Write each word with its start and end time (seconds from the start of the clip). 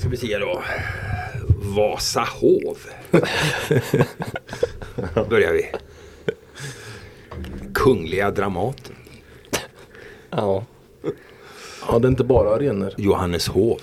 ska 0.00 0.08
vi 0.08 0.16
se 0.16 0.38
då. 0.38 0.62
Vasahov. 1.76 2.78
Börjar 5.28 5.52
vi. 5.52 5.70
Kungliga 7.74 8.30
Dramaten. 8.30 8.94
Ja. 10.30 10.64
Ja, 11.88 11.98
det 11.98 12.06
är 12.06 12.10
inte 12.10 12.24
bara 12.24 12.54
arenor. 12.54 12.94
Johanneshov. 12.98 13.80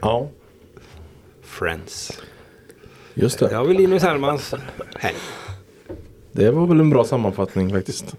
Ja, 0.00 0.28
Friends. 1.42 2.22
just 3.14 3.38
Det 3.38 3.48
det. 3.48 3.54
har 3.56 3.64
vi 3.64 3.74
Linus 3.74 4.02
Hellmans 4.02 4.54
helg. 4.98 5.16
Det 6.32 6.50
var 6.50 6.66
väl 6.66 6.80
en 6.80 6.90
bra 6.90 7.04
sammanfattning 7.04 7.70
faktiskt. 7.70 8.14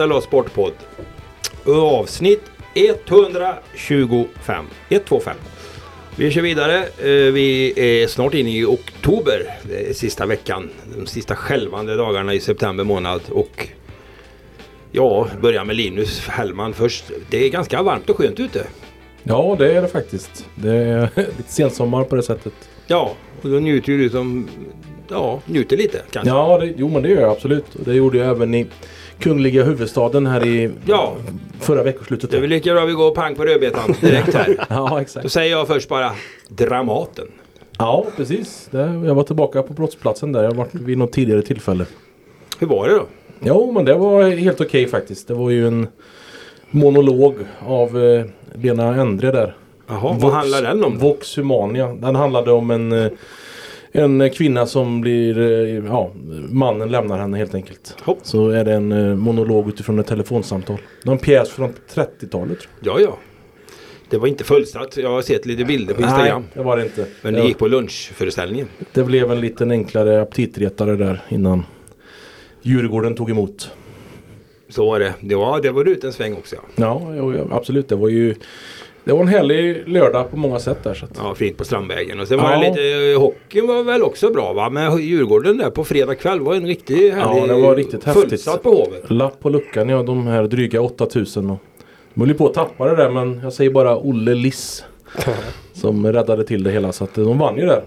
SLA 0.00 0.20
Sportpodd. 0.20 0.72
Avsnitt 1.66 2.42
125. 2.74 4.64
125. 4.88 5.36
Vi 6.16 6.30
kör 6.30 6.42
vidare. 6.42 6.78
Eh, 6.98 7.32
Vi 7.32 7.72
är 7.76 8.06
snart 8.06 8.34
inne 8.34 8.58
i 8.58 8.64
oktober. 8.64 9.54
Sista 9.92 10.26
veckan. 10.26 10.70
De 10.96 11.06
sista 11.06 11.36
skälvande 11.36 11.96
dagarna 11.96 12.34
i 12.34 12.40
september 12.40 12.84
månad. 12.84 13.20
Och 13.30 13.68
ja, 14.92 15.28
börja 15.40 15.64
med 15.64 15.76
Linus 15.76 16.20
Hellman 16.28 16.72
först. 16.74 17.04
Det 17.30 17.44
är 17.46 17.48
ganska 17.50 17.82
varmt 17.82 18.10
och 18.10 18.16
skönt 18.16 18.40
ute. 18.40 18.66
Ja, 19.22 19.56
det 19.58 19.72
är 19.72 19.82
det 19.82 19.88
faktiskt. 19.88 20.46
Det 20.54 20.74
är 20.76 21.10
lite 21.16 21.52
sensommar 21.52 22.04
på 22.04 22.16
det 22.16 22.22
sättet. 22.22 22.52
Ja, 22.86 23.14
och 23.42 23.50
då 23.50 23.56
njuter 23.58 23.92
ju 23.92 23.98
du 23.98 24.10
som... 24.10 24.48
Ja, 25.08 25.40
njuter 25.46 25.76
lite 25.76 26.02
kanske. 26.10 26.30
Ja, 26.30 26.58
det, 26.58 26.72
jo 26.76 26.88
men 26.88 27.02
det 27.02 27.08
gör 27.08 27.20
jag 27.20 27.30
absolut. 27.30 27.64
Det 27.72 27.94
gjorde 27.94 28.18
jag 28.18 28.28
även 28.28 28.54
i 28.54 28.66
kungliga 29.20 29.64
huvudstaden 29.64 30.26
här 30.26 30.46
i 30.46 30.70
Ja. 30.86 31.12
förra 31.60 31.82
veckoslutet. 31.82 32.30
Det 32.30 32.36
är 32.36 32.40
väl 32.40 32.50
lika 32.50 32.72
bra 32.74 32.84
vi 32.84 32.92
går 32.92 33.10
pang 33.14 33.34
på 33.34 33.44
rödbetan 33.44 33.94
direkt 34.00 34.34
här. 34.34 34.56
Ja, 34.68 34.88
Då 34.90 34.96
exakt. 34.98 35.32
säger 35.32 35.50
jag 35.56 35.66
först 35.66 35.88
bara 35.88 36.12
Dramaten. 36.48 37.26
Ja, 37.78 38.06
precis. 38.16 38.68
Jag 38.72 39.14
var 39.14 39.22
tillbaka 39.22 39.62
på 39.62 39.72
brottsplatsen 39.72 40.32
där. 40.32 40.42
Jag 40.42 40.50
har 40.50 40.56
varit 40.56 40.74
vid 40.74 40.98
något 40.98 41.12
tidigare 41.12 41.42
tillfälle. 41.42 41.86
Hur 42.58 42.66
var 42.66 42.88
det 42.88 42.94
då? 42.94 43.06
Jo, 43.40 43.72
men 43.72 43.84
det 43.84 43.94
var 43.94 44.22
helt 44.30 44.60
okej 44.60 44.86
faktiskt. 44.88 45.28
Det 45.28 45.34
var 45.34 45.50
ju 45.50 45.66
en 45.66 45.86
monolog 46.70 47.34
av 47.66 48.02
eh, 48.04 48.24
Lena 48.54 48.94
Endre 48.94 49.30
där. 49.32 49.56
Jaha, 49.88 50.16
vad 50.20 50.32
handlar 50.32 50.62
den 50.62 50.84
om? 50.84 50.98
då? 50.98 51.06
Vox 51.08 51.38
Humania. 51.38 51.86
Den 51.94 52.14
handlade 52.16 52.52
om 52.52 52.70
en, 52.70 52.92
eh, 52.92 53.10
en 53.92 54.30
kvinna 54.30 54.66
som 54.66 55.00
blir, 55.00 55.38
eh, 55.38 55.84
ja, 55.86 56.10
mannen 56.50 56.90
lämnar 56.90 57.18
henne 57.18 57.36
helt 57.38 57.54
enkelt. 57.54 57.96
Hopp. 58.02 58.18
Så 58.22 58.48
är 58.48 58.64
det 58.64 58.72
en 58.72 58.92
eh, 58.92 59.16
monolog 59.16 59.68
utifrån 59.68 59.98
ett 59.98 60.06
telefonsamtal. 60.06 60.76
Det 61.02 61.08
var 61.08 61.12
en 61.12 61.18
pjäs 61.18 61.48
från 61.50 61.72
30-talet. 61.94 62.58
tror 62.58 62.70
Ja, 62.80 63.00
ja. 63.00 63.18
Det 64.10 64.18
var 64.18 64.26
inte 64.26 64.44
fullsatt. 64.44 64.96
Jag 64.96 65.10
har 65.10 65.22
sett 65.22 65.46
lite 65.46 65.64
bilder 65.64 65.94
på. 65.94 66.02
Instagram. 66.02 66.42
Nej, 66.42 66.50
det 66.54 66.62
var 66.62 66.76
det 66.76 66.82
inte. 66.82 67.06
Men 67.22 67.34
det 67.34 67.40
Ja, 67.40 67.46
gick 67.46 67.58
på 67.58 67.68
lunchföreställningen. 67.68 68.68
det 68.92 69.04
blev 69.04 69.30
en 69.32 69.40
liten 69.40 69.70
enklare 69.70 70.22
aptitretare 70.22 70.96
där 70.96 71.22
innan 71.28 71.64
Djurgården 72.62 73.14
tog 73.14 73.30
emot. 73.30 73.70
Så 74.68 74.86
var 74.86 75.00
det. 75.00 75.14
Det 75.20 75.34
var, 75.34 75.60
det 75.60 75.70
var 75.70 75.88
ut 75.88 76.04
en 76.04 76.12
sväng 76.12 76.34
också. 76.34 76.56
Ja. 76.76 77.12
Ja, 77.16 77.34
ja, 77.34 77.44
absolut. 77.50 77.88
Det 77.88 77.96
var 77.96 78.08
ju 78.08 78.34
det 79.04 79.12
var 79.12 79.20
en 79.20 79.28
härlig 79.28 79.88
lördag 79.88 80.30
på 80.30 80.36
många 80.36 80.58
sätt 80.58 80.78
där. 80.82 80.94
Så 80.94 81.04
att, 81.04 81.10
ja, 81.16 81.34
fint 81.34 81.56
på 81.56 81.64
Strandvägen. 81.64 82.20
Och 82.20 82.28
sen 82.28 82.38
var 82.38 82.52
Ja. 82.52 82.58
det 82.58 82.68
lite, 82.68 83.12
eh, 83.12 83.20
hockeyn 83.20 83.66
var 83.66 83.82
väl 83.82 84.02
också 84.02 84.30
bra 84.30 84.52
va? 84.52 84.70
Men 84.70 84.98
Djurgården 85.02 85.56
där 85.56 85.70
på 85.70 85.84
fredag 85.84 86.14
kväll 86.14 86.40
var 86.40 86.54
en 86.54 86.66
riktig 86.66 87.10
härlig... 87.10 87.42
Ja, 87.42 87.46
det 87.46 87.62
var 87.62 87.76
riktigt 87.76 88.04
häftigt. 88.04 88.62
På 88.62 88.70
Hovet. 88.70 89.10
Lapp 89.10 89.40
på 89.40 89.48
luckan, 89.48 89.88
ja 89.88 90.02
de 90.02 90.26
här 90.26 90.42
dryga 90.46 90.80
8000. 90.80 91.50
Och, 91.50 91.58
de 92.14 92.20
höll 92.20 92.28
ju 92.28 92.34
på 92.34 92.46
att 92.46 92.54
tappa 92.54 92.84
det 92.88 92.96
där 92.96 93.10
men 93.10 93.40
jag 93.42 93.52
säger 93.52 93.70
bara 93.70 93.96
Olle 93.98 94.34
Liss. 94.34 94.84
som 95.72 96.12
räddade 96.12 96.44
till 96.44 96.62
det 96.62 96.70
hela 96.70 96.92
så 96.92 97.04
att 97.04 97.14
de 97.14 97.38
vann 97.38 97.56
ju 97.56 97.66
där. 97.66 97.82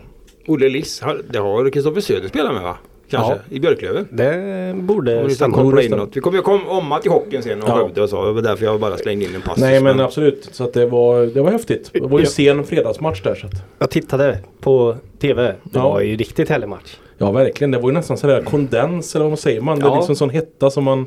Olle 0.47 0.69
Liss, 0.69 1.01
det 1.30 1.40
har 1.40 1.69
Kristoffer 1.69 2.01
Söder 2.01 2.28
spelat 2.28 2.53
med 2.53 2.63
va? 2.63 2.78
Kanske? 3.09 3.36
I 3.50 3.59
Björklöven? 3.59 4.08
Det 4.12 4.74
borde 4.78 5.30
stämma. 5.30 5.81
in 5.81 5.91
något. 5.91 6.18
Vi 6.18 6.22
kommer 6.22 6.38
ju 6.38 6.41
komma 6.41 6.64
om 6.69 7.00
till 7.02 7.12
hockeyn 7.12 7.44
sen 7.44 7.64
och 7.64 7.69
Ja. 7.69 7.75
Skövde 7.78 8.02
och 8.02 8.09
så. 8.09 8.25
Det 8.25 8.31
var 8.31 8.41
därför 8.41 8.66
jag 8.66 8.80
bara 8.80 8.97
slängde 8.97 9.25
in 9.25 9.36
en 9.36 9.41
passus. 9.41 9.62
Nej 9.62 9.81
men 9.81 10.00
absolut. 10.00 10.50
Så 10.52 10.64
att 10.64 10.74
det 10.74 10.86
var, 10.86 11.25
det 11.25 11.42
var 11.42 11.52
häftigt. 11.52 11.90
Det 11.94 12.00
var 12.00 12.19
ju 12.19 12.25
Ja. 12.25 12.30
sen 12.30 12.63
fredagsmatch 12.63 13.22
där. 13.22 13.36
Så 13.36 13.47
att, 13.47 13.53
Jag 13.80 13.90
tittade 13.90 14.40
på 14.62 14.96
TV. 15.22 15.44
Det 15.44 15.56
Ja. 15.74 15.84
var 15.90 16.02
ju 16.02 16.16
riktigt 16.16 16.50
härlig 16.50 16.69
match. 16.69 16.97
ja 17.18 17.31
verkligen. 17.31 17.72
Det 17.72 17.78
var 17.80 17.90
ju 17.90 17.94
nästan 17.94 18.18
sådär 18.18 18.42
kondens 18.42 19.16
eller 19.16 19.24
vad 19.24 19.31
man 19.31 19.38
säger 19.38 19.62
man. 19.62 19.80
Det 19.80 19.86
är 19.86 19.90
Ja. 19.90 19.96
liksom 19.97 20.16
sån 20.16 20.30
hetta 20.30 20.69
som 20.69 20.84
man 20.84 21.06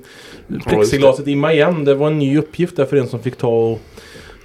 plexiglaset 0.67 1.27
imma 1.27 1.53
igen. 1.53 1.85
Det 1.85 1.95
var 1.95 2.07
en 2.07 2.19
ny 2.19 2.39
uppgift 2.39 2.77
där 2.77 2.85
för 2.85 2.97
en 2.97 3.09
som 3.09 3.21
fick 3.21 3.37
ta 3.37 3.49
och 3.49 3.79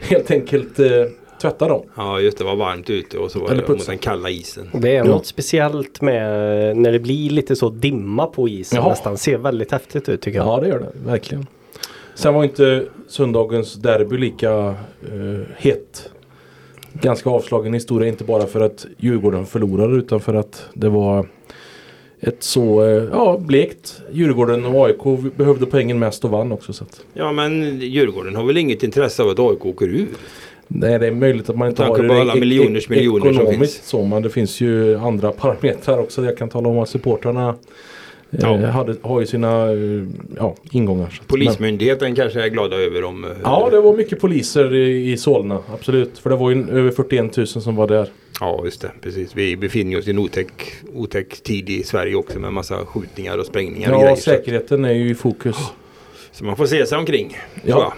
helt 0.10 0.32
enkelt 0.32 0.80
eh, 0.80 0.88
tvätta 1.42 1.68
dem. 1.68 1.82
Ja 1.96 2.20
just 2.20 2.38
det, 2.38 2.44
var 2.44 2.56
varmt 2.56 2.90
ute 2.90 3.18
och 3.18 3.32
så 3.32 3.40
var 3.40 3.46
Eller 3.50 3.56
det 3.62 3.68
putsa. 3.68 3.74
mot 3.80 3.86
den 3.88 3.98
kalla 3.98 4.30
isen. 4.30 4.70
Det 4.74 4.90
är 4.90 4.94
Ja. 4.96 5.04
något 5.04 5.26
speciellt 5.26 6.02
med 6.02 6.78
när 6.78 6.92
det 6.92 7.00
blir 7.00 7.30
lite 7.30 7.56
så 7.56 7.70
dimma 7.70 8.26
på 8.28 8.50
isen 8.50 8.76
Jaha. 8.78 8.90
nästan. 8.90 9.18
Ser 9.18 9.38
väldigt 9.38 9.72
häftigt 9.72 10.10
ut 10.10 10.22
tycker 10.22 10.38
jag. 10.40 10.48
Ja 10.48 10.60
det 10.62 10.68
gör 10.68 10.80
det, 10.80 10.92
verkligen. 11.06 11.46
Sen 12.16 12.34
var 12.34 12.44
inte 12.44 12.86
söndagens 13.08 13.74
derby 13.74 14.18
lika 14.18 14.52
eh, 15.02 15.42
hett. 15.58 16.10
Ganska 16.94 17.30
avslagen 17.30 17.74
historia, 17.74 18.10
inte 18.10 18.24
bara 18.24 18.46
för 18.48 18.62
att 18.62 18.86
Djurgården 18.98 19.46
förlorade 19.46 19.96
utan 19.96 20.20
för 20.20 20.34
att 20.34 20.66
det 20.74 20.90
var 20.90 21.28
ett 22.20 22.44
så 22.44 22.84
eh, 22.86 23.04
ja, 23.12 23.38
blekt 23.40 24.02
Djurgården 24.12 24.66
och 24.66 24.86
AIK 24.88 25.34
behövde 25.38 25.66
poängen 25.66 26.00
mest 26.00 26.24
och 26.26 26.30
vann 26.32 26.52
också. 26.52 26.74
Så 26.74 26.84
att, 26.84 27.02
Ja 27.14 27.32
men 27.32 27.80
Djurgården 27.80 28.36
har 28.36 28.44
väl 28.44 28.58
inget 28.58 28.84
intresse 28.84 29.24
av 29.24 29.30
att 29.30 29.40
AIK 29.40 29.66
åker 29.66 29.86
ur? 29.86 30.08
Nej, 30.76 31.00
det 31.00 31.08
är 31.08 31.12
möjligt 31.12 31.50
att 31.50 31.58
man 31.58 31.70
inte 31.70 31.84
har 31.84 31.98
det 32.04 32.22
alla 32.22 32.34
ek- 32.34 32.40
miljoners 32.40 32.90
miljoner 32.90 33.32
ekonomiskt 33.32 33.86
så 33.88 34.06
men 34.06 34.22
det 34.22 34.30
finns 34.30 34.62
ju 34.62 34.98
andra 34.98 35.32
parametrar 35.32 36.00
också. 36.00 36.26
Jag 36.26 36.38
kan 36.38 36.50
tala 36.50 36.70
om 36.70 36.80
att 36.80 36.90
supportrarna 36.90 37.50
eh, 37.50 38.40
Ja. 38.42 38.68
hade, 38.68 38.96
har 39.02 39.20
ju 39.20 39.26
sina 39.26 39.72
eh, 39.72 39.78
ja, 40.38 40.56
ingångar. 40.72 41.06
Att- 41.06 41.12
men- 41.20 41.28
Polismyndigheten 41.28 42.16
kanske 42.16 42.42
är 42.44 42.48
glada 42.48 42.76
över 42.76 43.04
om... 43.04 43.24
eh, 43.24 43.30
Ja, 43.44 43.68
det 43.72 43.82
var 43.82 43.94
mycket 43.98 44.20
poliser 44.22 44.76
i, 44.76 45.12
i 45.12 45.18
Solna, 45.18 45.60
absolut. 45.74 46.18
För 46.20 46.30
det 46.30 46.36
var 46.36 46.52
ju 46.52 46.70
över 46.72 46.92
41 46.92 47.38
000 47.38 47.48
som 47.48 47.76
var 47.76 47.88
där. 47.88 48.08
Ja, 48.40 48.62
just 48.66 48.82
det. 48.82 48.92
Precis. 49.02 49.36
Vi 49.36 49.58
befinner 49.58 50.00
oss 50.00 50.08
i 50.08 50.12
en 50.12 50.20
otäck, 50.20 50.52
otäck 50.96 51.42
tid 51.44 51.70
i 51.70 51.84
Sverige 51.84 52.16
också 52.16 52.40
med 52.40 52.54
massa 52.54 52.86
skjutningar 52.86 53.38
och 53.38 53.46
sprängningar 53.46 53.90
och 53.90 53.96
Ja, 53.96 54.02
grejer. 54.02 54.16
Så, 54.16 54.22
säkerheten 54.22 54.86
är 54.86 54.94
ju 54.94 55.10
i 55.10 55.16
fokus. 55.16 55.56
så 56.32 56.46
man 56.46 56.56
får 56.58 56.66
se 56.66 56.86
sig 56.86 56.98
omkring. 56.98 57.38
Ja. 57.66 57.94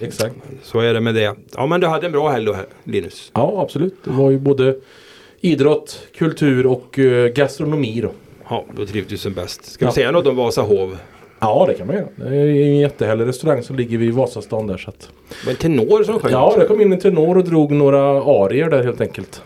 Exakt. 0.00 0.34
så 0.62 0.80
är 0.80 0.94
det 0.94 1.00
med 1.00 1.14
det. 1.14 1.34
Ja, 1.56 1.66
men 1.66 1.80
du 1.80 1.86
hade 1.86 2.06
en 2.06 2.12
bra 2.12 2.28
helg 2.28 2.44
då, 2.46 2.56
Linus. 2.84 3.30
Ja, 3.34 3.60
absolut. 3.62 3.94
Det 4.04 4.10
var 4.10 4.30
ju 4.30 4.38
både 4.38 4.76
idrott, 5.40 6.00
kultur 6.18 6.66
och 6.66 6.98
eh, 6.98 7.28
gastronomi 7.28 8.00
då. 8.00 8.10
Ja, 8.50 8.64
då 8.76 8.86
trivs 8.86 9.08
du 9.08 9.16
som 9.16 9.32
bäst. 9.32 9.64
Ska 9.64 9.84
Ja. 9.84 9.90
vi 9.90 9.94
säga 9.94 10.10
något 10.10 10.26
om 10.26 10.36
Vasahov? 10.36 10.96
Ja, 11.40 11.64
det 11.68 11.74
kan 11.74 11.86
man 11.86 11.96
göra. 11.96 12.06
Det 12.16 12.36
är 12.36 12.46
en 12.46 12.76
jättehärlig 12.78 13.26
restaurang 13.26 13.62
som 13.62 13.76
ligger 13.76 13.98
vid 13.98 14.12
Vasastan 14.14 14.66
där. 14.66 14.76
Så 14.76 14.90
att... 14.90 15.10
Det 15.28 15.46
var 15.46 15.50
en 15.50 15.56
tenor 15.56 16.02
som 16.04 16.18
sjöng. 16.18 16.32
Ja, 16.32 16.54
det 16.58 16.64
kom 16.66 16.80
in 16.80 16.92
en 16.92 16.98
tenor 16.98 17.38
och 17.38 17.44
drog 17.44 17.72
några 17.72 18.00
arier 18.22 18.70
där 18.70 18.84
helt 18.84 19.00
enkelt. 19.00 19.42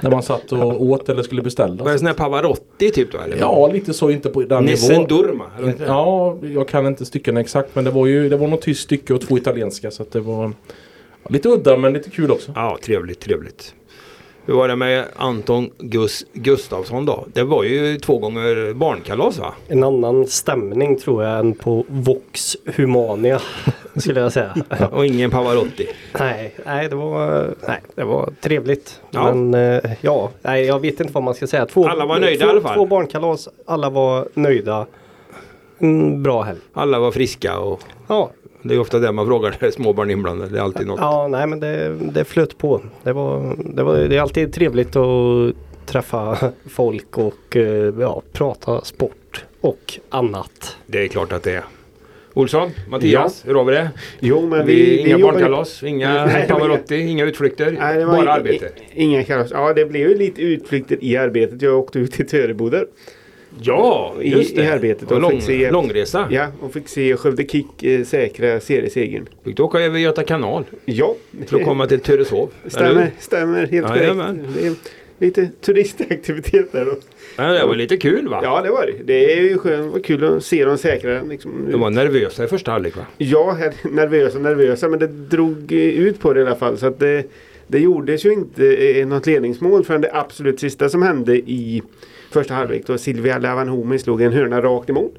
När 0.00 0.10
man 0.10 0.22
satt 0.22 0.52
och 0.52 0.82
åt 0.82 1.08
eller 1.08 1.22
skulle 1.22 1.40
Var 1.40 1.42
det 1.42 1.44
beställa. 1.44 1.98
sån 1.98 2.06
här 2.06 2.14
Pavarotti 2.14 2.90
typ 2.90 3.12
då? 3.12 3.18
Eller? 3.18 3.36
Ja, 3.36 3.66
lite 3.72 3.94
så. 3.94 4.10
Inte 4.10 4.28
på 4.28 4.42
den 4.42 4.64
Nissen 4.64 5.02
nivån. 5.02 5.06
Durma? 5.08 5.44
eller? 5.58 5.74
Ja, 5.86 6.38
jag 6.42 6.68
kan 6.68 6.86
inte 6.86 7.04
styckena 7.04 7.40
exakt 7.40 7.74
men 7.74 7.84
det 7.84 7.90
var 7.90 8.06
ju 8.06 8.28
det 8.28 8.36
var 8.36 8.48
något 8.48 8.62
tyskt 8.62 8.82
stycke 8.82 9.14
och 9.14 9.20
två 9.20 9.38
italienska 9.38 9.90
så 9.90 10.04
det 10.12 10.20
var 10.20 10.52
lite 11.28 11.48
udda 11.48 11.76
men 11.76 11.92
lite 11.92 12.10
kul 12.10 12.30
också. 12.30 12.52
Ja, 12.54 12.78
trevligt, 12.82 13.20
trevligt. 13.20 13.74
Hur 14.46 14.54
var 14.54 14.68
det 14.68 14.76
med 14.76 15.04
Anton 15.16 15.70
Gus 15.78 16.24
Gustafsson 16.32 17.06
då? 17.06 17.24
Det 17.32 17.42
var 17.42 17.64
ju 17.64 17.96
två 17.98 18.18
gånger 18.18 18.74
barnkalas 18.74 19.38
va? 19.38 19.54
En 19.68 19.84
annan 19.84 20.26
stämning 20.26 20.98
tror 20.98 21.24
jag 21.24 21.38
än 21.38 21.54
på 21.54 21.84
Vox 21.88 22.56
Humania. 22.76 23.40
Skulle 23.96 24.20
jag 24.20 24.32
säga. 24.32 24.54
Och 24.92 25.06
ingen 25.06 25.30
Pavarotti. 25.30 25.88
nej, 26.18 26.54
nej, 26.66 26.88
det 26.88 26.96
var, 26.96 27.54
nej, 27.68 27.80
det 27.94 28.04
var 28.04 28.32
trevligt. 28.40 29.00
Ja. 29.10 29.34
Men 29.34 29.54
eh, 29.54 29.90
ja, 30.00 30.30
nej, 30.42 30.64
jag 30.64 30.80
vet 30.80 31.00
inte 31.00 31.12
vad 31.12 31.22
man 31.22 31.34
ska 31.34 31.46
säga. 31.46 31.66
Två, 31.66 31.88
Alla 31.88 32.06
var 32.06 32.20
nöjda 32.20 32.38
två, 32.40 32.46
i 32.46 32.50
alla 32.50 32.60
fall. 32.60 32.74
Två 32.74 32.86
barnkalas, 32.86 33.48
alla 33.66 33.90
var 33.90 34.28
nöjda. 34.34 34.86
En 35.78 36.22
bra 36.22 36.42
helg. 36.42 36.58
Alla 36.72 36.98
var 36.98 37.10
friska 37.10 37.58
och 37.58 37.80
Ja, 38.06 38.30
det 38.64 38.74
är 38.74 38.78
ofta 38.80 38.98
det 38.98 39.12
man 39.12 39.26
frågar 39.26 39.50
när 39.50 39.56
det 39.60 39.66
är 39.66 39.70
småbarn 39.70 40.10
inblandade. 40.10 40.50
Det 40.50 40.58
är 40.58 40.62
alltid 40.62 40.86
något. 40.86 41.00
ja 41.00 41.28
nej 41.28 41.46
men 41.46 41.60
det, 41.60 41.96
det 42.00 42.24
flöt 42.24 42.58
på. 42.58 42.80
Det, 43.02 43.12
var, 43.12 43.56
det, 43.58 43.82
var, 43.82 43.96
det 43.96 44.16
är 44.16 44.20
alltid 44.20 44.52
trevligt 44.52 44.96
att 44.96 45.54
träffa 45.86 46.38
folk 46.70 47.18
och 47.18 47.56
eh, 47.56 47.94
ja, 48.00 48.22
prata 48.32 48.80
sport 48.84 49.44
och 49.60 49.98
annat. 50.08 50.76
Det 50.86 51.04
är 51.04 51.08
klart 51.08 51.32
att 51.32 51.42
det 51.42 51.52
är. 51.52 51.64
Olsson, 52.36 52.70
Mattias, 52.88 53.42
hur 53.46 53.54
har 53.54 53.64
vi 53.64 53.72
det? 53.74 53.90
Jo, 54.20 54.46
men 54.48 54.66
vi, 54.66 54.74
vi, 54.74 54.98
inga 54.98 55.16
vi 55.16 55.22
barnkalas, 55.22 55.82
inga 55.82 56.26
Nej, 56.26 56.46
Pavarotti, 56.48 56.96
inga 56.96 57.24
utflykter. 57.24 57.76
Nej, 57.80 57.98
det 57.98 58.04
var 58.04 58.16
bara 58.16 58.24
i- 58.24 58.28
arbete. 58.28 58.68
i- 58.94 59.02
Inga 59.02 59.24
kalas. 59.24 59.50
Ja, 59.50 59.72
det 59.72 59.84
blev 59.84 60.08
ju 60.08 60.18
lite 60.18 60.42
utflykter 60.42 60.98
i 61.04 61.16
arbetet. 61.16 61.62
Jag 61.62 61.78
åkte 61.78 61.98
ut 61.98 62.12
till 62.12 62.28
Töreboda. 62.28 62.78
Ja, 63.60 64.14
i- 64.20 64.30
just 64.30 64.56
det. 64.56 64.62
i 64.62 64.66
arbetet 64.66 65.10
Och 65.10 65.12
och 65.16 65.20
lång, 65.22 65.30
fick 65.30 65.42
se- 65.42 65.70
långresa. 65.70 66.28
Ja, 66.30 66.46
och 66.60 66.72
fick 66.72 66.88
se 66.88 67.16
Skövde 67.16 67.44
Kick 67.46 67.82
eh, 67.82 68.04
säkra 68.04 68.60
seriesegern. 68.60 69.26
Fick 69.44 69.56
du 69.56 69.62
åka 69.62 69.78
över 69.80 69.98
Göta 69.98 70.22
kanal 70.24 70.64
Ja, 70.84 71.14
för 71.46 71.56
att 71.56 71.64
komma 71.64 71.86
till 71.86 72.00
eller 72.10 72.24
stämmer, 72.68 73.10
stämmer 73.18 73.66
helt 73.66 73.86
korrekt. 73.86 74.78
Lite 75.18 75.48
turistaktivitet 75.60 76.72
där 76.72 76.84
då. 76.84 76.94
Men 77.36 77.52
det 77.54 77.66
var 77.66 77.74
lite 77.74 77.96
kul 77.96 78.28
va? 78.28 78.40
Ja, 78.42 78.60
det 78.62 78.70
var 78.70 78.86
det. 78.86 79.04
Det 79.04 79.32
är 79.38 79.42
ju 79.42 79.58
skönt. 79.58 79.92
Var 79.92 80.00
kul 80.00 80.24
att 80.24 80.44
se 80.44 80.64
dem 80.64 80.78
säkra. 80.78 81.22
Liksom. 81.22 81.68
De 81.70 81.80
var 81.80 81.90
nervösa 81.90 82.44
i 82.44 82.46
första 82.46 82.70
halvlek 82.70 82.96
va? 82.96 83.06
Ja, 83.18 83.58
nervösa 83.92 84.38
nervösa 84.38 84.88
men 84.88 84.98
det 84.98 85.06
drog 85.06 85.72
eh, 85.72 85.78
ut 85.78 86.20
på 86.20 86.32
det 86.32 86.40
i 86.40 86.46
alla 86.46 86.54
fall. 86.56 86.78
Så 86.78 86.86
att 86.86 86.98
det, 87.00 87.24
det 87.66 87.78
gjordes 87.78 88.26
ju 88.26 88.32
inte 88.32 88.76
eh, 88.76 89.06
något 89.06 89.26
ledningsmål 89.26 89.84
förrän 89.84 90.00
det 90.00 90.10
absolut 90.12 90.60
sista 90.60 90.88
som 90.88 91.02
hände 91.02 91.36
i 91.36 91.82
första 92.34 92.54
halvlek. 92.54 92.82
Då 92.86 92.98
Silvia 92.98 93.38
Lavanhomi 93.38 93.98
slog 93.98 94.22
en 94.22 94.32
hörna 94.32 94.60
rakt 94.62 94.88
mål. 94.88 95.10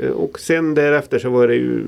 Eh, 0.00 0.10
Och 0.10 0.40
sen 0.40 0.74
därefter 0.74 1.18
så 1.18 1.30
var 1.30 1.48
det 1.48 1.54
ju 1.54 1.82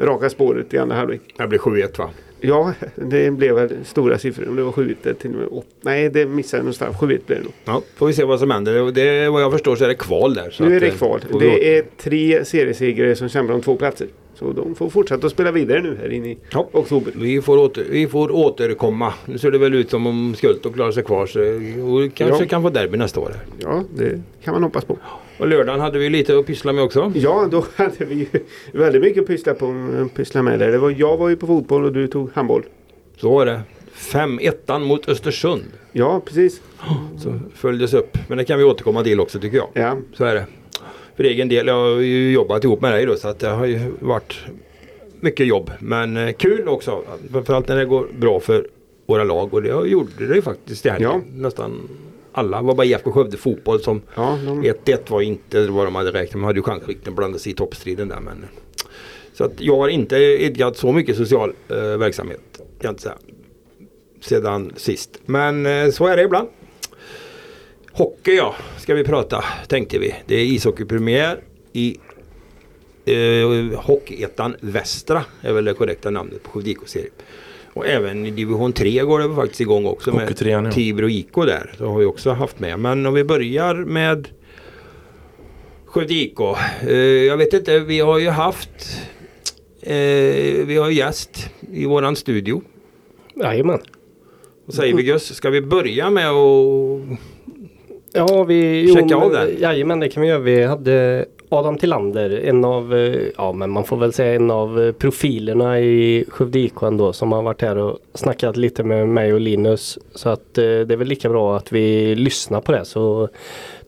raka 0.00 0.30
spåret 0.30 0.74
i 0.74 0.78
andra 0.78 0.96
halvlek. 0.96 1.20
Det 1.38 1.46
blev 1.46 1.60
7-1 1.60 1.98
va? 1.98 2.10
Ja, 2.40 2.72
det 2.94 3.30
blev 3.30 3.54
väl 3.54 3.70
stora 3.84 4.18
siffror. 4.18 4.48
Om 4.48 4.56
det 4.56 4.62
var 4.62 4.72
7 4.72 4.94
till 5.18 5.30
och 5.30 5.36
med 5.36 5.48
8. 5.50 5.66
Nej, 5.82 6.10
det 6.10 6.26
missade 6.26 6.58
jag 6.58 6.64
någonstans. 6.64 6.96
7 7.00 7.06
blev 7.06 7.20
det 7.26 7.34
nog. 7.44 7.52
Ja, 7.64 7.82
får 7.96 8.06
vi 8.06 8.12
se 8.12 8.24
vad 8.24 8.38
som 8.40 8.50
händer. 8.50 8.92
Det, 8.92 9.28
vad 9.28 9.42
jag 9.42 9.52
förstår 9.52 9.76
så 9.76 9.84
är 9.84 9.88
det 9.88 9.94
kval 9.94 10.34
där. 10.34 10.56
Nu 10.60 10.76
är 10.76 10.80
det 10.80 10.86
eh, 10.86 10.94
kval. 10.94 11.20
Det 11.40 11.78
är 11.78 11.84
tre 11.96 12.44
seriesegrare 12.44 13.16
som 13.16 13.28
kämpar 13.28 13.54
om 13.54 13.60
två 13.62 13.76
platser. 13.76 14.06
Så 14.38 14.52
de 14.52 14.74
får 14.74 14.90
fortsätta 14.90 15.26
att 15.26 15.32
spela 15.32 15.52
vidare 15.52 15.82
nu 15.82 15.96
här 16.02 16.12
inne 16.12 16.28
i 16.28 16.38
Ja. 16.50 16.68
oktober. 16.72 17.12
Vi 17.16 17.42
får, 17.42 17.58
åter, 17.58 17.86
vi 17.90 18.06
får 18.06 18.30
återkomma. 18.34 19.12
Nu 19.26 19.38
ser 19.38 19.50
det 19.50 19.58
väl 19.58 19.74
ut 19.74 19.90
som 19.90 20.06
om 20.06 20.34
Skultorp 20.34 20.74
klarar 20.74 20.92
sig 20.92 21.02
kvar. 21.04 21.26
Så, 21.26 21.40
och 21.40 22.14
kanske 22.14 22.44
Ja. 22.44 22.48
kan 22.48 22.62
få 22.62 22.70
derby 22.70 22.98
nästa 22.98 23.20
år. 23.20 23.32
Ja, 23.58 23.82
det 23.96 24.20
kan 24.44 24.54
man 24.54 24.62
hoppas 24.62 24.84
på. 24.84 24.98
Och 25.38 25.48
lördagen 25.48 25.80
hade 25.80 25.98
vi 25.98 26.10
lite 26.10 26.38
att 26.38 26.46
pyssla 26.46 26.72
med 26.72 26.84
också. 26.84 27.12
Ja, 27.14 27.48
då 27.50 27.64
hade 27.76 28.04
vi 28.04 28.14
ju 28.14 28.26
väldigt 28.72 29.02
mycket 29.02 29.20
att 29.22 29.26
pyssla, 29.26 29.54
på, 29.54 29.74
pyssla 30.16 30.42
med 30.42 30.58
där. 30.58 30.72
Det 30.72 30.78
var, 30.78 30.94
jag 30.98 31.16
var 31.16 31.28
ju 31.28 31.36
på 31.36 31.46
fotboll 31.46 31.84
och 31.84 31.92
du 31.92 32.06
tog 32.06 32.30
handboll. 32.34 32.62
Så 33.16 33.30
var 33.30 33.46
det. 33.46 33.60
5-1 33.94 34.78
mot 34.84 35.08
Östersund. 35.08 35.62
Ja, 35.92 36.20
precis. 36.24 36.60
Så 37.18 37.38
följdes 37.54 37.94
upp. 37.94 38.18
Men 38.28 38.38
det 38.38 38.44
kan 38.44 38.58
vi 38.58 38.64
återkomma 38.64 39.04
till 39.04 39.20
också 39.20 39.38
tycker 39.40 39.56
jag. 39.56 39.68
Ja, 39.72 39.96
Så 40.14 40.24
är 40.24 40.34
det. 40.34 40.46
För 41.16 41.24
egen 41.24 41.48
del, 41.48 41.66
jag 41.66 41.74
har 41.74 42.00
ju 42.00 42.32
jobbat 42.32 42.64
ihop 42.64 42.80
med 42.80 42.92
dig 42.92 43.06
då 43.06 43.16
så 43.16 43.28
att 43.28 43.38
det 43.38 43.48
har 43.48 43.66
ju 43.66 43.80
varit 44.00 44.36
mycket 45.20 45.46
jobb. 45.46 45.70
Men 45.78 46.16
eh, 46.16 46.32
kul 46.32 46.68
också. 46.68 47.02
Framförallt 47.32 47.68
när 47.68 47.76
det 47.76 47.84
går 47.84 48.08
bra 48.18 48.40
för 48.40 48.68
våra 49.06 49.24
lag 49.24 49.54
och 49.54 49.62
det 49.62 49.68
gjorde 49.68 50.26
det 50.26 50.34
ju 50.34 50.42
faktiskt 50.42 50.86
i 50.86 50.88
helgen. 50.88 51.10
Ja. 51.10 51.20
Nästan 51.34 51.88
alla. 52.32 52.56
Det 52.56 52.66
var 52.66 52.74
bara 52.74 52.86
IFK 52.86 53.12
Skövde 53.12 53.36
fotboll 53.36 53.80
som 53.80 54.02
ja 54.14 54.38
de, 54.46 54.62
1-1 54.62 54.98
var 55.08 55.20
inte 55.20 55.66
vad 55.66 55.86
de 55.86 55.94
hade 55.94 56.12
räknat 56.12 56.34
med. 56.34 56.40
De 56.40 56.44
hade 56.44 56.58
ju 56.58 56.62
chansrikten 56.62 57.14
blandat 57.14 57.40
sig 57.40 57.52
i 57.52 57.54
toppstriden 57.54 58.08
där. 58.08 58.20
Men, 58.20 58.44
så 59.32 59.44
att 59.44 59.52
jag 59.58 59.76
har 59.76 59.88
inte 59.88 60.16
idkat 60.16 60.76
så 60.76 60.92
mycket 60.92 61.16
social 61.16 61.52
eh, 61.68 61.76
verksamhet. 61.76 62.40
Kan 62.56 62.64
jag 62.80 62.92
inte 62.92 63.02
säga. 63.02 63.16
Sedan 64.20 64.72
sist. 64.76 65.20
Men 65.26 65.66
eh, 65.66 65.90
så 65.90 66.06
är 66.06 66.16
det 66.16 66.22
ibland. 66.22 66.48
Hockey 67.96 68.36
ja, 68.36 68.54
ska 68.78 68.94
vi 68.94 69.04
prata 69.04 69.44
tänkte 69.68 69.98
vi. 69.98 70.14
Det 70.26 70.34
är 70.34 70.44
ishockeypremiär 70.44 71.40
i 71.72 71.96
eh, 73.04 73.80
Hockeyettan 73.80 74.56
Västra 74.60 75.24
är 75.40 75.52
väl 75.52 75.64
det 75.64 75.74
korrekta 75.74 76.10
namnet 76.10 76.42
på 76.42 76.60
Skövde. 76.60 77.22
Och 77.72 77.86
även 77.86 78.26
i 78.26 78.30
division 78.30 78.72
3 78.72 79.02
går 79.02 79.18
det 79.18 79.34
faktiskt 79.34 79.60
igång 79.60 79.86
också 79.86 80.12
med 80.12 80.40
ja. 80.40 80.70
Tibro 80.70 81.08
IK 81.08 81.34
där. 81.34 81.74
Det 81.78 81.84
har 81.84 81.98
vi 81.98 82.04
också 82.04 82.30
haft 82.30 82.58
med. 82.58 82.78
Men 82.78 83.06
om 83.06 83.14
vi 83.14 83.24
börjar 83.24 83.74
med 83.74 84.28
Skövde 85.86 86.14
IK. 86.14 86.40
Eh, 86.80 86.96
jag 87.00 87.36
vet 87.36 87.52
inte, 87.52 87.78
vi 87.78 88.00
har 88.00 88.18
ju 88.18 88.28
haft 88.28 89.00
eh, 89.82 89.96
vi 90.66 90.76
har 90.80 90.90
gäst 90.90 91.50
i 91.72 91.86
våran 91.86 92.16
studio. 92.16 92.62
Jajamän. 93.34 93.80
Vad 94.64 94.74
säger 94.74 94.94
vi 94.94 95.02
Gus? 95.02 95.34
Ska 95.34 95.50
vi 95.50 95.60
börja 95.60 96.10
med 96.10 96.30
att 96.30 97.18
Ja, 98.16 98.44
vi... 98.44 98.92
Checka 98.94 99.18
men- 99.18 99.22
av 99.22 99.30
det. 99.32 99.50
Jajamän, 99.60 100.00
det 100.00 100.08
kan 100.08 100.22
vi 100.22 100.28
göra. 100.28 100.38
Vi 100.38 100.62
hade 100.64 101.24
Adam 101.48 101.78
Tillander, 101.78 102.30
en 102.30 102.64
av, 102.64 102.94
eh, 102.94 103.22
ja 103.36 103.52
men 103.52 103.70
man 103.70 103.84
får 103.84 103.96
väl 103.96 104.12
säga 104.12 104.34
en 104.34 104.50
av 104.50 104.82
eh, 104.82 104.92
profilerna 104.92 105.80
i 105.80 106.24
Skövde 106.28 106.58
IK 106.58 106.82
ändå 106.82 107.12
som 107.12 107.32
har 107.32 107.42
varit 107.42 107.62
här 107.62 107.76
och 107.76 107.98
snackat 108.14 108.56
lite 108.56 108.82
med 108.84 109.08
mig 109.08 109.32
och 109.34 109.40
Linus. 109.40 109.98
Så 110.14 110.28
att 110.28 110.58
eh, 110.58 110.64
det 110.64 110.92
är 110.92 110.96
väl 110.96 111.08
lika 111.08 111.28
bra 111.28 111.56
att 111.56 111.72
vi 111.72 112.14
lyssnar 112.14 112.60
på 112.60 112.72
det 112.72 112.84
så 112.84 113.28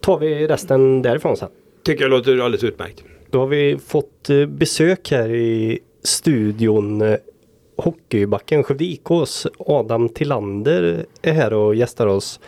tar 0.01 0.19
vi 0.19 0.47
resten 0.47 1.03
därifrån 1.03 1.37
sen. 1.37 1.49
tycker 1.85 2.05
jag 2.05 2.11
låter 2.11 2.33
alldeles 2.33 2.65
utmärkt. 2.65 3.03
Då 3.31 3.39
har 3.39 3.47
vi 3.47 3.79
fått 3.87 4.29
besök 4.49 5.11
här 5.11 5.35
i 5.35 5.79
studion. 6.03 7.17
Hockeybacken 7.79 8.63
Skövde 8.63 8.85
IKs 8.85 9.47
Adam 9.59 10.09
Tillander 10.09 11.07
är 11.23 11.33
här 11.33 11.53
och 11.53 11.75
gästar 11.75 12.07
oss. 12.07 12.41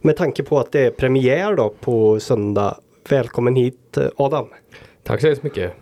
Med 0.00 0.16
tanke 0.16 0.42
på 0.42 0.58
att 0.58 0.72
det 0.72 0.80
är 0.80 0.90
premiär 0.90 1.56
då 1.56 1.74
på 1.80 2.20
söndag. 2.20 2.76
Välkommen 3.10 3.56
hit 3.56 3.98
Adam. 4.16 4.46
Tack 5.02 5.20
så 5.20 5.26
hemskt 5.26 5.42
mycket. 5.42 5.72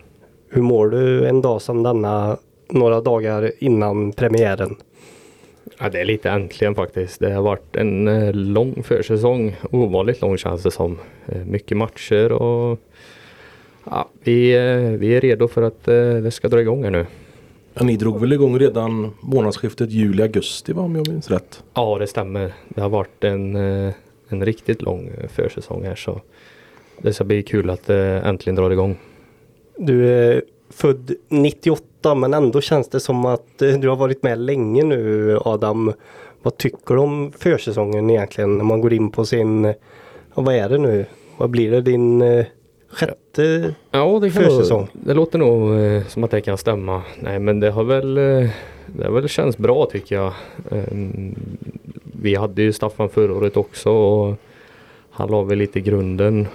Hur 0.48 0.62
mår 0.62 0.88
du 0.88 1.26
en 1.26 1.40
dag 1.42 1.62
som 1.62 1.82
denna 1.82 2.36
några 2.70 3.00
dagar 3.00 3.52
innan 3.58 4.12
premiären? 4.12 4.76
Ja, 5.78 5.88
det 5.88 6.00
är 6.00 6.04
lite 6.04 6.30
äntligen 6.30 6.74
faktiskt. 6.74 7.20
Det 7.20 7.32
har 7.32 7.42
varit 7.42 7.76
en 7.76 8.08
eh, 8.08 8.34
lång 8.34 8.82
försäsong. 8.82 9.56
Ovanligt 9.70 10.20
lång 10.20 10.36
känns 10.36 10.62
det 10.62 10.70
som. 10.70 10.98
Eh, 11.26 11.44
mycket 11.44 11.76
matcher 11.76 12.32
och 12.32 12.80
ja, 13.84 14.08
vi, 14.22 14.56
eh, 14.56 14.98
vi 14.98 15.16
är 15.16 15.20
redo 15.20 15.48
för 15.48 15.62
att 15.62 15.84
det 15.84 16.30
ska 16.30 16.48
dra 16.48 16.60
igång 16.60 16.84
här 16.84 16.90
nu. 16.90 17.06
Ja, 17.78 17.84
ni 17.84 17.96
drog 17.96 18.20
väl 18.20 18.32
igång 18.32 18.58
redan 18.58 19.10
månadsskiftet 19.20 19.90
juli-augusti 19.90 20.72
om 20.72 20.96
jag 20.96 21.08
minns 21.08 21.30
rätt? 21.30 21.62
Ja, 21.74 21.98
det 21.98 22.06
stämmer. 22.06 22.52
Det 22.68 22.80
har 22.80 22.88
varit 22.88 23.24
en, 23.24 23.56
eh, 23.56 23.94
en 24.28 24.44
riktigt 24.44 24.82
lång 24.82 25.08
eh, 25.08 25.28
försäsong 25.28 25.84
här 25.84 25.94
så 25.94 26.20
det 26.98 27.12
ska 27.12 27.24
bli 27.24 27.42
kul 27.42 27.70
att 27.70 27.86
det 27.86 28.20
äntligen 28.24 28.54
drar 28.54 28.70
igång. 28.70 28.96
Du 29.76 30.08
är 30.08 30.42
född 30.70 31.12
98 31.28 32.14
men 32.14 32.34
ändå 32.34 32.60
känns 32.60 32.88
det 32.88 33.00
som 33.00 33.24
att 33.24 33.62
eh, 33.62 33.72
du 33.72 33.88
har 33.88 33.96
varit 33.96 34.22
med 34.22 34.38
länge 34.38 34.84
nu 34.84 35.38
Adam. 35.44 35.92
Vad 36.42 36.56
tycker 36.56 36.94
du 36.94 37.00
om 37.00 37.32
försäsongen 37.38 38.10
egentligen 38.10 38.58
när 38.58 38.64
man 38.64 38.80
går 38.80 38.92
in 38.92 39.10
på 39.10 39.24
sin, 39.24 39.74
vad 40.34 40.54
är 40.54 40.68
det 40.68 40.78
nu? 40.78 41.06
Vad 41.36 41.50
blir 41.50 41.70
det? 41.70 41.80
Din 41.80 42.22
eh, 42.22 42.46
sjätte? 42.88 43.74
Ja, 43.90 44.18
det, 44.22 44.30
kan 44.30 44.42
Försäsong. 44.42 44.80
nog, 44.80 44.88
det 44.92 45.14
låter 45.14 45.38
nog 45.38 45.78
eh, 45.80 46.06
som 46.06 46.24
att 46.24 46.30
det 46.30 46.40
kan 46.40 46.58
stämma. 46.58 47.02
Nej, 47.20 47.38
men 47.38 47.60
det 47.60 47.70
har 47.70 47.84
väl, 47.84 48.18
eh, 48.18 48.50
det 48.86 49.04
har 49.04 49.10
väl 49.10 49.28
känts 49.28 49.58
bra 49.58 49.86
tycker 49.86 50.16
jag. 50.16 50.32
Ehm, 50.70 51.34
vi 52.02 52.34
hade 52.34 52.62
ju 52.62 52.72
Staffan 52.72 53.08
förra 53.08 53.34
året 53.34 53.56
också 53.56 53.90
och 53.90 54.36
han 55.10 55.30
la 55.30 55.42
väl 55.42 55.58
lite 55.58 55.80
grunden 55.80 56.46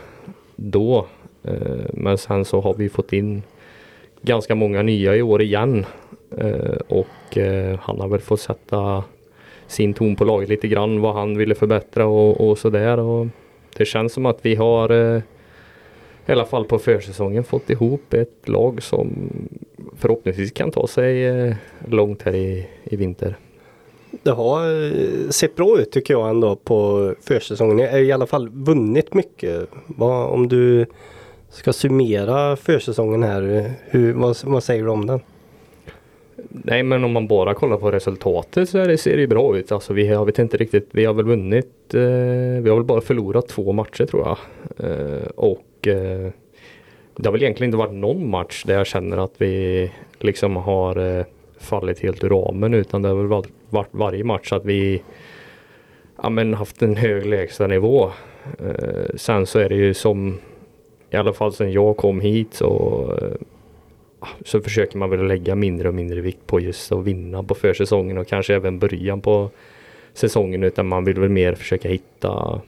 då. 0.55 1.05
Eh, 1.43 1.85
men 1.93 2.17
sen 2.17 2.45
så 2.45 2.61
har 2.61 2.73
vi 2.73 2.89
fått 2.89 3.13
in 3.13 3.43
ganska 4.21 4.55
många 4.55 4.81
nya 4.81 5.15
i 5.15 5.21
år 5.21 5.41
igen. 5.41 5.85
Eh, 6.37 6.77
och 6.87 7.37
eh, 7.37 7.79
han 7.81 7.99
har 7.99 8.07
väl 8.07 8.19
fått 8.19 8.39
sätta 8.39 9.03
sin 9.67 9.93
ton 9.93 10.15
på 10.15 10.25
laget 10.25 10.49
lite 10.49 10.67
grann 10.67 11.01
vad 11.01 11.15
han 11.15 11.37
ville 11.37 11.55
förbättra 11.55 12.05
och, 12.05 12.49
och 12.49 12.57
sådär. 12.57 12.99
Och 12.99 13.27
det 13.77 13.85
känns 13.85 14.13
som 14.13 14.25
att 14.25 14.39
vi 14.41 14.55
har 14.55 14.89
eh, 14.89 15.21
i 16.25 16.31
alla 16.31 16.45
fall 16.45 16.65
på 16.65 16.79
försäsongen 16.79 17.43
fått 17.43 17.69
ihop 17.69 18.13
ett 18.13 18.49
lag 18.49 18.83
som 18.83 19.29
förhoppningsvis 19.97 20.51
kan 20.51 20.71
ta 20.71 20.87
sig 20.87 21.25
eh, 21.25 21.55
långt 21.87 22.21
här 22.21 22.35
i, 22.35 22.67
i 22.83 22.95
vinter. 22.95 23.35
Det 24.23 24.31
har 24.31 24.85
eh, 24.85 25.29
sett 25.29 25.55
bra 25.55 25.79
ut 25.79 25.91
tycker 25.91 26.13
jag 26.13 26.29
ändå 26.29 26.55
på 26.55 27.13
försäsongen. 27.21 27.77
Ni 27.77 27.87
har 27.87 27.99
i 27.99 28.11
alla 28.11 28.27
fall 28.27 28.49
vunnit 28.49 29.13
mycket. 29.13 29.69
Vad, 29.87 30.29
om 30.29 30.47
du 30.47 30.85
ska 31.49 31.73
summera 31.73 32.55
försäsongen 32.55 33.23
här, 33.23 33.71
hur, 33.85 34.13
vad, 34.13 34.37
vad 34.43 34.63
säger 34.63 34.83
du 34.83 34.89
om 34.89 35.07
den? 35.07 35.19
Nej 36.49 36.83
men 36.83 37.03
om 37.03 37.11
man 37.11 37.27
bara 37.27 37.53
kollar 37.53 37.77
på 37.77 37.91
resultatet 37.91 38.69
så 38.69 38.77
det, 38.77 38.97
ser 38.97 39.15
det 39.15 39.21
ju 39.21 39.27
bra 39.27 39.57
ut. 39.57 39.71
Alltså 39.71 39.93
vi 39.93 40.07
har, 40.07 40.25
vet 40.25 40.39
inte 40.39 40.57
riktigt, 40.57 40.89
vi 40.91 41.05
har 41.05 41.13
väl 41.13 41.25
vunnit, 41.25 41.93
eh, 41.93 42.01
vi 42.61 42.69
har 42.69 42.75
väl 42.75 42.83
bara 42.83 43.01
förlorat 43.01 43.47
två 43.47 43.71
matcher 43.71 44.05
tror 44.05 44.27
jag. 44.27 44.37
Eh, 44.89 45.27
och 45.35 45.57
eh, 45.87 46.31
det 47.15 47.25
har 47.27 47.31
väl 47.31 47.41
egentligen 47.41 47.67
inte 47.67 47.77
varit 47.77 47.93
någon 47.93 48.29
match 48.29 48.63
där 48.63 48.73
jag 48.73 48.87
känner 48.87 49.17
att 49.17 49.33
vi 49.37 49.91
liksom 50.19 50.55
har 50.55 51.17
eh, 51.17 51.25
fallit 51.59 51.99
helt 51.99 52.23
ur 52.23 52.29
ramen 52.29 52.73
utan 52.73 53.01
det 53.01 53.09
har 53.09 53.15
väl 53.15 53.27
varit, 53.27 53.49
varit 53.69 53.89
varje 53.91 54.23
match 54.23 54.51
att 54.51 54.65
vi 54.65 55.01
ja, 56.23 56.29
men 56.29 56.53
haft 56.53 56.81
en 56.81 56.95
hög 56.95 57.25
lägstanivå. 57.25 58.11
Eh, 58.59 59.15
sen 59.15 59.45
så 59.45 59.59
är 59.59 59.69
det 59.69 59.75
ju 59.75 59.93
som 59.93 60.37
i 61.09 61.15
alla 61.15 61.33
fall 61.33 61.53
sen 61.53 61.71
jag 61.71 61.97
kom 61.97 62.21
hit 62.21 62.53
så 62.53 62.69
eh, 63.21 63.47
ah, 64.19 64.27
så 64.45 64.61
försöker 64.61 64.97
man 64.97 65.09
väl 65.09 65.27
lägga 65.27 65.55
mindre 65.55 65.87
och 65.87 65.93
mindre 65.93 66.21
vikt 66.21 66.47
på 66.47 66.59
just 66.59 66.91
att 66.91 67.03
vinna 67.03 67.43
på 67.43 67.55
försäsongen 67.55 68.17
och 68.17 68.27
kanske 68.27 68.55
även 68.55 68.79
början 68.79 69.21
på 69.21 69.49
säsongen 70.13 70.63
utan 70.63 70.87
man 70.87 71.03
vill 71.03 71.19
väl 71.19 71.29
mer 71.29 71.55
försöka 71.55 71.89
hitta 71.89 72.61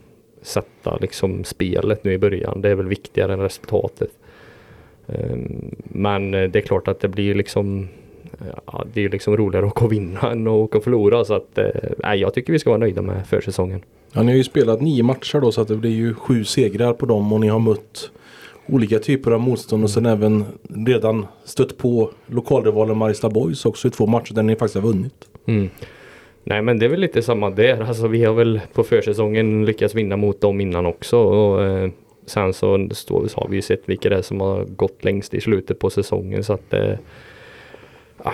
sätta 0.44 0.98
liksom 0.98 1.44
spelet 1.44 2.04
nu 2.04 2.14
i 2.14 2.18
början. 2.18 2.62
Det 2.62 2.70
är 2.70 2.76
väl 2.76 2.88
viktigare 2.88 3.34
än 3.34 3.40
resultatet. 3.40 4.12
Ehm, 5.08 5.76
men 5.84 6.32
det 6.32 6.56
är 6.56 6.62
klart 6.62 6.88
att 6.88 7.00
det 7.00 7.08
blir 7.08 7.36
liksom 7.36 7.88
ja, 8.66 8.86
det 8.94 9.06
är 9.06 9.10
liksom 9.10 9.38
roligare 9.38 9.66
att 9.66 9.72
åka 9.72 9.86
och 9.86 9.92
vinna 9.92 10.20
än 10.32 10.48
att 10.48 10.54
åka 10.54 10.78
och 10.78 10.84
förlora 10.84 11.26
så 11.26 11.34
att 11.34 11.58
eh, 11.58 12.14
jag 12.14 12.34
tycker 12.34 12.54
vi 12.54 12.60
ska 12.60 12.70
vara 12.70 12.80
nöjda 12.80 13.02
med 13.02 13.28
försäsongen. 13.28 13.82
Ja, 14.12 14.24
ni 14.24 14.32
har 14.32 14.38
ju 14.38 14.44
spelat 14.44 14.82
nio 14.82 15.04
matcher 15.04 15.40
då 15.40 15.52
så 15.52 15.62
att 15.62 15.68
det 15.68 15.76
blir 15.76 15.92
ju 15.92 16.14
sju 16.14 16.44
segrar 16.44 16.94
på 16.94 17.06
dem 17.06 17.34
och 17.34 17.40
ni 17.40 17.48
har 17.48 17.60
mött 17.60 18.12
olika 18.66 19.00
typer 19.00 19.32
av 19.32 19.40
motstånd 19.40 19.84
och 19.84 19.90
sen 19.90 20.06
även 20.06 20.46
redan 20.88 21.26
stött 21.44 21.78
på 21.78 22.12
lokalrivalen 22.26 22.98
Mariestad 22.98 23.30
Boys 23.30 23.66
också 23.66 23.88
i 23.88 23.92
två 23.92 24.08
matcher 24.08 24.34
där 24.34 24.44
ni 24.44 24.56
faktiskt 24.56 24.76
har 24.76 24.82
vunnit. 24.82 25.14
Mm. 25.46 25.70
Nej 26.44 26.62
men 26.62 26.80
det 26.80 26.86
är 26.86 26.90
väl 26.90 27.00
lite 27.00 27.22
samma 27.22 27.50
där. 27.50 27.82
Alltså 27.82 28.08
vi 28.08 28.24
har 28.24 28.34
väl 28.34 28.62
på 28.74 28.84
försäsongen 28.84 29.66
lyckats 29.66 29.96
vinna 29.96 30.18
mot 30.18 30.42
dem 30.42 30.62
innan 30.62 30.86
också. 30.86 31.18
Och, 31.18 31.64
eh, 31.64 31.90
sen 32.26 32.54
så, 32.54 32.88
så 32.94 33.28
har 33.36 33.48
vi 33.50 33.56
ju 33.56 33.62
sett 33.62 33.82
vilka 33.86 34.10
det 34.10 34.16
är 34.16 34.22
som 34.22 34.42
har 34.42 34.64
gått 34.66 35.04
längst 35.04 35.34
i 35.34 35.42
slutet 35.42 35.80
på 35.80 35.90
säsongen. 35.90 36.44
Så 36.44 36.54
att 36.54 36.74
eh, 36.74 36.96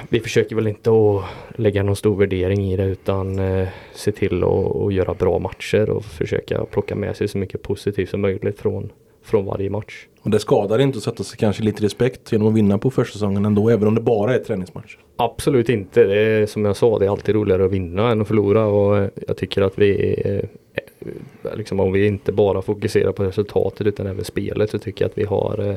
vi 0.09 0.19
försöker 0.19 0.55
väl 0.55 0.67
inte 0.67 0.89
att 0.89 1.23
lägga 1.59 1.83
någon 1.83 1.95
stor 1.95 2.15
värdering 2.15 2.71
i 2.71 2.77
det 2.77 2.85
utan 2.85 3.39
eh, 3.39 3.67
se 3.93 4.11
till 4.11 4.43
att 4.43 4.93
göra 4.93 5.13
bra 5.13 5.39
matcher 5.39 5.89
och 5.89 6.05
försöka 6.05 6.65
plocka 6.65 6.95
med 6.95 7.15
sig 7.15 7.27
så 7.27 7.37
mycket 7.37 7.61
positivt 7.61 8.09
som 8.09 8.21
möjligt 8.21 8.59
från, 8.59 8.91
från 9.29 9.45
varje 9.45 9.69
match. 9.69 10.05
Och 10.21 10.29
det 10.29 10.39
skadar 10.39 10.79
inte 10.79 10.97
att 10.97 11.03
sätta 11.03 11.23
sig 11.23 11.37
kanske 11.37 11.63
lite 11.63 11.83
respekt 11.83 12.31
genom 12.31 12.47
att 12.47 12.53
vinna 12.53 12.77
på 12.77 12.91
försäsongen 12.91 13.45
ändå 13.45 13.69
även 13.69 13.87
om 13.87 13.95
det 13.95 14.01
bara 14.01 14.35
är 14.35 14.39
träningsmatcher? 14.39 14.99
Absolut 15.15 15.69
inte. 15.69 16.03
Det 16.03 16.19
är, 16.19 16.45
som 16.45 16.65
jag 16.65 16.75
sa, 16.75 16.99
det 16.99 17.05
är 17.05 17.09
alltid 17.09 17.35
roligare 17.35 17.65
att 17.65 17.71
vinna 17.71 18.11
än 18.11 18.21
att 18.21 18.27
förlora 18.27 18.65
och 18.65 19.09
jag 19.27 19.37
tycker 19.37 19.61
att 19.61 19.79
vi 19.79 20.21
eh, 20.25 21.55
liksom 21.57 21.79
om 21.79 21.91
vi 21.91 22.07
inte 22.07 22.31
bara 22.31 22.61
fokuserar 22.61 23.11
på 23.11 23.23
resultatet 23.23 23.87
utan 23.87 24.07
även 24.07 24.25
spelet 24.25 24.69
så 24.69 24.79
tycker 24.79 25.05
jag 25.05 25.09
att 25.09 25.17
vi 25.17 25.25
har 25.25 25.69
eh, 25.69 25.75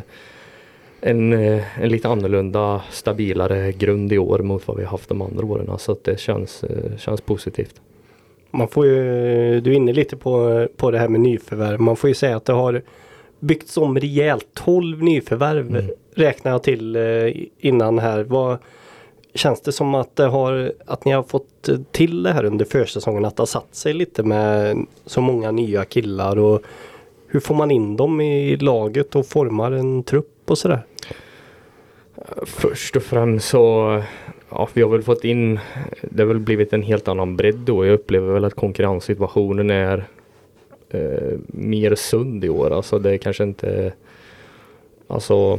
en, 1.00 1.32
en 1.32 1.88
lite 1.88 2.08
annorlunda 2.08 2.82
stabilare 2.90 3.72
grund 3.72 4.12
i 4.12 4.18
år 4.18 4.38
mot 4.38 4.68
vad 4.68 4.76
vi 4.76 4.84
haft 4.84 5.08
de 5.08 5.22
andra 5.22 5.46
åren. 5.46 5.78
Så 5.78 5.92
att 5.92 6.04
det 6.04 6.20
känns, 6.20 6.64
känns 6.98 7.20
positivt. 7.20 7.80
Man 8.50 8.68
får 8.68 8.86
ju, 8.86 9.60
du 9.60 9.70
är 9.70 9.74
inne 9.74 9.92
lite 9.92 10.16
på, 10.16 10.66
på 10.76 10.90
det 10.90 10.98
här 10.98 11.08
med 11.08 11.20
nyförvärv. 11.20 11.80
Man 11.80 11.96
får 11.96 12.08
ju 12.08 12.14
säga 12.14 12.36
att 12.36 12.44
det 12.44 12.52
har 12.52 12.82
byggts 13.42 13.76
om 13.76 13.98
rejält. 13.98 14.46
12 14.54 15.02
nyförvärv 15.02 15.68
mm. 15.68 15.90
räknar 16.14 16.52
jag 16.52 16.62
till 16.62 16.96
eh, 16.96 17.02
innan 17.58 17.98
här. 17.98 18.22
Vad, 18.22 18.58
känns 19.34 19.60
det 19.60 19.72
som 19.72 19.94
att, 19.94 20.16
det 20.16 20.24
har, 20.24 20.72
att 20.86 21.04
ni 21.04 21.12
har 21.12 21.22
fått 21.22 21.68
till 21.92 22.22
det 22.22 22.32
här 22.32 22.44
under 22.44 22.64
försäsongen? 22.64 23.24
Att 23.24 23.36
det 23.36 23.40
har 23.40 23.46
satt 23.46 23.74
sig 23.74 23.94
lite 23.94 24.22
med 24.22 24.78
så 25.06 25.20
många 25.20 25.50
nya 25.50 25.84
killar 25.84 26.38
och 26.38 26.62
hur 27.26 27.40
får 27.40 27.54
man 27.54 27.70
in 27.70 27.96
dem 27.96 28.20
i 28.20 28.56
laget 28.56 29.16
och 29.16 29.26
formar 29.26 29.72
en 29.72 30.02
trupp 30.02 30.50
och 30.50 30.58
sådär? 30.58 30.82
Först 32.42 32.96
och 32.96 33.02
främst 33.02 33.48
så 33.48 34.02
ja, 34.50 34.68
vi 34.72 34.82
har 34.82 34.88
väl 34.88 35.02
fått 35.02 35.24
in, 35.24 35.58
det 36.02 36.22
har 36.22 36.28
väl 36.28 36.38
blivit 36.38 36.72
en 36.72 36.82
helt 36.82 37.08
annan 37.08 37.36
bredd 37.36 37.58
då. 37.58 37.86
Jag 37.86 37.94
upplever 37.94 38.32
väl 38.32 38.44
att 38.44 38.54
konkurrenssituationen 38.54 39.70
är 39.70 40.04
eh, 40.92 41.38
mer 41.46 41.94
sund 41.94 42.44
i 42.44 42.48
år. 42.48 42.70
Alltså 42.70 42.98
det 42.98 43.10
är 43.10 43.18
kanske 43.18 43.44
inte, 43.44 43.92
alltså 45.06 45.58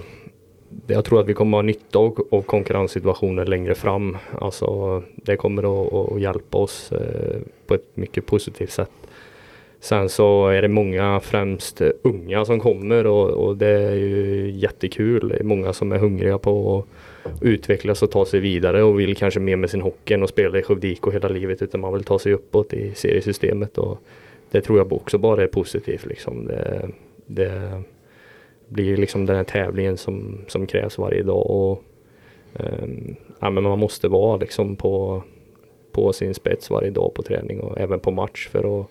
jag 0.87 1.05
tror 1.05 1.19
att 1.19 1.27
vi 1.27 1.33
kommer 1.33 1.57
ha 1.57 1.61
nytta 1.61 1.99
av, 1.99 2.27
av 2.31 2.41
konkurrenssituationen 2.41 3.49
längre 3.49 3.75
fram. 3.75 4.17
Alltså 4.41 5.03
det 5.15 5.35
kommer 5.35 5.63
att, 5.87 5.93
att 5.93 6.21
hjälpa 6.21 6.57
oss 6.57 6.91
eh, 6.91 7.39
på 7.67 7.73
ett 7.73 7.87
mycket 7.93 8.25
positivt 8.25 8.71
sätt. 8.71 8.91
Sen 9.79 10.09
så 10.09 10.47
är 10.47 10.61
det 10.61 10.67
många, 10.67 11.19
främst 11.19 11.81
unga 12.01 12.45
som 12.45 12.59
kommer 12.59 13.07
och, 13.07 13.29
och 13.29 13.57
det 13.57 13.67
är 13.67 13.95
ju 13.95 14.51
jättekul. 14.51 15.27
Det 15.27 15.35
är 15.35 15.43
många 15.43 15.73
som 15.73 15.91
är 15.91 15.97
hungriga 15.97 16.37
på 16.37 16.77
att 16.77 17.43
utvecklas 17.43 18.03
och 18.03 18.11
ta 18.11 18.25
sig 18.25 18.39
vidare 18.39 18.83
och 18.83 18.99
vill 18.99 19.15
kanske 19.15 19.39
mer 19.39 19.55
med 19.55 19.69
sin 19.69 19.81
hockey 19.81 20.13
än 20.13 20.23
att 20.23 20.29
spela 20.29 20.59
i 20.59 20.61
Skövde 20.61 20.95
hela 21.13 21.27
livet 21.27 21.61
utan 21.61 21.81
man 21.81 21.93
vill 21.93 22.03
ta 22.03 22.19
sig 22.19 22.33
uppåt 22.33 22.73
i 22.73 22.91
seriesystemet. 22.95 23.77
Och 23.77 24.01
det 24.53 24.61
tror 24.61 24.77
jag 24.77 24.93
också 24.93 25.17
bara 25.17 25.43
är 25.43 25.47
positivt. 25.47 26.05
Liksom. 26.05 26.45
Det, 26.45 26.89
det 27.25 27.81
blir 28.67 28.97
liksom 28.97 29.25
den 29.25 29.35
här 29.35 29.43
tävlingen 29.43 29.97
som, 29.97 30.37
som 30.47 30.67
krävs 30.67 30.97
varje 30.97 31.23
dag. 31.23 31.49
Och, 31.49 31.83
um, 32.53 33.15
ja, 33.39 33.49
men 33.49 33.63
man 33.63 33.79
måste 33.79 34.07
vara 34.07 34.37
liksom 34.37 34.75
på, 34.75 35.23
på 35.91 36.13
sin 36.13 36.33
spets 36.33 36.69
varje 36.69 36.89
dag 36.89 37.13
på 37.13 37.21
träning 37.21 37.59
och 37.59 37.79
även 37.79 37.99
på 37.99 38.11
match 38.11 38.47
för 38.51 38.79
att 38.79 38.87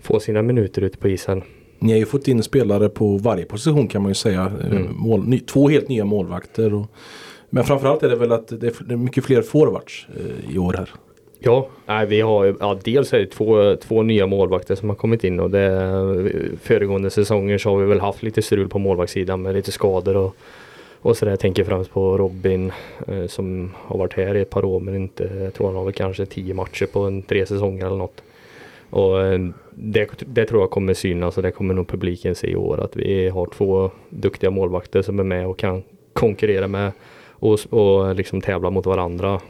få 0.00 0.20
sina 0.20 0.42
minuter 0.42 0.82
ute 0.82 0.98
på 0.98 1.08
isen. 1.08 1.42
Ni 1.78 1.92
har 1.92 1.98
ju 1.98 2.06
fått 2.06 2.28
in 2.28 2.42
spelare 2.42 2.88
på 2.88 3.16
varje 3.16 3.44
position 3.44 3.88
kan 3.88 4.02
man 4.02 4.10
ju 4.10 4.14
säga. 4.14 4.52
Mm. 4.70 4.88
Mål, 4.96 5.28
ny, 5.28 5.38
två 5.38 5.68
helt 5.68 5.88
nya 5.88 6.04
målvakter. 6.04 6.74
Och, 6.74 6.86
men 7.50 7.64
framförallt 7.64 8.02
är 8.02 8.08
det 8.08 8.16
väl 8.16 8.32
att 8.32 8.48
det 8.48 8.66
är 8.66 8.96
mycket 8.96 9.24
fler 9.24 9.42
forwards 9.42 10.06
eh, 10.16 10.54
i 10.54 10.58
år 10.58 10.72
här. 10.72 10.90
Ja, 11.42 11.68
nej, 11.86 12.06
vi 12.06 12.20
har 12.20 12.56
ja, 12.60 12.78
dels 12.84 13.12
är 13.12 13.18
det 13.18 13.26
två, 13.26 13.76
två 13.76 14.02
nya 14.02 14.26
målvakter 14.26 14.74
som 14.74 14.88
har 14.88 14.96
kommit 14.96 15.24
in 15.24 15.40
och 15.40 15.50
det 15.50 16.58
föregående 16.62 17.10
säsonger 17.10 17.58
så 17.58 17.70
har 17.70 17.78
vi 17.78 17.86
väl 17.86 18.00
haft 18.00 18.22
lite 18.22 18.42
strul 18.42 18.68
på 18.68 18.78
målvaktssidan 18.78 19.42
med 19.42 19.54
lite 19.54 19.72
skador 19.72 20.16
och, 20.16 20.36
och 21.00 21.16
sådär. 21.16 21.32
Jag 21.32 21.40
tänker 21.40 21.64
främst 21.64 21.92
på 21.92 22.18
Robin 22.18 22.72
eh, 23.08 23.26
som 23.26 23.70
har 23.76 23.98
varit 23.98 24.12
här 24.12 24.36
i 24.36 24.40
ett 24.40 24.50
par 24.50 24.64
år 24.64 24.80
men 24.80 24.94
inte, 24.96 25.30
jag 25.42 25.54
tror 25.54 25.66
han 25.66 25.76
har 25.76 25.84
väl 25.84 25.92
kanske 25.92 26.26
tio 26.26 26.54
matcher 26.54 26.86
på 26.86 27.00
en 27.00 27.22
tre 27.22 27.46
säsonger 27.46 27.86
eller 27.86 27.96
något. 27.96 28.22
Och 28.90 29.22
eh, 29.22 29.38
det, 29.70 30.08
det, 30.20 30.46
tror 30.46 30.62
jag 30.62 30.70
kommer 30.70 30.94
synas 30.94 31.36
och 31.36 31.42
det 31.42 31.50
kommer 31.50 31.74
nog 31.74 31.88
publiken 31.88 32.34
se 32.34 32.50
i 32.50 32.56
år 32.56 32.80
att 32.80 32.96
vi 32.96 33.28
har 33.28 33.46
två 33.46 33.90
duktiga 34.08 34.50
målvakter 34.50 35.02
som 35.02 35.18
är 35.18 35.24
med 35.24 35.46
och 35.46 35.58
kan 35.58 35.82
konkurrera 36.12 36.68
med 36.68 36.92
och, 37.28 37.58
och 37.70 38.14
liksom 38.14 38.40
tävla 38.40 38.70
mot 38.70 38.86
varandra 38.86 39.40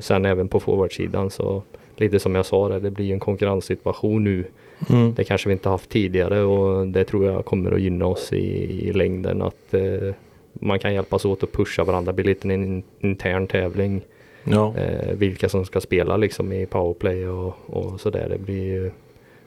sen 0.00 0.24
även 0.24 0.48
på 0.48 0.60
forwardsidan 0.60 1.30
så 1.30 1.62
lite 1.96 2.18
som 2.18 2.34
jag 2.34 2.46
sa 2.46 2.68
det, 2.68 2.80
det 2.80 2.90
blir 2.90 3.12
en 3.12 3.20
konkurrenssituation 3.20 4.24
nu. 4.24 4.44
Mm. 4.90 5.14
Det 5.14 5.24
kanske 5.24 5.48
vi 5.48 5.52
inte 5.52 5.68
haft 5.68 5.90
tidigare 5.90 6.42
och 6.42 6.86
det 6.86 7.04
tror 7.04 7.26
jag 7.26 7.44
kommer 7.44 7.72
att 7.72 7.80
gynna 7.80 8.06
oss 8.06 8.32
i, 8.32 8.88
i 8.88 8.92
längden 8.92 9.42
att 9.42 9.74
eh, 9.74 10.14
man 10.52 10.78
kan 10.78 10.94
hjälpas 10.94 11.24
åt 11.24 11.42
att 11.42 11.52
pusha 11.52 11.84
varandra, 11.84 12.12
det 12.12 12.16
blir 12.16 12.24
lite 12.24 12.48
en 12.48 12.82
intern 13.00 13.46
tävling. 13.46 14.02
Ja. 14.44 14.74
Eh, 14.76 15.14
vilka 15.14 15.48
som 15.48 15.64
ska 15.64 15.80
spela 15.80 16.16
liksom 16.16 16.52
i 16.52 16.66
powerplay 16.66 17.28
och, 17.28 17.54
och 17.66 18.00
sådär. 18.00 18.28
Det 18.28 18.38
blir 18.38 18.92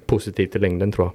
positivt 0.05 0.55
i 0.55 0.59
längden 0.59 0.91
tror 0.91 1.07
jag. 1.07 1.13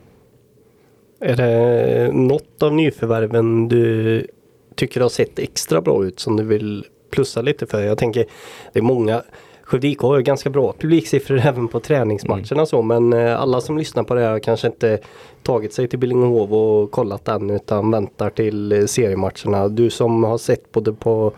Är 1.31 1.37
det 1.37 2.13
något 2.13 2.63
av 2.63 2.75
nyförvärven 2.75 3.69
du 3.69 4.27
tycker 4.75 5.01
har 5.01 5.09
sett 5.09 5.39
extra 5.39 5.81
bra 5.81 6.05
ut 6.05 6.21
som 6.21 6.37
du 6.37 6.45
vill 6.45 6.85
plussa 7.11 7.43
lite 7.43 7.67
för. 7.67 7.83
Jag 7.83 7.99
tänker 7.99 8.25
det 8.73 8.79
är 8.79 8.83
många 8.83 9.23
Skövde 9.69 9.89
IK 9.89 10.01
har 10.01 10.21
ganska 10.21 10.51
bra 10.51 10.75
publiksiffror 10.79 11.39
även 11.45 11.69
på 11.69 11.81
träningsmatcherna 11.81 12.47
mm. 12.53 12.67
så 12.67 12.83
men 12.83 13.13
eh, 13.13 13.41
alla 13.41 13.61
som 13.61 13.79
lyssnar 13.79 14.03
på 14.03 14.15
det 14.15 14.21
här 14.21 14.31
har 14.31 14.39
kanske 14.39 14.67
inte 14.67 14.99
tagit 15.43 15.73
sig 15.73 15.89
till 15.89 15.99
Billingehov 15.99 16.55
och 16.55 16.91
kollat 16.91 17.25
den 17.25 17.51
utan 17.51 17.91
väntar 17.91 18.31
till 18.31 18.73
eh, 18.73 18.85
seriematcherna. 18.85 19.69
Du 19.69 19.91
som 19.91 20.25
har 20.25 20.39
sett 20.39 20.73
både 20.73 20.93
på 20.93 21.33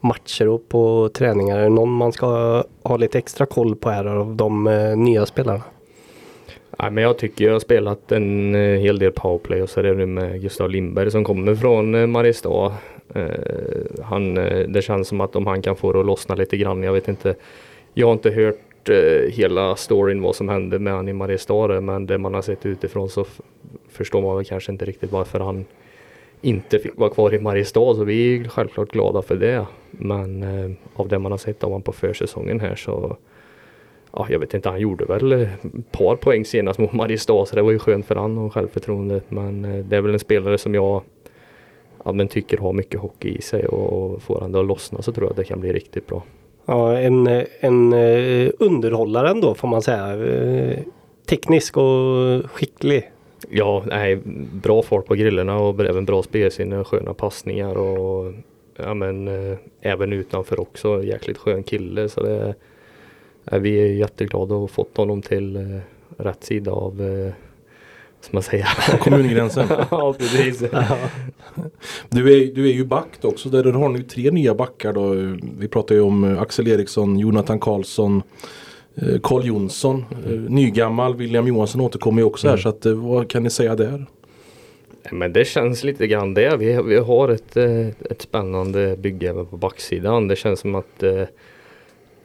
matcher 0.00 0.48
och 0.48 0.68
på 0.68 1.10
träningar, 1.14 1.58
är 1.58 1.62
det 1.62 1.68
någon 1.68 1.92
man 1.92 2.12
ska 2.12 2.62
ha 2.82 2.96
lite 2.96 3.18
extra 3.18 3.46
koll 3.46 3.76
på 3.76 3.90
här 3.90 4.04
av 4.04 4.36
de 4.36 4.66
eh, 4.66 4.96
nya 4.96 5.26
spelarna? 5.26 5.62
Nej, 6.78 6.90
men 6.90 7.04
jag 7.04 7.18
tycker 7.18 7.44
jag 7.44 7.52
har 7.52 7.60
spelat 7.60 8.12
en 8.12 8.54
hel 8.54 8.98
del 8.98 9.12
powerplay 9.12 9.62
och 9.62 9.70
så 9.70 9.80
är 9.80 9.84
det 9.84 9.94
nu 9.94 10.06
med 10.06 10.42
Gustav 10.42 10.70
Lindberg 10.70 11.10
som 11.10 11.24
kommer 11.24 11.54
från 11.54 12.10
Mariestad. 12.10 12.72
Eh, 13.14 14.02
han, 14.02 14.38
eh, 14.38 14.68
det 14.68 14.82
känns 14.82 15.08
som 15.08 15.20
att 15.20 15.36
om 15.36 15.46
han 15.46 15.62
kan 15.62 15.76
få 15.76 15.92
det 15.92 16.00
att 16.00 16.06
lossna 16.06 16.34
lite 16.34 16.56
grann. 16.56 16.82
Jag 16.82 16.92
vet 16.92 17.08
inte. 17.08 17.34
Jag 17.94 18.06
har 18.06 18.12
inte 18.12 18.30
hört 18.30 18.88
eh, 18.88 19.30
hela 19.30 19.76
storyn 19.76 20.22
vad 20.22 20.36
som 20.36 20.48
hände 20.48 20.78
med 20.78 20.92
han 20.92 21.08
i 21.08 21.12
Mariestad 21.12 21.80
men 21.80 22.06
det 22.06 22.18
man 22.18 22.34
har 22.34 22.42
sett 22.42 22.66
utifrån 22.66 23.08
så 23.08 23.24
förstår 23.88 24.22
man 24.22 24.36
väl 24.36 24.44
kanske 24.44 24.72
inte 24.72 24.84
riktigt 24.84 25.12
varför 25.12 25.40
han 25.40 25.64
inte 26.40 26.78
fick 26.78 26.98
vara 26.98 27.10
kvar 27.10 27.34
i 27.34 27.38
Mariestad 27.38 27.94
så 27.94 28.04
vi 28.04 28.40
är 28.40 28.48
självklart 28.48 28.92
glada 28.92 29.22
för 29.22 29.36
det. 29.36 29.66
Men 29.90 30.42
eh, 30.42 30.70
av 30.94 31.08
det 31.08 31.18
man 31.18 31.32
har 31.32 31.38
sett 31.38 31.64
av 31.64 31.70
honom 31.70 31.82
på 31.82 31.92
försäsongen 31.92 32.60
här 32.60 32.74
så 32.74 33.16
ja, 34.12 34.26
jag 34.30 34.38
vet 34.38 34.54
inte, 34.54 34.68
han 34.68 34.80
gjorde 34.80 35.04
väl 35.04 35.32
ett 35.32 35.48
par 35.92 36.16
poäng 36.16 36.44
senast 36.44 36.78
mot 36.78 36.92
Mariestad 36.92 37.46
så 37.46 37.56
det 37.56 37.62
var 37.62 37.70
ju 37.70 37.78
skönt 37.78 38.06
för 38.06 38.16
han 38.16 38.38
och 38.38 38.54
självförtroendet. 38.54 39.30
Men 39.30 39.64
eh, 39.64 39.84
det 39.84 39.96
är 39.96 40.00
väl 40.00 40.12
en 40.12 40.18
spelare 40.18 40.58
som 40.58 40.74
jag 40.74 41.02
ja, 42.06 42.12
men 42.12 42.28
tycker 42.28 42.58
har 42.58 42.72
mycket 42.72 43.00
hockey 43.00 43.36
i 43.38 43.42
sig 43.42 43.66
och 43.66 44.22
får 44.22 44.40
han 44.40 44.52
det 44.52 44.60
att 44.60 44.66
lossna 44.66 45.02
så 45.02 45.12
tror 45.12 45.24
jag 45.24 45.30
att 45.30 45.36
det 45.36 45.44
kan 45.44 45.60
bli 45.60 45.72
riktigt 45.72 46.06
bra. 46.06 46.22
Ja, 46.66 46.98
en, 46.98 47.26
en 47.60 47.92
eh, 47.92 48.50
underhållare 48.58 49.30
ändå 49.30 49.54
får 49.54 49.68
man 49.68 49.82
säga. 49.82 50.26
Eh, 50.26 50.78
teknisk 51.28 51.76
och 51.76 52.50
skicklig. 52.50 53.10
Ja, 53.50 53.82
nej, 53.86 54.16
bra 54.62 54.82
fart 54.82 55.06
på 55.06 55.14
grillorna 55.14 55.58
och 55.58 55.80
även 55.80 56.04
bra 56.04 56.22
spelsinne 56.22 56.84
sköna 56.84 57.14
passningar 57.14 57.74
och 57.74 58.32
ja, 58.76 58.94
men, 58.94 59.28
eh, 59.28 59.58
även 59.80 60.12
utanför 60.12 60.60
också. 60.60 61.02
Jäkligt 61.02 61.38
skön 61.38 61.62
kille 61.62 62.08
så 62.08 62.22
det 62.22 62.54
vi 63.60 63.80
är 63.80 63.86
jätteglada 63.86 64.54
att 64.54 64.60
ha 64.60 64.68
fått 64.68 64.96
honom 64.96 65.22
till 65.22 65.80
rätt 66.16 66.44
sida 66.44 66.72
av 66.72 67.02
eh, 68.28 68.34
man 68.34 68.42
säga. 68.42 68.66
Kommungränsen. 69.00 69.66
ja, 69.90 70.14
precis. 70.18 70.62
Du 72.08 72.32
är, 72.32 72.54
du 72.54 72.68
är 72.68 72.72
ju 72.72 72.84
back 72.84 73.08
också. 73.22 73.48
Där 73.48 73.72
har 73.72 73.88
ni 73.88 73.98
ju 73.98 74.04
tre 74.04 74.30
nya 74.30 74.54
backar 74.54 74.92
då. 74.92 75.14
Vi 75.58 75.68
pratar 75.68 75.94
ju 75.94 76.00
om 76.00 76.24
eh, 76.24 76.40
Axel 76.40 76.68
Eriksson, 76.68 77.18
Jonathan 77.18 77.60
Karlsson, 77.60 78.22
eh, 78.94 79.20
Carl 79.22 79.46
Jonsson. 79.46 80.04
Eh, 80.26 80.32
Nygammal 80.32 81.16
William 81.16 81.46
Johansson 81.46 81.80
återkommer 81.80 82.20
ju 82.20 82.26
också 82.26 82.46
här. 82.48 82.54
Mm. 82.54 82.62
Så 82.62 82.68
att, 82.68 82.86
eh, 82.86 82.92
vad 82.92 83.30
kan 83.30 83.42
ni 83.42 83.50
säga 83.50 83.74
där? 83.74 84.06
Men 85.10 85.32
det 85.32 85.44
känns 85.44 85.84
lite 85.84 86.06
grann 86.06 86.34
det. 86.34 86.56
Vi, 86.56 86.82
vi 86.82 86.96
har 86.96 87.28
ett, 87.28 87.56
eh, 87.56 87.88
ett 88.10 88.22
spännande 88.22 88.96
bygge 88.96 89.28
även 89.28 89.46
på 89.46 89.56
backsidan. 89.56 90.28
Det 90.28 90.36
känns 90.36 90.60
som 90.60 90.74
att 90.74 91.02
eh, 91.02 91.22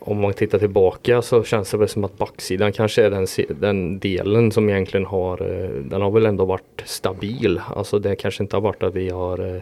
om 0.04 0.22
man 0.22 0.34
tittar 0.34 0.60
tillbaka 0.60 1.22
så 1.22 1.44
känns 1.44 1.72
det 1.72 1.78
väl 1.78 1.88
som 1.88 2.04
att 2.04 2.18
backsidan 2.18 2.72
kanske 2.72 3.04
är 3.04 3.10
den, 3.10 3.28
den 3.60 4.00
delen 4.00 4.52
som 4.52 4.70
egentligen 4.70 5.06
har, 5.06 5.42
eh, 5.42 5.70
den 5.70 6.02
har 6.02 6.12
väl 6.12 6.26
ändå 6.26 6.46
varit 6.46 6.84
stabil. 6.86 7.62
Alltså 7.76 8.00
det 8.00 8.16
kanske 8.16 8.44
inte 8.44 8.56
har 8.56 8.62
varit 8.62 8.84
att 8.84 8.96
vi 8.96 9.10
har 9.10 9.56
eh, 9.56 9.62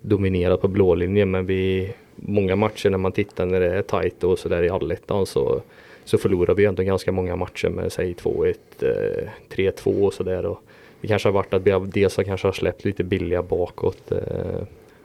dominerat 0.00 0.60
på 0.60 0.68
blå 0.68 0.94
linjen 0.94 1.30
men 1.30 1.46
vi, 1.46 1.92
många 2.16 2.56
matcher 2.56 2.90
när 2.90 2.98
man 2.98 3.12
tittar 3.12 3.46
när 3.46 3.60
det 3.60 3.74
är 3.74 3.82
tajt 3.82 4.24
och 4.24 4.38
sådär 4.38 4.62
i 4.62 4.68
allettan 4.68 5.26
så, 5.26 5.62
så 6.04 6.18
förlorar 6.18 6.54
vi 6.54 6.64
ändå 6.64 6.82
ganska 6.82 7.12
många 7.12 7.36
matcher 7.36 7.68
med 7.68 7.92
säg 7.92 8.12
2-1, 8.12 8.54
3-2 9.50 9.98
eh, 9.98 10.04
och 10.04 10.14
sådär. 10.14 10.56
Det 11.00 11.08
kanske 11.08 11.28
har 11.28 11.34
varit 11.34 11.54
att 11.54 11.62
vi 11.62 11.70
har, 11.70 11.80
dels 11.80 12.16
har 12.16 12.24
kanske 12.24 12.46
har 12.46 12.52
släppt 12.52 12.84
lite 12.84 13.04
billiga 13.04 13.42
bakåt 13.42 14.12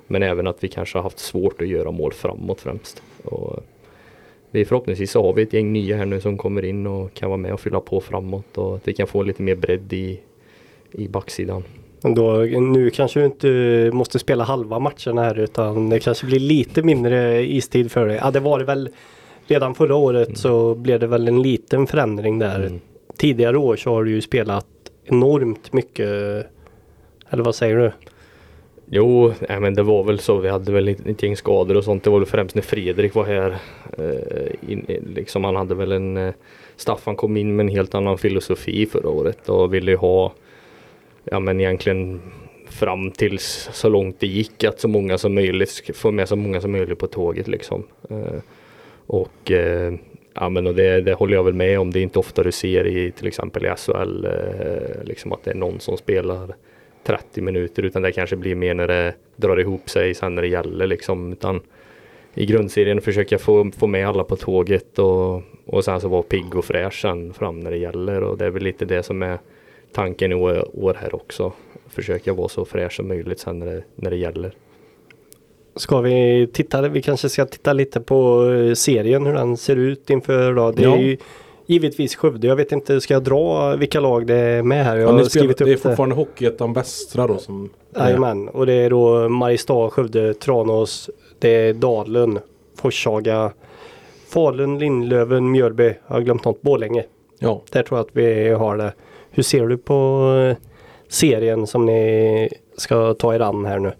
men 0.07 0.23
även 0.23 0.47
att 0.47 0.63
vi 0.63 0.67
kanske 0.67 0.97
har 0.97 1.03
haft 1.03 1.19
svårt 1.19 1.61
att 1.61 1.67
göra 1.67 1.91
mål 1.91 2.13
framåt 2.13 2.61
främst. 2.61 3.03
Och 3.23 3.63
vi 4.51 4.65
förhoppningsvis 4.65 5.11
så 5.11 5.23
har 5.23 5.33
vi 5.33 5.41
ett 5.41 5.53
gäng 5.53 5.73
nya 5.73 5.97
här 5.97 6.05
nu 6.05 6.21
som 6.21 6.37
kommer 6.37 6.65
in 6.65 6.87
och 6.87 7.13
kan 7.13 7.29
vara 7.29 7.37
med 7.37 7.53
och 7.53 7.59
fylla 7.59 7.79
på 7.79 8.01
framåt 8.01 8.57
och 8.57 8.75
att 8.75 8.87
vi 8.87 8.93
kan 8.93 9.07
få 9.07 9.23
lite 9.23 9.41
mer 9.41 9.55
bredd 9.55 9.93
i, 9.93 10.19
i 10.91 11.07
backsidan. 11.07 11.63
Då, 12.01 12.33
nu 12.73 12.89
kanske 12.89 13.19
du 13.19 13.25
inte 13.25 13.89
måste 13.93 14.19
spela 14.19 14.43
halva 14.43 14.79
matcherna 14.79 15.23
här 15.23 15.39
utan 15.39 15.89
det 15.89 15.99
kanske 15.99 16.25
blir 16.25 16.39
lite 16.39 16.81
mindre 16.83 17.45
istid 17.45 17.91
för 17.91 18.07
dig. 18.07 18.19
Ja 18.21 18.31
det 18.31 18.39
var 18.39 18.59
det 18.59 18.65
väl 18.65 18.89
redan 19.47 19.75
förra 19.75 19.95
året 19.95 20.37
så 20.37 20.75
blev 20.75 20.99
det 20.99 21.07
väl 21.07 21.27
en 21.27 21.41
liten 21.41 21.87
förändring 21.87 22.39
där. 22.39 22.59
Mm. 22.59 22.79
Tidigare 23.17 23.57
år 23.57 23.75
så 23.75 23.93
har 23.93 24.03
du 24.03 24.11
ju 24.11 24.21
spelat 24.21 24.67
enormt 25.05 25.73
mycket. 25.73 26.07
Eller 27.29 27.43
vad 27.43 27.55
säger 27.55 27.77
du? 27.77 27.91
Jo, 28.93 29.33
nej, 29.49 29.59
men 29.59 29.73
det 29.73 29.83
var 29.83 30.03
väl 30.03 30.19
så. 30.19 30.37
Vi 30.37 30.49
hade 30.49 30.71
väl 30.71 30.87
ett, 30.87 31.23
gäng 31.23 31.37
skador 31.37 31.77
och 31.77 31.83
sånt. 31.83 32.03
Det 32.03 32.09
var 32.09 32.19
väl 32.19 32.27
främst 32.27 32.55
när 32.55 32.61
Fredrik 32.61 33.15
var 33.15 33.25
här. 33.25 33.55
Eh, 33.97 34.71
in, 34.71 34.85
eh, 34.87 35.03
liksom 35.15 35.43
han 35.43 35.55
hade 35.55 35.75
väl 35.75 35.91
en 35.91 36.17
eh, 36.17 36.33
Staffan 36.75 37.15
kom 37.15 37.37
in 37.37 37.55
med 37.55 37.63
en 37.63 37.69
helt 37.69 37.95
annan 37.95 38.17
filosofi 38.17 38.85
förra 38.85 39.09
året 39.09 39.49
och 39.49 39.73
ville 39.73 39.95
ha 39.95 40.33
ja 41.23 41.39
men 41.39 41.61
egentligen 41.61 42.21
fram 42.69 43.11
tills 43.11 43.69
så 43.73 43.89
långt 43.89 44.19
det 44.19 44.27
gick 44.27 44.63
att 44.63 44.79
så 44.79 44.87
många 44.87 45.17
som 45.17 45.33
möjligt 45.33 45.69
ska 45.69 45.93
få 45.93 46.11
med 46.11 46.29
så 46.29 46.35
många 46.35 46.61
som 46.61 46.71
möjligt 46.71 46.99
på 46.99 47.07
tåget 47.07 47.47
liksom. 47.47 47.83
Eh, 48.09 48.41
och 49.07 49.51
eh, 49.51 49.93
ja 50.33 50.49
men 50.49 50.67
och 50.67 50.75
det, 50.75 51.01
det 51.01 51.13
håller 51.13 51.33
jag 51.33 51.43
väl 51.43 51.53
med 51.53 51.79
om. 51.79 51.91
Det 51.91 51.99
är 51.99 52.03
inte 52.03 52.19
ofta 52.19 52.43
du 52.43 52.51
ser 52.51 52.87
i 52.87 53.11
till 53.11 53.27
exempel 53.27 53.65
i 53.65 53.69
SHL 53.77 54.25
eh, 54.25 55.03
liksom 55.03 55.31
att 55.31 55.43
det 55.43 55.51
är 55.51 55.55
någon 55.55 55.79
som 55.79 55.97
spelar 55.97 56.55
30 57.03 57.41
minuter 57.41 57.83
utan 57.83 58.01
det 58.01 58.11
kanske 58.11 58.35
blir 58.35 58.55
mer 58.55 58.73
när 58.73 58.87
det 58.87 59.13
drar 59.35 59.59
ihop 59.59 59.89
sig 59.89 60.13
sen 60.13 60.35
när 60.35 60.41
det 60.41 60.47
gäller 60.47 60.87
liksom. 60.87 61.31
Utan 61.33 61.61
I 62.33 62.45
grundserien 62.45 63.01
försöker 63.01 63.33
jag 63.33 63.41
få, 63.41 63.71
få 63.77 63.87
med 63.87 64.07
alla 64.07 64.23
på 64.23 64.35
tåget 64.35 64.99
och, 64.99 65.41
och 65.65 65.85
sen 65.85 66.01
så 66.01 66.07
vara 66.07 66.21
pigg 66.21 66.55
och 66.55 66.65
fräsch 66.65 67.01
sen 67.01 67.33
fram 67.33 67.59
när 67.59 67.71
det 67.71 67.77
gäller 67.77 68.23
och 68.23 68.37
det 68.37 68.45
är 68.45 68.49
väl 68.49 68.63
lite 68.63 68.85
det 68.85 69.03
som 69.03 69.21
är 69.21 69.39
tanken 69.93 70.31
i 70.31 70.35
år, 70.35 70.97
här 71.01 71.15
också. 71.15 71.51
Försöka 71.89 72.33
vara 72.33 72.47
så 72.49 72.65
fräsch 72.65 72.93
som 72.93 73.07
möjligt 73.07 73.39
sen 73.39 73.59
när 73.59 73.65
det, 73.65 73.83
när 73.95 74.09
det 74.09 74.17
gäller. 74.17 74.51
Ska 75.75 76.01
vi 76.01 76.47
titta, 76.53 76.89
vi 76.89 77.01
kanske 77.01 77.29
ska 77.29 77.45
titta 77.45 77.73
lite 77.73 78.01
på 78.01 78.49
eh, 78.51 78.73
serien 78.73 79.25
hur 79.25 79.33
den 79.33 79.57
ser 79.57 79.75
ut 79.75 80.09
inför 80.09 80.53
då. 80.53 80.71
Det 80.71 80.83
Ja. 80.83 80.95
är 80.97 81.01
ju 81.01 81.17
givetvis 81.71 82.15
Skövde. 82.15 82.47
Jag 82.47 82.55
vet 82.55 82.71
inte, 82.71 83.01
ska 83.01 83.13
jag 83.13 83.23
dra 83.23 83.75
vilka 83.75 83.99
lag 83.99 84.27
det 84.27 84.35
är 84.35 84.63
med 84.63 84.85
här? 84.85 84.97
Jag 84.97 85.09
Ja, 85.09 85.11
har 85.11 85.23
spelar, 85.23 85.29
skrivit 85.29 85.61
upp 85.61 85.67
det 85.67 85.73
är 85.73 85.77
fortfarande 85.77 86.15
Hockeyettan 86.15 86.73
Västra 86.73 87.27
då 87.27 87.37
som... 87.37 87.69
Jajamän, 87.95 88.49
och 88.49 88.65
det 88.65 88.73
är 88.73 88.89
då 88.89 89.29
Mariestad, 89.29 89.89
Skövde, 89.89 90.33
Tranås, 90.33 91.09
det 91.39 91.49
är 91.49 91.73
Dalen, 91.73 92.39
Forshaga, 92.75 93.51
Falun, 94.29 94.79
Lindlöven, 94.79 95.51
Mjölby, 95.51 95.93
jag 96.07 96.15
har 96.15 96.21
glömt 96.21 96.45
något, 96.45 96.61
Borlänge. 96.61 97.03
Ja. 97.39 97.61
Där 97.71 97.83
tror 97.83 97.97
jag 97.99 98.05
att 98.05 98.15
vi 98.15 98.49
har 98.49 98.77
det. 98.77 98.93
Hur 99.31 99.43
ser 99.43 99.67
du 99.67 99.77
på 99.77 100.27
eh, 100.49 100.57
serien 101.07 101.67
som 101.67 101.85
ni 101.85 102.49
ska 102.77 103.13
ta 103.13 103.35
er 103.35 103.39
an 103.39 103.65
här 103.65 103.79
nu? 103.79 103.91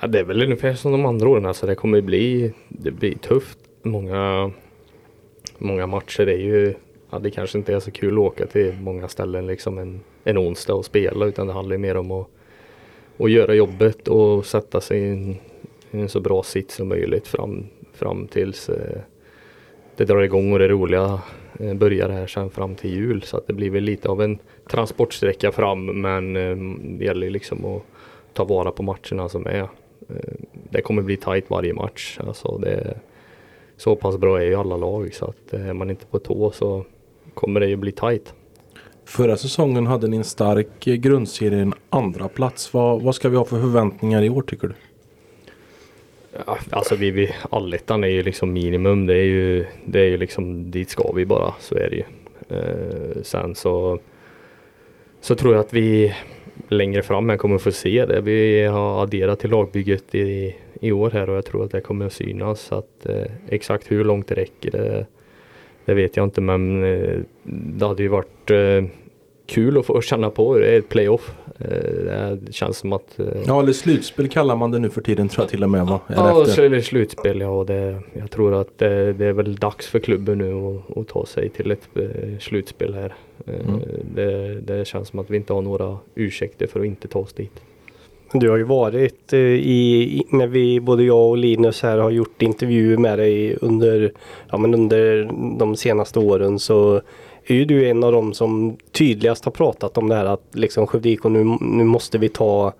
Ja, 0.00 0.08
det 0.08 0.18
är 0.18 0.24
väl 0.24 0.42
ungefär 0.42 0.74
som 0.74 0.92
de 0.92 1.06
andra 1.06 1.28
åren. 1.28 1.46
Alltså 1.46 1.66
det 1.66 1.74
kommer 1.74 2.00
bli, 2.00 2.52
det 2.68 2.90
blir 2.90 3.14
tufft. 3.18 3.58
Många, 3.82 4.50
många 5.62 5.86
matcher 5.86 6.26
är 6.26 6.38
ju, 6.38 6.74
ja, 7.10 7.18
det 7.18 7.30
kanske 7.30 7.58
inte 7.58 7.74
är 7.74 7.80
så 7.80 7.90
kul 7.90 8.12
att 8.14 8.18
åka 8.18 8.46
till 8.46 8.74
många 8.80 9.08
ställen 9.08 9.46
liksom 9.46 9.78
en, 9.78 10.00
en 10.24 10.38
onsdag 10.38 10.74
och 10.74 10.84
spela 10.84 11.26
utan 11.26 11.46
det 11.46 11.52
handlar 11.52 11.74
ju 11.74 11.78
mer 11.78 11.96
om 11.96 12.10
att, 12.10 12.26
att 13.18 13.30
göra 13.30 13.54
jobbet 13.54 14.08
och 14.08 14.46
sätta 14.46 14.80
sig 14.80 14.98
i 15.00 15.08
en, 15.08 15.30
i 15.90 16.00
en 16.00 16.08
så 16.08 16.20
bra 16.20 16.42
sits 16.42 16.74
som 16.74 16.88
möjligt 16.88 17.26
fram, 17.28 17.66
fram 17.92 18.26
tills 18.26 18.68
eh, 18.68 19.00
det 19.96 20.04
drar 20.04 20.22
igång 20.22 20.52
och 20.52 20.58
det 20.58 20.68
roliga 20.68 21.20
eh, 21.60 21.74
börjar 21.74 22.08
här 22.08 22.26
sen 22.26 22.50
fram 22.50 22.74
till 22.74 22.90
jul. 22.90 23.22
Så 23.22 23.36
att 23.36 23.46
det 23.46 23.52
blir 23.52 23.70
väl 23.70 23.82
lite 23.82 24.08
av 24.08 24.22
en 24.22 24.38
transportsträcka 24.70 25.52
fram 25.52 25.86
men 25.86 26.36
eh, 26.36 26.56
det 26.98 27.04
gäller 27.04 27.26
ju 27.26 27.32
liksom 27.32 27.64
att 27.64 27.82
ta 28.32 28.44
vara 28.44 28.70
på 28.70 28.82
matcherna 28.82 29.28
som 29.28 29.46
är. 29.46 29.68
Eh, 30.08 30.34
Det 30.70 30.82
kommer 30.82 31.02
bli 31.02 31.16
tajt 31.16 31.50
varje 31.50 31.74
match. 31.74 32.18
Alltså 32.26 32.58
det 32.58 32.94
så 33.82 33.96
pass 33.96 34.16
bra 34.16 34.40
är 34.40 34.44
ju 34.44 34.54
alla 34.54 34.76
lag 34.76 35.14
så 35.14 35.24
att 35.24 35.52
eh, 35.52 35.68
är 35.68 35.72
man 35.72 35.90
inte 35.90 36.06
på 36.06 36.18
tå 36.18 36.50
så 36.50 36.84
kommer 37.34 37.60
det 37.60 37.66
ju 37.66 37.76
bli 37.76 37.92
tajt. 37.92 38.34
Förra 39.04 39.36
säsongen 39.36 39.86
hade 39.86 40.08
ni 40.08 40.16
en 40.16 40.24
stark 40.24 40.86
eh, 40.86 40.94
grundserie, 40.94 41.62
en 41.62 41.74
andra 41.90 42.28
plats. 42.28 42.74
Vad, 42.74 43.02
vad 43.02 43.14
ska 43.14 43.28
vi 43.28 43.36
ha 43.36 43.44
för 43.44 43.60
förväntningar 43.60 44.22
i 44.22 44.30
år 44.30 44.42
tycker 44.42 44.68
du? 44.68 44.74
Ja, 46.46 46.58
alltså 46.70 46.96
vi, 46.96 47.10
vi, 47.10 47.34
allettan 47.50 48.04
är 48.04 48.08
ju 48.08 48.22
liksom 48.22 48.52
minimum. 48.52 49.06
Det 49.06 49.14
är 49.14 49.24
ju, 49.24 49.66
det 49.84 50.00
är 50.00 50.08
ju 50.08 50.16
liksom 50.16 50.70
dit 50.70 50.90
ska 50.90 51.12
vi 51.12 51.26
bara. 51.26 51.54
Så 51.60 51.74
är 51.74 51.90
det 51.90 51.96
ju. 51.96 52.04
Eh, 52.58 53.22
sen 53.22 53.54
så, 53.54 53.98
så 55.20 55.34
tror 55.34 55.54
jag 55.54 55.60
att 55.60 55.72
vi 55.72 56.14
längre 56.72 57.02
fram 57.02 57.28
här 57.28 57.36
kommer 57.36 57.58
få 57.58 57.72
se 57.72 58.06
det. 58.06 58.20
Vi 58.20 58.64
har 58.64 59.02
adderat 59.02 59.40
till 59.40 59.50
lagbygget 59.50 60.14
i, 60.14 60.56
i 60.80 60.92
år 60.92 61.10
här 61.10 61.30
och 61.30 61.36
jag 61.36 61.44
tror 61.44 61.64
att 61.64 61.70
det 61.70 61.80
kommer 61.80 62.06
att 62.06 62.12
synas. 62.12 62.60
Så 62.60 62.74
att, 62.74 63.06
eh, 63.06 63.32
exakt 63.48 63.90
hur 63.90 64.04
långt 64.04 64.28
det 64.28 64.34
räcker 64.34 64.70
det, 64.70 65.06
det 65.84 65.94
vet 65.94 66.16
jag 66.16 66.26
inte 66.26 66.40
men 66.40 66.84
eh, 66.84 67.18
det 67.42 67.86
hade 67.86 68.02
ju 68.02 68.08
varit 68.08 68.50
eh, 68.50 68.84
kul 69.46 69.78
att 69.78 69.86
få 69.86 70.00
känna 70.00 70.30
på 70.30 70.54
hur 70.54 70.60
det 70.60 70.68
är 70.68 70.78
ett 70.78 70.88
playoff. 70.88 71.34
Eh, 71.58 72.30
det 72.32 72.52
känns 72.52 72.78
som 72.78 72.92
att 72.92 73.18
eh, 73.18 73.26
Ja, 73.46 73.62
eller 73.62 73.72
slutspel 73.72 74.28
kallar 74.28 74.56
man 74.56 74.70
det 74.70 74.78
nu 74.78 74.90
för 74.90 75.00
tiden 75.00 75.28
tror 75.28 75.42
jag 75.42 75.50
till 75.50 75.64
och 75.64 75.70
med 75.70 75.86
va? 75.86 76.00
Eller 76.08 76.22
Ja, 76.22 76.42
efter. 76.42 76.70
det 76.70 76.82
slutspel 76.82 77.40
ja. 77.40 77.48
Och 77.48 77.66
det, 77.66 78.00
jag 78.12 78.30
tror 78.30 78.54
att 78.54 78.78
det, 78.78 79.12
det 79.12 79.26
är 79.26 79.32
väl 79.32 79.56
dags 79.56 79.86
för 79.86 79.98
klubben 79.98 80.38
nu 80.38 80.52
att, 80.54 80.96
att 80.98 81.08
ta 81.08 81.26
sig 81.26 81.48
till 81.48 81.70
ett 81.70 81.88
eh, 81.94 82.38
slutspel 82.40 82.94
här. 82.94 83.14
Mm. 83.46 83.80
Det, 84.14 84.60
det 84.60 84.84
känns 84.88 85.08
som 85.08 85.18
att 85.18 85.30
vi 85.30 85.36
inte 85.36 85.52
har 85.52 85.62
några 85.62 85.98
ursäkter 86.14 86.66
för 86.66 86.80
att 86.80 86.86
inte 86.86 87.08
ta 87.08 87.18
oss 87.18 87.32
dit. 87.32 87.62
Du 88.34 88.50
har 88.50 88.56
ju 88.56 88.64
varit 88.64 89.32
i, 89.32 89.36
i, 89.36 90.22
när 90.30 90.46
vi, 90.46 90.80
både 90.80 91.04
jag 91.04 91.28
och 91.30 91.36
Linus 91.36 91.82
här 91.82 91.98
har 91.98 92.10
gjort 92.10 92.42
intervjuer 92.42 92.96
med 92.96 93.18
dig 93.18 93.56
under, 93.60 94.12
ja, 94.50 94.58
men 94.58 94.74
under 94.74 95.30
de 95.58 95.76
senaste 95.76 96.18
åren 96.18 96.58
så 96.58 97.00
är 97.46 97.54
ju 97.54 97.64
du 97.64 97.88
en 97.88 98.04
av 98.04 98.12
dem 98.12 98.34
som 98.34 98.76
tydligast 98.92 99.44
har 99.44 99.52
pratat 99.52 99.98
om 99.98 100.08
det 100.08 100.14
här 100.14 100.24
att 100.24 100.44
liksom 100.52 100.86
Skövde 100.86 101.08
IK 101.08 101.24
nu, 101.24 101.44
nu 101.60 101.84
måste 101.84 102.18
vi 102.18 102.28
ta 102.28 102.72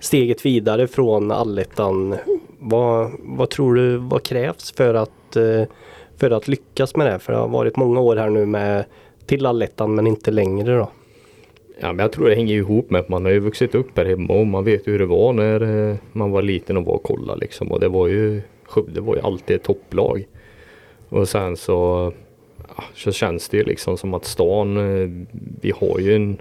steget 0.00 0.46
vidare 0.46 0.86
från 0.86 1.30
allettan. 1.30 2.16
Vad, 2.58 3.10
vad 3.18 3.50
tror 3.50 3.74
du, 3.74 3.96
vad 3.96 4.22
krävs 4.22 4.72
för 4.72 4.94
att, 4.94 5.36
eh, 5.36 5.62
för 6.16 6.30
att 6.30 6.48
lyckas 6.48 6.96
med 6.96 7.06
det? 7.06 7.18
För 7.18 7.32
det 7.32 7.38
har 7.38 7.48
varit 7.48 7.76
många 7.76 8.00
år 8.00 8.16
här 8.16 8.30
nu 8.30 8.46
med 8.46 8.84
till 9.26 9.46
allettan 9.46 9.94
men 9.94 10.06
inte 10.06 10.30
längre 10.30 10.76
då. 10.76 10.90
Ja, 11.80 11.92
men 11.92 11.98
jag 11.98 12.12
tror 12.12 12.28
det 12.28 12.34
hänger 12.34 12.54
ihop 12.54 12.90
med 12.90 13.00
att 13.00 13.08
man 13.08 13.24
har 13.24 13.32
ju 13.32 13.38
vuxit 13.38 13.74
upp 13.74 13.98
här 13.98 14.04
hemma 14.04 14.34
och 14.34 14.46
man 14.46 14.64
vet 14.64 14.86
hur 14.86 14.98
det 14.98 15.06
var 15.06 15.32
när 15.32 15.90
eh, 15.90 15.96
man 16.12 16.30
var 16.30 16.42
liten 16.42 16.76
och 16.76 16.84
var 16.84 16.94
och 16.94 17.02
kollade 17.02 17.40
liksom. 17.40 17.72
Och 17.72 17.80
det 17.80 17.88
var 17.88 18.08
ju, 18.08 18.42
Skövde 18.64 19.00
var 19.00 19.14
ju 19.14 19.20
alltid 19.20 19.56
ett 19.56 19.62
topplag. 19.62 20.26
Och 21.08 21.28
sen 21.28 21.56
så, 21.56 22.12
så 22.94 23.12
känns 23.12 23.48
det 23.48 23.56
ju 23.56 23.64
liksom 23.64 23.98
som 23.98 24.14
att 24.14 24.24
stan, 24.24 24.76
eh, 24.76 25.08
vi 25.60 25.70
har 25.70 25.98
ju 25.98 26.16
en, 26.16 26.38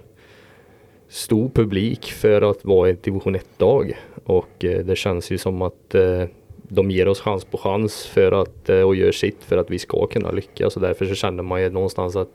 stor 1.09 1.49
publik 1.49 2.05
för 2.05 2.41
att 2.41 2.65
vara 2.65 2.89
ett 2.89 3.03
division 3.03 3.35
1-dag. 3.35 3.97
Och 4.23 4.65
eh, 4.65 4.85
det 4.85 4.95
känns 4.95 5.31
ju 5.31 5.37
som 5.37 5.61
att 5.61 5.95
eh, 5.95 6.23
de 6.63 6.91
ger 6.91 7.07
oss 7.07 7.21
chans 7.21 7.45
på 7.45 7.57
chans 7.57 8.05
för 8.05 8.31
att, 8.31 8.69
och 8.69 8.95
gör 8.95 9.11
sitt 9.11 9.43
för 9.43 9.57
att 9.57 9.71
vi 9.71 9.79
ska 9.79 10.07
kunna 10.07 10.31
lyckas. 10.31 10.75
Och 10.75 10.81
därför 10.81 11.05
så 11.05 11.15
känner 11.15 11.43
man 11.43 11.61
ju 11.61 11.69
någonstans 11.69 12.15
att 12.15 12.29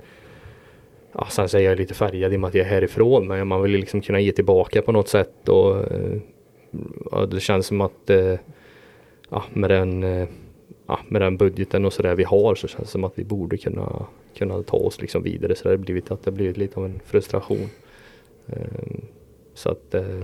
Ja, 1.19 1.27
sen 1.31 1.49
säger 1.49 1.69
jag 1.69 1.79
lite 1.79 1.95
färgad 1.95 2.33
i 2.33 2.37
och 2.37 2.41
med 2.41 2.49
att 2.49 2.55
jag 2.55 2.67
är 2.67 2.71
härifrån 2.71 3.27
men 3.27 3.49
man 3.49 3.63
vill 3.63 3.71
liksom 3.71 4.01
kunna 4.01 4.21
ge 4.21 4.33
tillbaka 4.33 4.83
på 4.83 4.93
något 4.93 5.09
sätt 5.09 5.49
och 5.49 5.77
ja, 7.11 7.27
det 7.27 7.41
känns 7.41 7.67
som 7.67 7.81
att 7.81 8.11
ja, 9.31 9.45
med, 9.53 9.71
den, 9.71 10.01
ja, 10.87 11.01
med 11.09 11.23
den 11.23 11.37
budgeten 11.37 11.85
och 11.85 11.93
sådär 11.93 12.15
vi 12.15 12.25
har 12.25 12.55
så 12.55 12.69
känns 12.69 12.85
det 12.85 12.91
som 12.91 13.05
att 13.05 13.19
vi 13.19 13.25
borde 13.25 13.59
kunna, 13.59 14.07
kunna 14.37 14.63
ta 14.63 14.77
oss 14.77 15.01
liksom 15.01 15.23
vidare 15.23 15.55
så 15.55 15.65
det 15.65 15.71
har 15.71 15.77
blivit 15.77 16.11
att 16.11 16.23
det 16.23 16.31
har 16.31 16.37
blivit 16.37 16.57
lite 16.57 16.81
av 16.81 16.85
en 16.85 17.01
frustration. 17.05 17.69
Eh, 18.47 18.95
så 19.55 19.71
att 19.71 19.95
eh, 19.95 20.21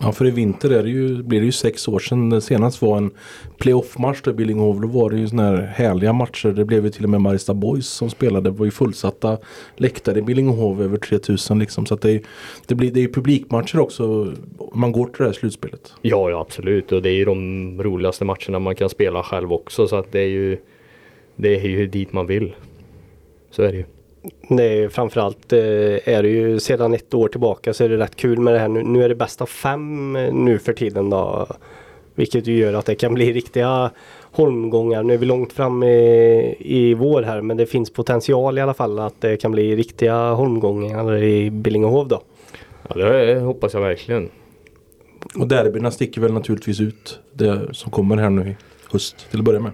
Ja 0.00 0.12
för 0.12 0.26
i 0.26 0.30
vinter 0.30 0.70
är 0.70 0.82
det 0.82 0.90
ju, 0.90 1.22
blir 1.22 1.40
det 1.40 1.46
ju 1.46 1.52
sex 1.52 1.88
år 1.88 1.98
sedan 1.98 2.30
det 2.30 2.40
senast 2.40 2.82
var 2.82 2.96
en 2.96 3.10
playoff-match 3.58 4.20
där 4.24 4.32
Billingehov. 4.32 4.80
Då 4.80 4.88
var 4.88 5.10
det 5.10 5.18
ju 5.18 5.28
sådana 5.28 5.56
här 5.56 5.62
härliga 5.62 6.12
matcher. 6.12 6.48
Det 6.48 6.64
blev 6.64 6.84
ju 6.84 6.90
till 6.90 7.04
och 7.04 7.10
med 7.10 7.20
Marista 7.20 7.54
Boys 7.54 7.86
som 7.86 8.10
spelade. 8.10 8.50
Det 8.50 8.56
var 8.56 8.64
ju 8.64 8.70
fullsatta 8.70 9.38
läktare 9.76 10.18
i 10.18 10.22
Billingehov 10.22 10.82
över 10.82 10.96
3000 10.96 11.58
liksom. 11.58 11.86
Så 11.86 11.94
att 11.94 12.00
det, 12.00 12.22
det 12.66 12.74
blir 12.74 12.90
det 12.90 13.04
är 13.04 13.08
publikmatcher 13.08 13.78
också. 13.78 14.32
Man 14.74 14.92
går 14.92 15.04
till 15.04 15.18
det 15.18 15.24
här 15.24 15.32
slutspelet. 15.32 15.92
Ja, 16.02 16.30
ja 16.30 16.40
absolut 16.40 16.92
och 16.92 17.02
det 17.02 17.10
är 17.10 17.14
ju 17.14 17.24
de 17.24 17.82
roligaste 17.82 18.24
matcherna 18.24 18.58
man 18.58 18.74
kan 18.74 18.88
spela 18.88 19.22
själv 19.22 19.52
också 19.52 19.88
så 19.88 19.96
att 19.96 20.12
det 20.12 20.20
är 20.20 20.28
ju 20.28 20.58
Det 21.36 21.54
är 21.60 21.68
ju 21.68 21.86
dit 21.86 22.12
man 22.12 22.26
vill. 22.26 22.54
Så 23.50 23.62
är 23.62 23.72
det 23.72 23.78
ju. 23.78 23.84
Nej, 24.48 24.88
framförallt 24.88 25.52
eh, 25.52 25.58
är 26.08 26.22
det 26.22 26.28
ju 26.28 26.60
sedan 26.60 26.94
ett 26.94 27.14
år 27.14 27.28
tillbaka 27.28 27.74
så 27.74 27.84
är 27.84 27.88
det 27.88 27.96
rätt 27.96 28.16
kul 28.16 28.38
med 28.38 28.54
det 28.54 28.60
här. 28.60 28.68
Nu, 28.68 28.82
nu 28.82 29.04
är 29.04 29.08
det 29.08 29.14
bästa 29.14 29.46
fem 29.46 30.16
eh, 30.16 30.32
nu 30.32 30.58
för 30.58 30.72
tiden 30.72 31.10
då. 31.10 31.46
Vilket 32.14 32.46
ju 32.46 32.58
gör 32.58 32.74
att 32.74 32.86
det 32.86 32.94
kan 32.94 33.14
bli 33.14 33.32
riktiga 33.32 33.90
holmgångar. 34.32 35.02
Nu 35.02 35.14
är 35.14 35.18
vi 35.18 35.26
långt 35.26 35.52
fram 35.52 35.82
i, 35.82 36.56
i 36.58 36.94
vår 36.94 37.22
här 37.22 37.40
men 37.40 37.56
det 37.56 37.66
finns 37.66 37.90
potential 37.90 38.58
i 38.58 38.60
alla 38.60 38.74
fall 38.74 38.98
att 38.98 39.20
det 39.20 39.36
kan 39.36 39.52
bli 39.52 39.76
riktiga 39.76 40.30
holmgångar 40.30 41.22
i 41.22 41.50
Billingehov 41.50 42.08
då. 42.08 42.22
Ja, 42.88 42.94
det 42.94 43.40
hoppas 43.40 43.74
jag 43.74 43.80
verkligen. 43.80 44.28
Och 45.34 45.48
derbyna 45.48 45.90
sticker 45.90 46.20
väl 46.20 46.32
naturligtvis 46.32 46.80
ut. 46.80 47.20
Det 47.32 47.68
som 47.72 47.90
kommer 47.90 48.16
här 48.16 48.30
nu 48.30 48.48
i 48.48 48.56
höst 48.92 49.30
till 49.30 49.38
att 49.38 49.44
börja 49.44 49.60
med. 49.60 49.72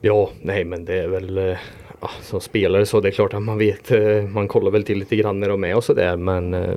Ja, 0.00 0.30
nej 0.42 0.64
men 0.64 0.84
det 0.84 0.94
är 0.94 1.08
väl 1.08 1.38
eh, 1.38 1.56
ja, 2.00 2.10
som 2.22 2.40
spelare 2.40 2.86
så 2.86 3.00
det 3.00 3.08
är 3.08 3.12
klart 3.12 3.34
att 3.34 3.42
man 3.42 3.58
vet, 3.58 3.90
eh, 3.90 4.22
man 4.22 4.48
kollar 4.48 4.70
väl 4.70 4.84
till 4.84 4.98
lite 4.98 5.16
grann 5.16 5.40
när 5.40 5.48
de 5.48 5.64
är 5.64 5.76
och 5.76 5.84
sådär 5.84 6.16
men 6.16 6.54
eh, 6.54 6.76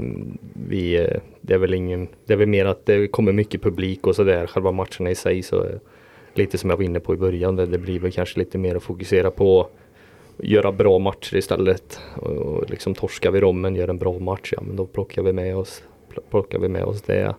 vi, 0.68 0.96
eh, 0.96 1.20
det 1.42 1.54
är 1.54 1.58
väl 1.58 1.74
ingen, 1.74 2.08
det 2.26 2.34
är 2.34 2.38
väl 2.38 2.48
mer 2.48 2.66
att 2.66 2.86
det 2.86 3.08
kommer 3.08 3.32
mycket 3.32 3.62
publik 3.62 4.08
och 4.08 4.16
sådär, 4.16 4.48
själva 4.48 4.72
matcherna 4.72 5.12
i 5.12 5.16
sig 5.16 5.44
så 5.44 5.66
lite 6.34 6.58
som 6.58 6.70
jag 6.70 6.78
var 6.78 6.84
inne 6.84 7.00
på 7.00 7.14
i 7.14 7.18
början, 7.18 7.56
det, 7.56 7.78
blir 7.78 8.00
väl 8.00 8.12
kanske 8.12 8.40
lite 8.40 8.58
mer 8.58 8.76
att 8.76 8.84
fokusera 8.84 9.32
på 9.32 9.68
göra 10.38 10.72
bra 10.72 11.00
matcher 11.00 11.36
istället. 11.36 12.00
Och 12.16 12.70
liksom 12.70 12.94
torskar 12.96 13.32
vi 13.32 13.40
dem 13.40 13.62
men 13.62 13.76
gör 13.76 13.88
en 13.88 13.98
bra 13.98 14.20
match, 14.20 14.54
ja 14.56 14.62
men 14.62 14.76
då 14.76 14.86
plockar 14.86 15.22
vi 15.22 15.34
med 15.34 15.58
oss, 15.58 15.84
plockar 16.30 16.60
vi 16.60 16.70
med 16.70 16.84
oss 16.84 17.02
det 17.02 17.36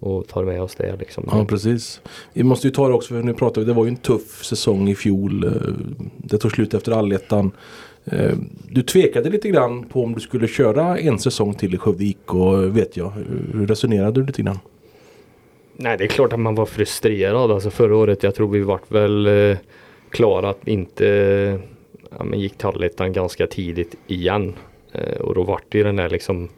och 0.00 0.28
tar 0.28 0.44
med 0.44 0.62
oss 0.62 0.74
det. 0.74 0.96
Liksom. 0.98 1.28
Ja 1.30 1.44
precis. 1.44 2.00
Vi 2.32 2.42
måste 2.42 2.66
ju 2.66 2.74
ta 2.74 2.88
det 2.88 2.94
också 2.94 3.14
för 3.14 3.22
nu 3.22 3.34
pratar 3.34 3.60
vi, 3.60 3.66
det 3.66 3.72
var 3.72 3.84
ju 3.84 3.88
en 3.88 3.96
tuff 3.96 4.44
säsong 4.44 4.88
i 4.88 4.94
fjol. 4.94 5.44
Eh, 5.44 5.52
det 6.16 6.38
tog 6.38 6.52
slut 6.52 6.74
efter 6.74 6.92
allettan. 6.92 7.50
Eh, 8.04 8.32
du 8.68 8.82
tvekade 8.82 9.30
lite 9.30 9.48
grann 9.48 9.84
på 9.84 10.04
om 10.04 10.14
du 10.14 10.20
skulle 10.20 10.48
köra 10.48 10.98
en 10.98 11.18
säsong 11.18 11.54
till 11.54 11.74
i 11.74 11.78
Skövde 11.78 12.14
och 12.26 12.76
vet 12.76 12.96
jag. 12.96 13.12
Hur 13.52 13.66
resonerade 13.66 14.20
du 14.20 14.26
lite 14.26 14.42
grann? 14.42 14.58
Nej 15.76 15.96
det 15.98 16.04
är 16.04 16.08
klart 16.08 16.32
att 16.32 16.40
man 16.40 16.54
var 16.54 16.66
frustrerad. 16.66 17.50
Alltså 17.50 17.70
förra 17.70 17.96
året 17.96 18.22
jag 18.22 18.34
tror 18.34 18.48
vi 18.48 18.60
vart 18.60 18.90
väl 18.90 19.26
eh, 19.26 19.58
klara 20.10 20.50
att 20.50 20.68
inte 20.68 21.04
ja, 22.18 22.24
men 22.24 22.40
gick 22.40 22.58
till 22.58 22.66
allettan 22.66 23.12
ganska 23.12 23.46
tidigt 23.46 23.94
igen. 24.06 24.54
Eh, 24.92 25.20
och 25.20 25.34
då 25.34 25.42
vart 25.42 25.64
det 25.68 25.78
ju 25.78 25.84
den 25.84 25.96
där 25.96 26.08
liksom 26.08 26.48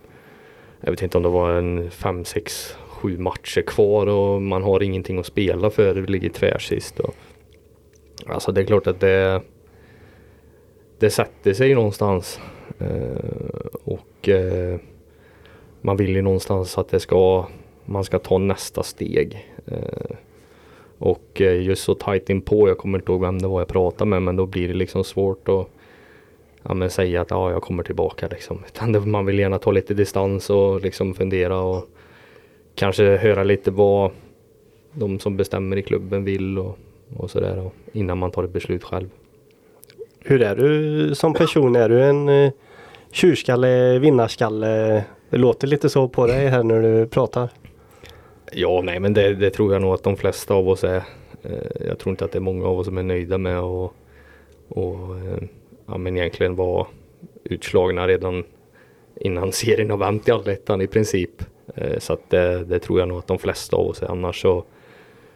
jag 0.81 0.91
vet 0.91 1.03
inte 1.03 1.17
om 1.17 1.23
det 1.23 1.29
var 1.29 1.51
en 1.51 1.91
5, 1.91 2.25
6, 2.25 2.77
sju 3.01 3.19
matcher 3.19 3.63
kvar 3.63 4.07
och 4.07 4.43
man 4.43 4.63
har 4.63 4.83
ingenting 4.83 5.19
att 5.19 5.27
spela 5.27 5.71
för. 5.71 5.95
Det 5.95 6.11
ligger 6.11 6.29
tvärsist. 6.29 7.01
Och, 7.01 7.15
alltså 8.27 8.53
det 8.53 8.61
är 8.61 8.65
klart 8.65 8.87
att 8.87 9.01
det 9.01 9.43
det 10.99 11.11
sätter 11.11 11.53
sig 11.53 11.75
någonstans. 11.75 12.41
Eh, 12.79 13.67
och 13.85 14.29
eh, 14.29 14.79
man 15.81 15.97
vill 15.97 16.17
ju 16.17 16.23
någonstans 16.23 16.79
att 16.79 16.89
det 16.89 17.01
ska 17.01 17.47
man 17.85 18.05
ska 18.05 18.19
ta 18.19 18.39
nästa 18.39 18.83
steg. 18.83 19.49
Eh, 19.67 20.17
och 20.99 21.41
eh, 21.41 21.63
just 21.63 21.85
så 21.85 21.95
tajt 21.95 22.31
inpå, 22.31 22.69
jag 22.69 22.79
kommer 22.79 22.99
inte 22.99 23.13
ihåg 23.13 23.21
vem 23.21 23.39
det 23.39 23.49
var 23.49 23.61
jag 23.61 23.69
pratade 23.69 24.09
med 24.11 24.23
men 24.23 24.37
då 24.37 24.47
blir 24.47 24.69
det 24.69 24.75
liksom 24.75 25.05
svårt 25.05 25.49
att 25.49 25.67
ja, 26.63 26.75
men 26.75 26.91
säga 26.91 27.21
att 27.21 27.31
ja, 27.31 27.51
jag 27.51 27.63
kommer 27.63 27.83
tillbaka 27.83 28.29
liksom. 28.29 28.63
Utan 28.67 29.11
man 29.11 29.27
vill 29.27 29.39
gärna 29.39 29.59
ta 29.59 29.71
lite 29.71 29.95
distans 29.95 30.51
och 30.51 30.81
liksom 30.81 31.15
fundera 31.15 31.61
och 31.61 31.89
kanske 32.81 33.17
höra 33.17 33.45
lite 33.45 33.71
vad 33.71 34.11
de 34.93 35.19
som 35.19 35.37
bestämmer 35.37 35.77
i 35.77 35.83
klubben 35.83 36.25
vill 36.25 36.59
och, 36.59 36.79
och 37.17 37.31
sådär 37.31 37.71
innan 37.93 38.19
man 38.19 38.31
tar 38.31 38.45
ett 38.45 38.53
beslut 38.53 38.85
själv. 38.85 39.09
Hur 40.21 40.43
är 40.43 40.57
du 40.57 41.15
som 41.15 41.35
person? 41.35 41.77
Är 41.77 41.89
du 41.89 42.03
en 42.03 42.29
uh, 42.29 42.51
tjurskalle, 43.11 43.99
vinnarskalle? 43.99 45.05
Det 45.31 45.39
låter 45.39 45.67
lite 45.67 45.89
så 45.89 46.09
på 46.09 46.27
dig 46.27 46.47
här 46.47 46.63
när 46.63 46.83
du 46.83 47.07
pratar. 47.07 47.49
Ja, 48.53 48.81
nej 48.85 49.01
men 49.01 49.15
det, 49.15 49.35
det 49.35 49.51
tror 49.51 49.73
jag 49.73 49.83
nog 49.83 49.95
att 49.95 50.03
de 50.03 50.17
flesta 50.17 50.55
av 50.55 50.69
oss 50.69 50.85
är. 50.85 50.97
Uh, 50.97 51.87
jag 51.89 51.99
tror 51.99 52.11
inte 52.11 52.25
att 52.25 52.33
det 52.33 52.39
är 52.39 52.41
många 52.41 52.67
av 52.67 52.79
oss 52.79 52.87
som 52.87 52.99
är 52.99 53.03
nöjda 53.03 53.39
med 53.39 53.61
och, 53.61 53.95
och 54.69 54.95
uh, 54.95 55.43
ja, 55.87 55.99
men 55.99 56.17
egentligen 56.17 56.57
vara 56.57 56.87
utslagna 57.45 58.09
redan 58.09 58.45
innan 59.17 59.53
serien 59.53 59.91
har 59.91 59.97
vänt 59.97 60.29
i 60.29 60.31
allettan 60.31 60.81
i 60.81 60.87
princip. 60.87 61.43
Eh, 61.75 61.99
så 61.99 62.13
att 62.13 62.31
det, 62.31 62.65
det, 62.65 62.79
tror 62.79 62.99
jag 62.99 63.09
nog 63.09 63.19
att 63.19 63.27
de 63.27 63.39
flesta 63.39 63.77
av 63.77 63.87
oss 63.87 64.03
är. 64.03 64.07
Annars 64.07 64.43
så, 64.43 64.65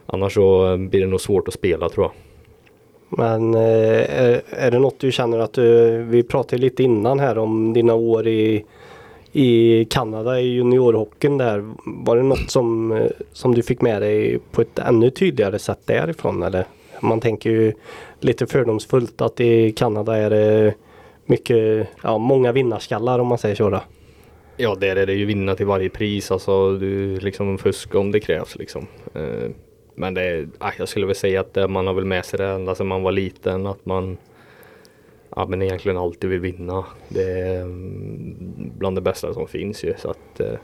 annars 0.07 0.35
så 0.35 0.73
eh, 0.73 0.77
blir 0.77 1.01
det 1.01 1.07
nog 1.07 1.21
svårt 1.21 1.49
att 1.49 1.55
spela 1.55 1.89
tror 1.89 2.05
jag. 2.05 2.13
Men 3.19 3.55
eh, 3.55 4.21
är, 4.23 4.43
är 4.51 4.71
det 4.71 4.79
något 4.79 4.99
du 4.99 5.13
känner 5.13 5.39
att 5.39 5.53
du, 5.53 5.99
vi 6.03 6.23
pratade 6.23 6.63
lite 6.63 6.83
innan 6.83 7.21
här 7.21 7.39
om 7.39 7.73
dina 7.73 7.95
år 7.95 8.27
i, 8.27 8.65
i 9.33 9.85
Kanada 9.85 10.41
i 10.41 10.47
juniorhockeyn 10.47 11.39
där. 11.39 11.73
Var 11.85 12.17
det 12.17 12.23
något 12.23 12.51
som, 12.51 12.99
som 13.33 13.55
du 13.55 13.63
fick 13.63 13.81
med 13.81 14.03
dig 14.03 14.39
på 14.53 14.61
ett 14.61 14.79
ännu 14.79 15.11
tydligare 15.11 15.59
sätt 15.59 15.81
därifrån 15.85 16.43
eller? 16.43 16.65
Man 17.01 17.21
tänker 17.21 17.51
ju 17.51 17.73
lite 18.21 18.47
fördomsfullt 18.47 19.21
att 19.21 19.41
i 19.41 19.73
Kanada 19.73 20.17
är 20.17 20.31
det 20.31 20.75
mycket, 21.27 21.89
ja, 22.03 22.19
många 22.19 22.53
vinnarskallar 22.53 23.19
om 23.19 23.27
man 23.27 23.39
säger 23.39 23.55
så. 23.55 23.71
Då. 23.71 23.81
Ja, 24.57 24.75
där 24.75 24.97
är 24.97 25.07
det 25.07 25.15
ju 25.15 25.25
vinna 25.25 25.55
till 25.55 25.67
varje 25.67 25.89
pris. 25.89 26.31
Alltså 26.31 26.79
du 26.79 27.21
liksom 27.21 27.59
fuska 27.59 27.99
om 27.99 28.13
det 28.13 28.21
krävs 28.21 28.57
liksom. 28.57 28.87
Eh, 29.15 29.51
men 29.95 30.15
det 30.15 30.23
är, 30.23 30.49
ah, 30.59 30.73
jag 30.79 30.89
skulle 30.89 31.07
väl 31.07 31.15
säga 31.15 31.41
att 31.41 31.71
man 31.71 31.87
har 31.87 31.95
väl 31.95 32.05
med 32.05 32.25
sig 32.25 32.39
det 32.39 32.47
ända 32.47 32.75
sedan 32.75 32.87
man 32.87 33.03
var 33.03 33.13
liten. 33.13 33.67
Att 33.67 33.87
man 33.87 34.17
ja, 35.37 35.47
men 35.47 35.63
egentligen 35.63 35.99
alltid 35.99 36.31
vill 36.31 36.41
vinna. 36.41 36.85
Det 37.09 37.23
är 37.23 37.63
mm, 37.63 38.37
bland 38.79 38.97
det 38.97 39.01
bästa 39.01 39.35
som 39.35 39.49
finns 39.49 39.85
ju. 39.85 39.95
Så 39.99 40.11
att 40.11 40.41
eh, 40.41 40.59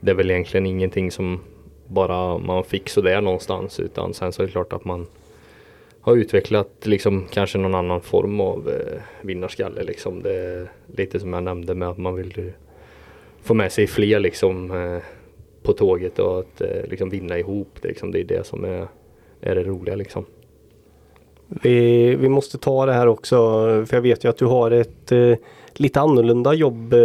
det 0.00 0.10
är 0.10 0.14
väl 0.14 0.30
egentligen 0.30 0.66
ingenting 0.66 1.10
som 1.10 1.40
bara 1.86 2.38
man 2.38 2.64
fick 2.64 2.88
sådär 2.88 3.20
någonstans. 3.20 3.80
Utan 3.80 4.14
sen 4.14 4.32
så 4.32 4.42
är 4.42 4.46
det 4.46 4.52
klart 4.52 4.72
att 4.72 4.84
man 4.84 5.06
har 6.00 6.16
utvecklat 6.16 6.70
liksom 6.82 7.26
kanske 7.30 7.58
någon 7.58 7.74
annan 7.74 8.00
form 8.00 8.40
av 8.40 8.68
eh, 8.68 9.00
vinnarskalle 9.22 9.82
liksom. 9.82 10.22
Det 10.22 10.34
är 10.34 10.68
lite 10.96 11.20
som 11.20 11.32
jag 11.32 11.42
nämnde 11.42 11.74
med 11.74 11.88
att 11.88 11.98
man 11.98 12.14
vill 12.14 12.52
få 13.44 13.54
med 13.54 13.72
sig 13.72 13.86
fler 13.86 14.20
liksom 14.20 14.70
eh, 14.70 15.02
på 15.62 15.72
tåget 15.72 16.18
och 16.18 16.38
att 16.38 16.60
eh, 16.60 16.90
liksom 16.90 17.10
vinna 17.10 17.38
ihop. 17.38 17.68
Det, 17.80 17.88
liksom, 17.88 18.10
det 18.10 18.20
är 18.20 18.24
det 18.24 18.46
som 18.46 18.64
är, 18.64 18.88
är 19.40 19.54
det 19.54 19.64
roliga 19.64 19.96
liksom. 19.96 20.24
Vi, 21.48 22.14
vi 22.14 22.28
måste 22.28 22.58
ta 22.58 22.86
det 22.86 22.92
här 22.92 23.06
också 23.06 23.36
för 23.86 23.96
jag 23.96 24.02
vet 24.02 24.24
ju 24.24 24.28
att 24.28 24.36
du 24.36 24.46
har 24.46 24.70
ett 24.70 25.12
eh, 25.12 25.34
lite 25.74 26.00
annorlunda 26.00 26.54
jobb 26.54 26.92
eh, 26.92 26.98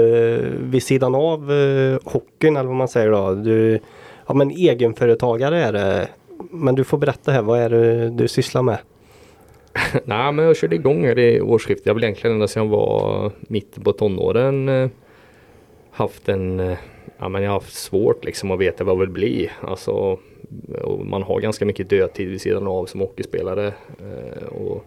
vid 0.59 0.83
sidan 0.83 1.15
av 1.15 1.51
eh, 1.51 1.99
hockeyn 2.03 2.57
eller 2.57 2.67
vad 2.67 2.77
man 2.77 2.87
säger 2.87 3.11
då. 3.11 3.33
Du, 3.33 3.79
ja 4.27 4.33
men 4.33 4.51
egenföretagare 4.51 5.63
är 5.63 5.73
det. 5.73 6.07
Men 6.51 6.75
du 6.75 6.83
får 6.83 6.97
berätta 6.97 7.31
här, 7.31 7.41
vad 7.41 7.59
är 7.59 7.69
det 7.69 8.09
du 8.09 8.27
sysslar 8.27 8.61
med? 8.61 8.77
Nej 10.05 10.31
men 10.31 10.45
jag 10.45 10.57
körde 10.57 10.75
igång 10.75 11.05
här 11.05 11.19
i 11.19 11.41
årsskiftet. 11.41 11.85
Jag 11.85 11.93
vill 11.93 12.03
egentligen 12.03 12.33
ända 12.33 12.47
sedan 12.47 12.63
jag 12.63 12.71
var 12.71 13.31
mitt 13.39 13.83
på 13.83 13.91
tonåren 13.91 14.69
eh, 14.69 14.89
haft 15.99 16.29
en, 16.29 16.59
eh, 16.59 16.77
ja 17.17 17.29
men 17.29 17.43
jag 17.43 17.49
har 17.49 17.59
haft 17.59 17.73
svårt 17.73 18.25
liksom 18.25 18.51
att 18.51 18.59
veta 18.59 18.83
vad 18.83 18.95
jag 18.95 18.99
vill 18.99 19.09
bli. 19.09 19.49
Alltså, 19.61 20.19
man 21.03 21.23
har 21.23 21.39
ganska 21.39 21.65
mycket 21.65 21.89
dödtid 21.89 22.29
vid 22.29 22.41
sidan 22.41 22.67
av 22.67 22.85
som 22.85 22.99
hockeyspelare. 22.99 23.67
Eh, 23.99 24.47
och 24.47 24.85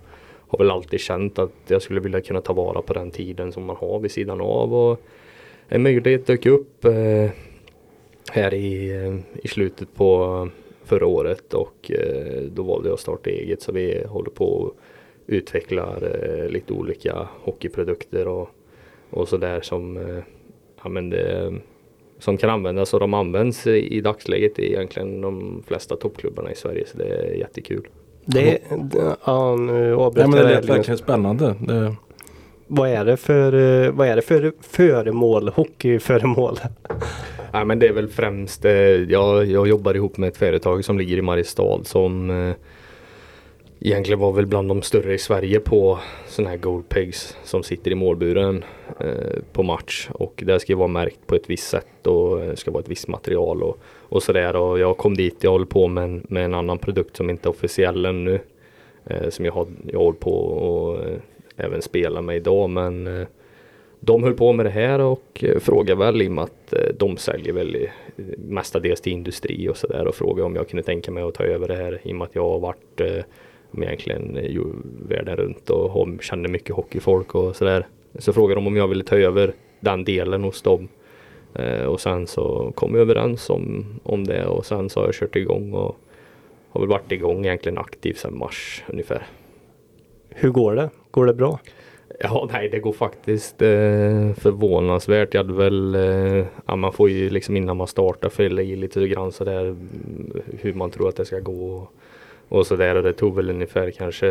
har 0.48 0.58
väl 0.58 0.70
alltid 0.70 1.00
känt 1.00 1.38
att 1.38 1.52
jag 1.66 1.82
skulle 1.82 2.00
vilja 2.00 2.20
kunna 2.20 2.40
ta 2.40 2.52
vara 2.52 2.82
på 2.82 2.92
den 2.92 3.10
tiden 3.10 3.52
som 3.52 3.64
man 3.64 3.76
har 3.76 4.00
vid 4.00 4.10
sidan 4.10 4.40
av. 4.40 4.74
Och 4.74 5.00
en 5.68 5.82
möjlighet 5.82 6.26
dök 6.26 6.46
upp 6.46 6.84
eh, 6.84 7.30
här 8.30 8.54
i, 8.54 8.92
i 9.42 9.48
slutet 9.48 9.94
på 9.94 10.48
förra 10.84 11.06
året 11.06 11.54
och 11.54 11.90
då 12.50 12.62
valde 12.62 12.88
jag 12.88 12.94
att 12.94 13.00
starta 13.00 13.30
eget 13.30 13.62
så 13.62 13.72
vi 13.72 14.04
håller 14.06 14.30
på 14.30 14.44
och 14.44 14.76
utvecklar 15.26 16.48
lite 16.48 16.72
olika 16.72 17.28
hockeyprodukter 17.40 18.28
och, 18.28 18.48
och 19.10 19.28
sådär 19.28 19.60
som, 19.60 19.98
ja, 20.84 20.90
men 20.90 21.10
det, 21.10 21.52
som 22.18 22.36
kan 22.36 22.50
användas 22.50 22.94
och 22.94 23.00
de 23.00 23.14
används 23.14 23.66
i, 23.66 24.00
dagsläget 24.00 24.58
i 24.58 24.66
egentligen 24.66 25.20
de 25.20 25.62
flesta 25.66 25.96
toppklubbarna 25.96 26.52
i 26.52 26.54
Sverige 26.54 26.84
så 26.86 26.98
det 26.98 27.04
är 27.04 27.34
jättekul. 27.34 27.88
Det, 28.24 28.58
ja, 29.24 29.56
nu 29.56 29.94
avbröt 29.94 30.24
Ja, 30.24 30.28
men 30.28 30.38
det 30.38 30.54
lät 30.54 30.64
verkligen 30.64 30.98
spännande. 30.98 31.54
Det, 31.60 31.94
Vad 32.66 32.88
är 32.88 33.04
det 33.04 33.16
för, 33.16 33.52
eh, 33.84 33.90
vad 33.90 34.08
är 34.08 34.16
det 34.16 34.22
för 34.22 34.52
föremål, 34.60 35.48
hockeyföremål? 35.48 36.58
Ja, 37.52 37.64
men 37.64 37.78
det 37.78 37.88
är 37.88 37.92
väl 37.92 38.08
främst, 38.08 38.64
eh, 38.64 38.72
jag, 38.72 39.46
jag 39.46 39.68
jobbar 39.68 39.94
ihop 39.94 40.16
med 40.16 40.28
ett 40.28 40.36
företag 40.36 40.84
som 40.84 40.98
ligger 40.98 41.16
i 41.16 41.22
Mariestad 41.22 41.84
som 41.84 42.30
eh, 42.30 42.54
egentligen 43.84 44.20
var 44.20 44.32
väl 44.32 44.46
bland 44.46 44.68
de 44.68 44.82
större 44.82 45.14
i 45.14 45.18
Sverige 45.18 45.60
på 45.60 45.98
sådana 46.26 46.50
här 46.50 46.56
goldpegs 46.56 47.36
som 47.44 47.62
sitter 47.62 47.90
i 47.90 47.94
målburen 47.94 48.64
eh, 49.00 49.42
på 49.52 49.62
match. 49.62 50.08
Och 50.12 50.42
det 50.46 50.60
ska 50.60 50.72
ju 50.72 50.78
vara 50.78 50.88
märkt 50.88 51.26
på 51.26 51.34
ett 51.34 51.50
visst 51.50 51.68
sätt 51.68 52.06
och 52.06 52.44
eh, 52.44 52.54
ska 52.54 52.70
vara 52.70 52.82
ett 52.82 52.88
visst 52.88 53.08
material 53.08 53.62
och, 53.62 53.78
och 54.08 54.22
sådär. 54.22 54.56
Och 54.56 54.78
jag 54.78 54.96
kom 54.96 55.16
dit, 55.16 55.36
jag 55.40 55.50
håller 55.50 55.66
på 55.66 55.86
med 55.86 56.04
en, 56.04 56.26
med 56.28 56.44
en 56.44 56.54
annan 56.54 56.78
produkt 56.78 57.16
som 57.16 57.30
inte 57.30 57.48
är 57.48 57.50
officiell 57.50 58.04
ännu 58.04 58.40
eh, 59.04 59.28
som 59.28 59.44
jag 59.44 59.52
har, 59.52 59.66
jag 59.86 59.98
håller 59.98 60.18
på 60.18 60.34
och 60.34 61.04
eh, 61.04 61.18
även 61.56 61.82
spelar 61.82 62.22
med 62.22 62.36
idag. 62.36 62.70
Men 62.70 63.06
eh, 63.06 63.26
de 64.00 64.22
höll 64.22 64.34
på 64.34 64.52
med 64.52 64.66
det 64.66 64.70
här 64.70 65.00
och 65.00 65.44
eh, 65.44 65.58
frågade 65.58 65.98
väl 65.98 66.22
i 66.22 66.28
och 66.28 66.32
med 66.32 66.44
att 66.44 66.72
eh, 66.72 66.94
de 66.98 67.16
säljer 67.16 67.52
väl 67.52 67.74
eh, 67.74 68.24
mestadels 68.36 69.00
till 69.00 69.12
industri 69.12 69.68
och 69.68 69.76
sådär 69.76 70.06
och 70.06 70.14
frågade 70.14 70.46
om 70.46 70.56
jag 70.56 70.68
kunde 70.68 70.82
tänka 70.82 71.10
mig 71.10 71.22
att 71.22 71.34
ta 71.34 71.44
över 71.44 71.68
det 71.68 71.76
här 71.76 72.00
i 72.02 72.12
och 72.12 72.16
med 72.16 72.24
att 72.24 72.34
jag 72.34 72.48
har 72.48 72.58
varit 72.58 73.00
eh, 73.00 73.24
med 73.72 73.86
egentligen 73.86 74.36
eh, 74.36 74.60
världen 75.08 75.36
runt 75.36 75.70
och 75.70 76.22
känner 76.22 76.48
mycket 76.48 76.76
hockeyfolk 76.76 77.34
och 77.34 77.56
sådär. 77.56 77.86
Så 78.18 78.32
frågade 78.32 78.60
de 78.60 78.66
om 78.66 78.76
jag 78.76 78.88
ville 78.88 79.04
ta 79.04 79.16
över 79.16 79.54
den 79.80 80.04
delen 80.04 80.42
hos 80.42 80.62
dem. 80.62 80.88
Eh, 81.54 81.84
och 81.84 82.00
sen 82.00 82.26
så 82.26 82.72
kom 82.74 82.92
vi 82.92 83.00
överens 83.00 83.50
om, 83.50 83.84
om 84.02 84.24
det 84.24 84.46
och 84.46 84.66
sen 84.66 84.88
så 84.88 85.00
har 85.00 85.06
jag 85.06 85.14
kört 85.14 85.36
igång 85.36 85.72
och 85.72 85.96
har 86.70 86.80
väl 86.80 86.88
varit 86.88 87.12
igång 87.12 87.46
egentligen 87.46 87.78
aktiv 87.78 88.14
sedan 88.14 88.38
mars 88.38 88.84
ungefär. 88.86 89.26
Hur 90.28 90.50
går 90.50 90.74
det? 90.74 90.90
Går 91.10 91.26
det 91.26 91.34
bra? 91.34 91.58
Ja, 92.20 92.48
nej 92.52 92.68
det 92.68 92.78
går 92.78 92.92
faktiskt 92.92 93.62
eh, 93.62 94.32
förvånansvärt. 94.34 95.34
Jag 95.34 95.44
hade 95.44 95.54
väl, 95.54 95.94
eh, 95.94 96.46
ja, 96.66 96.76
man 96.76 96.92
får 96.92 97.10
ju 97.10 97.30
liksom 97.30 97.56
innan 97.56 97.76
man 97.76 97.86
startar 97.86 98.28
fylla 98.28 98.62
i 98.62 98.76
lite 98.76 99.08
grann 99.08 99.32
sådär 99.32 99.64
mm, 99.64 100.32
hur 100.60 100.74
man 100.74 100.90
tror 100.90 101.08
att 101.08 101.16
det 101.16 101.24
ska 101.24 101.38
gå 101.40 101.88
och, 102.48 102.66
sådär. 102.66 102.94
Och 102.94 103.02
det 103.02 103.12
tog 103.12 103.36
väl 103.36 103.50
ungefär 103.50 103.90
kanske, 103.90 104.26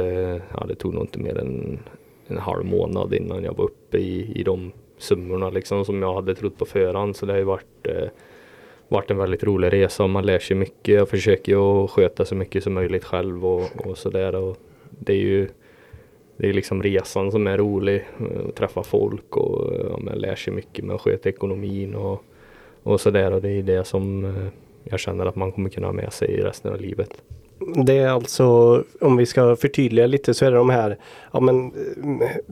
ja 0.54 0.65
det 0.67 0.76
tog 0.76 0.93
nog 0.93 1.04
inte 1.04 1.19
mer 1.19 1.38
än 1.38 1.80
en 2.28 2.38
halv 2.38 2.65
månad 2.65 3.13
innan 3.13 3.43
jag 3.43 3.58
var 3.58 3.65
uppe 3.65 3.97
i, 3.97 4.32
i 4.36 4.43
de 4.43 4.71
summorna 4.97 5.50
liksom 5.50 5.86
som 5.86 6.02
jag 6.02 6.13
hade 6.13 6.36
trott 6.36 6.58
på 6.58 6.65
förhand. 6.65 7.15
Så 7.15 7.26
det 7.26 7.34
har 7.34 7.38
ju 7.38 7.45
varit, 7.45 7.88
eh, 7.88 8.08
varit 8.88 9.12
en 9.12 9.17
väldigt 9.17 9.43
rolig 9.43 9.74
resa 9.74 10.04
och 10.04 10.10
man 10.10 10.26
lär 10.26 10.39
sig 10.39 10.58
mycket. 10.58 10.95
Jag 10.95 11.10
försöker 11.10 11.52
ju 11.52 11.58
att 11.58 11.91
sköta 11.91 12.26
så 12.26 12.36
mycket 12.36 12.63
som 12.63 12.74
möjligt 12.74 13.04
själv 13.04 13.45
och, 13.45 13.88
och 13.88 13.97
sådär. 13.97 14.36
Och 14.36 14.58
det 14.89 15.13
är 15.13 15.17
ju 15.17 15.47
det 16.38 16.50
är 16.50 16.54
liksom 16.54 16.84
resan 16.84 17.32
som 17.32 17.47
är 17.47 17.58
rolig. 17.58 18.08
Att 18.50 18.56
träffa 18.56 18.84
folk 18.84 19.38
och 19.38 19.74
ja, 19.89 19.97
man 19.97 20.17
lär 20.17 20.36
sig 20.36 20.54
mycket 20.54 20.86
med 20.86 20.95
att 20.95 21.02
sköta 21.02 21.30
ekonomin 21.30 21.95
och, 21.95 22.24
och 22.84 23.02
sådär. 23.02 23.32
Och 23.32 23.41
det 23.41 23.50
är 23.50 23.63
det 23.63 23.84
som 23.84 24.26
eh, 24.26 24.47
jag 24.84 25.00
känner 25.00 25.26
att 25.26 25.36
man 25.36 25.52
kommer 25.52 25.69
kunna 25.69 25.88
ha 25.88 25.93
med 25.93 26.13
sig 26.13 26.30
i 26.30 26.41
resten 26.41 26.74
av 26.74 26.82
livet. 26.82 27.24
Det 27.86 27.97
är 27.97 28.08
alltså, 28.08 28.43
om 29.02 29.17
vi 29.17 29.26
ska 29.26 29.56
förtydliga 29.56 30.08
lite 30.08 30.34
så 30.34 30.45
är 30.45 30.52
det 30.52 30.58
de 30.58 30.69
här 30.69 30.97
ja, 31.32 31.39
men, 31.39 31.71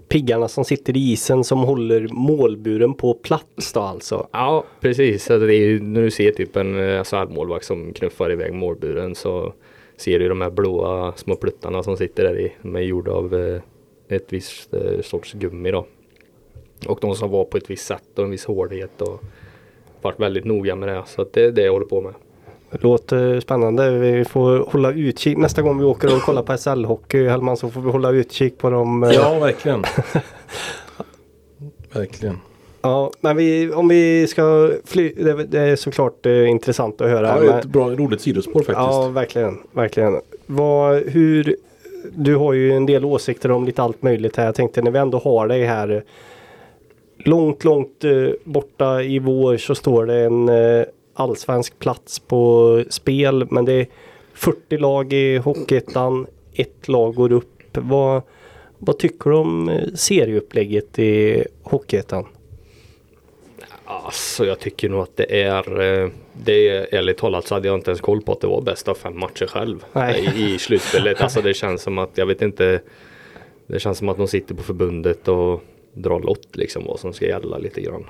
piggarna 0.07 0.47
som 0.47 0.65
sitter 0.65 0.97
i 0.97 1.11
isen 1.11 1.43
som 1.43 1.59
håller 1.59 2.07
målburen 2.11 2.93
på 2.93 3.13
plats 3.13 3.73
då 3.73 3.79
alltså. 3.79 4.27
Ja, 4.31 4.63
precis. 4.79 5.23
Så 5.23 5.37
det 5.37 5.55
är 5.55 5.65
ju, 5.65 5.79
när 5.79 6.01
du 6.01 6.11
ser 6.11 6.31
typ 6.31 6.55
en 6.55 6.97
alltså, 6.97 7.15
eh, 7.15 7.29
målvakt 7.29 7.65
som 7.65 7.93
knuffar 7.93 8.31
iväg 8.31 8.53
målburen 8.53 9.15
så 9.15 9.53
ser 9.97 10.19
du 10.19 10.29
de 10.29 10.41
här 10.41 10.49
blåa 10.49 11.13
små 11.15 11.35
pluttarna 11.35 11.83
som 11.83 11.97
sitter 11.97 12.23
där 12.23 12.39
i. 12.39 12.53
De 12.61 12.75
är 12.75 12.79
gjorda 12.79 13.11
av 13.11 13.35
eh, 13.35 13.61
ett 14.07 14.33
visst 14.33 14.73
eh, 14.73 15.01
sorts 15.01 15.33
gummi 15.33 15.71
då. 15.71 15.85
Och 16.87 16.99
de 17.01 17.15
som 17.15 17.31
var 17.31 17.45
på 17.45 17.57
ett 17.57 17.69
visst 17.69 17.85
sätt 17.85 18.09
och 18.15 18.23
en 18.23 18.31
viss 18.31 18.45
hårdhet 18.45 19.01
och 19.01 19.23
varit 20.01 20.19
väldigt 20.19 20.45
noga 20.45 20.75
med 20.75 20.89
det. 20.89 21.03
Så 21.07 21.25
det 21.33 21.43
är 21.43 21.51
det 21.51 21.61
jag 21.61 21.73
håller 21.73 21.85
på 21.85 22.01
med. 22.01 22.13
Det 22.71 22.83
låter 22.83 23.39
spännande. 23.39 23.91
Vi 23.91 24.25
får 24.25 24.59
hålla 24.71 24.91
utkik. 24.91 25.37
Nästa 25.37 25.61
gång 25.61 25.77
vi 25.79 25.83
åker 25.85 26.15
och 26.15 26.21
kollar 26.21 26.43
på 26.43 26.53
SL-hockey 26.53 27.29
Hellman 27.29 27.57
så 27.57 27.69
får 27.69 27.81
vi 27.81 27.91
hålla 27.91 28.11
utkik 28.11 28.57
på 28.57 28.69
dem. 28.69 29.03
eh, 29.03 29.11
ja, 29.11 29.39
verkligen. 29.39 29.83
verkligen. 31.93 32.37
Ja, 32.81 33.11
men 33.21 33.37
vi, 33.37 33.71
om 33.73 33.87
vi 33.87 34.27
ska 34.27 34.71
fly, 34.85 35.13
det, 35.17 35.43
det 35.43 35.59
är 35.59 35.75
såklart 35.75 36.25
eh, 36.25 36.49
intressant 36.49 37.01
att 37.01 37.09
höra. 37.09 37.27
Ja, 37.27 37.43
men- 37.51 37.59
ett 37.59 37.65
bra, 37.65 37.89
roligt 37.89 38.21
sidospår 38.21 38.59
faktiskt. 38.59 38.77
Ja, 38.77 39.07
verkligen. 39.07 39.57
verkligen. 39.71 40.19
Vad, 40.45 40.95
hur, 41.07 41.55
du 42.15 42.35
har 42.35 42.53
ju 42.53 42.71
en 42.71 42.85
del 42.85 43.05
åsikter 43.05 43.51
om 43.51 43.65
lite 43.65 43.81
allt 43.83 44.01
möjligt 44.01 44.35
här. 44.37 44.45
Jag 44.45 44.55
tänkte 44.55 44.81
när 44.81 44.91
vi 44.91 44.99
ändå 44.99 45.17
har 45.17 45.47
dig 45.47 45.63
här. 45.65 46.03
Långt, 47.17 47.63
långt 47.63 48.03
eh, 48.03 48.29
borta 48.43 49.01
i 49.03 49.19
vår 49.19 49.57
så 49.57 49.75
står 49.75 50.05
det 50.05 50.15
en 50.19 50.49
eh, 50.49 50.83
allsvensk 51.19 51.79
plats 51.79 52.19
på 52.19 52.83
spel. 52.89 53.47
Men 53.51 53.65
det 53.65 53.73
är 53.73 53.87
40 54.33 54.77
lag 54.77 55.13
i 55.13 55.37
Hockeyettan. 55.37 56.27
Ett 56.53 56.87
lag 56.87 57.15
går 57.15 57.31
upp. 57.31 57.77
Vad, 57.77 58.21
vad 58.77 58.99
tycker 58.99 59.29
du 59.29 59.35
om 59.35 59.69
eh, 59.69 59.87
serieupplägget 59.95 60.99
i 60.99 61.43
Hockeyettan? 61.63 62.25
Alltså 63.85 64.45
jag 64.45 64.59
tycker 64.59 64.89
nog 64.89 65.01
att 65.01 65.17
det 65.17 65.41
är, 65.41 65.81
eh, 65.81 66.09
det 66.33 66.69
är 66.69 66.95
ärligt 66.95 67.17
talat 67.17 67.47
så 67.47 67.55
hade 67.55 67.67
jag 67.67 67.77
inte 67.77 67.91
ens 67.91 68.01
koll 68.01 68.21
på 68.21 68.31
att 68.31 68.41
det 68.41 68.47
var 68.47 68.61
bäst 68.61 68.87
av 68.87 68.93
fem 68.93 69.19
matcher 69.19 69.45
själv 69.45 69.85
Nej. 69.93 70.33
i, 70.35 70.53
i 70.53 70.59
slutspelet. 70.59 71.21
Alltså 71.21 71.41
det 71.41 71.53
känns 71.53 71.81
som 71.81 71.97
att, 71.97 72.17
jag 72.17 72.25
vet 72.25 72.41
inte, 72.41 72.81
det 73.67 73.79
känns 73.79 73.97
som 73.97 74.09
att 74.09 74.17
de 74.17 74.27
sitter 74.27 74.55
på 74.55 74.63
förbundet 74.63 75.27
och 75.27 75.63
drar 75.93 76.19
lott 76.19 76.55
liksom 76.55 76.85
vad 76.85 76.99
som 76.99 77.13
ska 77.13 77.25
gälla 77.25 77.57
lite 77.57 77.81
grann. 77.81 78.05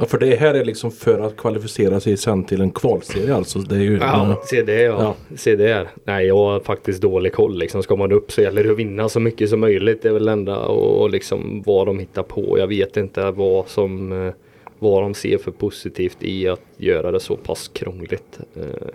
Ja, 0.00 0.06
för 0.06 0.18
det 0.18 0.36
här 0.36 0.54
är 0.54 0.64
liksom 0.64 0.90
för 0.90 1.20
att 1.20 1.36
kvalificera 1.36 2.00
sig 2.00 2.16
sen 2.16 2.44
till 2.44 2.60
en 2.60 2.70
kvalserie 2.70 3.34
alltså. 3.34 3.58
Det 3.58 3.74
är 3.74 3.80
ju, 3.80 3.98
Ja, 3.98 4.42
se 4.44 4.62
det 4.62 4.82
ja. 4.82 4.96
Ja. 5.30 5.36
Se 5.36 5.56
det. 5.56 5.86
Nej, 6.04 6.26
jag 6.26 6.36
har 6.36 6.60
faktiskt 6.60 7.02
dålig 7.02 7.32
koll 7.32 7.58
liksom. 7.58 7.82
Ska 7.82 7.96
man 7.96 8.12
upp 8.12 8.32
så 8.32 8.40
gäller 8.42 8.64
det 8.64 8.70
att 8.70 8.78
vinna 8.78 9.08
så 9.08 9.20
mycket 9.20 9.50
som 9.50 9.60
möjligt. 9.60 10.02
Det 10.02 10.08
är 10.08 10.12
väl 10.12 10.28
enda 10.28 10.58
och, 10.58 11.02
och 11.02 11.10
liksom 11.10 11.62
vad 11.66 11.86
de 11.86 11.98
hittar 11.98 12.22
på. 12.22 12.58
Jag 12.58 12.66
vet 12.66 12.96
inte 12.96 13.30
vad 13.30 13.68
som 13.68 14.12
eh, 14.26 14.32
vad 14.78 15.02
de 15.02 15.14
ser 15.14 15.38
för 15.38 15.50
positivt 15.50 16.16
i 16.20 16.48
att 16.48 16.60
göra 16.76 17.10
det 17.12 17.20
så 17.20 17.36
pass 17.36 17.68
krångligt. 17.68 18.38
Eh, 18.56 18.88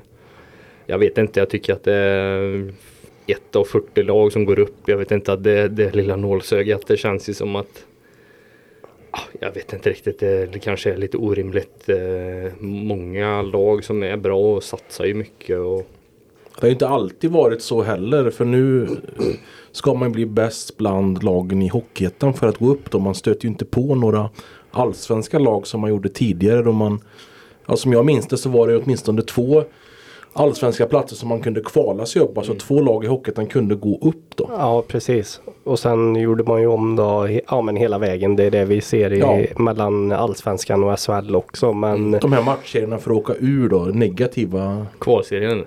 Jag 0.86 0.98
vet 0.98 1.18
inte, 1.18 1.40
jag 1.40 1.50
tycker 1.50 1.74
att 1.74 1.84
det 1.84 1.94
är 1.94 2.74
ett 3.28 3.56
av 3.56 3.64
40 3.64 4.04
lag 4.04 4.32
som 4.32 4.46
går 4.46 4.60
upp. 4.60 4.76
Jag 4.86 4.98
vet 4.98 5.12
inte 5.12 5.34
att 5.34 5.44
det, 5.44 5.68
det 5.68 5.96
lilla 5.96 6.16
nålsögat, 6.16 6.88
det 6.88 6.98
känns 6.98 7.30
ju 7.30 7.34
som 7.34 7.56
att 7.56 7.86
Ah, 9.18 9.22
jag 9.40 9.52
vet 9.52 9.74
inte 9.74 9.90
riktigt, 9.90 10.20
det, 10.20 10.46
det 10.46 10.60
kanske 10.60 10.94
är 10.94 10.98
lite 10.98 11.18
orimligt. 11.18 11.90
Eh, 11.90 12.54
många 12.60 13.42
lag 13.42 13.84
som 13.84 14.04
är 14.04 14.18
bra 14.18 14.56
och 14.56 14.64
satsar 14.64 15.06
ju 15.06 15.14
mycket. 15.14 15.60
Och, 15.60 15.88
Det 16.56 16.62
har 16.62 16.68
ju 16.68 16.74
inte 16.74 16.88
alltid 16.88 17.32
varit 17.32 17.62
så 17.62 17.82
heller. 17.82 18.30
För 18.30 18.46
nu 18.46 18.88
ska 19.72 19.94
man 19.94 20.12
bli 20.12 20.26
bäst 20.26 20.78
bland 20.78 21.24
lagen 21.24 21.62
i 21.62 21.68
Hockeyettan 21.68 22.34
för 22.34 22.48
att 22.48 22.58
gå 22.58 22.72
upp 22.72 22.92
då. 22.92 23.00
Man 23.00 23.16
stöter 23.16 23.44
ju 23.44 23.50
inte 23.50 23.66
på 23.66 23.96
några 23.96 24.30
allsvenska 24.72 25.40
lag 25.40 25.68
som 25.68 25.82
man 25.82 25.90
gjorde 25.90 26.10
tidigare. 26.10 26.62
Då 26.62 26.72
man, 26.72 27.00
ja, 27.68 27.76
som 27.76 27.94
jag 27.94 28.06
minns 28.06 28.28
det 28.28 28.38
så 28.38 28.50
var 28.50 28.68
det 28.68 28.78
åtminstone 28.78 29.22
två 29.22 29.64
allsvenska 30.36 30.86
platser 30.86 31.16
som 31.16 31.30
man 31.30 31.42
kunde 31.42 31.62
kvala 31.62 32.06
sig 32.06 32.22
upp. 32.22 32.38
Alltså 32.38 32.54
två 32.56 32.82
lag 32.82 33.04
i 33.04 33.08
Hockeyettan 33.08 33.48
kunde 33.48 33.76
gå 33.76 33.98
upp 34.02 34.36
då. 34.36 34.50
Ja 34.58 34.84
precis. 34.88 35.42
Och 35.64 35.80
sen 35.80 36.16
gjorde 36.16 36.44
man 36.44 36.62
ju 36.62 36.68
om 36.68 36.96
då 36.96 37.28
ja, 37.48 37.62
men 37.62 37.76
hela 37.76 37.98
vägen. 37.98 38.36
Det 38.36 38.44
är 38.44 38.52
det 38.52 38.66
vi 38.66 38.82
ser 38.82 39.14
i, 39.14 39.20
Ja. 39.20 39.64
mellan 39.64 40.12
allsvenskan 40.12 40.84
och 40.84 41.00
SHL 41.00 41.36
också. 41.36 41.74
Men 41.74 42.12
De 42.12 42.34
här 42.34 42.44
matchserierna 42.44 42.98
för 42.98 43.12
att 43.12 43.18
åka 43.18 43.34
ur 43.40 43.70
då, 43.70 43.80
negativa. 43.80 44.86
kvalserien 45.00 45.64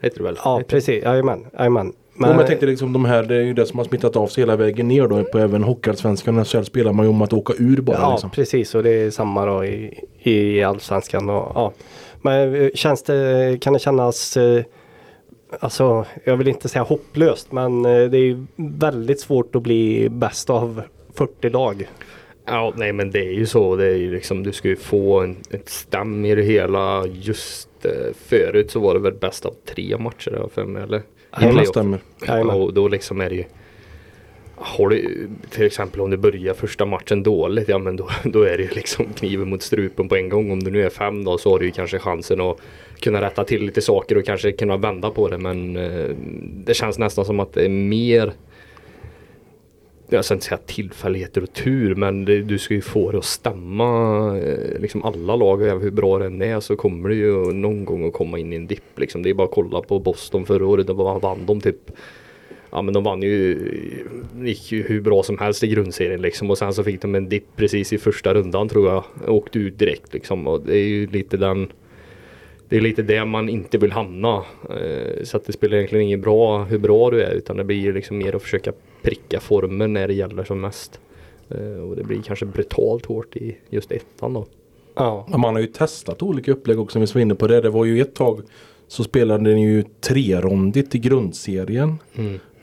heter 0.00 0.18
det 0.18 0.24
väl? 0.24 0.38
ja 0.44 0.62
precis, 0.68 1.04
jajamän. 1.04 1.44
jajamän. 1.58 1.92
Men, 2.14 2.28
men 2.30 2.38
jag 2.38 2.46
tänkte 2.46 2.66
liksom 2.66 2.92
de 2.92 3.04
här, 3.04 3.22
det 3.22 3.36
är 3.36 3.40
ju 3.42 3.54
det 3.54 3.66
som 3.66 3.78
har 3.78 3.84
smittat 3.86 4.16
av 4.16 4.26
sig 4.26 4.42
hela 4.42 4.56
vägen 4.56 4.88
ner 4.88 5.08
då. 5.08 5.24
På 5.24 5.38
även 5.38 5.62
Hockeyallsvenskan 5.64 6.38
och 6.38 6.46
SHL 6.48 6.62
spelar 6.62 6.92
man 6.92 7.06
ju 7.06 7.10
om 7.10 7.22
att 7.22 7.32
åka 7.32 7.52
ur 7.58 7.80
bara. 7.80 7.96
Ja 7.98 8.10
liksom. 8.12 8.30
precis 8.30 8.74
och 8.74 8.82
det 8.82 8.90
är 8.90 9.10
samma 9.10 9.46
då 9.46 9.64
i, 9.64 10.00
i 10.22 10.62
allsvenskan. 10.62 11.30
Och, 11.30 11.52
ja. 11.54 11.72
Men 12.22 12.54
eh, 12.54 12.70
känns 12.74 13.02
det, 13.02 13.58
kan 13.60 13.72
det 13.72 13.78
kännas 13.78 14.36
eh, 14.36 14.64
Alltså 15.60 16.04
jag 16.24 16.36
vill 16.36 16.48
inte 16.48 16.68
säga 16.68 16.82
hopplöst 16.82 17.52
men 17.52 17.84
eh, 17.84 18.04
det 18.10 18.18
är 18.18 18.46
väldigt 18.56 19.20
svårt 19.20 19.54
att 19.54 19.62
bli 19.62 20.08
bäst 20.08 20.50
av 20.50 20.82
40 21.14 21.50
lag. 21.50 21.88
Ja, 22.44 22.72
nej 22.76 22.92
men 22.92 23.10
det 23.10 23.18
är 23.18 23.32
ju 23.32 23.46
så. 23.46 23.76
Det 23.76 23.86
är 23.86 23.96
ju 23.96 24.12
liksom, 24.14 24.42
du 24.42 24.52
ska 24.52 24.68
ju 24.68 24.76
få 24.76 25.20
en, 25.20 25.36
ett 25.50 25.68
stäm 25.68 26.24
i 26.24 26.34
det 26.34 26.42
hela. 26.42 27.06
Just 27.06 27.68
eh, 27.84 28.14
förut 28.28 28.70
så 28.70 28.80
var 28.80 28.94
det 28.94 29.00
väl 29.00 29.14
bäst 29.14 29.46
av 29.46 29.54
tre 29.66 29.98
matcher 29.98 30.32
jag 30.40 30.52
för 30.52 30.64
mig. 30.64 30.82
Eller? 30.82 31.02
Ja, 31.40 31.52
det 31.52 31.66
stämmer. 31.66 32.00
Och 32.54 32.74
då 32.74 32.88
liksom 32.88 33.20
är 33.20 33.30
det 33.30 33.36
ju 33.36 33.44
har 34.60 34.88
du, 34.88 35.28
till 35.50 35.66
exempel 35.66 36.00
om 36.00 36.10
du 36.10 36.16
börjar 36.16 36.54
första 36.54 36.86
matchen 36.86 37.22
dåligt, 37.22 37.68
ja 37.68 37.78
men 37.78 37.96
då, 37.96 38.08
då 38.24 38.42
är 38.42 38.56
det 38.56 38.62
ju 38.62 38.70
liksom 38.70 39.06
kniven 39.06 39.48
mot 39.48 39.62
strupen 39.62 40.08
på 40.08 40.16
en 40.16 40.28
gång. 40.28 40.50
Om 40.50 40.62
du 40.62 40.70
nu 40.70 40.86
är 40.86 40.90
fem 40.90 41.24
då 41.24 41.38
så 41.38 41.50
har 41.50 41.58
du 41.58 41.64
ju 41.64 41.72
kanske 41.72 41.98
chansen 41.98 42.40
att 42.40 42.60
kunna 43.00 43.20
rätta 43.20 43.44
till 43.44 43.62
lite 43.64 43.80
saker 43.80 44.18
och 44.18 44.24
kanske 44.24 44.52
kunna 44.52 44.76
vända 44.76 45.10
på 45.10 45.28
det. 45.28 45.38
Men 45.38 45.76
eh, 45.76 46.10
det 46.64 46.74
känns 46.74 46.98
nästan 46.98 47.24
som 47.24 47.40
att 47.40 47.52
det 47.52 47.64
är 47.64 47.68
mer 47.68 48.32
jag 50.10 50.24
ska 50.24 50.34
inte 50.34 50.46
säga 50.46 50.58
tillfälligheter 50.66 51.42
och 51.42 51.52
tur 51.52 51.94
men 51.94 52.24
det, 52.24 52.42
du 52.42 52.58
ska 52.58 52.74
ju 52.74 52.80
få 52.80 53.10
det 53.10 53.18
att 53.18 53.24
stämma 53.24 54.38
eh, 54.38 54.80
liksom 54.80 55.04
alla 55.04 55.36
lag 55.36 55.62
över 55.62 55.82
hur 55.82 55.90
bra 55.90 56.18
den 56.18 56.42
är 56.42 56.60
så 56.60 56.76
kommer 56.76 57.08
det 57.08 57.14
ju 57.14 57.52
någon 57.52 57.84
gång 57.84 58.06
att 58.06 58.12
komma 58.12 58.38
in 58.38 58.52
i 58.52 58.56
en 58.56 58.66
dipp 58.66 58.98
liksom. 58.98 59.22
Det 59.22 59.30
är 59.30 59.34
bara 59.34 59.48
att 59.48 59.54
kolla 59.54 59.80
på 59.80 59.98
Boston 59.98 60.46
förra 60.46 60.66
året, 60.66 60.86
då 60.86 61.18
vann 61.18 61.46
de 61.46 61.60
typ 61.60 61.90
Ja 62.70 62.82
men 62.82 62.94
de 62.94 63.04
vann 63.04 63.22
ju, 63.22 63.58
gick 64.42 64.72
ju 64.72 64.82
hur 64.82 65.00
bra 65.00 65.22
som 65.22 65.38
helst 65.38 65.64
i 65.64 65.68
grundserien 65.68 66.22
liksom 66.22 66.50
och 66.50 66.58
sen 66.58 66.74
så 66.74 66.84
fick 66.84 67.02
de 67.02 67.14
en 67.14 67.28
dipp 67.28 67.46
precis 67.56 67.92
i 67.92 67.98
första 67.98 68.34
rundan 68.34 68.68
tror 68.68 68.88
jag. 68.88 69.04
Åkte 69.26 69.58
ut 69.58 69.78
direkt 69.78 70.12
liksom 70.14 70.46
och 70.46 70.60
det 70.60 70.76
är 70.78 70.84
ju 70.88 71.06
lite 71.06 71.36
den 71.36 71.68
det 72.68 72.76
är 72.76 72.80
lite 72.80 73.02
det 73.02 73.24
man 73.24 73.48
inte 73.48 73.78
vill 73.78 73.92
hamna. 73.92 74.44
Eh, 74.70 75.22
Så 75.24 75.36
att 75.36 75.44
det 75.44 75.52
spelar 75.52 75.76
egentligen 75.76 76.04
ingen 76.04 76.20
bra 76.20 76.64
hur 76.64 76.78
bra 76.78 77.10
du 77.10 77.22
är 77.22 77.30
utan 77.34 77.56
det 77.56 77.64
blir 77.64 77.76
ju 77.80 77.92
liksom 77.92 78.18
mer 78.18 78.36
att 78.36 78.42
försöka 78.42 78.72
pricka 79.02 79.40
formen 79.40 79.92
när 79.92 80.08
det 80.08 80.14
gäller 80.14 80.44
som 80.44 80.60
mest. 80.60 81.00
Eh, 81.50 81.82
Och 81.88 81.96
det 81.96 82.04
blir 82.04 82.22
kanske 82.22 82.46
brutalt 82.46 83.06
hårt 83.06 83.36
i 83.36 83.56
just 83.70 83.92
ettan 83.92 84.32
då. 84.34 84.46
Ja. 84.94 85.26
Man 85.38 85.54
har 85.54 85.60
ju 85.60 85.66
testat 85.66 86.22
olika 86.22 86.52
upplägg 86.52 86.80
också 86.80 86.98
om 86.98 87.00
vi 87.00 87.06
ska 87.06 87.20
inne 87.20 87.34
på 87.34 87.46
det. 87.46 87.60
Det 87.60 87.70
var 87.70 87.84
ju 87.84 88.00
ett 88.00 88.14
tag 88.14 88.40
så 88.88 89.04
spelade 89.04 89.54
ni 89.54 89.64
ju 89.64 89.84
trerondigt 90.00 90.94
i 90.94 90.98
grundserien. 90.98 91.98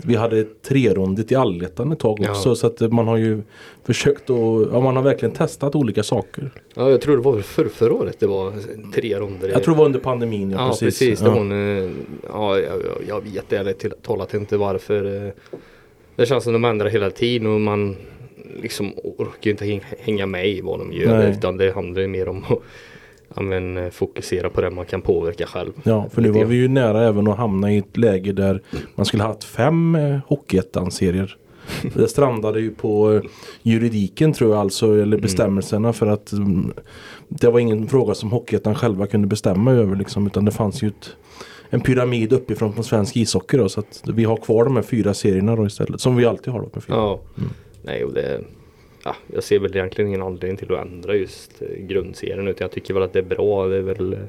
Vi 0.07 0.15
hade 0.15 0.43
trerondigt 0.43 1.31
i 1.31 1.35
allettan 1.35 1.91
ett 1.91 1.99
tag 1.99 2.19
Ja. 2.21 2.29
också. 2.31 2.55
Så 2.55 2.67
att 2.67 2.79
man 2.93 3.07
har 3.07 3.17
ju 3.17 3.41
försökt 3.83 4.29
att, 4.29 4.67
ja 4.71 4.79
man 4.79 4.95
har 4.95 5.03
verkligen 5.03 5.35
testat 5.35 5.75
olika 5.75 6.03
saker. 6.03 6.51
Ja 6.73 6.89
jag 6.89 7.01
tror 7.01 7.15
det 7.17 7.23
var 7.23 7.39
för, 7.39 7.65
förra 7.65 7.93
året 7.93 8.19
det 8.19 8.27
var 8.27 8.53
tre 8.93 9.19
ronder. 9.19 9.49
Jag 9.49 9.63
tror 9.63 9.73
det 9.73 9.79
var 9.79 9.85
under 9.85 9.99
pandemin. 9.99 10.51
Ja, 10.51 10.57
Ja 10.59 10.69
precis, 10.69 10.99
precis. 10.99 11.21
Ja. 11.21 11.35
eh, 11.55 11.89
ja, 12.33 12.59
jag, 12.59 12.81
jag- 13.07 13.21
vet 13.21 13.53
ärligt 13.53 14.03
talat 14.03 14.33
inte 14.33 14.57
varför. 14.57 15.25
eh, 15.27 15.31
Det 16.15 16.25
känns 16.25 16.43
som 16.43 16.53
de 16.53 16.65
ändrar 16.65 16.87
hela 16.89 17.09
tiden 17.09 17.47
och 17.47 17.61
man 17.61 17.95
liksom 18.61 18.93
orkar 19.03 19.51
inte 19.51 19.65
häng- 19.65 19.83
hänga 19.99 20.25
med 20.25 20.47
i 20.49 20.61
vad 20.61 20.79
de 20.79 20.93
gör 20.93 21.17
Nej. 21.17 21.31
utan 21.37 21.57
det 21.57 21.71
handlar 21.71 22.01
ju 22.01 22.07
mer 22.07 22.27
om 22.29 22.37
att 22.37 22.43
ja, 22.49 22.59
men, 23.41 23.77
eh, 23.77 23.89
fokusera 23.89 24.49
på 24.49 24.61
det 24.61 24.69
man 24.69 24.85
kan 24.85 25.01
påverka 25.01 25.45
själv. 25.45 25.71
Ja, 25.83 26.09
för 26.13 26.21
nu 26.21 26.29
var 26.29 26.45
vi 26.45 26.55
ju 26.55 26.67
nära 26.67 27.07
även 27.07 27.27
att 27.27 27.37
hamna 27.37 27.71
i 27.71 27.77
ett 27.77 27.97
läge 27.97 28.33
där 28.33 28.61
man 28.95 29.05
skulle 29.05 29.23
ha 29.23 29.29
haft 29.29 29.43
fem 29.43 29.95
eh, 29.95 30.19
Hockeyettan-serier. 30.27 31.37
Det 31.95 32.07
strandade 32.07 32.59
ju 32.59 32.71
på 32.71 33.13
eh, 33.13 33.21
juridiken 33.61 34.33
tror 34.33 34.51
jag 34.51 34.59
alltså, 34.59 35.01
eller 35.01 35.17
bestämmelserna 35.17 35.93
för 35.93 36.07
att 36.07 36.31
mm, 36.31 36.73
det 37.27 37.49
var 37.49 37.59
ingen 37.59 37.87
fråga 37.87 38.13
som 38.13 38.31
Hockeyettan 38.31 38.75
själva 38.75 39.07
kunde 39.07 39.27
bestämma 39.27 39.71
över 39.71 39.95
liksom, 39.95 40.27
utan 40.27 40.45
det 40.45 40.51
fanns 40.51 40.83
ju 40.83 40.87
ett, 40.87 41.15
en 41.69 41.81
pyramid 41.81 42.33
uppifrån 42.33 42.73
på 42.73 42.83
svensk 42.83 43.17
ishockey 43.17 43.57
då, 43.57 43.69
så 43.69 43.79
att 43.79 44.03
vi 44.05 44.23
har 44.23 44.37
kvar 44.37 44.63
de 44.63 44.75
här 44.75 44.83
fyra 44.83 45.13
serierna 45.13 45.55
då 45.55 45.65
istället, 45.65 46.01
som 46.01 46.15
vi 46.15 46.25
alltid 46.25 46.53
har 46.53 46.59
då 46.59 46.69
med 46.73 46.83
fyra. 46.83 46.95
Ja, 46.95 47.19
nej 47.81 48.03
och 48.03 48.13
det 48.13 48.41
Ja, 49.07 49.15
jag 49.33 49.43
ser 49.43 49.59
väl 49.59 49.75
egentligen 49.75 50.07
ingen 50.07 50.21
anledning 50.21 50.57
till 50.57 50.73
att 50.73 50.81
ändra 50.85 51.15
just 51.15 51.61
eh, 51.61 51.67
grundserien 51.85 52.47
utan 52.47 52.65
jag 52.65 52.71
tycker 52.71 52.93
väl 52.93 53.03
att 53.03 53.13
det 53.13 53.19
är 53.19 53.23
bra. 53.23 53.67
Det 53.67 53.77
är 53.77 53.81
väl 53.81 54.13
eh, 54.13 54.19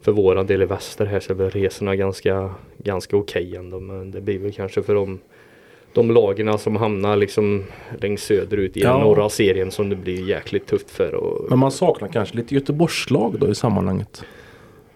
för 0.00 0.12
våran 0.12 0.46
del 0.46 0.62
i 0.62 0.64
väster 0.64 1.06
här 1.06 1.20
så 1.20 1.32
är 1.32 1.36
väl 1.36 1.50
resorna 1.50 1.96
ganska, 1.96 2.54
ganska 2.78 3.16
okej 3.16 3.56
ändå 3.56 3.80
men 3.80 4.10
det 4.10 4.20
blir 4.20 4.38
väl 4.38 4.52
kanske 4.52 4.82
för 4.82 4.94
de, 4.94 5.18
de 5.92 6.10
lagarna 6.10 6.58
som 6.58 6.76
hamnar 6.76 7.16
liksom 7.16 7.64
längst 8.00 8.26
söderut 8.26 8.76
i 8.76 8.80
Ja. 8.80 8.92
den 8.92 9.00
norra 9.00 9.28
serien 9.28 9.70
som 9.70 9.88
det 9.88 9.96
blir 9.96 10.28
jäkligt 10.28 10.66
tufft 10.66 10.90
för. 10.90 11.14
Och, 11.14 11.50
Men 11.50 11.58
man 11.58 11.70
saknar 11.70 12.08
kanske 12.08 12.36
lite 12.36 12.54
Göteborgslag 12.54 13.36
då 13.40 13.48
i 13.48 13.54
sammanhanget. 13.54 14.24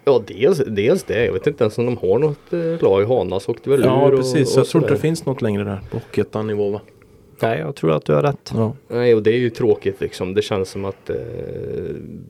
ja, 0.05 0.23
dels, 0.27 0.59
dels 0.66 1.05
det. 1.05 1.25
Jag 1.25 1.33
vet 1.33 1.47
inte 1.47 1.64
ens 1.64 1.79
om 1.79 1.87
de 1.87 1.97
har 1.97 2.18
något 2.18 2.53
eh, 2.53 2.83
lag. 2.83 3.05
Hanas 3.05 3.49
åkte 3.49 3.70
väl 3.70 3.81
Ja 3.85 4.09
ur 4.12 4.16
precis, 4.16 4.49
och, 4.49 4.55
och 4.55 4.59
jag 4.61 4.66
tror 4.68 4.83
inte 4.83 4.94
det 4.94 5.01
finns 5.01 5.27
något 5.27 5.42
längre 5.42 5.64
där 5.64 5.81
på 5.90 5.97
Hockeyettan-nivå 5.97 6.70
va? 6.70 6.81
Nej, 7.42 7.59
jag 7.59 7.75
tror 7.75 7.92
att 7.92 8.05
du 8.05 8.12
har 8.14 8.23
rätt. 8.23 8.53
Ja. 8.55 8.73
Nej 8.88 9.14
och 9.14 9.23
det 9.23 9.31
är 9.31 9.38
ju 9.38 9.51
tråkigt 9.51 10.01
liksom. 10.01 10.35
Det 10.35 10.42
känns 10.42 10.68
som 10.70 10.85
att 10.85 11.11
eh, 11.11 11.16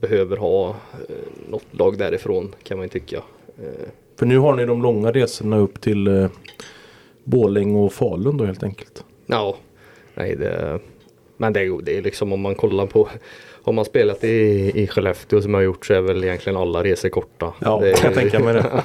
behöver 0.00 0.36
ha 0.36 0.68
eh, 0.68 1.14
något 1.50 1.64
lag 1.70 1.98
därifrån 1.98 2.54
kan 2.62 2.76
man 2.78 2.84
ju 2.84 2.88
tycka. 2.88 3.16
Eh, 3.58 3.88
För 4.18 4.26
nu 4.26 4.38
har 4.38 4.54
ni 4.54 4.66
de 4.66 4.82
långa 4.82 5.12
resorna 5.12 5.58
upp 5.58 5.80
till 5.80 6.06
eh, 6.06 6.28
Borlänge 7.24 7.78
och 7.78 7.92
Falun 7.92 8.36
då 8.36 8.44
helt 8.44 8.62
enkelt. 8.62 9.04
ja, 9.26 9.56
nej 10.14 10.36
det 10.36 10.78
Men 11.36 11.52
det 11.52 11.60
är, 11.60 11.64
ju- 11.64 11.80
det 11.82 11.98
är 11.98 12.02
liksom 12.02 12.32
om 12.32 12.40
man 12.40 12.54
kollar 12.54 12.86
på 12.86 13.08
Har 13.64 13.72
man 13.72 13.84
spelat 13.84 14.24
i, 14.24 14.72
i 14.74 14.86
Skellefteå 14.86 15.42
som 15.42 15.54
jag 15.54 15.58
har 15.58 15.64
gjort 15.64 15.86
så 15.86 15.94
är 15.94 16.00
väl 16.00 16.24
egentligen 16.24 16.56
alla 16.56 16.84
resor 16.84 17.08
korta. 17.08 17.52
Ja, 17.58 17.78
det 17.82 17.90
är, 17.90 18.04
jag 18.04 18.14
tänka 18.14 18.38
mig 18.38 18.54
det. 18.54 18.82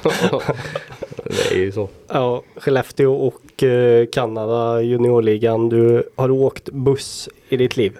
det 1.24 1.54
är 1.54 1.58
ju 1.58 1.72
så. 1.72 1.88
Ja, 2.08 2.42
Skellefteå 2.56 3.14
och 3.14 3.62
eh, 3.62 4.06
Kanada 4.06 4.82
juniorligan. 4.82 5.68
Du 5.68 6.10
har 6.16 6.30
åkt 6.30 6.70
buss 6.70 7.28
i 7.48 7.56
ditt 7.56 7.76
liv. 7.76 7.98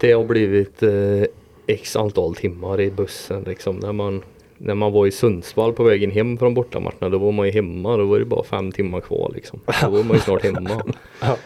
Det 0.00 0.12
har 0.12 0.24
blivit 0.24 0.82
eh, 0.82 1.24
x 1.66 1.96
antal 1.96 2.34
timmar 2.34 2.80
i 2.80 2.90
bussen 2.90 3.42
liksom. 3.42 3.76
När 3.76 3.92
man, 3.92 4.22
när 4.58 4.74
man 4.74 4.92
var 4.92 5.06
i 5.06 5.10
Sundsvall 5.10 5.72
på 5.72 5.82
vägen 5.82 6.10
hem 6.10 6.38
från 6.38 6.54
bortamatcherna 6.54 7.08
då 7.08 7.18
var 7.18 7.32
man 7.32 7.46
ju 7.46 7.52
hemma. 7.52 7.96
Då 7.96 8.04
var 8.04 8.18
det 8.18 8.24
bara 8.24 8.44
fem 8.44 8.72
timmar 8.72 9.00
kvar 9.00 9.32
liksom. 9.34 9.60
Då 9.82 9.90
var 9.90 10.02
man 10.02 10.16
ju 10.16 10.22
snart 10.22 10.42
hemma. 10.42 10.82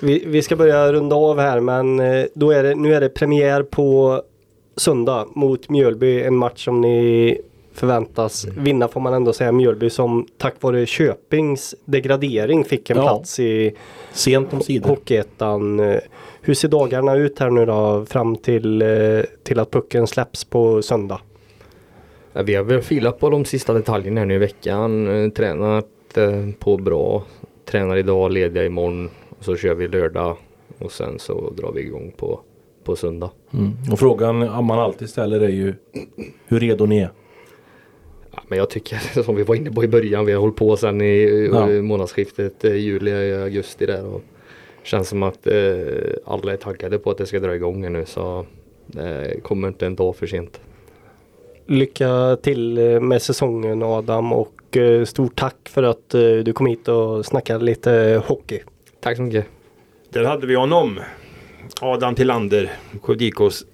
Vi, 0.00 0.24
vi 0.26 0.42
ska 0.42 0.56
börja 0.56 0.92
runda 0.92 1.16
av 1.16 1.38
här 1.38 1.60
men 1.60 2.00
eh, 2.00 2.24
då 2.34 2.50
är 2.50 2.62
det, 2.62 2.74
nu 2.74 2.94
är 2.94 3.00
det 3.00 3.08
premiär 3.08 3.62
på 3.62 4.22
söndag 4.76 5.26
mot 5.34 5.68
Mjölby. 5.70 6.22
En 6.22 6.36
match 6.36 6.64
som 6.64 6.80
ni 6.80 7.40
förväntas 7.72 8.44
vinna 8.56 8.88
får 8.88 9.00
man 9.00 9.14
ändå 9.14 9.32
säga. 9.32 9.52
Mjölby 9.52 9.90
som 9.90 10.26
tack 10.38 10.54
vare 10.60 10.86
Köpings 10.86 11.74
degradering 11.84 12.64
fick 12.64 12.90
en 12.90 12.96
Ja. 12.96 13.02
plats 13.02 13.40
i 13.40 13.74
Sent 14.12 14.52
om 14.52 14.60
sidor. 14.60 14.88
Hockeyettan. 14.88 15.80
Eh, 15.80 15.96
Hur 16.40 16.54
ser 16.54 16.68
dagarna 16.68 17.14
ut 17.16 17.38
här 17.38 17.50
nu 17.50 17.66
då 17.66 18.04
fram 18.08 18.36
till, 18.36 18.82
eh, 18.82 18.88
till 19.42 19.58
att 19.58 19.70
pucken 19.70 20.06
släpps 20.06 20.44
på 20.44 20.82
söndag? 20.82 21.20
Ja, 22.32 22.42
vi 22.42 22.54
har 22.54 22.64
väl 22.64 22.82
filat 22.82 23.20
på 23.20 23.30
de 23.30 23.44
sista 23.44 23.72
detaljerna 23.72 24.20
här 24.20 24.26
nu 24.26 24.34
i 24.34 24.38
veckan. 24.38 25.30
Tränat 25.36 25.86
på 26.58 26.76
bra. 26.76 27.22
Tränar 27.64 27.96
idag, 27.96 28.32
lediga 28.32 28.64
imorgon. 28.64 29.10
Och 29.44 29.46
så 29.46 29.56
kör 29.56 29.74
vi 29.74 29.88
lördag. 29.88 30.36
Och 30.78 30.92
sen 30.92 31.18
så 31.18 31.50
drar 31.50 31.72
vi 31.72 31.80
igång 31.80 32.12
på, 32.16 32.40
på 32.84 32.96
söndag. 32.96 33.30
Mm. 33.52 33.72
Och 33.92 33.98
frågan 33.98 34.38
man 34.38 34.78
alltid 34.78 35.08
ställer 35.10 35.40
är 35.40 35.48
ju 35.48 35.74
hur 36.46 36.60
redo 36.60 36.86
ni 36.86 36.98
är. 36.98 37.10
Ja, 38.30 38.42
men 38.48 38.58
jag 38.58 38.70
tycker 38.70 38.96
som 39.22 39.36
vi 39.36 39.42
var 39.42 39.54
inne 39.54 39.70
på 39.70 39.84
i 39.84 39.88
början. 39.88 40.26
Vi 40.26 40.32
har 40.32 40.40
hållit 40.40 40.56
på 40.56 40.76
sedan 40.76 41.00
i 41.00 41.48
Ja. 41.52 41.66
månadsskiftet 41.66 42.64
eh, 42.64 42.74
juli, 42.76 43.32
augusti 43.34 43.86
där. 43.86 44.06
Och 44.06 44.22
känns 44.82 45.08
som 45.08 45.22
att 45.22 45.46
eh, 45.46 45.54
alla 46.24 46.52
är 46.52 46.56
taggade 46.56 46.98
på 46.98 47.10
att 47.10 47.18
det 47.18 47.26
ska 47.26 47.40
dra 47.40 47.54
igång 47.54 47.92
nu. 47.92 48.04
Så 48.06 48.46
det 48.86 49.40
kommer 49.42 49.68
inte 49.68 49.86
en 49.86 49.96
dag 49.96 50.16
för 50.16 50.26
sent. 50.26 50.60
Lycka 51.66 52.36
till 52.42 52.78
eh, 52.78 53.00
med 53.00 53.22
säsongen 53.22 53.82
Adam 53.82 54.32
och 54.32 54.76
eh, 54.76 55.04
stort 55.04 55.36
tack 55.36 55.56
för 55.68 55.82
att 55.82 56.14
eh, 56.14 56.20
du 56.20 56.52
kom 56.52 56.66
hit 56.66 56.88
och 56.88 57.26
snackade 57.26 57.64
lite 57.64 58.22
hockey. 58.26 58.60
Tack 59.04 59.16
så 59.16 59.22
mycket. 59.22 59.46
Där 60.10 60.24
hade 60.24 60.46
vi 60.46 60.54
honom. 60.54 61.00
Adam 61.80 62.14
Tillander, 62.14 62.72
IKs 63.18 63.64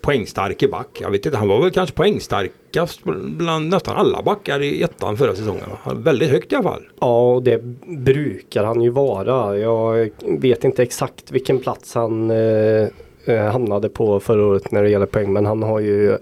poängstarke 0.00 0.68
back. 0.68 0.98
Jag 1.00 1.10
vet 1.10 1.26
inte, 1.26 1.38
han 1.38 1.48
var 1.48 1.62
väl 1.62 1.70
kanske 1.70 1.96
poängstarkast 1.96 3.00
bland 3.38 3.68
nästan 3.68 3.96
alla 3.96 4.22
backar 4.22 4.62
i 4.62 4.82
ettan 4.82 5.16
förra 5.16 5.34
säsongen. 5.34 5.62
Han 5.82 6.02
Väldigt 6.02 6.30
högt 6.30 6.52
i 6.52 6.54
alla 6.54 6.62
fall. 6.62 6.82
Ja, 7.00 7.34
och 7.34 7.42
det 7.42 7.62
brukar 7.86 8.64
han 8.64 8.80
ju 8.80 8.90
vara. 8.90 9.58
Jag 9.58 10.10
vet 10.38 10.64
inte 10.64 10.82
exakt 10.82 11.30
vilken 11.30 11.58
plats 11.58 11.94
han 11.94 12.30
eh, 12.30 12.88
eh, 13.24 13.52
hamnade 13.52 13.88
på 13.88 14.20
förra 14.20 14.46
året 14.46 14.70
när 14.70 14.82
det 14.82 14.90
gäller 14.90 15.06
poäng. 15.06 15.32
Men 15.32 15.46
han 15.46 15.62
har 15.62 15.80
ju 15.80 16.18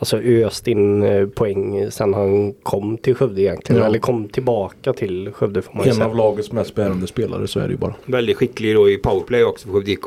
alltså 0.00 0.16
öst 0.18 0.68
in 0.68 1.02
eh, 1.02 1.26
poäng 1.28 1.90
sen 1.90 2.14
han 2.14 2.52
kom 2.62 2.98
till 2.98 3.14
Skövde 3.14 3.42
egentligen. 3.42 3.80
Ja. 3.82 3.86
Eller 3.88 3.98
kom 3.98 4.28
tillbaka 4.28 4.92
till 4.92 5.32
Skövde 5.32 5.62
får 5.62 5.74
man 5.74 5.84
ju 5.84 5.88
En 5.88 5.94
säga. 5.96 6.06
av 6.08 6.16
lagets 6.16 6.52
mest 6.52 6.74
bärande 6.74 7.06
spelare 7.06 7.46
så 7.46 7.60
är 7.60 7.64
det 7.64 7.70
ju 7.70 7.76
bara. 7.78 7.94
Väldigt 8.06 8.36
skicklig 8.36 8.74
då 8.74 8.90
i 8.90 8.96
powerplay 8.96 9.44
också 9.44 9.66
för 9.66 9.74
Skövde 9.74 9.90
IK. 9.90 10.04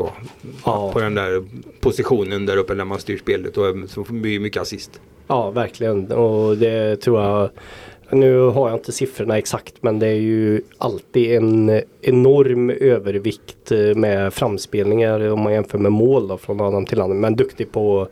Ja. 0.66 0.92
På 0.94 1.00
den 1.00 1.16
där 1.16 1.44
positionen 1.80 2.46
där 2.46 2.58
uppe 2.58 2.74
när 2.74 2.86
man 2.86 3.00
styr 3.00 3.18
spelet 3.18 3.58
och 3.58 3.66
så 3.90 4.06
blir 4.10 4.40
mycket 4.40 4.62
assist. 4.62 5.02
Ja, 5.28 5.52
verkligen. 5.52 6.12
Och 6.12 6.58
det 6.58 6.96
tror 6.96 7.22
jag 7.22 7.50
nu 8.12 8.40
har 8.40 8.70
jag 8.70 8.78
inte 8.80 8.92
siffrorna 8.92 9.38
exakt 9.38 9.74
men 9.82 10.00
det 10.00 10.08
är 10.08 10.16
ju 10.20 10.62
alltid 10.78 11.32
en 11.32 11.82
enorm 12.02 12.70
övervikt 12.70 13.72
eh, 13.72 13.96
med 13.96 14.34
framspelningar 14.34 15.30
om 15.32 15.40
man 15.42 15.54
jämför 15.54 15.78
med 15.78 15.92
mål 15.92 16.28
då, 16.28 16.38
från 16.38 16.62
Adam 16.62 16.86
Tillander. 16.86 17.16
Men 17.16 17.36
duktig 17.36 17.72
på 17.72 18.08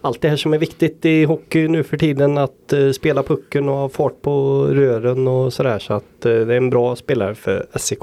allt 0.00 0.20
det 0.20 0.28
här 0.28 0.36
som 0.36 0.52
är 0.52 0.58
viktigt 0.58 1.04
i 1.04 1.24
hockey 1.24 1.68
nu 1.68 1.82
för 1.82 1.96
tiden. 1.96 2.38
Att 2.38 2.72
uh, 2.72 2.92
spela 2.92 3.22
pucken 3.22 3.68
och 3.68 3.74
ha 3.74 3.88
fart 3.88 4.22
på 4.22 4.66
rören 4.70 5.28
och 5.28 5.52
sådär. 5.52 5.78
Så 5.78 5.94
att 5.94 6.26
uh, 6.26 6.46
det 6.46 6.54
är 6.54 6.56
en 6.56 6.70
bra 6.70 6.96
spelare 6.96 7.34
för 7.34 7.66
SEK. 7.74 8.02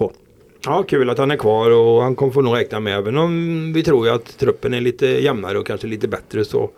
Ja, 0.66 0.84
kul 0.84 1.10
att 1.10 1.18
han 1.18 1.32
är 1.32 1.38
kvar 1.38 1.72
och 1.72 2.02
han 2.02 2.16
kommer 2.16 2.32
få 2.32 2.41
nog 2.41 2.56
räkna 2.56 2.80
med. 2.80 2.98
Även 2.98 3.18
om 3.18 3.74
vi 3.74 3.84
tror 3.84 4.10
att 4.10 4.38
truppen 4.38 4.74
är 4.74 4.82
lite 4.82 5.08
jämnare 5.08 5.60
och 5.60 5.68
kanske 5.68 5.88
lite 5.88 6.08
bättre 6.08 6.46
så 6.46 6.70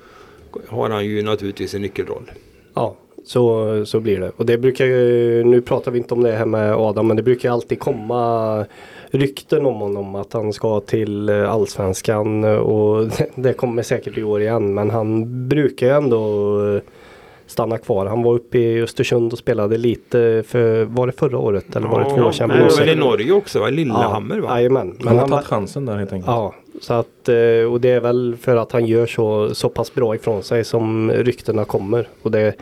har 0.68 0.90
han 0.90 1.06
ju 1.06 1.24
naturligtvis 1.24 1.74
en 1.74 1.82
nyckelroll. 1.82 2.32
Ja, 2.74 2.96
så, 3.26 3.86
så 3.86 4.00
blir 4.00 4.20
det. 4.20 4.32
Och 4.38 4.46
det 4.46 4.58
brukar 4.58 4.86
ju, 4.86 5.44
nu 5.44 5.62
pratar 5.62 5.92
vi 5.92 5.98
inte 5.98 6.14
om 6.14 6.24
det 6.24 6.32
här 6.32 6.46
med 6.46 6.76
Adam, 6.76 7.08
men 7.08 7.18
det 7.18 7.24
brukar 7.24 7.52
alltid 7.52 7.80
komma 7.80 8.66
rykten 9.12 9.66
om 9.66 9.76
honom 9.76 10.16
att 10.16 10.34
han 10.34 10.54
ska 10.54 10.80
till 10.80 11.30
eh, 11.30 11.52
Allsvenskan 11.52 12.44
och 12.44 13.08
det 13.36 13.54
kommer 13.54 13.84
säkert 13.84 14.18
i 14.18 14.24
år 14.24 14.42
igen. 14.42 14.74
Men 14.74 14.90
han 14.90 15.48
brukar 15.48 15.88
ju 15.88 15.94
ändå 15.94 16.22
eh, 16.76 16.82
stanna 17.48 17.78
kvar. 17.78 18.06
Han 18.06 18.24
var 18.24 18.34
uppe 18.34 18.58
i 18.58 18.82
Östersund 18.82 19.34
och 19.34 19.40
spelade 19.40 19.78
lite 19.78 20.44
för, 20.48 20.84
var 20.84 21.08
det 21.08 21.14
förra 21.14 21.38
året 21.38 21.76
eller 21.76 21.88
var 21.88 22.04
det 22.04 22.10
två 22.10 22.22
år 22.22 22.32
sedan? 22.32 22.50
Han 22.50 22.60
var 22.60 22.88
i 22.88 22.96
Norge 22.96 23.32
också 23.32 23.60
va? 23.60 23.70
Lillehammer 23.70 24.40
va? 24.40 24.58
Jajamän. 24.58 24.96
Men 25.00 25.08
han 25.08 25.18
har 25.18 25.28
tagit 25.28 25.46
chansen 25.46 25.86
där 25.86 25.98
helt 25.98 26.14
enkelt. 26.14 26.28
Ja, 26.28 26.56
så 26.82 26.94
att, 26.94 27.30
eh, 27.30 27.72
och 27.72 27.82
det 27.82 27.90
är 27.90 28.00
väl 28.00 28.36
för 28.42 28.56
att 28.56 28.72
han 28.72 28.86
gör 28.86 29.06
så, 29.06 29.56
så 29.56 29.70
pass 29.70 29.94
bra 29.94 30.16
ifrån 30.16 30.44
sig 30.44 30.64
som 30.64 31.12
ryktena 31.12 31.66
kommer. 31.66 32.08
Och 32.22 32.32
det 32.32 32.54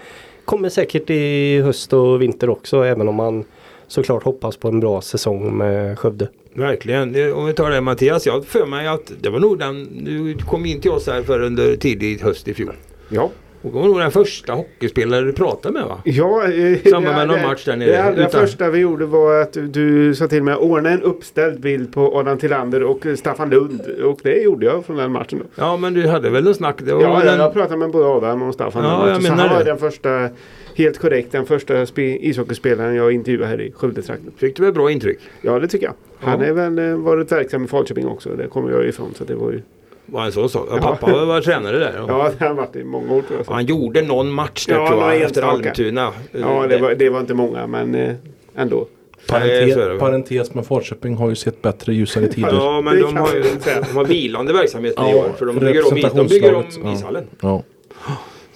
kommer 0.46 0.70
säkert 0.70 1.10
i 1.10 1.62
höst 1.62 1.94
och 1.94 2.22
vinter 2.22 2.50
också 2.50 2.84
även 2.84 3.08
om 3.08 3.16
man 3.16 3.44
såklart 3.88 4.24
hoppas 4.24 4.58
på 4.58 4.68
en 4.68 4.80
bra 4.80 5.02
säsong 5.02 5.58
med 5.58 6.00
Skövde. 6.00 6.28
Verkligen. 6.54 7.34
Om 7.34 7.46
vi 7.46 7.54
tar 7.54 7.70
det 7.72 7.82
Mattias. 7.82 8.26
Jag 8.26 8.46
för 8.46 8.66
mig 8.66 8.88
att 8.88 9.12
det 9.22 9.30
var 9.30 9.40
nog 9.40 9.60
den, 9.60 10.04
du 10.06 10.38
kom 10.38 10.66
in 10.66 10.82
till 10.82 10.92
oss 10.92 11.08
här 11.08 11.22
för 11.22 11.40
under 11.42 11.76
tidig 11.76 12.22
höst 12.22 12.48
i 12.48 12.54
fjol. 12.54 12.74
Ja. 13.10 13.30
Och 13.62 13.72
det 13.72 13.78
var 13.80 13.86
nog 13.86 14.00
den 14.00 14.12
första 14.12 14.54
hockeyspelare 14.54 15.22
du 15.26 15.34
pratade 15.34 15.74
med 15.74 15.84
va? 15.88 15.98
Ja, 16.04 16.44
eh, 16.52 16.78
Samband 16.92 17.18
med 17.18 17.28
någon 17.28 17.42
match 17.42 17.66
där 17.66 17.76
nere. 17.76 17.92
Det 17.92 18.04
allra 18.04 18.28
Utan- 18.28 18.42
första 18.42 18.70
vi 18.70 18.80
gjorde 18.80 19.06
var 19.06 19.42
att 19.42 19.58
du 19.74 20.16
sa 20.16 20.28
till 20.28 20.44
mig 20.44 20.54
att 20.54 20.60
ordna 20.60 20.90
en 20.90 21.02
uppställd 21.02 21.60
bild 21.60 21.94
på 21.94 22.18
Adam 22.20 22.38
Tillander 22.38 22.84
och 22.84 23.06
Staffan 23.18 23.50
Lund. 23.50 23.82
Och 24.04 24.20
det 24.24 24.42
gjorde 24.42 24.66
jag 24.66 24.86
från 24.86 24.98
den 24.98 25.12
matchen. 25.12 25.40
Då. 25.40 25.46
Ja 25.56 25.78
men 25.78 25.94
du 25.94 26.08
hade 26.08 26.30
väl 26.30 26.48
en 26.48 26.54
snack? 26.56 26.76
Det 26.86 26.94
var 26.94 27.02
Ja, 27.02 27.20
den... 27.24 27.40
jag 27.40 27.54
pratade 27.54 27.78
med 27.78 27.92
både 27.92 28.06
Adam 28.08 28.42
och 28.42 28.54
Staffan. 28.54 28.84
Ja, 28.84 29.08
jag 29.08 29.16
också. 29.18 29.28
så 29.28 29.32
menar 29.32 29.48
han 29.48 29.58
var 29.58 29.64
det. 29.64 29.70
den 29.72 29.78
första, 29.78 30.30
helt 30.76 30.98
korrekt, 30.98 31.32
den 31.32 31.46
första 31.46 31.74
spe- 31.86 32.18
ishockeyspelaren 32.22 32.96
jag 32.96 33.12
intervjuade 33.12 33.48
här 33.48 33.62
i 33.62 33.72
Skövdetrakten. 33.72 34.32
Fick 34.38 34.56
du 34.56 34.64
väl 34.64 34.74
bra 34.74 34.92
intryck? 34.92 35.20
Ja, 35.42 35.60
det 35.60 35.68
tycker 35.68 35.86
jag. 35.86 35.94
Han 36.20 36.40
Ja. 36.42 36.46
är 36.46 36.52
väl 36.54 36.80
eh, 36.80 36.96
varit 36.98 37.32
verksam 37.32 37.66
i 37.66 37.68
Falköping 37.68 38.08
också. 38.08 38.30
Det 38.30 38.48
kommer 38.48 38.72
jag 38.72 38.88
ifrån. 38.88 39.14
Så 39.18 39.24
det 39.24 39.36
var 39.36 39.52
ju... 39.52 39.62
Var 40.06 40.26
en 40.26 40.32
sån 40.32 40.50
sak? 40.50 40.68
Ja, 40.72 40.78
pappa 40.78 41.12
var, 41.12 41.26
var 41.26 41.42
tränare 41.42 41.80
där. 41.80 41.94
Ja. 41.98 42.06
Ja, 42.08 42.32
det 42.40 42.46
har 42.46 42.54
varit 42.54 42.76
i 42.76 42.84
många 42.84 43.14
år 43.14 43.22
tror 43.22 43.38
jag. 43.40 43.46
Så. 43.46 43.54
Han 43.54 43.66
gjorde 43.66 44.02
någon 44.02 44.32
match 44.32 44.66
där 44.66 44.74
Ja, 44.76 44.88
tror 44.88 45.02
jag 45.04 45.22
efter. 45.22 45.42
Almtuna. 45.42 46.12
Ja, 46.32 46.66
det 46.70 46.78
var, 46.78 46.96
det 46.96 47.10
var 47.10 47.20
inte 47.20 47.34
många, 47.34 47.68
men 47.68 47.96
eh, 47.96 48.14
ändå. 48.56 48.88
Så 49.28 49.32
Parentes, 49.34 50.00
parentes 50.00 50.54
med 50.54 50.66
Falköping 50.66 51.16
har 51.16 51.30
ju 51.30 51.36
sett 51.36 51.62
bättre 51.62 51.94
ljusare 51.94 52.28
tider. 52.28 52.54
Ja 52.54 52.82
men 52.82 53.02
de 53.02 53.18
har 53.18 53.28
ju 53.36 53.44
de 53.90 53.96
har 53.98 54.06
vilande 54.06 54.54
verksamhet 54.54 54.92
i 54.92 54.96
Ja, 54.98 55.16
år. 55.16 55.30
För 55.38 55.46
de 55.46 55.56
bygger 55.60 55.88
om, 55.94 56.18
de 56.18 56.28
bygger 56.28 56.54
om 56.56 56.64
ja. 56.84 56.94
ishallen. 56.94 57.24
Ja. 57.42 57.64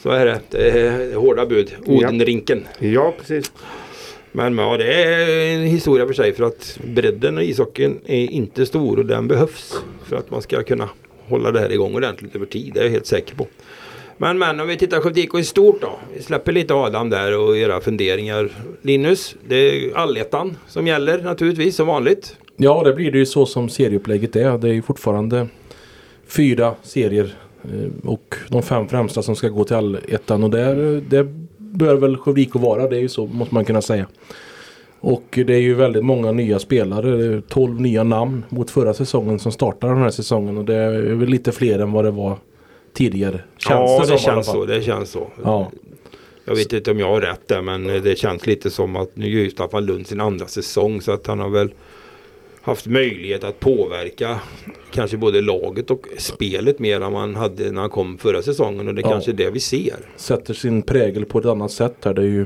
Så 0.03 0.09
är 0.09 0.25
det. 0.25 0.39
Det 0.49 0.69
är 0.69 1.15
hårda 1.15 1.45
bud. 1.45 1.71
Odenrinken. 1.85 2.67
Ja, 2.79 3.13
precis. 3.19 3.51
Men 4.31 4.57
ja, 4.57 4.77
det 4.77 4.93
är 4.93 5.55
en 5.55 5.61
historia 5.61 6.07
för 6.07 6.13
sig 6.13 6.33
för 6.33 6.43
att 6.43 6.79
bredden 6.83 7.39
i 7.39 7.43
ishockeyn 7.43 7.99
är 8.05 8.31
inte 8.31 8.65
stor 8.65 8.99
och 8.99 9.05
den 9.05 9.27
behövs 9.27 9.83
för 10.05 10.15
att 10.15 10.31
man 10.31 10.41
ska 10.41 10.63
kunna 10.63 10.89
hålla 11.27 11.51
det 11.51 11.59
här 11.59 11.71
igång 11.71 11.95
ordentligt 11.95 12.35
över 12.35 12.45
tid. 12.45 12.71
Det 12.73 12.79
är 12.79 12.83
jag 12.83 12.91
helt 12.91 13.05
säker 13.05 13.35
på. 13.35 13.47
Men 14.17 14.37
men 14.37 14.59
om 14.59 14.67
vi 14.67 14.77
tittar 14.77 14.99
Skövde 15.01 15.21
IK 15.21 15.35
i 15.35 15.43
stort 15.43 15.81
då. 15.81 15.99
Vi 16.15 16.23
släpper 16.23 16.51
lite 16.51 16.73
Adam 16.73 17.09
där 17.09 17.37
och 17.37 17.57
era 17.57 17.81
funderingar. 17.81 18.49
Linus, 18.81 19.35
det 19.47 19.55
är 19.55 19.97
allettan 19.97 20.57
som 20.67 20.87
gäller 20.87 21.21
naturligtvis 21.21 21.75
som 21.75 21.87
vanligt. 21.87 22.37
ja, 22.57 22.83
det 22.83 22.93
blir 22.93 23.11
det 23.11 23.17
ju 23.17 23.25
så 23.25 23.45
som 23.45 23.69
serieupplägget 23.69 24.35
är. 24.35 24.57
Det 24.57 24.69
är 24.69 24.73
ju 24.73 24.81
fortfarande 24.81 25.47
fyra 26.27 26.75
serier 26.83 27.35
och 28.03 28.35
de 28.49 28.63
fem 28.63 28.87
främsta 28.87 29.21
som 29.21 29.35
ska 29.35 29.49
gå 29.49 29.63
till 29.63 29.75
allettan. 29.75 30.43
Och 30.43 30.49
där, 30.49 31.01
det 31.09 31.27
bör 31.57 31.95
väl 31.95 32.17
Skövde 32.17 32.41
IK 32.41 32.55
vara. 32.55 32.87
Det 32.87 32.97
är 32.97 33.01
ju 33.01 33.09
så 33.09 33.25
måste 33.25 33.55
man 33.55 33.65
kunna 33.65 33.81
säga. 33.81 34.07
Och 34.99 35.39
det 35.47 35.53
är 35.53 35.59
ju 35.59 35.73
väldigt 35.73 36.05
många 36.05 36.31
nya 36.31 36.59
spelare. 36.59 37.17
Det 37.17 37.25
är 37.25 37.41
12 37.41 37.81
nya 37.81 38.03
namn 38.03 38.45
mot 38.49 38.71
förra 38.71 38.93
säsongen 38.93 39.39
som 39.39 39.51
startar 39.51 39.87
den 39.87 39.97
här 39.97 40.09
säsongen. 40.09 40.57
Och 40.57 40.65
det 40.65 40.75
är 40.75 41.01
väl 41.01 41.29
lite 41.29 41.51
fler 41.51 41.79
än 41.79 41.91
vad 41.91 42.05
det 42.05 42.11
var 42.11 42.37
tidigare. 42.93 43.41
Känns 43.57 43.91
ja, 43.91 43.99
det 44.05 44.11
alla 44.11 44.17
känns 44.17 44.45
så. 44.45 44.65
Det 44.65 44.81
känns 44.81 45.11
så. 45.11 45.27
Ja. 45.43 45.71
Jag 46.45 46.55
vet 46.55 46.73
inte 46.73 46.91
om 46.91 46.99
jag 46.99 47.07
har 47.07 47.21
rätt 47.21 47.47
där 47.47 47.61
men 47.61 47.83
det 47.83 48.17
känns 48.17 48.47
lite 48.47 48.69
som 48.69 48.95
att 48.95 49.15
nu 49.15 49.29
gör 49.29 49.41
ju 49.41 49.49
Staffan 49.49 49.85
Lund 49.85 50.07
sin 50.07 50.21
andra 50.21 50.45
säsong 50.45 51.01
så 51.01 51.11
att 51.11 51.27
han 51.27 51.39
har 51.39 51.49
väl 51.49 51.71
haft 52.69 52.87
möjlighet 52.87 53.43
att 53.43 53.59
påverka 53.59 54.39
kanske 54.91 55.17
både 55.17 55.41
laget 55.41 55.91
och 55.91 56.05
spelet 56.17 56.79
mer 56.79 57.01
än 57.01 57.13
man 57.13 57.35
hade 57.35 57.71
när 57.71 57.81
han 57.81 57.89
kom 57.89 58.17
förra 58.17 58.41
säsongen 58.41 58.87
och 58.87 58.95
det 58.95 59.01
är 59.01 59.03
Ja. 59.03 59.09
kanske 59.11 59.31
är 59.31 59.35
det 59.35 59.49
vi 59.49 59.59
ser. 59.59 59.95
sätter 60.15 60.53
sin 60.53 60.81
prägel 60.81 61.25
på 61.25 61.39
ett 61.39 61.45
annat 61.45 61.71
sätt 61.71 61.95
här. 62.05 62.13
Det 62.13 62.21
är 62.21 62.25
ju 62.25 62.45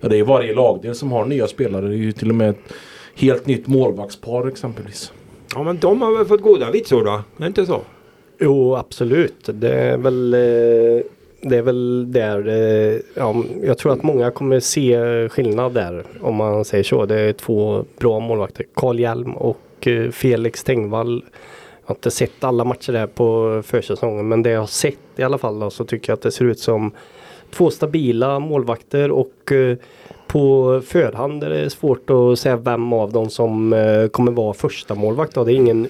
ja, 0.00 0.08
det 0.08 0.16
är 0.18 0.22
varje 0.22 0.54
lagdel 0.54 0.94
som 0.94 1.12
har 1.12 1.24
nya 1.24 1.46
spelare. 1.46 1.86
Det 1.88 1.94
är 1.94 1.96
ju 1.98 2.12
till 2.12 2.28
och 2.28 2.34
med 2.34 2.50
ett 2.50 2.72
helt 3.14 3.46
nytt 3.46 3.66
målvaktspar 3.66 4.48
exempelvis. 4.48 5.12
Ja 5.54 5.62
men 5.62 5.78
de 5.78 6.02
har 6.02 6.16
väl 6.16 6.26
fått 6.26 6.42
goda 6.42 6.70
vitsord 6.70 7.04
va? 7.04 7.24
Är 7.36 7.40
det 7.40 7.46
inte 7.46 7.66
så? 7.66 7.80
Jo 8.40 8.74
absolut. 8.76 9.34
Det 9.52 9.74
är 9.74 9.96
väl 9.98 10.34
eh, 10.34 11.02
det 11.42 11.56
är 11.56 11.62
väl 11.62 12.12
där, 12.12 12.48
eh, 12.48 13.00
ja, 13.14 13.34
jag 13.62 13.78
tror 13.78 13.92
att 13.92 14.02
många 14.02 14.30
kommer 14.30 14.60
se 14.60 15.28
skillnad 15.28 15.74
där 15.74 16.04
om 16.20 16.34
man 16.34 16.64
säger 16.64 16.84
så. 16.84 17.06
Det 17.06 17.20
är 17.20 17.32
två 17.32 17.84
bra 17.98 18.20
målvakter. 18.20 18.66
Carl 18.74 19.00
Hjelm 19.00 19.36
och 19.36 19.86
eh, 19.86 20.10
Felix 20.10 20.64
Tengvall. 20.64 21.24
Jag 21.82 21.88
har 21.88 21.94
inte 21.94 22.10
sett 22.10 22.44
alla 22.44 22.64
matcher 22.64 22.92
där 22.92 23.06
på 23.06 23.62
försäsongen 23.64 24.28
men 24.28 24.42
det 24.42 24.50
jag 24.50 24.60
har 24.60 24.66
sett 24.66 24.98
i 25.16 25.22
alla 25.22 25.38
fall 25.38 25.58
då, 25.58 25.70
så 25.70 25.84
tycker 25.84 26.10
jag 26.10 26.16
att 26.16 26.22
det 26.22 26.32
ser 26.32 26.44
ut 26.44 26.58
som 26.58 26.90
två 27.50 27.70
stabila 27.70 28.38
målvakter 28.38 29.10
och 29.10 29.52
eh, 29.52 29.76
på 30.26 30.80
förhand 30.86 31.44
är 31.44 31.50
det 31.50 31.70
svårt 31.70 32.10
att 32.10 32.38
säga 32.38 32.56
vem 32.56 32.92
av 32.92 33.12
dem 33.12 33.30
som 33.30 33.74
kommer 34.12 34.32
vara 34.32 34.54
första 34.54 34.94
målvakt. 34.94 35.34
Då. 35.34 35.44
Det 35.44 35.52
är 35.52 35.54
ingen 35.54 35.88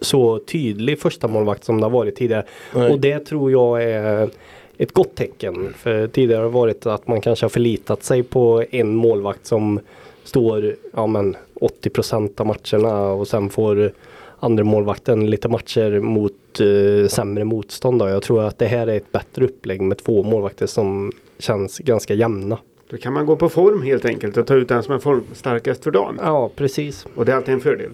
så 0.00 0.38
tydlig 0.38 1.00
första 1.00 1.28
målvakt 1.28 1.64
som 1.64 1.80
det 1.80 1.84
har 1.84 1.90
varit 1.90 2.16
tidigare. 2.16 2.44
Nej. 2.74 2.90
Och 2.90 3.00
det 3.00 3.18
tror 3.18 3.50
jag 3.50 3.82
är 3.82 4.30
ett 4.78 4.92
gott 4.92 5.14
tecken. 5.14 5.74
För 5.76 6.06
tidigare 6.06 6.38
har 6.38 6.44
det 6.44 6.50
varit 6.50 6.86
att 6.86 7.08
man 7.08 7.20
kanske 7.20 7.44
har 7.44 7.50
förlitat 7.50 8.02
sig 8.02 8.22
på 8.22 8.64
en 8.70 8.94
målvakt 8.94 9.46
som 9.46 9.80
står 10.24 10.74
ja, 10.92 11.06
men 11.06 11.36
80% 11.60 12.40
av 12.40 12.46
matcherna 12.46 13.12
och 13.12 13.28
sen 13.28 13.50
får 13.50 13.92
andra 14.40 14.64
målvakten 14.64 15.30
lite 15.30 15.48
matcher 15.48 16.00
mot 16.00 16.60
eh, 16.60 17.08
sämre 17.08 17.44
motstånd. 17.44 17.98
Då. 17.98 18.08
Jag 18.08 18.22
tror 18.22 18.44
att 18.44 18.58
det 18.58 18.66
här 18.66 18.86
är 18.86 18.96
ett 18.96 19.12
bättre 19.12 19.44
upplägg 19.44 19.80
med 19.80 19.98
två 19.98 20.22
målvakter 20.22 20.66
som 20.66 21.12
känns 21.38 21.78
ganska 21.78 22.14
jämna. 22.14 22.58
Då 22.90 22.96
kan 22.96 23.12
man 23.12 23.26
gå 23.26 23.36
på 23.36 23.48
form 23.48 23.82
helt 23.82 24.04
enkelt 24.04 24.36
och 24.36 24.46
ta 24.46 24.54
ut 24.54 24.68
den 24.68 24.82
som 24.82 24.94
är 24.94 24.98
formstarkast 24.98 25.84
för 25.84 25.90
dagen. 25.90 26.18
Ja, 26.22 26.50
precis. 26.56 27.06
Och 27.14 27.24
det 27.24 27.32
är 27.32 27.36
alltid 27.36 27.54
en 27.54 27.60
fördel. 27.60 27.90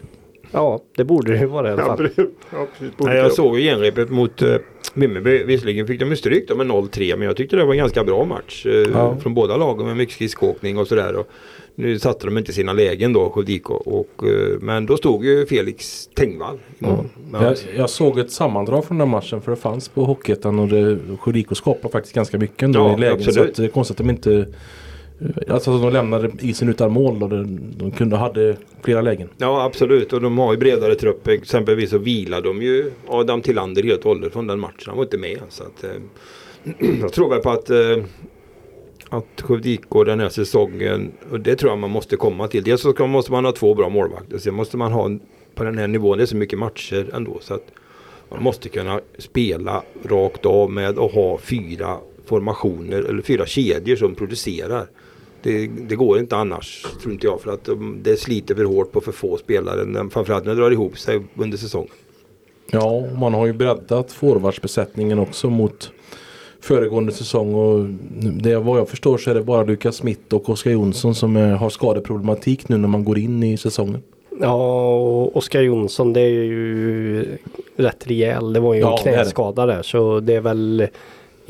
Ja, 0.53 0.81
det 0.97 1.05
borde 1.05 1.33
det 1.33 1.39
ju 1.39 1.47
vara 1.47 1.69
i 1.69 1.73
alla 1.73 1.83
Ja, 1.83 1.87
fall. 1.97 2.07
pre- 2.07 2.29
ja, 2.53 2.67
precis. 2.79 2.97
Borde 2.97 3.11
Nej, 3.13 3.23
jag 3.23 3.33
såg 3.33 3.59
ju 3.59 3.65
genrepet 3.71 4.11
mot 4.11 4.43
uh, 4.43 4.57
Vimmerby. 4.95 5.45
Visserligen 5.45 5.87
fick 5.87 6.01
de 6.01 6.11
ju 6.11 6.17
stryk 6.17 6.57
med 6.57 6.67
0-3 6.67 7.17
men 7.17 7.27
jag 7.27 7.37
tyckte 7.37 7.57
det 7.57 7.65
var 7.65 7.73
en 7.73 7.79
ganska 7.79 8.05
bra 8.05 8.25
match. 8.25 8.67
eh, 8.67 8.73
Ja. 8.93 9.17
Från 9.23 9.35
båda 9.35 9.57
lagen 9.57 9.87
med 9.87 9.97
mycket 9.97 10.15
skridskoåkning 10.15 10.79
och 10.79 10.87
sådär. 10.89 11.17
Och 11.17 11.29
Nu 11.75 11.99
satte 11.99 12.27
de 12.27 12.39
inte 12.39 12.53
sina 12.53 12.73
lägen 12.73 13.13
då, 13.13 13.31
Skövde. 13.31 13.61
Och, 13.65 14.11
eh, 14.25 14.59
Men 14.61 14.87
då 14.87 14.97
stod 14.97 15.25
ju 15.25 15.47
Felix 15.47 16.07
Tengvall 16.15 16.59
i 16.79 16.85
mål. 16.85 17.05
Men- 17.31 17.43
Jag, 17.43 17.57
jag 17.77 17.91
såg 17.91 18.19
ett 18.19 18.31
sammandrag 18.31 18.85
från 18.85 18.99
den 18.99 19.09
matchen 19.09 19.41
för 19.43 19.51
det 19.51 19.57
fanns 19.57 19.89
på 19.89 20.05
Hockeyettan 20.05 20.59
och 20.59 20.69
Sjödiko 21.21 21.55
skapade 21.55 21.93
faktiskt 21.93 22.15
ganska 22.15 22.39
mycket 22.39 22.63
ändå 22.63 22.81
Ja, 22.81 22.95
i 22.97 23.01
lägen. 23.01 23.23
Så 23.23 23.29
absolut. 23.31 23.51
att 23.51 23.57
det 23.57 23.65
är 23.65 23.69
konstigt 23.69 24.01
att 24.01 24.07
de 24.07 24.11
inte 24.11 24.47
Eh, 25.23 25.55
alltså 25.55 25.75
att 25.75 25.83
de 25.83 25.93
lämnade 25.93 26.31
isen 26.41 26.69
utan 26.69 26.93
mål 26.93 27.23
och 27.23 27.29
de 27.77 27.91
kunde 27.91 28.17
hade 28.17 28.57
flera 28.83 29.01
lägen. 29.01 29.29
Ja 29.39 29.65
absolut 29.65 30.13
och 30.13 30.21
de 30.21 30.39
har 30.39 30.53
ju 30.53 30.59
bredare 30.59 30.95
trupp. 30.95 31.29
Exempelvis 31.29 31.91
så 31.91 31.99
vilar 31.99 32.43
de 32.43 32.63
ju 32.63 32.91
Adam 33.09 33.43
Tillander 33.43 33.83
helt 33.83 34.01
och 34.01 34.05
hållet 34.05 34.33
från 34.33 34.47
den 34.47 34.61
matchen. 34.61 34.85
Han 34.87 34.97
var 34.97 35.05
inte 35.05 35.19
med. 35.19 35.39
Så 35.49 35.63
att, 35.63 35.85
eh, 35.85 35.91
jag 37.01 37.13
tror 37.13 37.31
väl 37.31 37.41
på 37.41 37.51
att 37.51 37.71
eh, 37.71 38.05
att 39.09 39.41
Skövde 39.41 39.69
IK 39.69 39.91
den 40.07 40.21
här 40.21 40.29
säsongen 40.29 41.13
och 41.31 41.41
det 41.41 41.57
tror 41.57 41.73
jag 41.73 41.79
man 41.79 41.91
måste 41.91 42.17
komma 42.17 42.49
till. 42.49 42.65
Dels 42.65 42.81
så 42.81 43.07
måste 43.07 43.33
man 43.33 43.45
ha 43.45 43.53
två 43.53 43.75
bra 43.75 43.89
målvakter. 43.89 44.39
Sen 44.39 44.55
måste 44.55 44.77
man 44.77 44.93
ha 44.93 45.11
på 45.55 45.65
den 45.65 45.79
här 45.79 45.89
nivån. 45.89 46.19
Det 46.19 46.25
är 46.25 46.27
så 46.27 46.37
mycket 46.37 46.59
matcher 46.59 47.11
ändå. 47.15 47.39
Så 47.41 47.55
att 47.55 47.67
man 48.29 48.43
måste 48.43 48.69
kunna 48.69 49.01
spela 49.19 49.83
rakt 50.05 50.47
av 50.47 50.71
med 50.71 50.99
att 50.99 51.13
ha 51.13 51.39
fyra 51.39 51.99
formationer 52.27 53.03
eller 53.03 53.23
fyra 53.23 53.47
kedjor 53.47 53.97
som 53.97 54.15
producerar. 54.15 54.87
Det, 55.43 55.67
det 55.67 55.97
går 55.97 56.19
inte 56.19 56.37
annars, 56.37 56.87
tror 57.03 57.13
inte 57.13 57.27
jag. 57.27 57.41
För 57.41 57.53
att 57.53 57.65
de, 57.65 57.99
det 58.03 58.17
sliter 58.17 58.55
för 58.55 58.65
hårt 58.65 58.93
på 58.93 59.01
för 59.01 59.13
få 59.13 59.37
spelare. 59.37 60.09
Framförallt 60.11 60.45
när 60.45 60.55
det 60.55 60.61
drar 60.61 60.71
ihop 60.71 60.99
sig 60.99 61.21
under 61.37 61.59
säsongen. 61.59 61.91
Ja, 62.71 63.05
man 63.21 63.35
har 63.35 63.47
ju 63.47 63.53
breddat 63.53 64.13
forwardsbesättningen 64.13 65.19
också 65.19 65.51
mot 65.51 65.93
föregående 66.61 67.13
säsong 67.13 67.55
och 67.55 67.87
det 68.43 68.57
vad 68.57 68.79
jag 68.79 68.89
förstår 68.89 69.19
så 69.19 69.31
är 69.31 69.35
det 69.35 69.43
bara 69.43 69.65
Lukas 69.65 69.97
Smith 69.97 70.35
och 70.35 70.49
Oskar 70.49 70.71
Jonsson 70.71 71.15
som 71.15 71.37
är, 71.37 71.53
har 71.53 71.71
skadeproblematik 71.71 72.69
nu 72.69 72.77
när 72.77 72.89
man 72.89 73.05
går 73.05 73.19
in 73.19 73.43
i 73.43 73.57
säsongen. 73.57 74.03
Ja, 74.41 74.95
och 74.95 75.37
Oskar 75.37 75.61
Jonsson 75.63 76.13
det 76.13 76.21
är 76.21 76.29
ju 76.29 77.39
rätt 77.77 78.07
rejäl. 78.07 78.53
Det 78.53 78.61
var 78.61 78.75
ju 78.75 78.81
Ja, 78.81 78.99
en 78.99 79.05
det. 79.05 79.13
knäskada 79.13 79.67
där 79.67 79.83
så 79.83 80.21
det 80.21 80.35
är 80.35 80.41
väl 80.41 80.87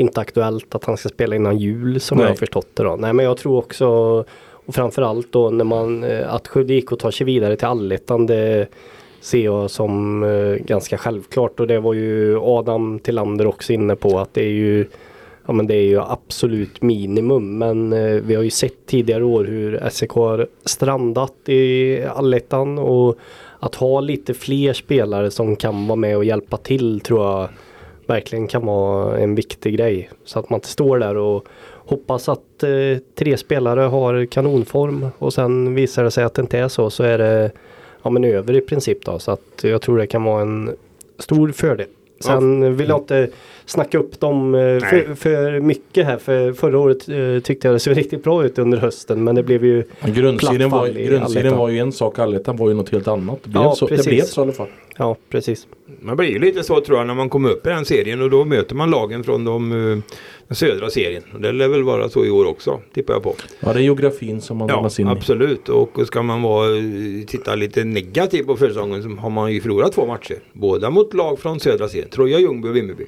inte 0.03 0.20
aktuellt 0.20 0.74
att 0.74 0.84
han 0.84 0.96
ska 0.96 1.09
spela 1.09 1.36
innan 1.36 1.59
jul 1.59 2.00
som 2.00 2.18
Nej. 2.18 2.24
jag 2.24 2.30
har 2.30 2.36
förstått 2.36 2.68
det 2.74 2.82
då. 2.82 2.96
Nej 2.96 3.12
men 3.12 3.24
jag 3.24 3.36
tror 3.36 3.59
också 3.59 4.24
och 4.66 4.74
framförallt 4.74 5.32
då 5.32 5.50
när 5.50 5.64
man 5.64 6.05
eh, 6.05 6.34
att 6.34 6.48
Skövde 6.48 6.74
IK 6.74 6.98
tar 6.98 7.11
sig 7.11 7.26
vidare 7.26 7.57
till 7.57 7.66
allettan 7.66 8.26
det 8.26 8.66
ser 9.20 9.44
jag 9.44 9.70
som 9.70 10.22
eh, 10.22 10.64
ganska 10.64 10.98
självklart 10.98 11.61
och 11.61 11.66
det 11.66 11.80
var 11.80 11.94
ju 11.94 12.38
Adam 12.40 12.98
Tillander 12.98 13.46
också 13.46 13.72
inne 13.72 13.96
på 13.96 14.18
att 14.18 14.34
det 14.34 14.42
är 14.42 14.53
ju 14.53 14.86
Ja 15.46 15.53
men 15.53 15.66
det 15.66 15.74
är 15.74 15.86
ju 15.86 16.00
absolut 16.00 16.82
minimum 16.82 17.59
men 17.59 17.92
eh, 17.92 18.14
vi 18.14 18.34
har 18.34 18.42
ju 18.42 18.50
sett 18.50 18.86
tidigare 18.86 19.24
år 19.24 19.44
hur 19.44 19.88
SEK 19.90 20.11
har 20.11 20.46
strandat 20.64 21.48
i 21.48 22.03
allettan 22.05 22.78
och 22.78 23.18
att 23.59 23.74
ha 23.74 24.00
lite 24.00 24.34
fler 24.34 24.72
spelare 24.72 25.30
som 25.30 25.57
kan 25.57 25.86
vara 25.86 25.96
med 25.96 26.16
och 26.16 26.24
hjälpa 26.24 26.57
till 26.57 27.00
tror 27.00 27.24
jag 27.24 27.48
verkligen 28.07 28.48
kan 28.48 28.66
vara 28.66 29.18
en 29.18 29.34
viktig 29.34 29.76
grej. 29.76 30.11
Så 30.24 30.38
att 30.38 30.50
man 30.50 30.57
inte 30.57 30.68
står 30.68 30.98
där 30.98 31.16
och 31.16 31.46
hoppas 31.74 32.28
att 32.28 32.62
eh, 32.62 32.98
tre 33.14 33.36
spelare 33.36 33.80
har 33.80 34.26
kanonform 34.26 35.07
och 35.18 35.32
sen 35.32 35.74
visar 35.74 36.05
det 36.05 36.11
sig 36.11 36.24
att 36.24 36.34
det 36.34 36.42
inte 36.42 36.59
är 36.59 36.68
så 36.68 36.90
så 36.90 37.03
är 37.03 37.18
det 37.18 37.50
ja, 38.03 38.11
men 38.11 38.24
över 38.24 38.57
i 38.57 38.61
princip 38.61 39.05
då. 39.05 39.18
Så 39.18 39.30
att 39.30 39.61
jag 39.62 39.82
tror 39.82 39.98
det 39.98 40.07
kan 40.07 40.24
vara 40.24 40.42
en 40.42 40.76
stor 41.18 41.53
fördel. 41.53 41.88
Sen 42.22 42.76
vill 42.76 42.88
jag 42.88 42.98
inte 42.98 43.28
snacka 43.66 43.98
upp 43.98 44.20
dem 44.20 44.54
eh, 44.54 44.60
för, 44.60 45.14
för 45.14 45.60
mycket 45.60 46.06
här 46.06 46.16
för 46.16 46.52
förra 46.52 46.78
året 46.78 47.08
eh, 47.08 47.42
tyckte 47.42 47.68
jag 47.68 47.74
det 47.74 47.78
såg 47.78 47.96
riktigt 47.96 48.24
bra 48.24 48.44
ut 48.44 48.58
under 48.58 48.78
hösten 48.78 49.24
men 49.24 49.34
det 49.34 49.42
blev 49.42 49.64
ju 49.64 49.84
Grundserien, 50.04 50.70
var, 50.70 50.88
grundserien 50.88 51.56
var 51.56 51.68
ju 51.68 51.78
en 51.78 51.92
sak, 51.92 52.18
allettan 52.18 52.56
var 52.56 52.68
ju 52.68 52.74
något 52.74 52.88
helt 52.90 53.08
annat. 53.08 53.38
Det 53.42 53.50
blev, 53.50 53.62
Ja, 53.62 53.74
så, 53.74 53.86
det 53.86 54.06
blev 54.06 54.22
så 54.22 54.40
i 54.40 54.42
alla 54.42 54.52
fall. 54.52 54.68
Ja 54.96 55.16
precis. 55.30 55.66
Man 56.00 56.16
blir 56.16 56.28
ju 56.28 56.38
lite 56.38 56.62
så 56.62 56.80
tror 56.80 56.98
jag 56.98 57.06
när 57.06 57.14
man 57.14 57.28
kommer 57.28 57.48
upp 57.50 57.66
i 57.66 57.68
den 57.68 57.84
serien 57.84 58.22
och 58.22 58.30
då 58.30 58.44
möter 58.44 58.74
man 58.74 58.90
lagen 58.90 59.24
från 59.24 59.44
de, 59.44 59.72
eh, 59.92 59.98
den 60.53 60.57
södra 60.57 60.90
serien. 60.90 61.22
Och 61.34 61.40
det 61.40 61.53
lär 61.53 61.68
väl 61.68 61.82
vara 61.82 62.09
så 62.09 62.24
i 62.24 62.30
år 62.30 62.44
också, 62.44 62.80
tippar 62.94 63.14
jag 63.14 63.22
på. 63.22 63.34
Ja, 63.61 63.72
det 63.72 63.78
är 63.78 63.82
geografin 63.82 64.40
som 64.40 64.57
man 64.57 64.68
Ja, 64.68 64.90
in 64.98 65.07
i. 65.07 65.11
absolut. 65.11 65.68
Och 65.68 66.07
ska 66.07 66.22
man 66.22 66.42
vara, 66.42 66.76
eh, 66.76 66.82
titta 67.26 67.55
lite 67.55 67.84
negativt 67.84 68.46
på 68.46 68.57
försäsongen 68.57 69.03
så 69.03 69.09
har 69.09 69.30
man 69.30 69.53
ju 69.53 69.61
förlorat 69.61 69.92
två 69.92 70.07
matcher. 70.07 70.36
Båda 70.53 70.90
mot 70.90 71.14
lag 71.14 71.38
från 71.38 71.61
södra 71.61 71.88
serien. 71.88 72.09
Troja, 72.11 72.38
Ljungby 72.38 72.68
och 72.68 72.76
Vimmerby. 72.76 73.07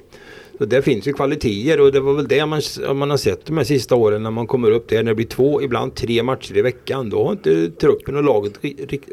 Så 0.57 0.65
det 0.65 0.81
finns 0.81 1.07
ju 1.07 1.13
kvaliteter 1.13 1.81
och 1.81 1.91
det 1.91 1.99
var 1.99 2.13
väl 2.13 2.27
det 2.27 2.45
man, 2.45 2.61
man 2.93 3.09
har 3.09 3.17
sett 3.17 3.45
de 3.45 3.57
här 3.57 3.63
sista 3.63 3.95
åren 3.95 4.23
när 4.23 4.31
man 4.31 4.47
kommer 4.47 4.71
upp 4.71 4.89
där. 4.89 4.97
När 4.97 5.11
det 5.11 5.15
blir 5.15 5.25
två, 5.25 5.61
ibland 5.61 5.95
tre 5.95 6.23
matcher 6.23 6.57
i 6.57 6.61
veckan. 6.61 7.09
Då 7.09 7.23
har 7.23 7.31
inte 7.31 7.69
truppen 7.71 8.15
och 8.15 8.23
laget 8.23 8.53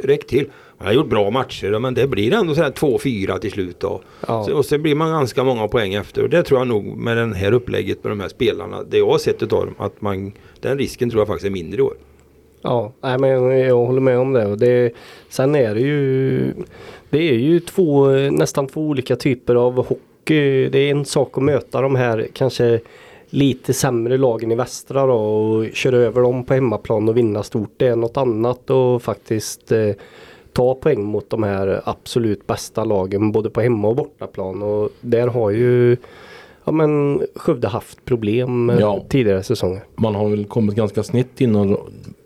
räckt 0.03 0.29
till. 0.29 0.47
Man 0.79 0.87
har 0.87 0.95
gjort 0.95 1.09
bra 1.09 1.31
matcher 1.31 1.79
men 1.79 1.95
det 1.95 2.07
blir 2.07 2.33
ändå 2.33 2.55
sådär 2.55 2.71
två, 2.71 2.99
fyra 2.99 3.39
till 3.39 3.51
slut 3.51 3.81
då. 3.81 4.01
Ja. 4.27 4.45
Så, 4.45 4.55
och 4.55 4.65
sen 4.65 4.83
blir 4.83 4.95
man 4.95 5.11
ganska 5.11 5.45
många 5.45 5.69
poäng 5.69 5.95
efter. 5.95 6.23
Och 6.23 6.31
det 6.31 6.43
tror 6.43 6.61
jag 6.61 6.69
nog 6.69 6.97
med 6.97 7.17
den 7.17 7.33
här 7.33 7.53
upplägget 7.53 8.05
med 8.05 8.11
de 8.11 8.21
här 8.21 8.29
spelarna. 8.29 8.83
Det 8.83 8.99
jag 8.99 9.11
har 9.11 9.19
sett 9.19 9.43
utav 9.43 9.67
dem. 9.67 9.75
Att 9.79 10.01
man, 10.01 10.33
den 10.61 10.79
risken 10.79 11.11
tror 11.11 11.21
jag 11.21 11.29
faktiskt 11.29 11.47
är 11.47 11.51
mindre 11.51 11.79
i 11.79 11.83
år. 11.83 11.95
Ja, 12.63 12.93
nej, 13.03 13.19
men 13.19 13.31
jag 13.59 13.77
håller 13.77 14.01
med 14.01 14.19
om 14.19 14.33
det. 14.33 14.47
Och 14.47 14.59
det 14.59 14.93
sen 15.29 15.55
är 15.55 15.75
det 15.75 15.81
ju 15.81 16.53
Det 17.11 17.19
är 17.19 17.35
ju 17.35 17.61
två, 17.61 18.07
nästan 18.11 18.67
två 18.67 18.81
olika 18.81 19.17
typer 19.17 19.55
av 19.55 19.77
hockey. 19.77 20.12
Det 20.25 20.79
är 20.79 20.91
en 20.91 21.05
sak 21.05 21.39
att 21.39 21.45
möta 21.45 21.81
de 21.81 21.97
här 21.97 22.29
kanske 22.33 22.81
lite 23.31 23.73
sämre 23.73 24.17
lagen 24.17 24.53
i 24.53 24.55
västra 24.55 25.07
då 25.07 25.15
och 25.15 25.67
köra 25.73 25.97
över 25.97 26.23
dem 26.23 26.45
på 26.45 26.55
hemmaplan 26.55 27.09
och 27.09 27.17
vinna 27.17 27.43
stort. 27.43 27.71
Det 27.77 27.87
är 27.87 27.97
något 27.97 28.17
annat 28.17 28.71
och 28.71 29.03
faktiskt 29.03 29.73
eh, 29.73 29.91
ta 30.53 30.75
poäng 30.75 31.05
mot 31.05 31.31
de 31.31 31.43
här 31.43 31.81
absolut 31.85 32.47
bästa 32.47 32.85
lagen 32.85 33.33
både 33.33 33.51
på 33.51 33.61
hemma 33.61 33.89
och 33.89 33.97
bortaplan. 33.97 34.63
Och 34.63 34.89
där 35.01 35.27
har 35.27 35.51
ju 35.51 35.97
ja, 36.65 36.73
men 36.73 37.23
Skövde 37.35 37.69
haft 37.69 38.05
problem 38.05 38.71
eh, 38.71 38.77
Ja. 38.81 39.05
tidigare 39.09 39.43
säsonger. 39.43 39.81
Man 39.95 40.15
har 40.15 40.29
väl 40.29 40.45
kommit 40.45 40.75
ganska 40.75 41.03
snett 41.03 41.41
innan 41.41 41.77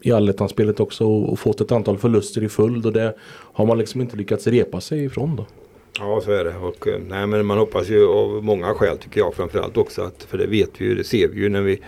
i 0.01 0.13
allettan-spelet 0.13 0.81
också 0.81 1.05
och 1.07 1.33
och 1.33 1.39
fått 1.39 1.61
ett 1.61 1.73
antal 1.73 1.99
förluster 1.99 2.43
i 2.43 2.49
följd 2.49 2.87
och 2.87 2.93
det 2.93 3.15
har 3.53 3.67
man 3.67 3.79
liksom 3.79 4.01
inte 4.01 4.17
lyckats 4.17 4.47
repa 4.47 4.81
sig 4.81 5.05
ifrån 5.05 5.37
då. 5.37 5.47
Ja 5.99 6.21
så 6.25 6.33
är 6.33 6.45
det. 6.45 6.55
Och, 6.57 6.89
eh, 6.89 7.01
nej, 7.09 7.27
men 7.27 7.47
man 7.47 7.59
hoppas 7.59 7.89
ju 7.91 8.07
av 8.09 8.45
många 8.45 8.75
skäl 8.75 8.99
tycker 8.99 9.21
jag 9.21 9.35
framförallt 9.35 9.77
också. 9.77 10.03
Att, 10.03 10.27
för 10.31 10.39
det 10.39 10.47
vet 10.47 10.71
vi 10.79 10.85
ju, 10.85 10.95
det 10.95 11.05
ser 11.05 11.29
vi 11.29 11.41
ju 11.41 11.49
när 11.49 11.63
vi 11.63 11.81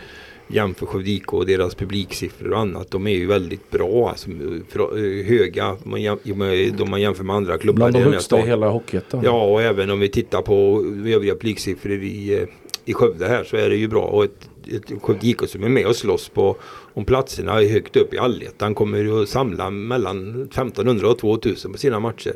jämför 0.49 0.87
Skövde 0.87 1.11
IK 1.11 1.33
och 1.33 1.47
deras 1.47 1.75
publiksiffror 1.75 2.53
och 2.53 2.59
annat. 2.59 2.91
De 2.91 3.07
är 3.07 3.15
ju 3.15 3.27
väldigt 3.27 3.71
bra. 3.71 4.09
Alltså, 4.09 4.31
eh, 4.31 5.27
höga 5.27 5.77
man 5.83 6.03
jäm, 6.03 6.19
med- 6.25 6.75
de 6.75 6.91
man 6.91 7.01
jämför 7.01 7.25
med 7.25 7.37
andra 7.37 7.59
klubbar. 7.59 7.77
Bland 7.77 7.95
de 7.95 7.99
högsta 8.13 8.37
i 8.39 8.47
hela 8.47 8.69
Hockeyettan. 8.69 9.21
Ja 9.25 9.45
och 9.45 9.63
även 9.63 9.91
om 9.91 10.01
vi 10.01 10.09
tittar 10.09 10.43
på 10.43 10.85
övriga 11.07 11.35
publiksiffror 11.35 11.93
i, 11.93 12.35
eh, 12.43 12.49
i 12.85 12.93
Skövde 12.95 13.27
här 13.29 13.45
så 13.45 13.57
är 13.57 13.71
det 13.71 13.77
ju 13.77 13.89
bra. 13.89 14.03
Och 14.03 14.25
ett, 14.25 14.49
ett 14.73 15.03
Skövde 15.03 15.27
IK 15.27 15.41
som 15.49 15.65
är 15.65 15.69
med 15.69 15.87
och 15.87 15.97
slåss 15.97 16.29
på 16.29 16.57
om 16.95 17.05
platserna 17.05 17.63
är 17.63 17.69
högt 17.69 17.97
upp 17.97 18.15
i 18.15 18.19
allettan 18.19 18.75
kommer 18.75 18.99
ju 18.99 19.23
att 19.23 19.29
samla 19.29 19.71
mellan 19.71 20.43
1500 20.43 21.09
och 21.09 21.19
2000 21.19 21.73
på 21.73 21.79
sina 21.79 22.01
matcher. 22.01 22.35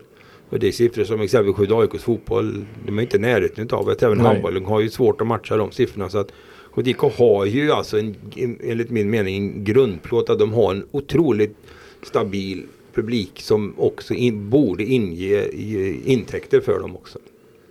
Och 0.53 0.59
det 0.59 0.68
är 0.68 0.72
siffror 0.72 1.05
som 1.05 1.20
exempelvis 1.20 1.70
AIKs 1.70 2.03
fotboll, 2.05 2.64
de 2.86 2.98
är 2.98 3.03
inte 3.03 3.16
i 3.16 3.20
närheten 3.20 3.68
av 3.70 3.86
det. 3.86 4.03
Även 4.03 4.18
Nej. 4.18 4.26
handbollen 4.26 4.64
har 4.64 4.80
ju 4.80 4.90
svårt 4.90 5.20
att 5.20 5.26
matcha 5.26 5.57
de 5.57 5.70
siffrorna. 5.72 6.09
Så 6.09 6.18
att 6.18 6.32
IK 6.76 6.98
har 6.98 7.44
ju 7.46 7.72
alltså 7.72 7.98
en, 7.98 8.14
en- 8.36 8.59
enligt 8.64 8.90
min 8.90 9.11
mening 9.11 9.36
en 9.36 9.64
grundplåt 9.64 10.30
att 10.30 10.38
de 10.38 10.53
har 10.53 10.70
en 10.74 10.86
otroligt 10.90 11.57
stabil 12.03 12.62
publik 12.94 13.40
som 13.40 13.74
också 13.76 14.14
in, 14.14 14.50
borde 14.50 14.84
inge 14.84 15.44
intäkter 16.05 16.61
för 16.61 16.80
dem 16.80 16.96
också. 16.96 17.18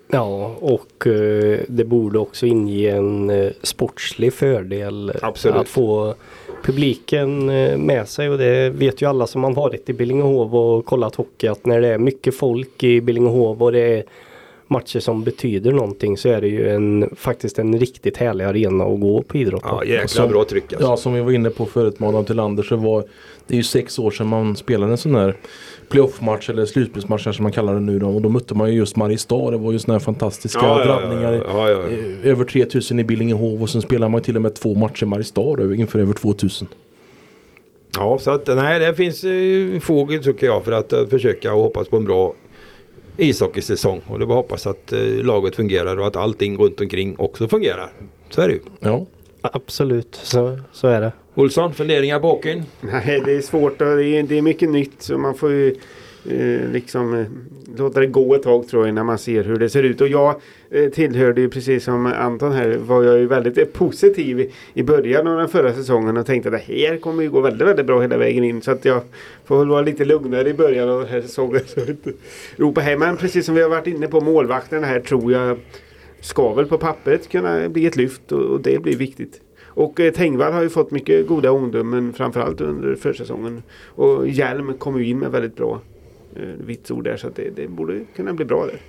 Ja, 0.07 0.55
och 0.59 1.07
eh, 1.07 1.59
det 1.67 1.86
borde 1.86 2.19
också 2.19 2.45
inge 2.45 2.89
en 2.91 3.29
eh, 3.29 3.51
sportslig 3.63 4.34
fördel 4.34 5.11
Absolut. 5.21 5.57
att 5.57 5.69
få 5.69 6.15
publiken 6.64 7.49
eh, 7.49 7.78
med 7.78 8.07
sig 8.07 8.30
och 8.30 8.38
det 8.38 8.70
vet 8.70 9.01
ju 9.01 9.05
alla 9.09 9.28
som 9.28 9.43
har 9.43 9.51
varit 9.53 9.89
i 9.89 9.93
Billingehov 9.93 10.55
och 10.55 10.86
kollat 10.86 11.16
hockey 11.16 11.47
att 11.47 11.66
när 11.66 11.82
det 11.82 11.88
är 11.88 11.97
mycket 11.97 12.36
folk 12.36 12.84
i 12.84 13.01
Billingehov 13.01 13.64
och 13.64 13.72
det 13.72 13.80
är 13.97 14.03
matcher 14.68 14.99
som 14.99 15.24
betyder 15.24 15.72
någonting 15.72 16.18
så 16.18 16.30
är 16.30 16.41
det 16.41 16.47
ju 16.47 16.70
en, 16.70 17.09
faktiskt 17.16 17.59
en 17.59 17.80
riktigt 17.80 18.18
härlig 18.18 18.45
arena 18.45 18.84
att 18.84 18.99
gå 18.99 19.22
på 19.22 19.38
idrott 19.38 19.62
Ja, 19.66 19.84
jäkla 19.86 20.07
Som- 20.07 20.30
bra 20.30 20.43
tryck 20.43 20.74
alltså. 20.74 20.88
Ja, 20.88 20.97
som 20.97 21.14
vi 21.14 21.22
var 21.22 21.32
inne 21.32 21.49
på 21.49 21.66
förut 21.66 21.99
med 21.99 22.09
Adam 22.09 22.26
Tillander 22.26 22.64
så 22.64 22.76
var 22.76 23.03
det 23.47 23.53
är 23.53 23.57
ju 23.57 23.64
sex 23.64 23.99
år 23.99 24.12
sedan 24.12 24.28
man 24.28 24.55
spelade 24.55 24.91
en 24.91 24.97
sån 24.97 25.16
här 25.16 25.36
playoff-match 25.91 26.49
eller 26.49 26.65
slutspelsmatch 26.65 27.23
som 27.35 27.43
man 27.43 27.51
kallar 27.51 27.73
det 27.73 27.79
nu 27.79 27.99
då. 27.99 28.07
Och 28.09 28.21
då 28.21 28.29
mötte 28.29 28.55
man 28.55 28.69
ju 28.71 28.75
just 28.77 28.95
Mariestad. 28.95 29.51
Det 29.51 29.57
var 29.57 29.71
ju 29.71 29.79
såna 29.79 29.93
här 29.93 29.99
fantastiska 29.99 30.59
Ja, 30.61 30.79
ja, 30.79 30.85
ja, 30.85 30.99
drabbningar. 30.99 31.33
ja, 31.33 31.69
ja, 31.69 31.81
ja. 31.89 32.29
Över 32.29 32.45
3000 32.45 32.99
i 32.99 33.03
Billingehov 33.03 33.61
och 33.61 33.69
sen 33.69 33.81
spelar 33.81 34.09
man 34.09 34.21
till 34.21 34.35
och 34.35 34.41
med 34.41 34.55
två 34.55 34.75
matcher 34.75 35.03
i 35.03 35.05
Mariestad 35.05 35.73
inför 35.75 35.99
över 35.99 36.13
2000. 36.13 36.67
Ja, 37.97 38.17
så 38.19 38.31
att 38.31 38.47
nej, 38.47 38.79
det 38.79 38.93
finns 38.95 39.23
eh, 39.23 39.79
fog 39.79 40.23
tycker 40.23 40.45
jag 40.47 40.63
för 40.65 40.71
att 40.71 40.93
eh, 40.93 41.05
försöka 41.07 41.53
och 41.53 41.63
hoppas 41.63 41.87
på 41.87 41.97
en 41.97 42.03
bra 42.05 42.33
ishockeysäsong. 43.17 44.01
Och 44.07 44.19
det 44.19 44.25
var 44.25 44.35
hoppas 44.35 44.67
att 44.67 44.93
eh, 44.93 44.99
laget 45.01 45.55
fungerar 45.55 45.97
och 45.99 46.07
att 46.07 46.15
allting 46.15 46.57
runt 46.57 46.81
omkring 46.81 47.15
också 47.17 47.47
fungerar. 47.47 47.89
Så 48.29 48.41
är 48.41 48.47
det 48.47 48.53
ju. 48.53 48.59
Ja. 48.79 49.05
Absolut, 49.41 50.19
så, 50.23 50.59
så 50.71 50.87
är 50.87 51.01
det. 51.01 51.11
Olsson, 51.36 51.73
funderingar 51.73 52.19
på 52.19 52.27
hockeyn? 52.27 52.63
Nej, 52.82 53.21
det 53.25 53.32
är 53.32 53.41
svårt 53.41 53.82
och 53.82 53.97
det 53.97 54.05
är, 54.05 54.23
det 54.23 54.38
är 54.38 54.41
mycket 54.41 54.69
nytt 54.69 55.01
så 55.01 55.17
man 55.17 55.36
får 55.36 55.51
ju 55.51 55.75
eh, 56.29 56.71
liksom 56.71 57.13
eh, 57.13 57.25
låta 57.77 57.99
det 57.99 58.07
gå 58.07 58.36
ett 58.36 58.43
tag 58.43 58.67
tror 58.67 58.84
jag 58.84 58.89
innan 58.89 59.05
man 59.05 59.17
ser 59.17 59.43
hur 59.43 59.59
det 59.59 59.69
ser 59.69 59.84
ut. 59.84 60.01
Och 60.01 60.07
jag 60.07 60.36
eh, 60.69 60.89
tillhörde 60.89 61.41
ju 61.41 61.49
precis 61.49 61.84
som 61.84 62.05
Anton 62.05 62.51
här 62.51 62.77
var 62.77 63.03
jag 63.03 63.19
ju 63.19 63.27
väldigt 63.27 63.57
eh, 63.57 63.65
positiv 63.65 64.39
i, 64.39 64.51
i 64.73 64.84
början 64.84 65.27
av 65.27 65.38
den 65.38 65.49
förra 65.49 65.73
säsongen 65.73 66.17
och 66.17 66.25
tänkte 66.25 66.49
att 66.49 66.67
det 66.67 66.73
här 66.73 66.97
kommer 66.97 67.23
ju 67.23 67.29
gå 67.29 67.41
väldigt, 67.41 67.67
väldigt 67.67 67.86
bra 67.86 68.01
hela 68.01 68.17
vägen 68.17 68.43
in. 68.43 68.61
Så 68.61 68.71
att 68.71 68.86
jag 68.86 69.01
får 69.45 69.59
väl 69.59 69.67
vara 69.67 69.82
lite 69.82 70.05
lugnare 70.05 70.49
i 70.49 70.53
början 70.53 70.89
av 70.89 70.99
den 70.99 71.09
här 71.09 71.21
säsongen. 71.21 71.61
Så 71.65 71.79
inte 71.79 72.11
ropa 72.55 72.82
hem. 72.82 72.99
Men 72.99 73.17
precis 73.17 73.45
som 73.45 73.55
vi 73.55 73.61
har 73.61 73.69
varit 73.69 73.88
inne 73.88 74.07
på 74.07 74.21
målvakten 74.21 74.84
här 74.84 74.99
tror 74.99 75.32
jag 75.32 75.57
ska 76.19 76.53
väl 76.53 76.65
på 76.65 76.77
pappret 76.77 77.29
kunna 77.29 77.69
bli 77.69 77.86
ett 77.86 77.95
lyft 77.95 78.32
och, 78.32 78.41
och 78.41 78.61
det 78.61 78.82
blir 78.82 78.97
viktigt. 78.97 79.41
Och 79.74 79.99
eh, 79.99 80.13
Tengvall 80.13 80.53
har 80.53 80.61
ju 80.61 80.69
fått 80.69 80.91
mycket 80.91 81.28
goda 81.28 81.51
omdömen 81.51 82.13
framförallt 82.13 82.61
under 82.61 82.95
försäsongen. 82.95 83.63
Och 83.88 84.28
Hjelm 84.28 84.74
kom 84.74 84.99
ju 84.99 85.07
in 85.09 85.19
med 85.19 85.32
väldigt 85.32 85.55
bra 85.55 85.80
eh, 86.36 86.41
vitsord 86.65 87.03
där 87.03 87.17
så 87.17 87.28
att 87.28 87.36
det, 87.36 87.49
det 87.55 87.67
borde 87.67 87.99
kunna 88.15 88.34
bli 88.34 88.45
bra 88.45 88.65
där. 88.65 88.82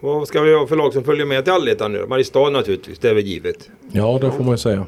Vad 0.00 0.28
ska 0.28 0.42
vi 0.42 0.54
ha 0.54 0.66
för 0.66 0.76
lag 0.76 0.92
som 0.92 1.04
följer 1.04 1.26
med 1.26 1.44
till 1.44 1.52
allettan 1.52 1.92
nu? 1.92 2.06
Mariestad 2.08 2.50
naturligtvis, 2.50 2.98
det 2.98 3.10
är 3.10 3.14
väl 3.14 3.24
givet. 3.24 3.70
ja, 3.92 4.18
det 4.22 4.30
får 4.30 4.44
man 4.44 4.52
ju 4.52 4.58
säga. 4.58 4.86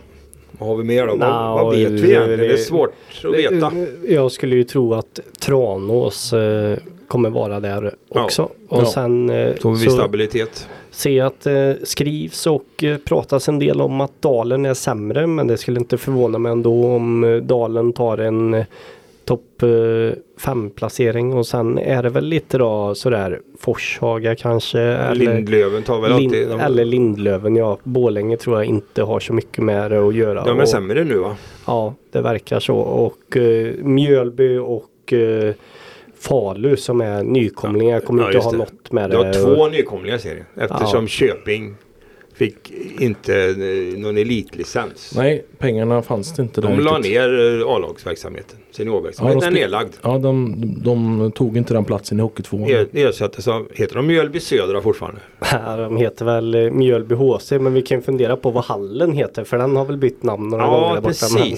Vad 0.58 0.68
har 0.68 0.76
vi 0.76 0.84
mer 0.84 1.06
då? 1.06 1.12
Nå, 1.14 1.18
vad, 1.26 1.64
vad 1.64 1.74
vet 1.76 1.90
vi 1.90 2.00
det- 2.00 2.08
egentligen? 2.10 2.38
Det 2.40 2.52
är 2.52 2.56
svårt 2.56 2.92
att 3.24 3.34
veta. 3.34 3.72
Jag 4.08 4.32
skulle 4.32 4.56
ju 4.56 4.64
tro 4.64 4.94
att 4.94 5.20
Tranås 5.40 6.32
eh, 6.32 6.78
kommer 7.08 7.30
vara 7.30 7.60
där 7.60 7.94
Ja. 8.14 8.24
också. 8.24 8.42
Och 8.68 8.82
Ja. 8.82 8.86
sen 8.86 9.30
eh, 9.30 9.54
Så 9.60 9.70
vi 9.70 9.84
så 9.84 9.90
stabilitet. 9.90 10.68
Se 10.90 11.20
att 11.20 11.40
det 11.40 11.76
skrivs 11.84 12.46
och 12.46 12.84
eh, 12.84 12.96
pratas 12.96 13.48
en 13.48 13.58
del 13.58 13.80
om 13.80 14.00
att 14.00 14.22
Dalen 14.22 14.66
är 14.66 14.74
sämre. 14.74 15.26
Men 15.26 15.46
det 15.46 15.56
skulle 15.56 15.80
inte 15.80 15.98
förvåna 15.98 16.38
mig 16.38 16.52
ändå 16.52 16.86
om 16.86 17.24
eh, 17.24 17.36
Dalen 17.36 17.92
tar 17.92 18.18
en 18.18 18.54
eh, 18.54 18.64
topp 19.24 19.62
5 20.40 20.70
placering. 20.70 21.34
Och 21.34 21.46
sen 21.46 21.78
är 21.78 22.02
det 22.02 22.08
väl 22.10 22.24
lite 22.24 22.58
då 22.58 22.94
sådär 22.94 23.40
Forshaga 23.60 24.34
kanske. 24.36 24.80
Eller, 24.80 25.34
Lindlöven 25.34 25.82
tar 25.82 26.00
väl 26.00 26.12
alltid... 26.12 26.30
Lind, 26.30 26.48
De, 26.50 26.60
eller 26.60 26.84
Lindlöven 26.84 27.56
ja. 27.56 27.78
Borlänge 27.82 28.36
tror 28.36 28.56
jag 28.56 28.64
inte 28.64 29.02
har 29.02 29.20
så 29.20 29.32
mycket 29.32 29.64
med 29.64 29.90
det 29.90 29.98
att 30.08 30.14
göra. 30.14 30.44
de 30.44 30.58
är 30.58 30.62
Och- 30.62 30.68
sämre 30.68 31.04
nu 31.04 31.18
va? 31.18 31.36
Ja, 31.66 31.94
det 32.12 32.20
verkar 32.20 32.60
så. 32.60 32.76
Och 32.76 33.36
eh, 33.36 33.74
Mjölby 33.82 34.56
och 34.58 35.12
eh, 35.12 35.54
Falu 36.20 36.76
som 36.76 37.00
är 37.00 37.22
nykomlingar 37.22 38.00
kommer 38.00 38.22
Ja, 38.22 38.28
inte 38.28 38.38
ha 38.38 38.50
det. 38.52 38.58
något 38.58 38.92
med 38.92 39.10
Du 39.10 39.16
det. 39.16 39.24
har 39.24 39.32
två 39.32 39.68
nykomlingar 39.68 40.16
i 40.16 40.20
serien. 40.20 40.44
Eftersom 40.56 41.02
Ja. 41.02 41.08
Köping 41.08 41.74
fick 42.34 42.72
inte 43.00 43.34
eh, 43.44 43.98
någon 43.98 44.16
elitlicens. 44.18 45.12
Nej, 45.16 45.44
pengarna 45.58 46.02
fanns 46.02 46.32
det 46.34 46.42
inte 46.42 46.60
där 46.60 46.68
De 46.68 46.80
la 46.80 46.98
ner 46.98 47.60
eh, 47.60 47.66
A-lagsverksamheten. 47.68 48.58
Seniorverksamheten 48.70 49.40
Ja, 49.42 49.46
är 49.46 49.50
nedlagd. 49.50 49.92
Ja, 50.02 50.18
de, 50.18 50.54
de 50.84 51.32
tog 51.32 51.56
inte 51.56 51.74
den 51.74 51.84
platsen 51.84 52.18
i 52.18 52.22
Hockeytvåan. 52.22 52.68
Er- 52.70 52.88
Ersattes 52.92 53.48
av, 53.48 53.68
heter 53.74 53.94
de 53.94 54.06
Mjölby 54.06 54.40
Södra 54.40 54.80
fortfarande? 54.80 55.20
Ja, 55.52 55.76
de 55.76 55.96
heter 55.96 56.24
väl 56.24 56.54
eh, 56.54 56.70
Mjölby 56.70 57.14
HC 57.14 57.50
men 57.50 57.72
vi 57.74 57.82
kan 57.82 57.98
ju 57.98 58.02
fundera 58.02 58.36
på 58.36 58.50
vad 58.50 58.64
hallen 58.64 59.12
heter 59.12 59.44
för 59.44 59.58
den 59.58 59.76
har 59.76 59.84
väl 59.84 59.96
bytt 59.96 60.22
namn 60.22 60.48
några 60.48 60.66
gånger 60.66 60.94
Ja, 60.94 61.00
borta. 61.00 61.26
Men, 61.34 61.56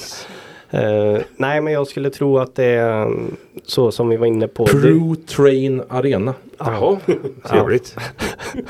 eh, 0.71 1.19
nej 1.37 1.61
men 1.61 1.73
jag 1.73 1.87
skulle 1.87 2.11
tro 2.11 2.39
att 2.39 2.55
det 2.55 2.65
är 2.65 3.03
mm, 3.03 3.37
så 3.65 3.91
som 3.93 4.09
vi 4.09 4.17
var 4.17 4.27
inne 4.27 4.49
på. 4.49 4.65
Det, 4.65 4.73
Pro 4.73 5.17
Train 5.27 5.83
Arena. 5.89 6.35
Jaha, 6.59 6.99
trevligt. 7.49 7.97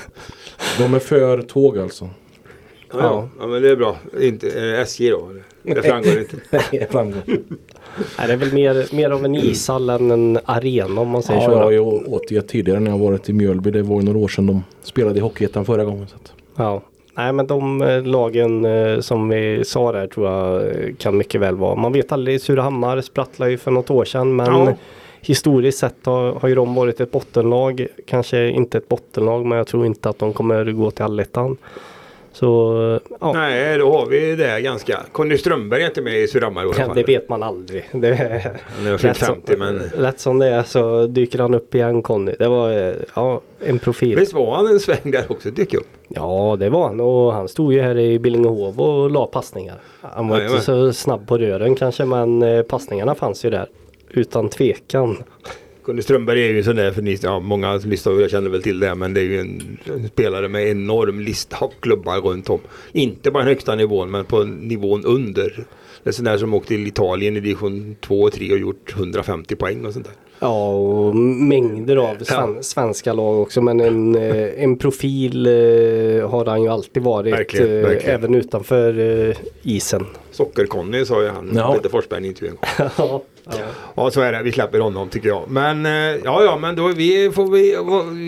De 0.78 0.94
är 0.94 0.98
för 0.98 1.42
tåg 1.42 1.78
alltså. 1.78 2.09
Ja, 2.92 2.98
ja. 2.98 3.28
ja, 3.40 3.46
men 3.46 3.62
det 3.62 3.70
är 3.70 3.76
bra. 3.76 3.96
Inte, 4.20 4.51
är 4.51 4.66
det 4.66 4.78
SJ 4.80 5.11
då? 5.11 5.28
Det 5.62 5.82
framgår 5.82 6.18
inte. 6.18 6.36
Nej, 6.51 6.86
framgång. 6.90 7.22
nej, 8.18 8.26
det 8.26 8.32
är 8.32 8.36
väl 8.36 8.53
mer, 8.53 8.94
mer 8.94 9.11
av 9.11 9.24
en 9.24 9.34
ishall 9.34 9.90
än 9.90 10.11
en 10.11 10.38
arena 10.44 11.01
om 11.01 11.09
man 11.09 11.22
säger 11.22 11.40
Ja, 11.40 11.46
så. 11.46 11.53
jag 11.53 11.61
då. 11.61 11.64
har 11.64 11.70
ju 11.70 11.78
återgett 11.80 12.48
tidigare 12.48 12.80
när 12.80 12.90
jag 12.90 12.98
varit 12.98 13.28
i 13.28 13.32
Mjölby. 13.32 13.70
Det 13.70 13.82
var 13.82 13.96
ju 14.01 14.07
några 14.07 14.18
år 14.18 14.28
sedan 14.28 14.46
de 14.46 14.64
spelade 14.82 15.18
i 15.18 15.20
Hockeyettan 15.20 15.64
förra 15.64 15.84
gången. 15.84 16.07
Så 16.09 16.16
att. 16.16 16.32
Ja. 16.57 16.82
Nej 17.20 17.32
men 17.32 17.46
de 17.46 17.82
eh, 17.82 18.02
lagen 18.02 18.64
eh, 18.64 19.00
som 19.00 19.28
vi 19.28 19.64
sa 19.64 19.92
där 19.92 20.06
tror 20.06 20.28
jag 20.28 20.62
eh, 20.66 20.94
kan 20.98 21.16
mycket 21.16 21.40
väl 21.40 21.56
vara. 21.56 21.74
Man 21.74 21.92
vet 21.92 22.12
aldrig, 22.12 22.40
Surahammar 22.40 23.00
sprattlade 23.00 23.50
ju 23.50 23.58
för 23.58 23.70
något 23.70 23.90
år 23.90 24.04
sedan 24.04 24.36
men 24.36 24.46
Ja. 24.46 24.74
historiskt 25.20 25.78
sett 25.78 26.06
har, 26.06 26.32
har 26.32 26.48
ju 26.48 26.54
de 26.54 26.74
varit 26.74 27.00
ett 27.00 27.12
bottenlag. 27.12 27.86
Kanske 28.06 28.48
inte 28.48 28.78
ett 28.78 28.88
bottenlag 28.88 29.46
men 29.46 29.58
jag 29.58 29.66
tror 29.66 29.86
inte 29.86 30.08
att 30.08 30.18
de 30.18 30.32
kommer 30.32 30.64
gå 30.72 30.90
till 30.90 31.04
allettan. 31.04 31.56
Så 32.33 33.01
ja, 33.20 33.33
Nej, 33.33 33.78
då 33.78 33.93
har 33.93 34.07
vi 34.07 34.37
det 34.37 34.61
ganska. 34.61 35.01
Conny 35.12 35.39
Strömberg 35.39 35.83
är 35.83 35.87
inte 35.87 36.03
med 36.03 36.20
i 36.20 36.28
Surahammar 36.28 36.62
i 36.62 36.64
alla 36.64 36.74
fall. 36.74 36.95
det 36.95 37.03
vet 37.03 37.28
man 37.28 37.43
aldrig. 37.43 37.89
Det 37.93 38.09
är, 38.09 38.53
Han 38.76 38.87
är 38.87 38.99
fyllt 38.99 39.16
50 39.18 39.57
men... 39.57 39.83
Lätt 39.99 40.20
som 40.20 40.39
det 40.39 40.47
är 40.47 40.62
så 40.62 41.07
dyker 41.07 41.39
han 41.39 41.55
upp 41.55 41.74
igen 41.74 42.03
Conny. 42.03 42.35
Det 42.39 42.49
var 42.49 42.72
eh, 42.72 42.95
ja, 43.14 43.41
en 43.64 43.78
profil. 43.78 44.16
Visst 44.18 44.33
var 44.33 44.57
han 44.57 44.66
en 44.66 44.81
sväng 44.81 45.11
där 45.11 45.24
också? 45.28 45.51
Dök 45.51 45.74
upp. 45.74 45.87
Ja 46.09 46.57
det 46.61 46.68
var 46.70 46.87
han 46.87 47.01
och 47.01 47.33
han 47.33 47.49
stod 47.49 47.72
ju 47.72 47.81
här 47.81 47.99
i 47.99 48.18
Billingehov 48.18 48.81
och 48.81 49.11
la 49.11 49.26
passningar. 49.26 49.81
Han 50.01 50.28
var 50.28 50.37
Jajamän. 50.37 50.57
inte 50.57 50.64
så 50.66 50.93
snabb 50.93 51.26
på 51.28 51.39
rören 51.39 51.74
kanske 51.74 52.05
men 52.05 52.43
eh, 52.43 52.62
passningarna 52.62 53.14
fanns 53.14 53.45
ju 53.45 53.51
där. 53.51 53.66
Utan 54.11 54.49
tvekan. 54.49 55.16
Conny 55.83 56.03
Strömberg 56.03 56.43
är 56.45 56.49
ju 56.49 56.59
en 56.59 56.64
sån 56.64 56.76
där, 56.76 56.93
för 56.93 57.03
ni, 57.03 57.18
ja, 57.22 57.41
många 57.41 57.76
lyssnare 57.76 58.28
känner 58.28 58.51
väl 58.51 58.62
till 58.62 58.81
det, 58.81 58.95
men 58.95 59.14
det 59.14 59.20
är 59.20 59.24
ju 59.24 59.41
en, 59.41 59.78
en 59.85 60.09
spelare 60.09 60.49
med 60.49 60.68
enorm 60.70 61.20
lista 61.20 61.57
av 61.57 61.72
klubbar 61.81 62.20
runt 62.20 62.51
om. 62.51 62.61
Inte 62.93 63.31
bara 63.31 63.39
den 63.39 63.49
högsta 63.49 63.74
nivån, 63.74 64.11
men 64.11 64.24
på 64.24 64.45
nivån 64.45 65.05
under. 65.05 65.64
Det 66.03 66.11
är 66.11 66.12
sån 66.12 66.24
där 66.24 66.39
som 66.39 66.55
åkt 66.55 66.68
till 66.68 66.87
Italien 66.87 67.37
i 67.37 67.41
division 67.41 67.97
2 68.01 68.20
och 68.22 68.33
3 68.33 68.53
och 68.53 68.59
gjort 68.59 68.93
150 68.97 69.57
poäng 69.57 69.87
och 69.87 69.93
sånt 69.93 70.05
där. 70.05 70.14
Ja 70.43 70.68
och 70.70 71.16
mängder 71.16 71.97
av 71.97 72.16
sven 72.24 72.62
svenska 72.62 73.12
lag 73.12 73.41
också 73.41 73.61
men 73.62 73.81
en, 73.81 74.14
eh, 74.16 74.62
en 74.62 74.78
profil 74.78 75.47
eh, 75.47 75.53
har 76.31 76.47
han 76.47 76.62
ju 76.62 76.68
alltid 76.68 77.03
varit. 77.03 77.35
Verkligen, 77.35 77.76
eh, 77.76 77.83
verkligen. 77.89 78.14
Även 78.14 78.35
utanför 78.35 78.99
eh, 79.28 79.37
isen. 79.62 80.07
Socker-Conny 80.33 81.05
sa 81.05 81.22
ju 81.22 81.28
han, 81.28 81.51
Ja. 81.55 81.74
Peter 81.74 81.89
Forsberg 81.89 82.20
i 82.20 82.22
en 82.22 82.28
intervju 82.28 82.51
en 82.51 82.57
gång. 82.97 83.20
ja. 83.59 83.64
Ja 83.94 84.11
så 84.11 84.20
är 84.20 84.32
det, 84.32 84.42
vi 84.42 84.53
släpper 84.53 84.78
honom 84.78 85.09
tycker 85.09 85.28
jag. 85.28 85.42
Men 85.48 85.86
eh, 85.86 85.92
ja 86.24 86.44
ja 86.44 86.59
men 86.61 86.76
då 86.76 86.88
vi 86.88 87.30
får 87.30 87.51
vi, 87.51 87.76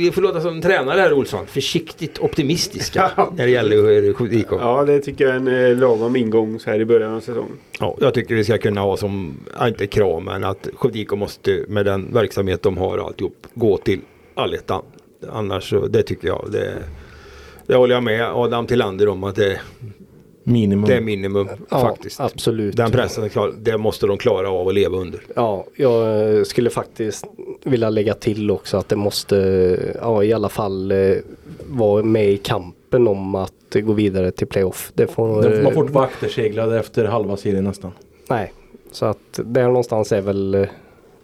vi 0.04 0.12
får 0.12 0.22
låta 0.22 0.40
som 0.40 0.62
tränare 0.62 1.00
här 1.00 1.12
Olsson. 1.12 1.46
Försiktigt 1.46 2.18
optimistiska 2.18 3.10
när 3.36 3.44
det 3.44 3.50
gäller 3.50 4.34
IK. 4.34 4.46
Ja, 4.50 4.84
det 4.84 5.00
tycker 5.00 5.24
jag 5.24 5.34
är 5.34 5.36
en 5.36 5.70
eh, 5.70 5.76
lagom 5.78 6.16
ingång 6.16 6.60
så 6.60 6.70
här 6.70 6.80
i 6.80 6.84
början 6.84 7.14
av 7.14 7.20
säsongen. 7.20 7.58
Ja, 7.80 7.96
jag 8.00 8.14
tycker 8.14 8.34
vi 8.34 8.44
ska 8.44 8.58
kunna 8.58 8.80
ha 8.80 8.96
som, 8.96 9.36
inte 9.62 9.86
krav 9.86 10.22
men 10.22 10.44
att 10.44 10.68
Skövde 10.74 11.16
måste 11.16 11.64
med 11.68 11.84
den 11.86 12.12
verksamhet 12.12 12.62
de 12.62 12.78
har 12.78 12.98
och 12.98 13.06
alltihop 13.06 13.46
gå 13.54 13.78
till 13.78 14.00
allettan. 14.34 14.82
Annars 15.32 15.70
så, 15.70 15.86
det 15.86 16.02
tycker 16.02 16.28
jag, 16.28 16.48
det, 16.52 16.74
det 17.66 17.74
håller 17.74 17.94
jag 17.94 18.02
med 18.02 18.24
Adam 18.24 18.66
Tillander 18.66 19.08
om 19.08 19.24
att 19.24 19.36
det, 19.36 19.60
Minimum. 20.44 20.88
det 20.88 20.96
är 20.96 21.00
minimum 21.00 21.48
ja 21.70 21.80
faktiskt. 21.80 22.20
absolut. 22.20 22.76
Den 22.76 22.90
pressen, 22.90 23.30
det 23.58 23.78
måste 23.78 24.06
de 24.06 24.18
klara 24.18 24.50
av 24.50 24.68
att 24.68 24.74
leva 24.74 24.96
under. 24.96 25.20
Ja, 25.36 25.64
jag 25.76 26.30
eh, 26.36 26.42
skulle 26.42 26.70
faktiskt 26.70 27.24
vilja 27.64 27.90
lägga 27.90 28.14
till 28.14 28.50
också 28.50 28.76
att 28.76 28.88
det 28.88 28.96
måste 28.96 29.36
ja, 30.00 30.24
i 30.24 30.32
alla 30.32 30.48
fall 30.48 30.92
eh, 30.92 31.16
vara 31.70 32.02
med 32.02 32.30
i 32.30 32.36
kampen 32.36 33.08
om 33.08 33.34
att 33.34 33.52
gå 33.74 33.92
vidare 33.92 34.30
till 34.30 34.46
playoff. 34.46 34.92
Det 34.94 35.06
får, 35.06 35.42
Det- 35.42 35.62
Man 35.62 35.72
får 35.72 35.82
inte 35.82 35.94
vara 35.94 36.04
akterseglad 36.04 36.76
efter 36.76 37.04
halva 37.04 37.36
serien 37.36 37.64
nästan. 37.64 37.90
Nej, 38.28 38.52
så 38.92 39.06
att 39.06 39.18
där 39.44 39.64
någonstans 39.66 40.12
är 40.12 40.20
väl, 40.20 40.54
eh, 40.54 40.68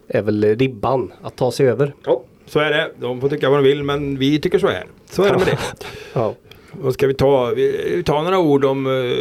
är 0.07 0.21
väl 0.21 0.43
ribban 0.57 1.13
att 1.21 1.35
ta 1.35 1.51
sig 1.51 1.67
över. 1.69 1.93
Ja, 2.05 2.21
så 2.45 2.59
är 2.59 2.69
det. 2.71 2.91
De 2.99 3.21
får 3.21 3.29
tycka 3.29 3.49
vad 3.49 3.59
de 3.59 3.63
vill 3.63 3.83
men 3.83 4.17
vi 4.17 4.39
tycker 4.41 4.59
så 4.59 4.67
här. 4.67 4.85
Så 5.11 5.23
är 5.23 5.29
det 5.31 5.37
med 5.37 5.47
det. 5.47 5.57
Ja, 6.13 6.33
Då 6.83 6.91
ska 6.91 7.07
vi 7.07 7.13
ta, 7.13 7.45
vi 7.55 8.03
tar 8.05 8.23
några 8.23 8.39
ord 8.39 8.65
om 8.65 8.87
uh, 8.87 9.17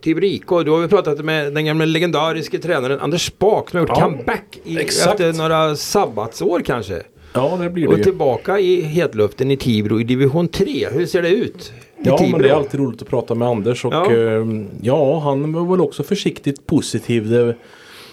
Tibro 0.00 0.24
IK. 0.24 0.46
Då 0.48 0.56
har 0.56 0.78
vi 0.82 0.88
pratat 0.88 1.24
med 1.24 1.52
den 1.54 1.64
gamla 1.64 1.84
legendariske 1.84 2.58
tränaren 2.58 3.00
Anders 3.00 3.26
Spak 3.26 3.70
som 3.70 3.78
har 3.78 3.86
gjort 3.86 3.96
Ja, 3.98 4.04
comeback 4.04 4.58
i, 4.64 4.76
efter 4.76 5.32
några 5.32 5.76
sabbatsår 5.76 6.60
kanske. 6.60 7.02
Ja, 7.32 7.58
det 7.62 7.70
blir 7.70 7.82
det 7.86 7.88
Och 7.92 7.98
ju. 7.98 8.04
tillbaka 8.04 8.58
i 8.58 8.80
hetluften 8.80 9.50
i 9.50 9.56
Tibro 9.56 10.00
i 10.00 10.04
division 10.04 10.48
3. 10.48 10.88
Hur 10.92 11.06
ser 11.06 11.22
det 11.22 11.28
ut? 11.28 11.72
I 11.98 12.08
Ja, 12.08 12.18
Tibro? 12.18 12.32
men 12.32 12.42
det 12.42 12.48
är 12.48 12.54
alltid 12.54 12.80
roligt 12.80 13.02
att 13.02 13.08
prata 13.08 13.34
med 13.34 13.48
Anders 13.48 13.84
och 13.84 13.92
Ja. 13.94 14.12
ja, 14.12 14.46
ja 14.82 15.18
han 15.20 15.52
var 15.52 15.70
väl 15.76 15.80
också 15.80 16.02
försiktigt 16.02 16.66
positiv. 16.66 17.28
Det 17.30 17.54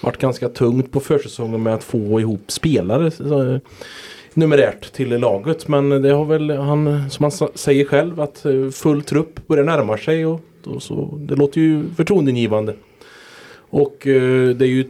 varit 0.01 0.17
ganska 0.17 0.49
tungt 0.49 0.91
på 0.91 0.99
försäsongen 0.99 1.63
med 1.63 1.73
att 1.73 1.83
få 1.83 2.19
ihop 2.19 2.43
spelare 2.47 3.11
så, 3.11 3.59
numerärt 4.33 4.93
till 4.93 5.09
laget. 5.09 5.67
Men 5.67 5.89
det 5.89 6.09
har 6.09 6.25
väl 6.25 6.49
han, 6.49 7.09
som 7.09 7.23
han 7.23 7.49
säger 7.55 7.85
själv, 7.85 8.21
att 8.21 8.45
eh, 8.45 8.69
full 8.69 9.01
trupp 9.01 9.47
börjar 9.47 9.63
närma 9.63 9.97
sig 9.97 10.25
och, 10.25 10.41
och 10.65 10.83
så, 10.83 11.17
det 11.21 11.35
låter 11.35 11.61
ju 11.61 11.83
förtroendeingivande. 11.97 12.75
Och 13.71 14.07
eh, 14.07 14.49
det 14.49 14.65
är 14.65 14.69
ju 14.69 14.85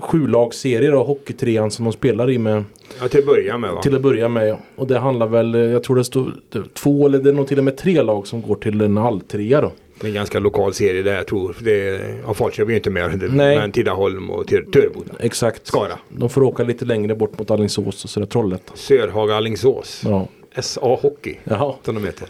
sju 0.00 0.26
lagsserier 0.26 0.92
av 0.92 1.06
Hockeytrean 1.06 1.70
som 1.70 1.84
de 1.84 1.92
spelar 1.92 2.30
i 2.30 2.38
med 2.38 2.64
Ja, 3.00 3.08
till 3.08 3.18
att 3.18 3.26
börja 3.26 3.58
med 3.58 3.70
va? 3.72 3.82
till 3.82 3.94
att 3.96 4.02
börja 4.02 4.28
med 4.28 4.48
ja. 4.48 4.58
Och 4.76 4.86
det 4.86 4.98
handlar 4.98 5.26
väl, 5.26 5.54
eh, 5.54 5.60
jag 5.60 5.82
tror 5.82 5.96
det 5.96 6.04
står 6.04 6.32
två 6.74 7.06
eller 7.06 7.18
det 7.18 7.30
är 7.30 7.34
nog 7.34 7.46
till 7.48 7.58
och 7.58 7.64
med 7.64 7.76
tre 7.76 8.02
lag 8.02 8.26
som 8.26 8.42
går 8.42 8.54
till 8.54 8.80
en 8.80 8.98
alltrea 8.98 9.60
då. 9.60 9.72
Det 10.00 10.06
är 10.06 10.08
en 10.08 10.14
ganska 10.14 10.38
lokal 10.38 10.74
serie 10.74 11.02
där 11.02 11.14
jag 11.14 11.26
tror. 11.26 11.56
Det 11.64 11.88
är, 11.88 12.20
ja, 12.26 12.34
Falköping 12.34 12.72
är 12.72 12.76
inte 12.76 12.90
med. 12.90 13.18
Det, 13.18 13.28
Nej. 13.28 13.56
Men 13.58 13.72
Tidaholm 13.72 14.30
och 14.30 14.46
Tör- 14.46 14.62
Töreboda. 14.72 15.12
Exakt. 15.20 15.66
Skara. 15.66 15.92
De 16.08 16.30
får 16.30 16.42
åka 16.42 16.62
lite 16.62 16.84
längre 16.84 17.14
bort 17.14 17.38
mot 17.38 17.50
Alingsås 17.50 18.04
och 18.04 18.10
sådär 18.10 18.26
Trollhättan. 18.26 18.76
Sörhaga 18.76 19.34
Alingsås. 19.36 20.02
Ja. 20.04 20.28
SA 20.62 20.98
Hockey. 21.02 21.34
Jaha. 21.44 21.74
Som 21.84 21.94
de 21.94 22.04
heter. 22.04 22.28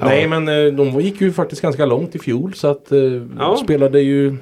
Nej 0.00 0.28
men 0.28 0.48
eh, 0.48 0.64
de 0.72 1.00
gick 1.00 1.20
ju 1.20 1.32
faktiskt 1.32 1.62
ganska 1.62 1.86
långt 1.86 2.14
i 2.14 2.18
fjol 2.18 2.54
så 2.54 2.68
att 2.68 2.92
eh, 2.92 2.98
Ja. 3.38 3.56
spelade 3.64 4.00
ju 4.00 4.36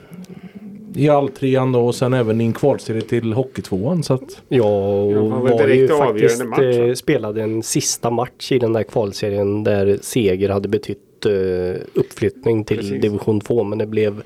i 0.95 1.09
alltrean 1.09 1.73
då 1.73 1.87
och 1.87 1.95
sen 1.95 2.15
även 2.15 2.41
i 2.41 2.45
en 2.45 2.53
kvalserie 2.53 3.01
till 3.01 3.33
Hockeytvåan 3.33 4.03
så 4.03 4.15
att 4.15 4.43
Ja, 4.49 4.65
han 4.65 5.31
var 5.31 5.39
var 5.59 5.69
ju 5.69 5.89
faktiskt 5.89 6.45
match, 6.45 6.61
eh, 6.61 6.93
spelade 6.95 7.43
en 7.43 7.63
sista 7.63 8.11
match 8.11 8.53
i 8.53 8.59
den 8.59 8.73
där 8.73 8.83
kvalserien 8.83 9.65
där 9.65 9.99
seger 10.03 10.49
hade 10.49 10.69
betytt 10.69 10.99
eh, 11.27 11.77
uppflyttning 11.95 12.65
till 12.65 12.77
Precis. 12.77 13.03
division 13.03 13.41
2 13.41 13.65
men 13.65 13.79
det 13.79 13.87
blev 13.87 14.23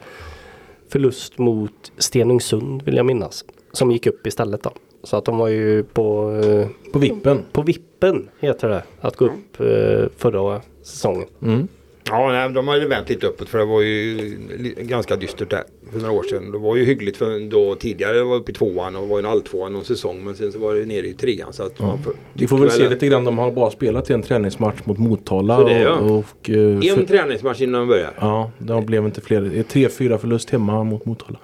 förlust 0.88 1.38
mot 1.38 1.92
Stenungsund 1.99 2.82
vill 2.82 2.97
jag 2.97 3.07
minnas. 3.07 3.45
Som 3.72 3.90
gick 3.90 4.07
upp 4.07 4.26
istället 4.26 4.62
då. 4.62 4.70
Så 5.03 5.16
att 5.16 5.24
de 5.24 5.38
var 5.38 5.49
ju 5.49 5.82
på, 5.82 6.30
eh, 6.45 6.92
på 6.92 6.99
vippen. 6.99 7.42
på 7.53 7.62
vippen 7.62 8.28
heter 8.40 8.68
det 8.68 8.82
att 9.01 9.16
gå 9.16 9.24
upp 9.24 9.61
eh, 9.61 10.09
förra 10.16 10.61
säsongen. 10.82 11.28
Mm. 11.42 11.68
Ja, 12.11 12.32
nej, 12.32 12.50
de 12.50 12.68
har 12.68 12.76
ju 12.76 12.88
vänt 12.88 13.09
lite 13.09 13.26
uppåt 13.26 13.48
för 13.48 13.59
det 13.59 13.64
var 13.64 13.80
ju 13.80 14.36
ganska 14.78 15.16
dystert 15.16 15.50
där 15.50 15.62
för 15.92 15.98
några 15.98 16.12
år 16.12 16.22
sedan. 16.22 16.52
Det 16.52 16.59
var 16.59 16.76
ju 16.76 16.84
hyggligt 16.84 17.16
för 17.16 17.50
då 17.50 17.74
tidigare 17.74 18.22
var 18.22 18.36
uppe 18.36 18.50
i 18.50 18.55
tvåan 18.55 18.96
och 18.96 19.09
var 19.09 19.18
en 19.18 19.26
alltvåan 19.26 19.72
någon 19.72 19.84
säsong 19.84 20.24
men 20.24 20.34
sen 20.34 20.52
så 20.52 20.59
var 20.59 20.74
det 20.74 20.86
nere 20.86 21.07
i 21.07 21.12
trean. 21.12 21.52
Så 21.52 21.62
att 21.62 21.76
får, 21.76 21.96
Vi 22.32 22.46
får 22.46 22.59
väl 22.59 22.70
se 22.70 22.88
lite 22.88 23.07
grann. 23.07 23.24
De 23.24 23.38
har 23.38 23.50
bara 23.50 23.70
spelat 23.70 24.11
en 24.11 24.22
träningsmatch 24.22 24.78
mot 24.84 24.98
Motala. 24.98 25.64
Det, 25.64 25.80
ja. 25.80 25.90
och, 25.90 26.18
och, 26.18 26.50
eh, 26.50 26.57
En 26.57 26.82
för, 26.82 27.05
träningsmatch 27.05 27.61
innan 27.61 27.80
de 27.80 27.88
börjar. 27.88 28.12
ja, 28.20 28.50
det 28.59 28.80
blev 28.80 29.05
inte 29.05 29.20
fler. 29.20 29.40
Det 29.40 29.59
är 29.59 29.62
tre, 29.62 29.88
fyra 29.88 30.18
förlust 30.18 30.50
hemma 30.50 30.84
mot 30.84 31.05
Motala. 31.05 31.38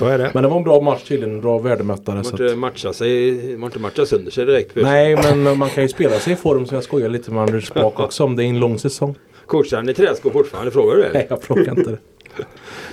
Är 0.00 0.18
det. 0.18 0.30
Men 0.34 0.42
det 0.42 0.48
var 0.48 0.56
en 0.56 0.64
bra 0.64 0.80
match 0.80 1.02
tydligen. 1.08 1.34
En 1.34 1.40
bra 1.40 1.58
värdemätare. 1.58 2.14
Man 2.14 2.24
får 2.24 2.32
inte 2.40 2.52
att, 2.52 2.58
matcha 2.58 2.92
sig, 2.92 3.32
man 3.32 3.60
får 3.60 3.66
inte 3.66 3.78
matcha 3.78 4.06
sönder 4.06 4.30
sig 4.30 4.46
direkt. 4.46 4.76
Nej, 4.76 5.16
men 5.16 5.58
man 5.58 5.68
kan 5.70 5.82
ju 5.82 5.88
spela 5.88 6.18
sig 6.18 6.32
i 6.32 6.36
form 6.36 6.66
så 6.66 6.74
jag 6.74 6.84
skojar 6.84 7.08
lite 7.08 7.30
med 7.30 7.42
Anders 7.42 7.66
Spak 7.66 8.00
också 8.00 8.24
om 8.24 8.36
det 8.36 8.44
är 8.44 8.46
en 8.46 8.60
lång 8.60 8.78
säsong. 8.78 9.14
Coachar 9.48 9.82
ni 9.82 9.94
träskor 9.94 10.30
fortfarande? 10.30 10.70
Frågar 10.70 10.96
du 10.96 11.02
det? 11.02 11.10
Nej, 11.14 11.26
jag 11.30 11.42
frågar 11.42 11.78
inte 11.78 11.90
det. 11.90 11.98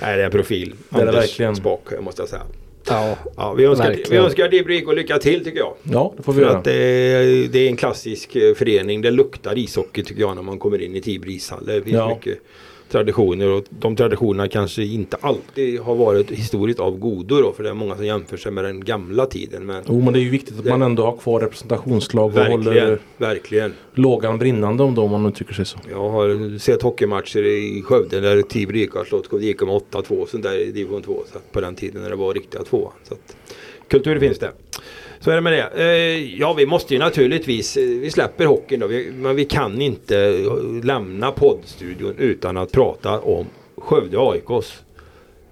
Nej, 0.02 0.16
det 0.16 0.22
är 0.22 0.26
en 0.26 0.30
profil. 0.30 0.74
Det 0.88 1.00
är 1.00 1.06
det 1.06 1.12
verkligen. 1.12 1.56
Spak 1.56 1.80
måste 2.00 2.22
jag 2.22 2.28
säga. 2.28 2.42
Ja, 2.88 3.16
Ja, 3.36 3.52
vi 3.54 3.64
önskar, 3.64 3.90
vi 3.90 3.96
Verkligen. 3.96 4.24
önskar 4.24 4.48
Dibrik 4.48 4.88
och 4.88 4.94
lycka 4.94 5.18
till 5.18 5.44
tycker 5.44 5.58
jag. 5.58 5.74
Ja, 5.82 6.14
det 6.16 6.22
får 6.22 6.32
vi 6.32 6.40
För 6.40 6.46
göra. 6.48 6.58
att 6.58 6.66
är, 6.66 7.48
det 7.52 7.58
är 7.58 7.68
en 7.68 7.76
klassisk 7.76 8.36
eh, 8.36 8.54
förening. 8.54 9.02
Det 9.02 9.10
luktar 9.10 9.58
ishockey 9.58 10.02
tycker 10.02 10.20
jag 10.20 10.34
när 10.36 10.42
man 10.42 10.58
kommer 10.58 10.82
in 10.82 10.96
i 10.96 11.00
Tibro 11.00 11.30
ishall. 11.30 11.66
Det 11.66 11.82
finns 11.82 11.94
Ja. 11.96 12.08
mycket 12.08 12.38
traditioner 12.90 13.48
och 13.50 13.64
de 13.70 13.96
traditionerna 13.96 14.48
kanske 14.48 14.82
inte 14.82 15.16
alltid 15.20 15.80
har 15.80 15.94
varit 15.94 16.30
historiskt 16.30 16.80
av 16.80 16.98
godo 16.98 17.40
då. 17.40 17.52
För 17.52 17.62
det 17.62 17.68
är 17.68 17.74
många 17.74 17.96
som 17.96 18.06
jämför 18.06 18.36
sig 18.36 18.52
med 18.52 18.64
den 18.64 18.84
gamla 18.84 19.26
tiden. 19.26 19.66
Men 19.66 19.82
Jo, 19.88 20.00
men 20.00 20.12
det 20.12 20.18
är 20.18 20.22
ju 20.22 20.30
viktigt 20.30 20.58
att 20.58 20.64
Det- 20.64 20.70
man 20.70 20.82
ändå 20.82 21.04
har 21.04 21.16
kvar 21.16 21.40
representationslag 21.40 22.24
och 22.26 22.36
verkligen, 22.36 22.62
håller 22.84 22.98
verkligen. 23.18 23.72
lågan 23.94 24.38
brinnande 24.38 24.82
om 24.82 24.94
då, 24.94 25.02
om 25.02 25.10
man 25.10 25.26
uttrycker 25.26 25.54
sig 25.54 25.64
så. 25.66 25.78
Jag 25.90 26.08
har 26.10 26.58
sett 26.58 26.82
hockeymatcher 26.82 27.44
i 27.44 27.82
Skövde 27.82 28.20
där 28.20 28.42
Tibro 28.42 28.76
IK 28.76 28.94
har 28.94 29.04
slått 29.04 29.26
Skövde 29.26 29.46
IK 29.46 29.60
med 29.62 29.74
8-2 29.74 30.14
och 30.22 30.28
sånt 30.28 30.42
där 30.42 30.58
i 30.58 30.72
division 30.72 31.02
2. 31.02 31.22
Så 31.32 31.38
att 31.38 31.52
på 31.52 31.60
den 31.60 31.74
tiden 31.74 32.02
när 32.02 32.10
det 32.10 32.16
var 32.16 32.34
riktiga 32.34 32.62
tvåan. 32.62 32.92
Så 33.08 33.14
att, 33.14 33.36
kultur 33.88 34.18
finns 34.20 34.38
det. 34.38 34.50
Så 35.26 35.30
är 35.30 35.34
det 35.34 35.40
med 35.40 35.52
det. 35.52 35.82
Eh, 35.82 36.38
ja, 36.40 36.52
vi 36.52 36.66
måste 36.66 36.94
ju 36.94 37.00
naturligtvis, 37.00 37.76
eh, 37.76 37.82
vi 37.82 38.10
släpper 38.10 38.46
hockeyn 38.46 38.80
då, 38.80 38.88
men 39.12 39.36
vi 39.36 39.44
kan 39.44 39.80
inte 39.80 40.18
eh, 40.18 40.84
lämna 40.84 41.32
poddstudion 41.32 42.14
utan 42.18 42.56
att 42.56 42.72
prata 42.72 43.20
om 43.20 43.46
Skövde 43.76 44.18
AIKs. 44.20 44.82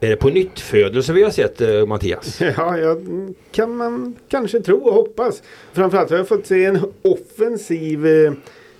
Är 0.00 0.10
det 0.10 0.16
på 0.16 0.28
nytt 0.28 0.60
födelse 0.60 1.12
vi 1.12 1.22
har 1.22 1.30
sett 1.30 1.88
Mattias? 1.88 2.40
Ja, 2.56 2.78
jag 2.78 3.06
kan 3.52 3.76
man 3.76 4.16
kanske 4.28 4.60
tro 4.60 4.78
och 4.78 4.94
hoppas. 4.94 5.42
Framförallt 5.72 6.10
har 6.10 6.16
jag 6.16 6.28
fått 6.28 6.46
se 6.46 6.64
en 6.64 6.78
offensiv 7.02 8.06
eh, 8.06 8.32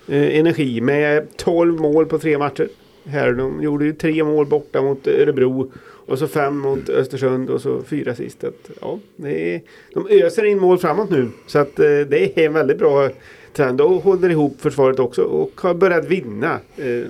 energi 0.07 0.81
med 0.81 1.27
12 1.37 1.79
mål 1.79 2.05
på 2.05 2.19
tre 2.19 2.37
matcher. 2.37 2.67
Här, 3.05 3.33
de 3.33 3.63
gjorde 3.63 3.85
ju 3.85 3.93
tre 3.93 4.23
mål 4.23 4.45
borta 4.45 4.81
mot 4.81 5.07
Örebro 5.07 5.71
och 6.05 6.19
så 6.19 6.27
fem 6.27 6.57
mot 6.57 6.89
Östersund 6.89 7.49
och 7.49 7.61
så 7.61 7.81
fyra 7.81 8.15
sist. 8.15 8.43
Att, 8.43 8.69
ja, 8.81 8.99
är, 9.25 9.61
de 9.93 10.07
öser 10.09 10.45
in 10.45 10.59
mål 10.59 10.77
framåt 10.77 11.09
nu 11.09 11.29
så 11.47 11.59
att 11.59 11.79
eh, 11.79 11.85
det 11.85 12.37
är 12.39 12.45
en 12.45 12.53
väldigt 12.53 12.77
bra 12.77 13.09
trend 13.53 13.81
och 13.81 13.91
håller 13.91 14.29
ihop 14.29 14.61
försvaret 14.61 14.99
också 14.99 15.21
och 15.21 15.51
har 15.61 15.73
börjat 15.73 16.05
vinna. 16.05 16.59
Eh, 16.77 17.05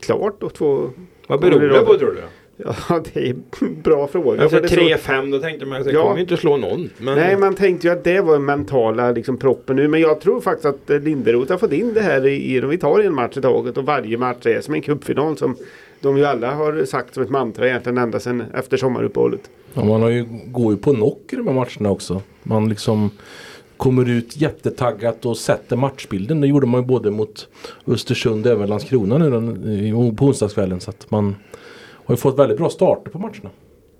klart 0.00 0.42
och 0.42 0.54
två 0.54 0.90
Vad 1.26 1.40
beror 1.40 1.60
det 1.60 1.80
på 1.80 1.98
tror 1.98 2.12
du? 2.12 2.22
Ja, 2.56 3.02
det 3.12 3.28
är 3.28 3.34
bra 3.82 4.06
fråga. 4.06 4.48
Så- 4.48 4.56
3-5 4.56 5.30
då 5.30 5.38
tänkte 5.38 5.66
man 5.66 5.78
att 5.78 5.84
det 5.86 5.92
Ja. 5.92 6.02
kommer 6.08 6.20
inte 6.20 6.36
slå 6.36 6.56
någon. 6.56 6.90
Men 6.98 7.14
Nej, 7.18 7.36
man 7.36 7.54
tänkte 7.54 7.86
ju 7.86 7.92
att 7.92 8.04
det 8.04 8.20
var 8.20 8.32
den 8.32 8.44
mentala 8.44 9.10
liksom, 9.12 9.36
proppen 9.36 9.76
nu. 9.76 9.88
Men 9.88 10.00
jag 10.00 10.20
tror 10.20 10.40
faktiskt 10.40 10.66
att 10.66 11.02
Linderoth 11.02 11.50
har 11.52 11.58
fått 11.58 11.72
in 11.72 11.94
det 11.94 12.00
här 12.00 12.26
i, 12.26 12.56
i 12.56 12.60
vi 12.60 12.78
tar 12.78 13.00
en 13.00 13.14
match 13.14 13.36
i 13.36 13.40
taget 13.40 13.76
och 13.78 13.84
varje 13.84 14.18
match 14.18 14.46
är 14.46 14.60
som 14.60 14.74
en 14.74 14.82
cupfinal 14.82 15.36
som 15.36 15.56
de 16.00 16.16
ju 16.18 16.24
alla 16.24 16.54
har 16.54 16.84
sagt 16.84 17.14
som 17.14 17.22
ett 17.22 17.30
mantra 17.30 17.68
egentligen 17.68 17.98
ända 17.98 18.20
sedan 18.20 18.42
efter 18.54 18.76
sommaruppehållet. 18.76 19.50
Ja, 19.74 19.84
man 19.84 20.02
har 20.02 20.08
ju, 20.08 20.26
går 20.46 20.72
ju 20.72 20.78
på 20.78 20.92
de 21.30 21.46
här 21.46 21.54
matcherna 21.54 21.90
också. 21.90 22.22
Man 22.42 22.68
liksom 22.68 23.10
kommer 23.76 24.10
ut 24.10 24.36
jättetaggat 24.36 25.26
och 25.26 25.36
sätter 25.36 25.76
matchbilden. 25.76 26.40
Det 26.40 26.46
gjorde 26.46 26.66
man 26.66 26.80
ju 26.80 26.86
både 26.86 27.10
mot 27.10 27.48
Östersund 27.86 28.46
och 28.46 28.52
även 28.52 28.68
Landskrona 28.68 29.18
nu 29.18 30.12
på 30.16 30.24
onsdagskvällen. 30.24 30.80
Så 30.80 30.90
att 30.90 31.10
man 31.10 31.36
har 32.04 32.12
ju 32.12 32.16
fått 32.16 32.38
väldigt 32.38 32.58
bra 32.58 32.70
starter 32.70 33.10
på 33.10 33.18
matcherna. 33.18 33.50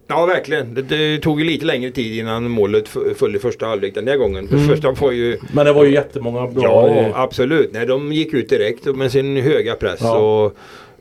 Ja 0.08 0.26
verkligen. 0.26 0.74
Det, 0.74 0.82
det 0.82 1.18
tog 1.18 1.40
ju 1.40 1.46
lite 1.46 1.66
längre 1.66 1.90
tid 1.90 2.18
innan 2.18 2.50
målet 2.50 2.88
föll 3.16 3.36
i 3.36 3.38
första 3.38 3.66
halvlek 3.66 3.94
den 3.94 4.08
här 4.08 4.16
gången. 4.16 4.48
För 4.48 4.58
första 4.58 4.92
var 4.92 5.12
ju 5.12 5.38
Men 5.52 5.66
det 5.66 5.72
var 5.72 5.84
ju 5.84 5.92
jättemånga 5.92 6.46
bra. 6.46 6.62
Ja 6.62 7.12
absolut. 7.14 7.70
Nej, 7.72 7.86
de 7.86 8.12
gick 8.12 8.34
ut 8.34 8.48
direkt 8.48 8.84
med 8.84 9.12
sin 9.12 9.36
höga 9.36 9.74
press. 9.74 10.00
Ja. 10.02 10.18
Och 10.18 10.56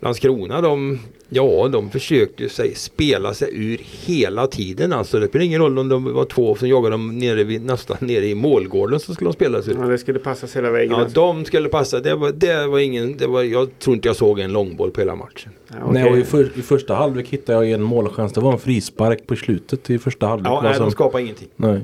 Landskrona 0.06 0.62
de, 0.62 1.00
ja, 1.30 1.68
de 1.68 1.90
försökte 1.90 2.50
sig, 2.50 2.76
spela 2.76 3.34
sig 3.34 3.50
ur 3.54 3.80
hela 4.06 4.48
tiden. 4.48 4.94
Alltså, 4.94 5.20
det 5.20 5.28
spelar 5.28 5.46
ingen 5.46 5.62
roll 5.62 5.80
om 5.80 5.90
de 5.90 6.14
var 6.14 6.26
två 6.26 6.56
som 6.56 6.68
jagade 6.70 6.94
dem 6.94 7.20
nere 7.20 7.44
vid, 7.44 7.66
nästan 7.66 7.98
nere 8.00 8.26
i 8.26 8.36
målgården 8.36 9.00
så 9.00 9.14
skulle 9.14 9.28
de 9.30 9.34
spela 9.34 9.62
sig 9.62 9.74
ur. 9.74 9.78
Ja, 9.82 9.88
det 9.88 9.98
skulle 9.98 10.20
passas 10.20 10.56
hela 10.56 10.72
vägen. 10.72 10.92
Ja, 10.92 11.02
alltså. 11.02 11.16
de 11.20 11.46
skulle 11.46 11.70
passa. 11.70 12.00
Det 12.00 12.16
var, 12.16 12.32
det 12.32 12.68
var 12.68 12.80
ingen, 12.80 13.18
det 13.18 13.28
var, 13.28 13.44
jag 13.44 13.80
tror 13.80 13.96
inte 13.96 14.08
jag 14.10 14.16
såg 14.16 14.40
en 14.40 14.54
långboll 14.54 14.92
på 14.92 15.02
hela 15.02 15.16
matchen. 15.16 15.52
Ja, 15.68 15.92
Nej, 15.92 16.04
okej. 16.04 16.14
och 16.14 16.20
i, 16.20 16.24
för, 16.24 16.52
I 16.60 16.62
första 16.62 16.96
halvlek 16.96 17.28
hittade 17.30 17.66
jag 17.66 17.72
en 17.72 17.82
målchans. 17.84 18.34
Det 18.34 18.42
var 18.42 18.54
en 18.54 18.60
frispark 18.60 19.28
på 19.28 19.36
slutet 19.36 19.90
i 19.90 20.00
första 20.00 20.28
halvlek. 20.28 20.48
Ja, 20.52 20.62
nej, 20.64 20.74
som- 20.76 20.86
de 20.86 20.92
skapade 20.92 21.24
ingenting. 21.24 21.48
nej. 21.56 21.82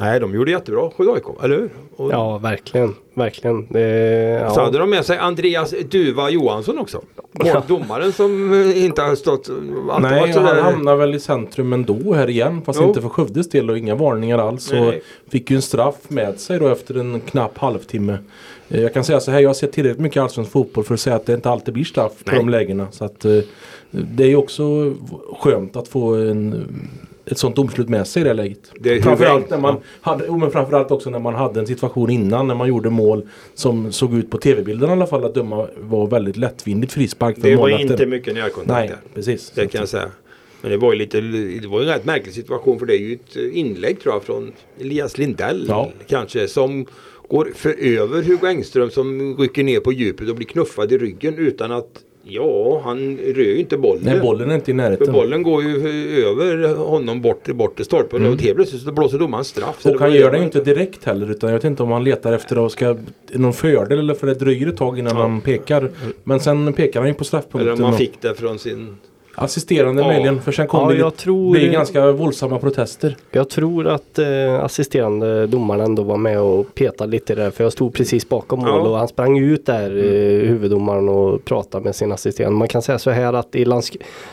Nej, 0.00 0.20
de 0.20 0.34
gjorde 0.34 0.50
jättebra, 0.50 0.90
Skövde 0.96 1.12
AIK, 1.12 1.24
eller 1.42 1.56
hur? 1.56 1.70
Och 1.96 2.12
ja 2.12 2.38
verkligen. 2.38 2.94
Verkligen. 3.14 3.66
Det, 3.70 3.80
ja. 4.42 4.50
Så 4.50 4.60
hade 4.60 4.78
de 4.78 4.90
med 4.90 5.04
sig 5.04 5.18
Andreas 5.18 5.74
Duva 5.90 6.30
Johansson 6.30 6.78
också. 6.78 7.02
Ja. 7.32 7.62
Domaren 7.68 8.12
som 8.12 8.52
eh, 8.52 8.84
inte 8.84 9.02
har 9.02 9.14
stått... 9.14 9.50
Nej, 10.00 10.32
han 10.32 10.58
hamnar 10.58 10.96
väl 10.96 11.14
i 11.14 11.20
centrum 11.20 11.72
ändå 11.72 12.12
här 12.14 12.30
igen. 12.30 12.62
Fast 12.66 12.80
Jo. 12.82 12.88
inte 12.88 13.02
för 13.02 13.08
Skövdes 13.08 13.48
del 13.48 13.70
och 13.70 13.78
inga 13.78 13.94
varningar 13.94 14.38
alls. 14.38 14.72
Nej. 14.72 15.02
fick 15.28 15.50
ju 15.50 15.56
en 15.56 15.62
straff 15.62 15.96
med 16.08 16.40
sig 16.40 16.58
då 16.58 16.68
efter 16.68 16.94
en 16.98 17.20
knapp 17.20 17.58
halvtimme. 17.58 18.18
Eh, 18.68 18.80
Jag 18.82 18.94
kan 18.94 19.04
säga 19.04 19.20
så 19.20 19.30
här, 19.30 19.40
jag 19.40 19.48
har 19.48 19.54
sett 19.54 19.72
tillräckligt 19.72 20.00
mycket 20.00 20.22
allsvensk 20.22 20.50
fotboll 20.52 20.84
för 20.84 20.94
att 20.94 21.00
säga 21.00 21.16
att 21.16 21.26
det 21.26 21.34
inte 21.34 21.50
alltid 21.50 21.74
blir 21.74 21.84
straff 21.84 22.12
på 22.24 22.30
Nej. 22.30 22.38
de 22.40 22.48
lägena. 22.48 22.86
Så 22.90 23.04
att 23.04 23.24
eh, 23.24 23.38
det 23.90 24.24
är 24.24 24.28
ju 24.28 24.36
också 24.36 24.94
skönt 25.40 25.76
att 25.76 25.88
få 25.88 26.14
en, 26.14 26.66
ett 27.30 27.38
sånt 27.38 27.56
domslut 27.56 27.88
med 27.88 28.06
sig 28.06 28.22
i 28.22 28.24
det 28.24 28.34
läget. 28.34 28.72
Det 28.80 29.02
framförallt, 29.02 29.50
när 29.50 29.58
man 29.58 29.76
hade, 30.00 30.30
men 30.36 30.50
framförallt 30.50 30.90
också 30.90 31.10
när 31.10 31.18
man 31.18 31.34
hade 31.34 31.60
en 31.60 31.66
situation 31.66 32.10
innan 32.10 32.46
när 32.46 32.54
man 32.54 32.68
gjorde 32.68 32.90
mål 32.90 33.28
som 33.54 33.92
såg 33.92 34.14
ut 34.14 34.30
på 34.30 34.38
tv-bilden 34.38 34.88
i 34.88 34.92
alla 34.92 35.06
fall 35.06 35.24
att 35.24 35.34
döma 35.34 35.68
var 35.80 36.06
väldigt 36.06 36.36
lättvindigt 36.36 36.92
frispark 36.92 37.34
för 37.40 37.42
Det 37.42 37.56
var 37.56 37.62
målvakten. 37.62 37.90
inte 37.92 38.06
mycket 38.06 38.34
närkontakt 38.34 38.66
Nej, 38.68 38.88
där. 38.88 38.96
precis. 39.14 39.50
Det 39.54 39.66
kan 39.66 39.78
jag 39.78 39.88
säga. 39.88 40.08
Men 40.62 40.70
det 40.70 40.76
var 40.76 40.92
ju 40.92 40.98
lite, 40.98 41.20
det 41.20 41.66
var 41.68 41.80
en 41.80 41.86
rätt 41.86 42.04
märklig 42.04 42.34
situation 42.34 42.78
för 42.78 42.86
det 42.86 42.94
är 42.94 42.98
ju 42.98 43.12
ett 43.14 43.36
inlägg 43.36 44.00
tror 44.00 44.14
jag 44.14 44.22
från 44.22 44.52
Elias 44.80 45.18
Lindell 45.18 45.66
Ja. 45.68 45.90
kanske 46.06 46.48
som 46.48 46.86
går 47.28 47.48
för 47.54 47.74
över 47.80 48.22
Hugo 48.22 48.46
Engström 48.46 48.90
som 48.90 49.36
rycker 49.38 49.62
ner 49.62 49.80
på 49.80 49.92
djupet 49.92 50.28
och 50.28 50.34
blir 50.36 50.46
knuffad 50.46 50.92
i 50.92 50.98
ryggen 50.98 51.34
utan 51.38 51.72
att 51.72 51.90
Ja, 52.22 52.80
han 52.84 53.16
rör 53.18 53.42
ju 53.42 53.58
inte 53.60 53.76
bollen. 53.78 54.02
Nej, 54.04 54.20
bollen 54.20 54.50
är 54.50 54.54
inte 54.54 54.70
i 54.70 54.74
För 54.74 54.76
närheten. 54.76 55.12
bollen 55.12 55.42
går 55.42 55.62
ju 55.62 55.76
över 56.26 56.74
honom 56.76 57.20
bort 57.22 57.44
till 57.44 57.54
bort 57.54 57.76
till 57.76 57.84
stolpen 57.84 58.26
och 58.26 58.42
helt 58.42 58.56
plötsligt 58.56 58.82
så 58.82 58.92
blåser 58.92 59.18
domaren 59.18 59.44
straff. 59.44 59.84
Mm. 59.84 59.94
Och 59.94 60.00
han 60.02 60.12
gör 60.14 60.30
det 60.30 60.38
ju 60.38 60.44
inte 60.44 60.60
direkt 60.60 61.04
heller 61.04 61.30
utan 61.30 61.50
jag 61.50 61.56
vet 61.56 61.64
inte 61.64 61.82
om 61.82 61.90
han 61.90 62.04
letar 62.04 62.32
efter 62.32 62.66
att 62.66 62.72
ska 62.72 62.96
någon 63.32 63.52
fördel 63.52 63.98
eller 63.98 64.14
för 64.14 64.26
det 64.26 64.34
dröjer 64.34 64.68
ett 64.68 64.76
tag 64.76 64.98
innan 64.98 65.16
Ja. 65.16 65.22
han 65.22 65.40
pekar. 65.40 65.90
Men 66.24 66.40
sen 66.40 66.72
pekar 66.72 67.00
han 67.00 67.08
ju 67.08 67.14
på 67.14 67.18
Eller 67.18 67.24
straffpunkten. 67.24 67.72
om 67.72 67.82
han 67.84 67.92
fick 67.98 68.20
det 68.20 68.34
från 68.34 68.58
sin... 68.58 68.96
Assisterande 69.34 70.02
Ja. 70.02 70.08
möjligen 70.08 70.40
för 70.42 70.52
sen 70.52 70.64
Ja, 70.64 70.70
kommer 70.70 70.94
jag 70.94 71.12
det 71.12 71.16
tror- 71.16 71.50
blir 71.52 71.70
ganska 71.72 72.12
våldsamma 72.12 72.58
protester. 72.58 73.16
Jag 73.30 73.48
tror 73.48 73.86
att 73.88 74.18
eh, 74.18 74.64
assisterande 74.64 75.46
domaren 75.46 75.80
ändå 75.80 76.02
var 76.02 76.16
med 76.16 76.40
och 76.40 76.74
petade 76.74 77.10
lite 77.10 77.34
där 77.34 77.50
för 77.50 77.64
jag 77.64 77.72
stod 77.72 77.94
precis 77.94 78.28
bakom 78.28 78.58
mål 78.58 78.68
Ja. 78.68 78.80
och 78.88 78.96
han 78.98 79.08
sprang 79.08 79.38
ut 79.38 79.66
där 79.66 79.90
eh, 79.96 80.48
huvuddomaren 80.48 81.08
och 81.08 81.44
pratade 81.44 81.84
med 81.84 81.94
sin 81.96 82.12
assisterande. 82.12 82.58
Man 82.58 82.68
kan 82.68 82.82
säga 82.82 82.98
så 82.98 83.10
här 83.10 83.32
att 83.32 83.54
i 83.56 83.64
Lands 83.64 83.92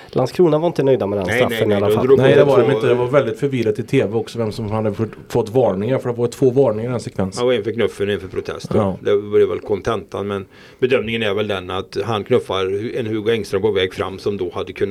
Landskrona 0.09 0.57
var 0.59 0.67
inte 0.67 0.83
nöjda 0.83 1.07
med 1.07 1.19
den 1.19 1.27
Nej, 1.27 1.37
straffen 1.37 1.57
nej, 1.57 1.67
nej, 1.67 1.79
i 1.79 1.83
alla 1.83 1.95
fall. 1.95 2.17
Nej 2.17 2.35
det 2.35 2.43
var 2.43 2.61
de 2.61 2.71
inte. 2.71 2.87
Det 2.87 2.93
var 2.93 3.07
väldigt 3.07 3.39
förvirrat 3.39 3.79
i 3.79 3.83
tv 3.83 4.17
också 4.17 4.39
vem 4.39 4.51
som 4.51 4.71
hade 4.71 4.93
fått- 5.29 5.49
varningar. 5.49 5.97
För 5.99 6.09
det 6.09 6.15
var 6.15 6.27
två 6.27 6.49
varningar 6.49 6.89
i 6.89 6.91
den 6.91 6.99
sekvensen. 6.99 7.41
Ja, 7.41 7.47
och 7.47 7.53
en 7.57 7.63
för 7.63 7.71
knuffen, 7.71 8.09
en 8.09 8.19
för 8.19 8.27
protest. 8.27 8.71
Ja. 8.73 8.97
Det 9.01 9.17
blev 9.17 9.47
väl 9.49 9.59
kontentan. 9.59 10.27
Men 10.27 10.45
bedömningen 10.79 11.23
är 11.23 11.33
väl 11.33 11.47
den 11.47 11.69
att 11.69 11.97
han 12.05 12.23
knuffar 12.23 12.95
en 12.99 13.05
Hugo 13.07 13.31
Engström 13.31 13.61
på 13.61 13.71
väg 13.71 13.93
fram 13.93 14.19
som 14.19 14.37
då 14.37 14.51
hade 14.53 14.73
kunnat 14.73 14.86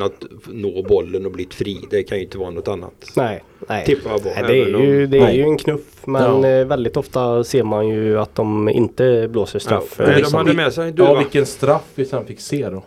nå 0.46 0.82
bollen 0.82 1.26
och 1.26 1.32
blivit 1.32 1.54
fri. 1.54 1.80
Det 1.90 2.02
kan 2.02 2.18
ju 2.18 2.24
inte 2.24 2.38
vara 2.38 2.50
något 2.50 2.68
annat. 2.68 2.92
Nej, 3.16 3.42
nej. 3.68 3.96
På. 4.02 4.08
nej 4.24 4.44
det 4.46 4.62
är 4.62 4.66
ju, 4.80 5.06
det 5.06 5.18
är 5.18 5.22
Nej. 5.22 5.36
ju 5.36 5.42
en 5.42 5.58
knuff 5.58 6.06
men 6.06 6.42
Ja. 6.42 6.48
eh, 6.48 6.66
väldigt 6.66 6.96
ofta 6.96 7.44
ser 7.44 7.62
man 7.62 7.88
ju 7.88 8.18
att 8.18 8.34
de 8.34 8.68
inte 8.68 9.28
blåser 9.30 9.58
straff. 9.58 9.94
Ja, 9.98 10.04
nej, 10.06 10.22
de 10.22 10.34
hade 10.34 10.52
med 10.54 10.72
sig 10.72 10.86
Ja 10.86 10.92
Duva. 10.92 11.18
vilken 11.18 11.46
straff 11.46 11.82
vi 11.94 12.04
sen 12.04 12.26
fick 12.26 12.40
se 12.40 12.68
då. 12.70 12.82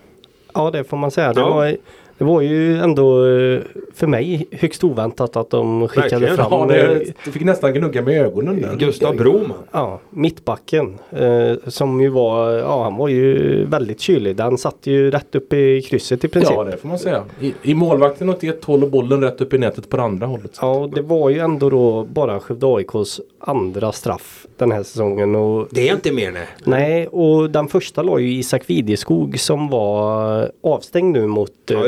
Ja 0.53 0.71
det 0.71 0.83
får 0.83 0.97
man 0.97 1.11
säga. 1.11 1.33
Det 1.33 1.39
Ja. 1.41 1.53
var 1.53 1.77
Det 2.19 2.25
var 2.25 2.41
ju 2.41 2.77
ändå 2.77 3.25
eh, 3.27 3.61
för 3.93 4.07
mig 4.07 4.47
högst 4.51 4.83
oväntat 4.83 5.35
att 5.35 5.49
de 5.49 5.87
skickade 5.87 6.09
Verkligen. 6.09 6.35
fram 6.35 6.51
Ja, 6.51 6.75
eh, 6.75 6.89
det, 6.89 7.13
du 7.25 7.31
fick 7.31 7.43
nästan 7.43 7.73
gnugga 7.73 8.01
med 8.01 8.21
ögonen 8.21 8.61
där. 8.61 8.75
Gustav 8.75 9.15
Broman. 9.15 9.57
Ja, 9.71 9.99
mittbacken. 10.09 10.97
Eh, 11.11 11.51
som 11.67 12.01
ju 12.01 12.09
var, 12.09 12.51
ja 12.51 12.83
han 12.83 12.95
var 12.95 13.07
ju 13.07 13.65
väldigt 13.65 13.99
kylig. 14.01 14.35
Den 14.35 14.57
satt 14.57 14.77
ju 14.83 15.11
rätt 15.11 15.35
upp 15.35 15.53
i 15.53 15.81
krysset 15.81 16.23
i 16.23 16.27
princip. 16.27 16.51
Ja, 16.55 16.63
det 16.63 16.77
får 16.77 16.87
man 16.87 16.99
säga. 16.99 17.23
I, 17.39 17.53
i 17.61 17.73
målvakten 17.73 18.29
åt 18.29 18.43
ett 18.43 18.65
håll 18.65 18.83
och 18.83 18.89
bollen 18.89 19.21
rätt 19.21 19.41
upp 19.41 19.53
i 19.53 19.57
nätet 19.57 19.89
på 19.89 19.97
det 19.97 20.03
andra 20.03 20.27
hållet. 20.27 20.57
Ja, 20.61 20.89
det 20.95 21.01
var 21.01 21.29
ju 21.29 21.39
ändå 21.39 21.69
då 21.69 22.03
bara 22.03 22.39
Skövde 22.39 22.67
AIKs 22.67 23.19
andra 23.39 23.91
straff 23.91 24.45
den 24.57 24.71
här 24.71 24.83
säsongen. 24.83 25.35
Och, 25.35 25.67
Det 25.71 25.89
är 25.89 25.93
inte 25.93 26.11
mer 26.11 26.31
nej. 26.31 26.47
nej, 26.63 27.07
och 27.07 27.49
den 27.49 27.67
första 27.67 28.01
la 28.01 28.19
ju 28.19 28.31
Isak 28.33 28.63
Videskog 28.67 29.39
som 29.39 29.69
var 29.69 30.51
avstängd 30.63 31.13
nu 31.13 31.27
mot 31.27 31.71
eh, 31.71 31.77
Ja, 31.79 31.87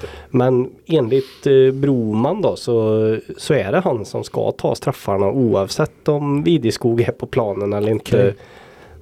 det. 0.00 0.08
Men 0.30 0.70
enligt 0.86 1.46
eh, 1.46 1.74
Broman 1.74 2.42
då 2.42 2.56
så, 2.56 3.16
så 3.36 3.54
är 3.54 3.72
det 3.72 3.80
han 3.80 4.04
som 4.04 4.24
ska 4.24 4.52
ta 4.52 4.74
straffarna 4.74 5.26
oavsett 5.30 6.08
om 6.08 6.42
Videskog 6.42 7.00
är 7.00 7.12
på 7.12 7.26
planen 7.26 7.72
eller 7.72 7.90
inte. 7.90 8.16
Okej. 8.18 8.34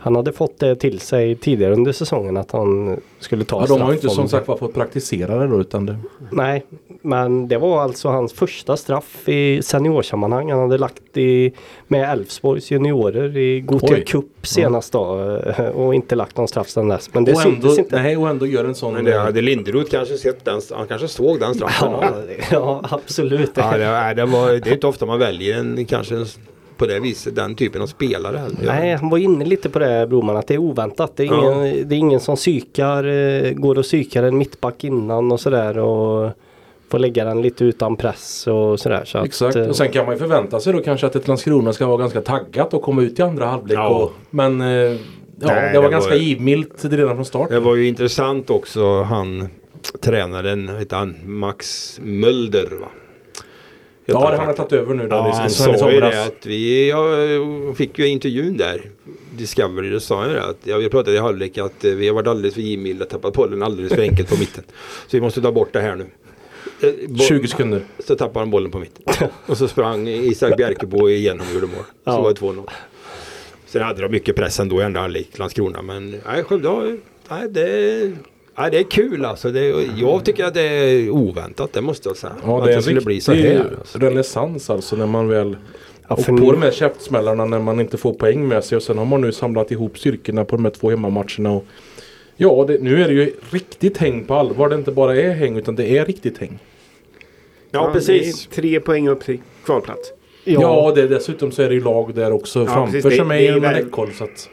Han 0.01 0.17
hade 0.17 0.33
fått 0.33 0.59
det 0.59 0.77
till 0.77 1.01
sig 1.01 1.35
tidigare 1.35 1.73
under 1.73 1.93
säsongen 1.93 2.37
att 2.37 2.51
han 2.51 3.01
skulle 3.21 3.45
ta 3.45 3.57
Ja, 3.57 3.61
de 3.61 3.67
straff. 3.67 3.81
har 3.81 3.91
ju 3.91 3.95
inte 3.97 4.09
om- 4.09 4.15
som 4.15 4.29
sagt 4.29 4.49
var 4.49 4.57
fått 4.57 4.75
praktisera 4.75 5.39
det 5.39 5.47
då 5.47 5.61
utan 5.61 5.87
det... 5.87 5.97
Nej, 6.33 6.65
men 7.03 7.49
det 7.49 7.59
var 7.59 7.81
alltså 7.83 8.09
hans 8.09 8.33
första 8.33 8.77
straff 8.77 9.29
i 9.29 9.63
seniorsammanhang. 9.63 10.51
Han 10.51 10.61
hade 10.61 10.79
lagt 10.79 11.17
i 11.17 11.53
med 11.89 12.11
Elfsborgs 12.13 12.71
juniorer 12.71 13.37
i 13.37 13.61
Gothia. 13.61 14.05
Cup 14.05 14.47
senast 14.47 14.93
då 14.93 15.21
eh, 15.59 15.67
och 15.67 15.95
inte 15.95 16.15
lagt 16.15 16.37
någon 16.37 16.49
straff 16.49 16.69
sedan 16.69 16.89
dess. 16.89 17.11
Men 17.15 17.25
det 17.25 17.33
och, 17.33 17.41
ändå, 17.47 17.51
syntes 17.69 17.79
inte. 17.79 18.03
nej, 18.03 18.17
och 18.17 18.29
ändå 18.29 18.47
gör 18.47 18.65
en 18.65 18.75
sån... 18.75 18.95
Men 18.95 19.05
det 19.05 19.19
hade 19.19 19.41
Linderoth 19.41 19.91
kanske 19.91 20.17
sett 20.19 20.45
den, 20.45 20.61
han 20.75 20.87
kanske 20.87 21.09
såg 21.09 21.41
den 21.41 21.55
straffen. 21.55 21.93
Ja, 21.93 22.13
ja, 22.51 22.85
absolut. 22.91 23.51
Ja, 23.55 23.77
det, 23.79 24.15
det, 24.15 24.25
var, 24.27 24.53
det 24.53 24.71
är 24.71 24.73
inte 24.73 24.87
ofta 24.87 25.07
man 25.07 25.19
väljer 25.19 25.59
en, 25.59 25.85
kanske 25.85 26.17
en, 26.17 26.27
på 26.79 26.87
det 26.87 27.01
viset 27.01 27.37
den 27.37 27.55
typen 27.55 27.83
av 27.83 27.87
spelare 27.87 28.37
heller. 28.37 28.57
Nej, 28.67 28.95
han 28.97 29.11
var 29.11 29.19
inne 29.19 29.45
lite 29.45 29.69
på 29.71 29.79
det 29.79 30.07
Broman 30.09 30.37
att 30.37 30.47
det 30.47 30.55
är 30.55 30.59
oväntat. 30.59 31.13
Det 31.17 31.23
är 31.23 31.27
Ja. 31.27 31.65
ingen, 31.65 31.89
det 31.89 31.95
är 31.95 31.99
ingen 31.99 32.21
som 32.21 32.37
psykar, 32.37 33.05
eh, 33.05 33.53
går 33.53 33.79
och 33.79 33.85
psykar 33.85 34.23
en 34.23 34.39
mittback 34.39 34.85
innan 34.85 35.33
och 35.33 35.41
sådär 35.41 35.79
och 35.79 36.31
får 36.91 36.99
lägga 36.99 37.25
den 37.25 37.43
lite 37.43 37.65
utan 37.65 37.97
press 37.97 38.47
och 38.47 38.81
sådär. 38.81 39.03
Så 39.05 39.25
Exakt. 39.25 39.57
Att, 39.57 39.63
eh, 39.63 39.69
Och 39.69 39.77
sen 39.77 39.89
kan 39.91 40.05
man 40.07 40.15
ju 40.15 40.19
förvänta 40.19 40.61
sig 40.61 40.73
då 40.73 40.81
kanske 40.81 41.07
att 41.07 41.17
ett 41.17 41.29
Landskrona 41.29 41.73
ska 41.73 41.87
vara 41.87 41.97
ganska 41.99 42.21
taggat 42.21 42.75
och 42.75 42.83
komma 42.83 43.03
ut 43.03 43.19
i 43.19 43.23
andra 43.23 43.47
halvlek. 43.47 43.79
Ja. 43.79 43.89
Och, 43.89 44.13
men 44.31 44.61
eh, 44.61 44.67
ja, 44.67 44.97
Nej, 45.41 45.71
det 45.73 45.79
var 45.79 45.85
det 45.85 45.91
ganska 45.91 46.11
var- 46.11 46.17
givmilt 46.19 46.85
redan 46.85 47.15
från 47.15 47.25
start. 47.25 47.49
Det 47.51 47.61
var 47.61 47.75
ju 47.75 47.89
intressant 47.89 48.51
också 48.51 49.03
han 49.03 49.49
tränaren, 50.01 50.69
heter 50.79 50.97
han 50.97 51.15
Max 51.25 51.99
Mölder 52.03 52.69
va? 52.81 52.87
Ja, 54.13 54.31
det 54.31 54.37
har 54.37 54.45
han 54.45 54.55
tagit 54.55 54.73
över 54.73 54.95
nu. 54.95 55.09
Där 55.09 55.17
Ja, 55.17 55.33
han 55.39 55.51
sa 55.51 55.91
ju 55.93 56.01
det 56.01 56.25
att 56.25 56.47
vi 56.47 56.89
ja, 56.91 57.05
fick 57.75 57.99
ju 57.99 58.07
intervjun 58.07 58.57
där. 58.57 58.91
Discovery, 59.37 59.91
då 59.91 60.01
sa 60.01 60.27
jag 60.27 60.35
det 60.35 60.45
att, 60.45 60.57
ja, 60.65 60.77
vi 60.77 60.89
pratade 60.89 61.17
i 61.17 61.21
halvlek 61.21 61.59
att 61.59 61.85
eh, 61.85 61.91
vi 61.93 62.09
har 62.09 62.15
varit 62.15 62.27
alldeles 62.29 62.55
för 62.55 62.61
givmilda, 62.61 63.05
tappat 63.05 63.33
bollen 63.35 63.63
alldeles 63.63 63.93
för 63.93 64.03
enkelt 64.03 64.29
på 64.29 64.37
mitten. 64.39 64.65
Så 65.07 65.17
vi 65.17 65.21
måste 65.21 65.41
ta 65.43 65.53
bort 65.53 65.73
det 65.73 65.81
här 65.81 65.97
nu. 65.97 66.07
Eh, 66.83 67.09
bo- 67.09 67.19
20 67.25 67.49
sekunder. 67.49 67.83
Så 67.99 68.17
tappade 68.17 68.39
han 68.39 68.51
bollen 68.51 68.71
på 68.71 68.79
mitten. 68.79 69.29
Och 69.47 69.57
så 69.59 69.69
sprang 69.69 70.09
Isak 70.09 70.57
Bjerkebo 70.57 71.09
igenom 71.09 71.47
och 71.49 71.55
gjorde 71.55 71.67
mål. 71.67 71.85
Så 71.85 71.91
Ja. 72.05 72.21
var 72.21 72.31
det 72.31 72.41
2-0. 72.41 72.69
Sen 73.67 73.83
hade 73.83 74.03
de 74.03 74.09
mycket 74.09 74.37
press 74.37 74.61
ändå 74.61 74.81
i 74.81 74.85
andra 74.85 75.01
halvlek, 75.01 75.39
Landskrona. 75.39 75.83
Men 75.83 76.11
nej, 76.27 76.45
Skövde 76.45 76.69
har, 76.69 76.99
nej, 77.31 77.49
det, 77.49 78.13
nej, 78.59 78.71
det 78.71 78.79
är 78.79 78.83
kul 78.83 79.25
alltså. 79.25 79.51
Det, 79.51 79.89
jag 79.97 80.25
tycker 80.25 80.45
att 80.45 80.55
det 80.55 80.63
är 80.63 81.11
oväntat, 81.11 81.73
det 81.73 81.81
måste 81.81 82.09
jag 82.09 82.17
säga. 82.17 82.33
Ja, 82.45 82.59
att 82.59 82.65
det 82.65 82.71
är 82.71 82.73
det 82.73 82.77
en 82.77 82.83
skulle 82.83 83.01
bli 83.01 83.21
så 83.21 83.33
riktig 83.33 83.49
här. 83.49 83.77
Alltså. 83.79 83.99
renässans 83.99 84.71
alltså 84.71 84.97
när 84.97 85.07
man 85.07 85.29
väl 85.29 85.57
Ja, 86.09 86.15
och 86.15 86.25
för 86.25 86.33
på 86.33 86.53
de 86.53 86.63
här 86.63 86.71
käftsmällarna 86.71 87.45
när 87.45 87.59
man 87.59 87.81
inte 87.81 87.97
får 87.97 88.13
poäng 88.13 88.49
med 88.49 88.65
sig 88.65 88.77
och 88.77 88.83
sen 88.83 88.99
har 88.99 89.05
man 89.05 89.21
nu 89.21 89.33
samlat 89.33 89.71
ihop 89.71 89.99
styrkorna 89.99 90.45
på 90.45 90.57
de 90.57 90.65
här 90.65 90.73
två 90.73 90.91
hemmamatcherna. 90.91 91.51
Och 91.53 91.65
ja, 92.37 92.65
det, 92.69 92.83
nu 92.83 93.03
är 93.03 93.09
det 93.09 93.15
ju 93.15 93.33
riktigt 93.51 93.99
häng 93.99 94.25
på 94.25 94.35
allvar. 94.35 94.69
Det 94.69 94.75
inte 94.75 94.93
bara 94.93 95.17
är 95.17 95.35
häng 95.35 95.57
utan 95.57 95.77
det 95.77 95.99
är 95.99 96.05
riktigt 96.05 96.39
häng. 96.39 96.59
Ja, 97.71 97.91
precis. 97.93 98.47
det 98.47 98.53
är 98.53 98.63
Tre 98.63 98.81
poäng 98.81 99.09
upp 99.09 99.25
till 99.25 99.41
kvalplats. 99.65 100.13
Ja, 100.53 100.93
det, 100.95 101.09
dessutom 101.09 101.51
så 101.53 101.63
är 101.63 101.69
det 101.69 101.75
ju 101.75 101.81
lag 101.81 102.15
där 102.15 102.33
också 102.33 102.67
framför 102.67 102.93
precis. 102.93 103.11
Det- 103.11 103.17
som 103.17 103.31
är 103.31 103.39
inom 103.49 103.61
väl- 103.61 103.75
räckhåll. 103.85 104.09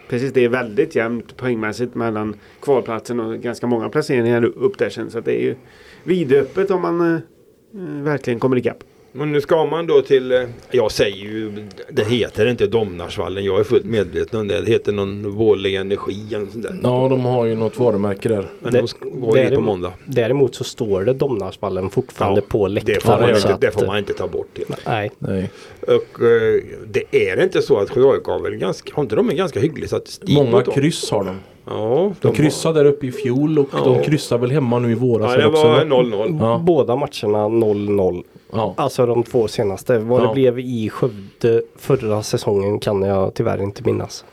Precis, 0.10 0.34
det 0.34 0.44
är 0.46 0.50
väldigt 0.50 0.96
jämnt 0.96 1.38
poängmässigt 1.38 1.96
mellan 1.96 2.36
kvalplatsen 2.62 3.20
och 3.20 3.38
ganska 3.40 3.68
många 3.68 3.90
placeringar 3.90 4.46
upp 4.46 4.78
där 4.78 4.90
sen. 4.90 5.12
Så 5.12 5.18
att 5.20 5.26
det 5.26 5.42
är 5.42 5.44
ju 5.44 5.56
vidöppet 6.04 6.72
om 6.72 6.82
man 6.82 7.02
eh, 7.16 8.04
verkligen 8.04 8.40
kommer 8.40 8.58
ikapp. 8.58 8.78
Men 9.18 9.32
nu 9.32 9.42
ska 9.42 9.66
man 9.66 9.88
då 9.88 10.02
till, 10.02 10.32
eh, 10.32 10.42
jag 10.72 10.92
säger 10.92 11.16
ju, 11.18 11.52
det 11.92 12.04
heter 12.04 12.46
inte 12.46 12.68
Domnarsvallen, 12.68 13.44
jag 13.46 13.60
är 13.60 13.64
fullt 13.64 13.86
medveten 13.86 14.40
om 14.40 14.48
det. 14.48 14.62
Det 14.62 14.72
heter 14.72 14.92
någon 14.92 15.32
Vårlig 15.32 15.76
Energi 15.76 16.36
eller 16.36 16.46
sånt 16.52 16.64
där. 16.64 16.80
ja, 16.84 17.08
de 17.10 17.26
har 17.26 17.46
ju 17.46 17.56
något 17.56 17.80
varumärke 17.80 18.30
där. 18.30 18.48
Men 18.60 18.74
Det- 18.74 18.80
de 18.80 18.88
ska- 18.88 19.06
går 19.10 19.38
ju 19.40 19.56
på 19.56 19.62
måndag. 19.62 19.92
Däremot 20.06 20.56
så 20.56 20.64
står 20.64 21.04
det 21.04 21.14
Domnarsvallen 21.14 21.90
fortfarande 21.90 22.42
på 22.42 22.68
det 22.68 22.82
får, 22.82 22.92
läktaren. 22.92 23.22
man 23.22 23.30
inte, 23.36 23.58
det 23.62 23.72
får 23.72 23.86
man 23.86 23.98
inte 23.98 24.14
ta 24.14 24.28
bort. 24.28 24.58
Helt. 24.58 24.86
Nej, 24.86 25.12
Nej. 25.20 25.50
Och 25.82 26.22
eh, 26.24 26.62
det 26.88 27.30
är 27.30 27.44
inte 27.44 27.62
så 27.62 27.78
att 27.78 27.90
Skövde 27.90 28.10
AIK 28.12 28.24
har 28.28 28.40
väl 28.40 28.56
ganska, 28.56 28.92
har 28.96 29.04
inte 29.04 29.16
de 29.16 29.30
en 29.30 29.36
ganska 29.36 29.60
hygglig 29.60 29.88
statistik? 29.90 30.30
Många 30.36 30.62
kryss 30.62 31.12
har 31.12 31.24
de. 31.24 31.36
Ja, 31.68 32.14
De 32.22 32.28
har- 32.28 32.36
kryssade 32.36 32.80
där 32.80 32.86
uppe 32.86 33.08
i 33.08 33.12
fjol 33.12 33.60
och 33.60 33.70
Ja. 33.72 33.80
de 33.86 34.04
kryssar 34.04 34.38
väl 34.38 34.52
hemma 34.52 34.80
nu 34.80 34.92
i 34.92 34.96
våras. 34.96 35.32
Ja, 35.36 35.42
det 35.42 35.48
var 35.50 35.70
va? 35.70 35.84
0-0. 35.84 36.38
Ja. 36.42 36.62
båda 36.66 36.96
matcherna 36.96 37.48
0-0. 37.50 38.24
Ja. 38.56 38.74
Alltså 38.78 39.06
de 39.06 39.24
två 39.24 39.48
senaste. 39.48 40.00
Vad 40.00 40.22
Ja. 40.22 40.28
det 40.28 40.34
blev 40.34 40.60
i 40.60 40.90
Skövde 40.90 41.62
förra 41.78 42.24
säsongen 42.24 42.80
kan 42.80 43.02
jag 43.02 43.34
tyvärr 43.34 43.62
inte 43.64 43.84
minnas. 43.84 44.26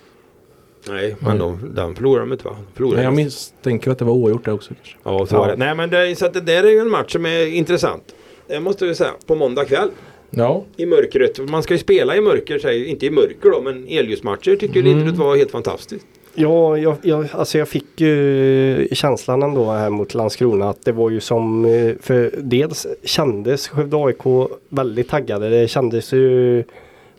Nej, 0.89 1.17
men 1.19 1.39
de, 1.39 1.75
den 1.75 1.95
förlorade 1.95 2.27
de 2.27 2.33
inte 2.33 2.45
va? 2.45 2.57
Förlorade 2.75 2.97
Nej, 2.97 3.05
jag 3.05 3.15
misstänker 3.15 3.91
att 3.91 3.99
det 3.99 4.05
var 4.05 4.13
oavgjort 4.13 4.45
där 4.45 4.53
också. 4.55 4.75
kanske. 4.75 4.97
Ja, 5.03 5.27
så 5.27 5.35
Ja. 5.35 5.39
var 5.39 5.49
det. 5.49 5.57
Nej, 5.57 5.75
men 5.75 5.91
det, 5.91 6.19
så 6.19 6.27
att 6.27 6.35
det 6.35 6.41
där 6.41 6.65
är 6.65 6.71
ju 6.71 6.79
en 6.79 6.91
match 6.91 7.13
som 7.13 7.27
är 7.27 7.47
intressant. 7.47 8.15
Det 8.47 8.61
måste 8.61 8.87
vi 8.87 8.95
säga. 8.95 9.11
På 9.27 9.35
måndag 9.35 9.65
kväll. 9.65 9.89
Ja, 10.31 10.65
I 10.77 10.87
mörkret. 10.87 11.51
Man 11.51 11.63
ska 11.63 11.75
ju 11.75 11.79
spela 11.79 12.17
i 12.17 12.21
mörker, 12.21 12.59
säger, 12.59 12.85
inte 12.87 13.07
i 13.07 13.11
mörker 13.11 13.51
då, 13.51 13.61
men 13.61 13.87
elljusmatcher 13.89 14.57
tycker 14.57 14.81
Mm. 14.81 14.85
Linderud 14.85 15.17
var 15.17 15.37
helt 15.37 15.51
fantastiskt. 15.51 16.07
Ja, 16.35 16.79
jag, 16.79 16.97
jag, 17.03 17.27
alltså 17.33 17.59
jag 17.59 17.69
fick 17.69 18.01
ju 18.01 18.89
känslan 18.93 19.43
ändå 19.43 19.71
här 19.71 19.91
mot 19.91 20.15
Landskrona 20.15 20.69
att 20.69 20.85
det 20.85 20.93
var 20.93 21.11
ju 21.11 21.21
som, 21.21 21.65
eh, 21.65 21.95
för 22.01 22.31
dels 22.39 22.87
kändes 23.05 23.69
Skövde 23.69 23.97
AIK 23.97 24.51
väldigt 24.69 25.09
taggade. 25.09 25.49
Det 25.49 25.69
kändes 25.69 26.13
ju 26.13 26.65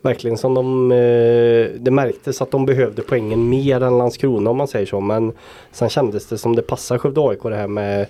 verkligen 0.01 0.37
som 0.37 0.53
de, 0.53 0.91
eh, 0.91 1.79
det 1.79 1.91
märktes 1.91 2.41
att 2.41 2.51
de 2.51 2.65
behövde 2.65 3.01
poängen 3.01 3.49
mer 3.49 3.83
än 3.83 3.97
Landskrona 3.97 4.49
om 4.49 4.57
man 4.57 4.67
säger 4.67 4.85
så. 4.85 4.99
Men 4.99 5.31
sen 5.71 5.89
kändes 5.89 6.25
det 6.25 6.37
som 6.37 6.55
det 6.55 6.61
passar 6.61 6.97
Skövde 6.97 7.21
AIK 7.21 7.43
det 7.43 7.55
här 7.55 7.67
med 7.67 8.07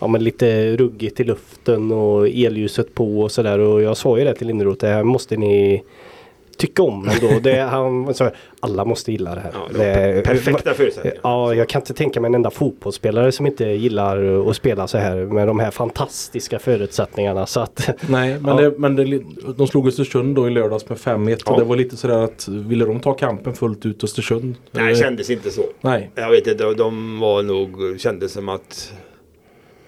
Ja 0.00 0.08
men 0.08 0.24
lite 0.24 0.76
ruggigt 0.76 1.20
i 1.20 1.24
luften 1.24 1.92
och 1.92 2.28
elljuset 2.28 2.94
på 2.94 3.20
och 3.20 3.30
sådär 3.30 3.58
och 3.58 3.82
jag 3.82 3.96
sa 3.96 4.18
ju 4.18 4.24
det 4.24 4.34
till 4.34 4.46
Linderoth, 4.46 4.80
det 4.80 4.92
här 4.92 5.02
måste 5.02 5.36
ni 5.36 5.82
tycka 6.56 6.82
om 6.82 7.08
ändå. 7.08 7.38
Det, 7.42 7.60
han 7.70 8.14
sa 8.14 8.30
alla 8.60 8.84
måste 8.84 9.12
gilla 9.12 9.34
det 9.34 9.40
här. 9.40 9.50
Ja, 9.54 9.78
det 9.78 10.24
perfekta 10.24 10.74
förutsättningar. 10.74 11.18
Ja, 11.22 11.54
jag 11.54 11.68
kan 11.68 11.80
inte 11.82 11.94
tänka 11.94 12.20
mig 12.20 12.28
en 12.28 12.34
enda 12.34 12.50
fotbollsspelare 12.50 13.32
som 13.32 13.46
inte 13.46 13.64
gillar 13.64 14.48
att 14.50 14.56
spela 14.56 14.86
så 14.86 14.98
här 14.98 15.16
med 15.16 15.46
de 15.46 15.58
här 15.60 15.70
fantastiska 15.70 16.58
förutsättningarna. 16.58 17.46
Så 17.46 17.60
att, 17.60 17.90
nej, 18.08 18.38
men, 18.40 18.56
Ja. 18.56 18.62
det, 18.70 18.78
men 18.78 18.96
det, 18.96 19.20
de 19.56 19.66
slog 19.66 19.88
Östersund 19.88 20.36
då 20.36 20.46
i 20.48 20.50
lördags 20.50 20.88
med 20.88 20.98
5-1 20.98 21.42
Ja. 21.46 21.52
och 21.52 21.58
det 21.58 21.64
var 21.64 21.76
lite 21.76 21.96
sådär 21.96 22.18
att 22.18 22.48
ville 22.48 22.84
de 22.84 23.00
ta 23.00 23.12
kampen 23.12 23.54
fullt 23.54 23.86
ut 23.86 24.04
Östersund? 24.04 24.54
Nej, 24.70 24.88
det 24.94 24.96
kändes 25.00 25.30
inte 25.30 25.50
så. 25.50 25.62
nej. 25.80 26.10
Jag 26.14 26.30
vet 26.30 26.46
inte, 26.46 26.64
de- 26.64 26.76
de 26.76 27.20
var 27.20 27.42
nog, 27.42 28.00
kändes 28.00 28.32
som 28.32 28.48
att 28.48 28.92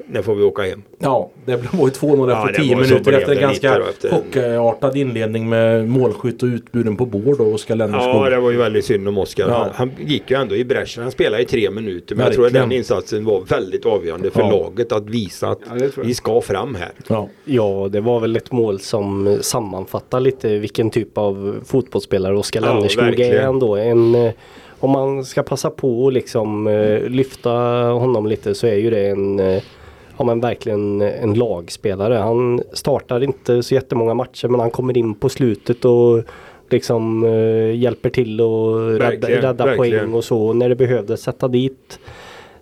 när 0.09 0.22
får 0.22 0.34
vi 0.34 0.42
åka 0.42 0.62
hem. 0.62 0.82
Ja, 0.98 1.30
det 1.44 1.57
var 1.57 1.62
ju 1.86 1.92
2-0 1.92 2.30
Ja, 2.30 2.46
efter 2.48 2.52
det 2.62 2.68
10 2.68 2.74
var 2.76 2.84
så 2.84 2.88
minuter 2.90 3.12
efter 3.12 3.32
en 3.34 3.40
ganska 3.40 3.76
efter 3.78 4.11
chockartad 4.11 4.96
inledning 4.96 5.48
med 5.48 5.88
målskytt 5.88 6.42
och 6.42 6.46
utburen 6.46 6.96
på 6.96 7.07
bård 7.07 7.40
och 7.40 7.46
Oskar 7.54 7.76
Lennerskog. 7.76 8.26
Ja, 8.26 8.30
det 8.30 8.40
var 8.40 8.50
ju 8.50 8.57
väldigt 8.57 8.84
synd 8.84 9.09
om 9.09 9.18
Oskar. 9.18 9.48
Ja. 9.48 9.54
Han, 9.59 9.70
han 9.74 9.90
gick 10.07 10.30
ju 10.30 10.36
ändå 10.36 10.57
i 10.57 10.64
bräschen. 10.64 11.02
Han 11.02 11.12
spelade 11.12 11.42
i 11.42 11.46
tre 11.46 11.70
minuter. 11.70 12.14
Men 12.14 12.24
jag 12.24 12.34
tror 12.34 12.46
att 12.46 12.52
Verkligen. 12.52 12.68
den 12.68 12.78
insatsen 12.78 13.24
var 13.24 13.40
väldigt 13.40 13.86
avgörande 13.86 14.30
för 14.30 14.40
Ja. 14.40 14.50
laget 14.50 14.92
att 14.92 15.07
visa 15.11 15.48
att 15.48 15.61
vi 16.04 16.14
ska 16.14 16.40
fram 16.40 16.74
här. 16.74 16.90
Ja. 17.09 17.28
ja, 17.44 17.88
det 17.92 18.00
var 18.00 18.20
väl 18.20 18.36
ett 18.36 18.52
mål 18.52 18.80
som 18.80 19.38
sammanfattar 19.40 20.20
lite 20.20 20.59
vilken 20.59 20.90
typ 20.90 21.18
av 21.18 21.57
fotbollsspelare 21.64 22.36
Oskar 22.36 22.62
Ja, 22.62 22.74
Lennerskog 22.74 23.02
är 23.02 23.07
verkligen. 23.07 23.44
ändå. 23.48 23.76
En, 23.76 24.14
eh, 24.14 24.32
om 24.78 24.90
man 24.90 25.24
ska 25.24 25.42
passa 25.42 25.70
på 25.70 26.04
och 26.04 26.12
liksom 26.12 26.66
eh, 26.66 27.00
lyfta 27.09 27.50
honom 27.90 28.26
lite 28.26 28.54
så 28.54 28.66
är 28.66 28.74
ju 28.76 28.90
det 28.90 29.07
en 29.09 29.40
Ja 30.16 30.24
men 30.24 30.40
verkligen 30.40 31.02
en 31.02 31.34
lagspelare. 31.34 32.14
Han 32.14 32.60
startar 32.72 33.22
inte 33.22 33.62
så 33.62 33.74
jättemånga 33.74 34.14
matcher 34.14 34.48
men 34.48 34.60
han 34.60 34.70
kommer 34.70 34.98
in 34.98 35.14
på 35.14 35.28
slutet 35.28 35.84
och 35.84 36.22
liksom 36.70 37.24
eh, 37.24 37.76
hjälper 37.76 38.10
till 38.10 38.40
och 38.40 38.90
rädda, 38.90 39.28
rädda 39.28 39.66
verkligen. 39.66 40.00
poäng 40.00 40.14
och 40.14 40.24
så. 40.24 40.52
När 40.52 40.68
det 40.68 40.76
behövdes 40.76 41.22
sätta 41.22 41.48
dit 41.48 41.98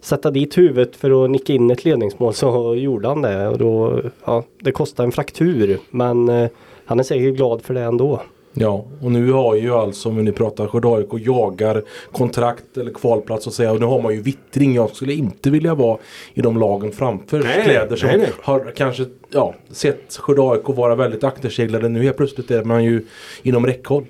sätta 0.00 0.30
dit 0.30 0.58
huvudet 0.58 0.96
för 0.96 1.24
att 1.24 1.30
nicka 1.30 1.52
in 1.52 1.70
ett 1.70 1.84
ledningsmål 1.84 2.34
så 2.34 2.74
gjorde 2.74 3.08
han 3.08 3.22
det. 3.22 3.48
Och 3.48 3.58
då, 3.58 4.00
ja, 4.24 4.44
det 4.60 4.72
kostade 4.72 5.06
en 5.06 5.12
fraktur 5.12 5.78
men 5.90 6.28
eh, 6.28 6.48
han 6.84 7.00
är 7.00 7.04
säkert 7.04 7.36
glad 7.36 7.62
för 7.62 7.74
det 7.74 7.80
ändå. 7.80 8.20
Ja, 8.56 8.84
och 9.00 9.12
nu 9.12 9.32
har 9.32 9.54
ju 9.54 9.74
alltså 9.74 10.08
om 10.08 10.16
vi 10.16 10.22
nu 10.22 10.32
pratar 10.32 10.66
Skövde 10.66 10.88
AIK 10.88 11.26
jagar 11.26 11.82
kontrakt 12.12 12.76
eller 12.76 12.90
kvalplats 12.90 13.46
och 13.46 13.52
säga 13.52 13.72
och 13.72 13.80
nu 13.80 13.86
har 13.86 14.02
man 14.02 14.14
ju 14.14 14.20
vittring. 14.20 14.74
Jag 14.74 14.90
skulle 14.90 15.12
inte 15.12 15.50
vilja 15.50 15.74
vara 15.74 15.98
i 16.34 16.40
de 16.40 16.58
lagen 16.58 16.92
framför 16.92 17.38
Nej, 17.38 17.64
kläder 17.64 17.96
som 17.96 18.08
nej, 18.08 18.18
nej. 18.18 18.30
har 18.42 18.72
kanske 18.76 19.04
ja, 19.30 19.54
sett 19.70 20.16
Skövde 20.16 20.42
AIK 20.42 20.68
vara 20.68 20.94
väldigt 20.94 21.24
akterseglade. 21.24 21.88
Nu 21.88 22.02
helt 22.02 22.16
plötsligt 22.16 22.50
är 22.50 22.64
man 22.64 22.84
ju 22.84 23.04
inom 23.42 23.66
räckhåll. 23.66 24.04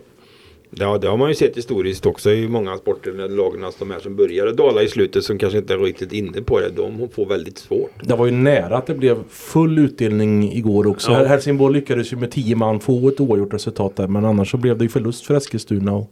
Ja, 0.76 0.98
det 0.98 1.08
har 1.08 1.16
man 1.16 1.28
ju 1.28 1.34
sett 1.34 1.56
historiskt 1.56 2.06
också 2.06 2.30
i 2.30 2.48
många 2.48 2.76
sporter 2.76 3.12
med 3.12 3.32
lagen, 3.32 3.64
de 3.78 3.90
här 3.90 4.00
som 4.00 4.16
började 4.16 4.52
dala 4.52 4.82
i 4.82 4.88
slutet 4.88 5.24
som 5.24 5.38
kanske 5.38 5.58
inte 5.58 5.74
är 5.74 5.78
riktigt 5.78 6.12
inne 6.12 6.42
på 6.42 6.60
det. 6.60 6.68
De 6.68 7.08
får 7.08 7.26
väldigt 7.26 7.58
svårt. 7.58 7.90
Det 8.02 8.14
var 8.14 8.26
ju 8.26 8.32
nära 8.32 8.76
att 8.76 8.86
det 8.86 8.94
blev 8.94 9.28
full 9.28 9.78
utdelning 9.78 10.52
igår 10.52 10.86
också. 10.86 11.12
Ja. 11.12 11.24
Helsingborg 11.24 11.74
lyckades 11.74 12.12
ju 12.12 12.16
med 12.16 12.30
10 12.30 12.56
man 12.56 12.80
få 12.80 13.08
ett 13.08 13.20
oavgjort 13.20 13.54
resultat 13.54 13.96
där 13.96 14.08
men 14.08 14.24
annars 14.24 14.50
så 14.50 14.56
blev 14.56 14.78
det 14.78 14.84
ju 14.84 14.88
förlust 14.88 15.26
för 15.26 15.34
Eskilstuna. 15.34 15.92
Och, 15.92 16.10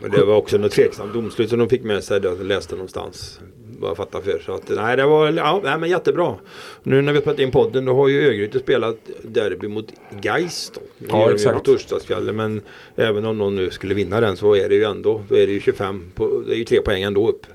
Men 0.00 0.10
det 0.10 0.24
var 0.24 0.36
också 0.36 0.58
något 0.58 0.72
tveksamt 0.72 1.14
domslut 1.14 1.50
som 1.50 1.58
de 1.58 1.68
fick 1.68 1.84
med 1.84 2.04
sig. 2.04 2.20
Det 2.20 2.28
jag 2.28 2.46
läste 2.46 2.74
någonstans. 2.74 3.40
Vad 3.82 3.90
jag 3.90 3.96
fattar 3.96 4.20
för. 4.20 4.38
Så 4.46 4.52
att, 4.54 4.68
nej, 4.76 4.96
det 4.96 5.06
var 5.06 5.30
ja, 5.32 5.60
nej, 5.64 5.78
men 5.78 5.90
jättebra. 5.90 6.34
Nu 6.82 7.02
när 7.02 7.12
vi 7.12 7.16
har 7.16 7.22
spelat 7.22 7.38
in 7.38 7.50
podden 7.50 7.84
då 7.84 7.94
har 7.94 8.08
ju 8.08 8.26
Örgryte 8.28 8.58
spelat 8.58 8.96
derby 9.22 9.68
mot 9.68 9.92
Gais 10.20 10.72
då. 10.74 10.80
Ja, 11.08 11.32
exakt. 11.32 11.54
Mot 11.56 11.68
Örstadsfjällen. 11.68 12.36
Men 12.36 12.60
även 12.96 13.24
om 13.24 13.38
någon 13.38 13.56
nu 13.56 13.70
skulle 13.70 13.94
vinna 13.94 14.20
den 14.20 14.36
så 14.36 14.56
är 14.56 14.68
det 14.68 14.74
ju 14.74 14.84
ändå. 14.84 15.22
Då 15.28 15.34
är 15.36 15.46
det 15.46 15.52
ju 15.52 15.60
25. 15.60 16.10
På, 16.14 16.42
det 16.46 16.54
är 16.54 16.58
ju 16.58 16.64
tre 16.64 16.80
poäng 16.80 17.02
ändå 17.02 17.28
upp. 17.28 17.46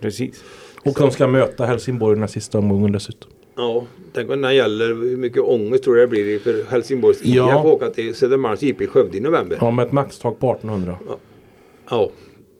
Precis. 0.00 0.44
och 0.84 0.94
de 0.98 1.10
ska 1.10 1.26
möta 1.26 1.64
Helsingborg 1.64 2.14
den 2.14 2.22
här 2.22 2.28
sista 2.28 2.58
omgången 2.58 2.92
dessutom. 2.92 3.30
Ja, 3.56 3.84
tänk 4.12 4.30
om 4.30 4.40
den 4.40 4.54
gäller. 4.56 4.88
Hur 4.88 5.16
mycket 5.16 5.42
ångest 5.42 5.84
tror 5.84 5.94
du 5.94 6.00
det 6.00 6.06
blir 6.06 6.38
för 6.38 6.64
Helsingborgs 6.70 7.22
IF 7.22 7.34
Ja. 7.34 7.58
att 7.60 7.66
åka 7.66 7.90
till 7.90 8.14
Södermalms 8.14 8.62
IP 8.62 8.80
i 8.80 8.86
Skövde 8.86 9.18
i 9.18 9.20
november? 9.20 9.58
Ja 9.60 9.70
med 9.70 9.86
ett 9.86 9.92
maxtak 9.92 10.38
på 10.38 10.50
1800. 10.52 10.96
Ja, 11.90 12.10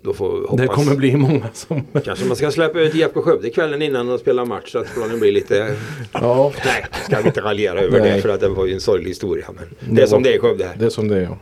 då 0.02 0.12
får 0.12 0.40
hoppas. 0.40 0.56
Det 0.56 0.66
kommer 0.66 0.96
bli 0.96 1.16
många 1.16 1.46
som... 1.52 1.86
Kanske 2.04 2.24
man 2.24 2.36
ska 2.36 2.50
släppa 2.50 2.80
ut 2.80 2.94
IFK 2.94 3.22
Skövde 3.22 3.50
kvällen 3.50 3.82
innan 3.82 4.08
och 4.08 4.20
spela 4.20 4.44
match 4.44 4.72
så 4.72 4.78
att 4.78 4.94
planen 4.94 5.20
blir 5.20 5.32
lite... 5.32 5.76
Ja, 6.12 6.52
Nej, 6.64 6.84
ska 7.04 7.20
vi 7.20 7.26
inte 7.26 7.40
raljera 7.40 7.80
över 7.80 7.98
det 7.98 8.10
Nej. 8.10 8.20
för 8.22 8.28
att 8.28 8.40
det 8.40 8.48
var 8.48 8.66
ju 8.66 8.74
en 8.74 8.80
sorglig 8.80 9.08
historia. 9.10 9.46
Men 9.56 9.94
det 9.94 10.02
är 10.02 10.06
som 10.06 10.22
det 10.22 10.32
är 10.32 10.36
i 10.36 10.38
Skövde 10.38 10.64
här. 10.64 10.76
det 10.78 10.84
är 10.84 10.90
som 10.90 11.08
det 11.08 11.16
är 11.16 11.22
ja. 11.22 11.38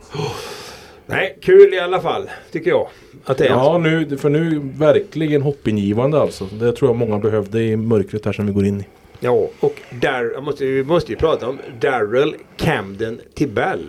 Nej, 1.05 1.37
kul 1.41 1.73
i 1.73 1.79
alla 1.79 2.01
fall 2.01 2.29
tycker 2.51 2.69
jag. 2.69 2.87
Att 3.25 3.37
det 3.37 3.45
är 3.45 3.49
Ja 3.49 3.77
nu, 3.77 4.17
för 4.17 4.29
nu 4.29 4.61
verkligen 4.77 5.41
hoppingivande 5.41 6.21
alltså. 6.21 6.45
Det 6.45 6.71
tror 6.71 6.89
jag 6.89 6.95
många 6.97 7.19
behövde 7.19 7.61
i 7.61 7.77
mörkret 7.77 8.25
här 8.25 8.33
som 8.33 8.47
vi 8.47 8.53
går 8.53 8.65
in 8.65 8.81
i. 8.81 8.85
Ja, 9.19 9.47
och 9.59 9.75
där, 10.01 10.41
måste, 10.41 10.65
vi 10.65 10.83
måste 10.83 11.11
ju 11.11 11.17
prata 11.17 11.49
om 11.49 11.59
Darrell 11.81 12.35
Camden 12.57 13.21
Tibell. 13.33 13.85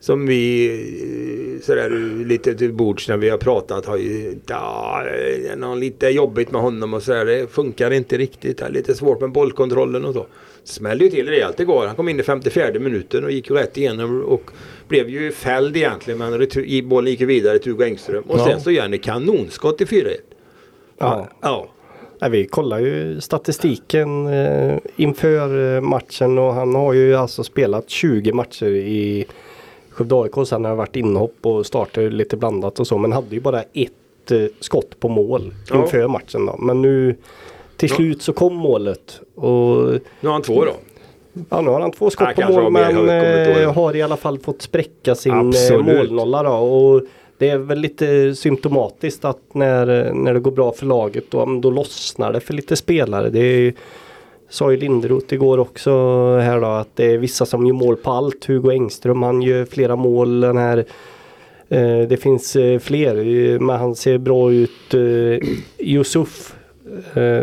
Som 0.00 0.26
vi 0.26 0.68
eh, 1.58 1.62
sådär 1.62 1.90
lite 2.24 2.54
till 2.54 2.72
bords 2.72 3.08
när 3.08 3.16
vi 3.16 3.28
har 3.30 3.38
pratat 3.38 3.86
har 3.86 3.96
ju 3.96 4.34
ja, 4.46 5.04
något 5.56 5.78
lite 5.78 6.06
jobbigt 6.08 6.50
med 6.50 6.60
honom 6.60 6.94
och 6.94 7.02
sådär. 7.02 7.24
Det 7.24 7.46
funkar 7.52 7.90
inte 7.90 8.18
riktigt. 8.18 8.58
Det 8.58 8.64
är 8.64 8.70
lite 8.70 8.94
svårt 8.94 9.20
med 9.20 9.32
bollkontrollen 9.32 10.04
och 10.04 10.14
så. 10.14 10.26
Smällde 10.64 11.04
ju 11.04 11.10
till 11.10 11.28
rejält 11.28 11.60
igår. 11.60 11.86
Han 11.86 11.96
kom 11.96 12.08
in 12.08 12.20
i 12.20 12.22
54 12.22 12.80
minuten 12.80 13.24
och 13.24 13.30
gick 13.30 13.50
ju 13.50 13.56
rätt 13.56 13.76
igenom 13.76 14.22
och 14.22 14.50
blev 14.88 15.08
ju 15.08 15.32
fälld 15.32 15.76
egentligen 15.76 16.18
men 16.18 16.38
retur, 16.38 16.82
bollen 16.82 17.10
gick 17.10 17.20
ju 17.20 17.26
vidare 17.26 17.58
till 17.58 17.72
Hugo 17.72 17.84
Engström. 17.84 18.24
Och 18.28 18.38
Ja. 18.38 18.44
sen 18.44 18.60
så 18.60 18.70
gör 18.70 18.82
han 18.82 18.94
ett 18.94 19.02
kanonskott 19.02 19.80
i 19.80 19.84
4-1. 19.84 20.06
Ja. 20.98 21.28
ja. 21.40 21.68
Nej, 22.20 22.30
vi 22.30 22.46
kollar 22.46 22.78
ju 22.78 23.20
statistiken 23.20 24.26
eh, 24.26 24.78
inför 24.96 25.76
eh, 25.76 25.80
matchen 25.80 26.38
och 26.38 26.54
han 26.54 26.74
har 26.74 26.92
ju 26.92 27.14
alltså 27.14 27.44
spelat 27.44 27.90
20 27.90 28.32
matcher 28.32 28.66
i 28.66 29.26
Skövde 29.98 30.14
AIK. 30.22 30.48
Sen 30.48 30.64
har 30.64 30.74
varit 30.74 30.96
inhopp 30.96 31.34
och 31.42 31.66
starter 31.66 32.10
lite 32.10 32.36
blandat 32.36 32.80
och 32.80 32.86
så. 32.86 32.98
Men 32.98 33.12
hade 33.12 33.34
ju 33.34 33.40
bara 33.40 33.62
ett 33.62 34.30
eh, 34.30 34.38
skott 34.60 35.00
på 35.00 35.08
mål 35.08 35.54
Ja. 35.70 35.82
inför 35.82 36.08
matchen 36.08 36.46
då. 36.46 36.56
Men 36.58 36.82
nu 36.82 37.14
till 37.76 37.88
Ja. 37.90 37.96
slut 37.96 38.22
så 38.22 38.32
kom 38.32 38.54
målet. 38.56 39.20
Och 39.34 39.76
Nu 40.20 40.28
har 40.28 40.32
han 40.32 40.42
två 40.42 40.64
då. 40.64 40.70
ja, 41.50 41.60
nu 41.60 41.70
har 41.70 41.80
han 41.80 41.90
två 41.92 42.10
skott 42.10 42.34
på 42.34 42.52
mål 42.52 42.72
men 42.72 43.08
eh, 43.08 43.72
har 43.74 43.96
i 43.96 44.02
alla 44.02 44.16
fall 44.16 44.38
fått 44.38 44.62
spräcka 44.62 45.14
sin 45.14 45.32
eh, 45.32 45.38
Absolut. 45.38 45.86
målnolla 45.86 46.42
då. 46.42 46.50
Och 46.50 47.02
det 47.38 47.48
är 47.50 47.58
väl 47.58 47.78
lite 47.78 48.34
symptomatiskt 48.34 49.24
att 49.24 49.40
när, 49.52 50.12
när 50.12 50.34
det 50.34 50.40
går 50.40 50.50
bra 50.50 50.72
för 50.72 50.86
laget 50.86 51.24
då, 51.30 51.58
då 51.62 51.70
lossnar 51.70 52.32
det 52.32 52.40
för 52.40 52.54
lite 52.54 52.76
spelare. 52.76 53.30
Det 53.30 53.40
är, 53.40 53.74
sa 54.48 54.70
ju 54.70 54.76
Linderoth 54.76 55.34
igår 55.34 55.58
också 55.58 55.90
här 56.38 56.60
då 56.60 56.66
att 56.66 56.96
det 56.96 57.12
är 57.12 57.18
vissa 57.18 57.46
som 57.46 57.66
gör 57.66 57.74
mål 57.74 57.96
på 57.96 58.10
allt. 58.10 58.44
Hugo 58.44 58.70
Engström 58.70 59.22
han 59.22 59.42
gör 59.42 59.64
flera 59.64 59.96
mål. 59.96 60.40
Den 60.40 60.56
här 60.56 60.78
eh, 61.68 62.00
det 62.08 62.22
finns 62.22 62.56
eh, 62.56 62.78
fler 62.78 63.16
eh, 63.16 63.60
men 63.60 63.76
han 63.76 63.94
ser 63.94 64.18
bra 64.18 64.52
ut. 64.52 64.94
Yusuf 65.78 66.54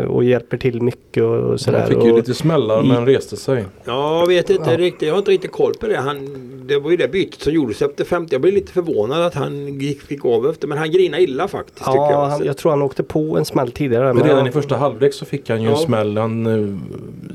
och 0.08 0.24
hjälper 0.24 0.56
till 0.56 0.82
mycket 0.82 1.22
och 1.22 1.60
sådär. 1.60 1.78
Han 1.78 1.88
fick 1.88 2.04
ju 2.04 2.10
Och- 2.10 2.16
lite 2.18 2.34
smällar 2.34 2.82
men 2.82 3.06
reste 3.06 3.36
sig. 3.36 3.64
Ja, 3.84 4.18
jag 4.20 4.26
vet 4.26 4.50
inte 4.50 4.70
Ja. 4.70 4.76
riktigt. 4.78 5.06
Jag 5.08 5.14
har 5.14 5.18
inte 5.18 5.30
riktigt 5.30 5.52
koll 5.52 5.74
på 5.80 5.86
det. 5.86 5.96
Han, 5.96 6.28
det 6.66 6.78
var 6.78 6.90
ju 6.90 6.96
det 6.96 7.08
bytet 7.08 7.40
som 7.42 7.52
gjordes 7.52 7.82
efter 7.82 8.04
50. 8.04 8.34
Jag 8.34 8.40
blev 8.42 8.54
lite 8.54 8.72
förvånad 8.72 9.22
att 9.22 9.34
han 9.34 9.80
gick, 9.80 10.00
fick 10.02 10.24
av 10.24 10.50
efter. 10.50 10.68
Men 10.68 10.78
han 10.78 10.90
grinade 10.90 11.22
illa 11.22 11.48
faktiskt 11.48 11.78
tycker 11.78 11.90
Ja, 11.92 12.10
jag. 12.10 12.26
han, 12.26 12.44
jag 12.44 12.56
tror 12.56 12.70
han 12.70 12.82
åkte 12.82 13.02
på 13.02 13.38
en 13.38 13.44
smäll 13.44 13.70
tidigare. 13.72 14.04
Men 14.04 14.16
Men 14.16 14.24
redan 14.24 14.38
han- 14.38 14.48
i 14.48 14.52
första 14.52 14.76
halvlek 14.76 15.14
så 15.14 15.24
fick 15.24 15.48
han 15.50 15.62
ju 15.62 15.66
en 15.68 15.72
Ja. 15.72 15.78
smäll. 15.78 16.16
Han, 16.18 16.46
eh, 16.46 16.76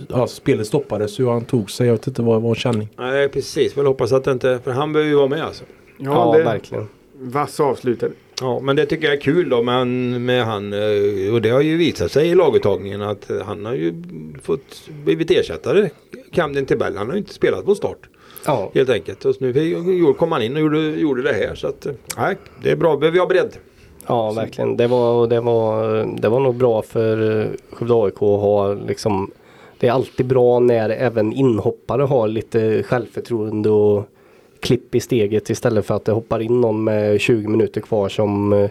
ja, 0.08 0.28
spelet 0.28 0.68
stoppades 0.68 1.20
ju 1.20 1.26
och 1.26 1.34
han 1.34 1.46
tog 1.46 1.72
sig. 1.72 1.88
Jag 1.88 1.94
vet 1.94 2.08
inte 2.08 2.22
vad 2.22 2.42
var 2.42 2.56
känning. 2.56 2.90
Nej, 3.00 3.30
precis. 3.30 3.78
Väl 3.78 3.86
hoppas 3.86 4.12
att 4.12 4.24
det 4.24 4.32
inte... 4.32 4.60
För 4.64 4.72
han 4.72 4.94
behöver 4.94 5.10
ju 5.12 5.18
vara 5.18 5.28
med 5.28 5.44
alltså. 5.44 5.64
Ja, 5.98 6.34
det, 6.38 6.44
verkligen. 6.44 6.88
Vass 7.24 7.60
avslutare. 7.60 8.10
Ja, 8.42 8.60
men 8.60 8.76
det 8.76 8.86
tycker 8.86 9.06
jag 9.08 9.14
är 9.16 9.22
kul 9.22 9.50
då 9.50 9.62
med, 9.62 9.88
med 10.22 10.46
han. 10.46 10.74
eh, 10.74 11.34
Och 11.34 11.42
det 11.42 11.50
har 11.50 11.62
ju 11.62 11.78
visat 11.78 12.12
sig 12.12 12.28
i 12.30 12.36
laguttagningen 12.36 13.02
att 13.02 13.30
eh, 13.30 13.38
han 13.46 13.66
har 13.66 13.74
ju 13.74 13.94
fått 14.44 14.90
blivit 15.04 15.32
ersättare. 15.32 15.90
Camden 16.34 16.66
Tibell. 16.66 16.98
Han 16.98 17.08
har 17.08 17.14
ju 17.14 17.20
inte 17.20 17.34
spelat 17.34 17.66
på 17.66 17.76
start. 17.76 17.98
Ja, 18.46 18.72
Helt 18.74 18.90
enkelt. 18.90 19.26
Och 19.26 19.36
nu 19.42 20.14
kom 20.20 20.32
han 20.32 20.42
in 20.42 20.56
och 20.56 20.62
gjorde, 20.62 20.80
gjorde 20.80 21.22
det 21.22 21.34
här. 21.34 21.56
Så 21.56 21.68
att, 21.68 21.86
eh, 21.86 21.94
nej, 22.18 22.38
det 22.64 22.72
är 22.72 22.76
bra. 22.76 22.98
Behöver 22.98 23.20
ha 23.20 23.26
bredd. 23.28 23.58
ja 24.08 24.32
verkligen. 24.32 24.78
Det 24.78 24.88
var, 24.88 25.28
det, 25.28 25.40
var, 25.42 26.06
det 26.22 26.30
var 26.30 26.40
nog 26.40 26.56
bra 26.56 26.82
för 26.82 27.48
Skövde 27.72 27.94
AIK 27.94 28.14
att 28.16 28.20
ha 28.20 28.74
liksom 28.74 29.32
Det 29.80 29.88
är 29.88 29.92
alltid 29.92 30.26
bra 30.26 30.60
när 30.60 30.90
även 30.90 31.34
inhoppare 31.34 32.02
har 32.02 32.28
lite 32.28 32.84
självförtroende 32.84 33.70
och 33.70 34.08
klipp 34.62 34.96
i 34.96 35.00
steget 35.00 35.50
istället 35.50 35.86
för 35.86 35.96
att 35.96 36.06
det 36.06 36.12
hoppar 36.12 36.40
in 36.40 36.62
någon 36.62 36.84
med 36.84 37.22
20 37.22 37.48
minuter 37.48 37.82
kvar 37.82 38.10
som 38.10 38.54
eh, 38.54 38.70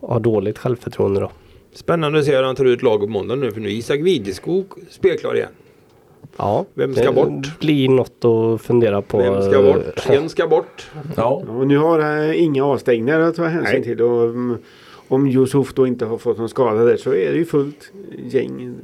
har 0.00 0.20
dåligt 0.20 0.58
självförtroende 0.58 1.20
då. 1.20 1.30
Spännande 1.74 2.18
att 2.18 2.24
se 2.24 2.36
hur 2.36 2.42
han 2.42 2.56
tar 2.56 2.64
ut 2.64 2.82
laget 2.82 3.06
på 3.06 3.12
måndag 3.12 3.34
nu. 3.36 3.50
För 3.50 3.60
nu 3.60 3.68
är 3.68 3.72
Isak 3.72 4.00
Videskog 4.00 4.66
spelklar 4.90 5.34
igen. 5.36 5.48
Ja, 6.36 6.64
Vem 6.74 6.94
ska 6.94 7.04
det 7.04 7.12
bort? 7.12 7.58
blir 7.60 7.88
något 7.88 8.24
att 8.24 8.60
fundera 8.62 9.02
på. 9.02 9.18
Vem 9.18 9.42
ska 9.42 9.62
bort? 9.62 10.06
En 10.08 10.28
ska 10.28 10.48
bort. 10.48 10.90
Ja. 10.94 11.02
Ja, 11.16 11.52
och 11.52 11.66
nu 11.66 11.78
har 11.78 11.98
han 12.00 12.34
inga 12.34 12.64
avstängningar 12.64 13.20
att 13.20 13.36
ta 13.36 13.44
hänsyn 13.44 13.74
Nej. 13.74 13.82
till. 13.84 14.02
Och, 14.02 14.22
mm, 14.24 14.58
om 15.12 15.26
Yusuf 15.26 15.74
då 15.74 15.86
inte 15.86 16.04
har 16.04 16.18
fått 16.18 16.38
någon 16.38 16.48
skada 16.48 16.84
där 16.84 16.96
så 16.96 17.10
är 17.14 17.30
det 17.30 17.36
ju 17.36 17.44
fullt 17.44 17.92
gäng 18.18 18.74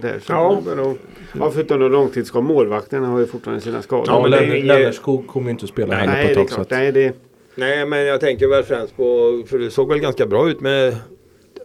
där. 0.00 0.18
Så 0.22 0.32
Ja. 0.32 0.62
Då, 0.76 0.94
ja, 1.38 1.50
förutom 1.50 1.80
de 1.80 1.92
långtidsskador. 1.92 2.46
Målvakterna 2.46 3.06
har 3.06 3.18
ju 3.20 3.26
fortfarande 3.26 3.60
sina 3.62 3.82
skador. 3.82 4.04
Ja, 4.08 4.28
men 4.28 4.66
Lennartskog 4.66 5.26
kommer 5.26 5.46
ju 5.46 5.50
inte 5.50 5.64
att 5.64 5.68
spela 5.70 5.94
Nej, 5.94 5.98
heller 6.06 6.12
på 6.12 6.18
Nej, 6.18 6.30
ett 6.30 6.34
det 6.36 6.40
är 6.40 6.44
tag. 6.44 6.48
Så 6.50 6.54
klart. 6.54 6.66
att, 6.66 6.70
Nej, 6.70 6.92
det, 6.92 7.12
Nej, 7.54 7.86
men 7.86 8.06
jag 8.06 8.20
tänker 8.20 8.46
väl 8.48 8.62
främst 8.62 8.96
på, 8.96 9.42
för 9.46 9.58
det 9.58 9.70
såg 9.70 9.88
väl 9.88 9.98
ganska 9.98 10.26
bra 10.26 10.50
ut 10.50 10.60
med 10.60 10.96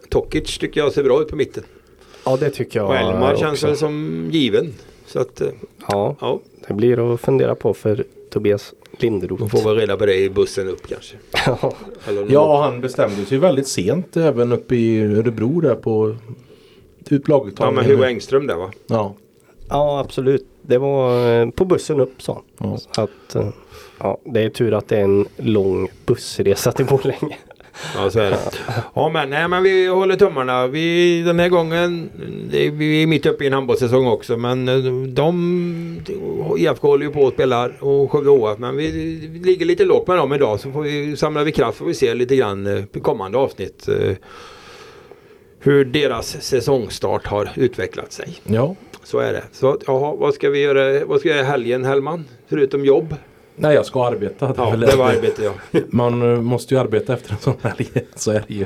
Tokic 0.08 0.58
tycker 0.58 0.80
jag 0.80 0.92
ser 0.92 1.04
bra 1.04 1.20
ut 1.22 1.28
på 1.28 1.36
mitten. 1.36 1.62
Ja, 2.24 2.36
det 2.40 2.50
tycker 2.50 2.78
jag 2.80 2.88
Och 2.88 2.96
Elmar 2.96 3.36
känns 3.36 3.52
också. 3.52 3.66
väl 3.66 3.76
som 3.76 4.26
given. 4.32 4.74
Så 5.06 5.20
att, 5.20 5.40
eh, 5.40 5.48
Ja, 5.88 6.16
ja, 6.20 6.40
det 6.68 6.74
blir 6.74 7.14
att 7.14 7.20
fundera 7.20 7.54
på 7.54 7.74
för 7.74 8.04
Tobias 8.30 8.74
Linderoth. 8.98 9.40
de 9.40 9.50
får 9.50 9.68
väl 9.68 9.76
reda 9.76 9.96
på 9.96 10.06
det 10.06 10.16
i 10.16 10.30
bussen 10.30 10.68
upp 10.68 10.86
kanske. 10.88 11.16
Ja. 11.46 11.72
Ja, 12.28 12.62
han 12.62 12.80
bestämde 12.80 13.24
sig 13.24 13.38
väldigt 13.38 13.68
sent 13.68 14.16
även 14.16 14.52
uppe 14.52 14.76
i 14.76 15.02
Örebro 15.04 15.60
där 15.60 15.74
på 15.74 16.16
ja, 17.08 17.18
laguttagningen. 17.26 17.74
men 17.74 17.84
Hugo 17.84 18.04
Engström 18.04 18.46
där 18.46 18.56
va? 18.56 18.70
Ja. 18.86 19.14
ja, 19.68 20.00
absolut. 20.00 20.46
Det 20.62 20.78
var 20.78 21.30
eh, 21.30 21.50
på 21.50 21.64
bussen 21.64 22.00
upp 22.00 22.22
sa 22.22 22.42
han. 22.58 22.70
Ja. 22.70 22.78
Så 22.78 23.00
att, 23.00 23.34
eh, 23.34 23.48
ja, 23.98 24.18
det 24.24 24.40
är 24.40 24.50
tur 24.50 24.74
att 24.74 24.88
det 24.88 24.96
är 24.96 25.04
en 25.04 25.26
lång 25.36 25.88
bussresa 26.06 26.72
till 26.72 26.86
Borlänge. 26.86 27.36
Ja, 27.94 28.10
så 28.10 28.20
är 28.20 28.30
det. 28.30 28.38
Ja, 28.94 29.08
men, 29.08 29.30
nej, 29.30 29.48
men 29.48 29.62
vi 29.62 29.86
håller 29.86 30.16
tummarna. 30.16 30.66
Vi, 30.66 31.22
den 31.22 31.38
här 31.38 31.48
gången, 31.48 32.10
vi 32.50 33.02
är 33.02 33.06
mitt 33.06 33.26
uppe 33.26 33.44
i 33.44 33.46
en 33.46 33.52
handbollssäsong 33.52 34.06
också. 34.06 34.36
Men 34.36 34.68
eh, 34.68 34.92
de, 35.08 36.00
IFK 36.58 36.88
håller 36.88 37.06
ju 37.06 37.12
på 37.12 37.26
att 37.26 37.34
spela 37.34 37.70
och 37.80 38.12
Skövde 38.12 38.30
HF. 38.30 38.58
Men 38.58 38.76
vi, 38.76 38.90
vi 39.30 39.38
ligger 39.38 39.66
lite 39.66 39.84
lågt 39.84 40.06
med 40.06 40.16
dem 40.16 40.32
idag. 40.32 40.60
Så 40.60 40.72
får 40.72 40.82
vi, 40.82 41.16
samlar 41.16 41.44
vi 41.44 41.52
kraft 41.52 41.78
får 41.78 41.86
vi 41.86 41.94
se 41.94 42.14
lite 42.14 42.36
grann 42.36 42.66
eh, 42.66 42.84
på 42.84 43.00
kommande 43.00 43.38
avsnitt. 43.38 43.88
eh, 43.88 44.16
hur 45.60 45.84
deras 45.84 46.42
säsongstart 46.42 47.26
har 47.26 47.50
utvecklat 47.56 48.12
sig. 48.12 48.40
Ja. 48.44 48.74
Så 49.04 49.18
är 49.18 49.32
det. 49.32 49.42
Så 49.52 49.78
jaha, 49.86 50.16
vad 50.16 50.34
ska 50.34 50.50
vi 50.50 50.58
göra, 50.60 51.04
vad 51.06 51.20
ska 51.20 51.28
jag 51.28 51.36
göra 51.36 51.46
i 51.46 51.50
helgen 51.50 51.84
Hellman? 51.84 52.24
Förutom 52.48 52.84
jobb? 52.84 53.14
Nej, 53.60 53.74
jag 53.74 53.86
ska 53.86 54.04
arbeta. 54.04 54.54
Ja, 54.56 54.76
det 54.76 54.96
var 54.96 55.08
arbete 55.10 55.42
ja. 55.42 55.80
Man 55.88 56.32
eh, 56.32 56.40
måste 56.40 56.74
ju 56.74 56.80
arbeta 56.80 57.14
efter 57.14 57.32
en 57.32 57.38
sån 57.38 57.54
helg. 57.62 57.88
Så 58.14 58.30
är 58.30 58.44
det 58.48 58.54
ju. 58.54 58.64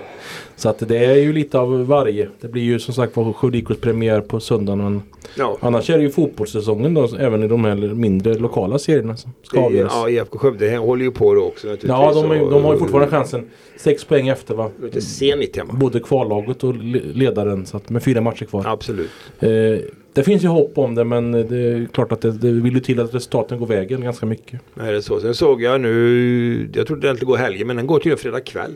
Så 0.56 0.68
att 0.68 0.88
det 0.88 0.98
är 0.98 1.16
ju 1.16 1.32
lite 1.32 1.58
av 1.58 1.86
varje. 1.86 2.28
Det 2.40 2.48
blir 2.48 2.62
ju 2.62 2.78
som 2.78 2.94
sagt 2.94 3.16
var 3.16 3.32
Sjödikos 3.32 3.80
premiär 3.80 4.20
på 4.20 4.40
söndagen. 4.40 4.78
Men 4.78 5.02
ja. 5.36 5.56
annars 5.60 5.90
är 5.90 5.96
det 5.96 6.02
ju 6.02 6.10
fotbollssäsongen 6.10 6.94
då. 6.94 7.08
Även 7.18 7.42
i 7.42 7.48
de 7.48 7.64
här 7.64 7.74
mindre 7.74 8.34
lokala 8.34 8.78
serierna 8.78 9.16
som 9.16 9.32
ska 9.42 9.60
avgöras. 9.60 9.92
Ja, 9.94 10.08
IFK 10.08 10.38
Skövde 10.38 10.76
håller 10.76 11.04
ju 11.04 11.10
på 11.10 11.34
då 11.34 11.44
också 11.44 11.66
naturligtvis. 11.66 11.90
Ja, 11.90 12.12
de, 12.14 12.30
är, 12.30 12.50
de 12.50 12.64
har 12.64 12.72
ju 12.72 12.78
fortfarande 12.78 13.10
chansen. 13.10 13.50
Sex 13.76 14.04
poäng 14.04 14.28
efter 14.28 14.54
va? 14.54 14.70
Lite 14.82 15.00
senigt 15.00 15.56
hemma. 15.56 15.72
Både 15.72 16.00
kvallaget 16.00 16.64
och 16.64 16.74
le- 16.74 17.00
ledaren. 17.14 17.66
Så 17.66 17.76
att 17.76 17.90
med 17.90 18.02
fyra 18.02 18.20
matcher 18.20 18.44
kvar. 18.44 18.64
Absolut. 18.66 19.10
Eh, 19.40 19.48
det 20.12 20.22
finns 20.22 20.44
ju 20.44 20.48
hopp 20.48 20.78
om 20.78 20.94
det 20.94 21.04
men 21.04 21.32
det 21.32 21.56
är 21.56 21.86
klart 21.92 22.12
att 22.12 22.20
det, 22.20 22.32
det 22.32 22.52
vill 22.52 22.74
ju 22.74 22.80
till 22.80 23.00
att 23.00 23.14
resultaten 23.14 23.58
går 23.58 23.66
vägen 23.66 24.00
ganska 24.00 24.26
mycket. 24.26 24.60
Är 24.80 24.92
det 24.92 25.02
så? 25.02 25.20
Sen 25.20 25.34
såg 25.34 25.62
jag 25.62 25.80
nu, 25.80 26.70
jag 26.74 26.86
trodde 26.86 27.06
den 27.06 27.16
skulle 27.16 27.30
gå 27.30 27.36
helgen 27.36 27.66
men 27.66 27.76
den 27.76 27.86
går 27.86 27.98
till 27.98 28.16
fredag 28.16 28.40
kväll. 28.40 28.74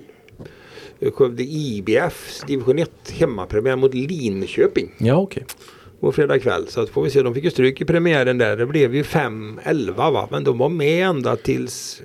Skövde 1.12 1.42
IBF 1.42 2.44
division 2.46 2.78
1 2.78 2.90
hemmapremiär 3.18 3.76
mot 3.76 3.94
Linköping. 3.94 4.94
Ja 4.98 5.16
okej. 5.16 5.44
på 6.00 6.12
fredag 6.12 6.38
kväll. 6.38 6.66
Så 6.68 6.86
får 6.86 7.02
vi 7.02 7.10
se. 7.10 7.22
De 7.22 7.34
fick 7.34 7.44
ju 7.44 7.50
stryk 7.50 7.80
i 7.80 7.84
premiären 7.84 8.38
där. 8.38 8.56
Det 8.56 8.66
blev 8.66 8.94
ju 8.94 9.02
5-11 9.02 9.94
va. 9.96 10.28
Men 10.30 10.44
de 10.44 10.58
var 10.58 10.68
med 10.68 11.08
ända 11.08 11.36
tills 11.36 12.02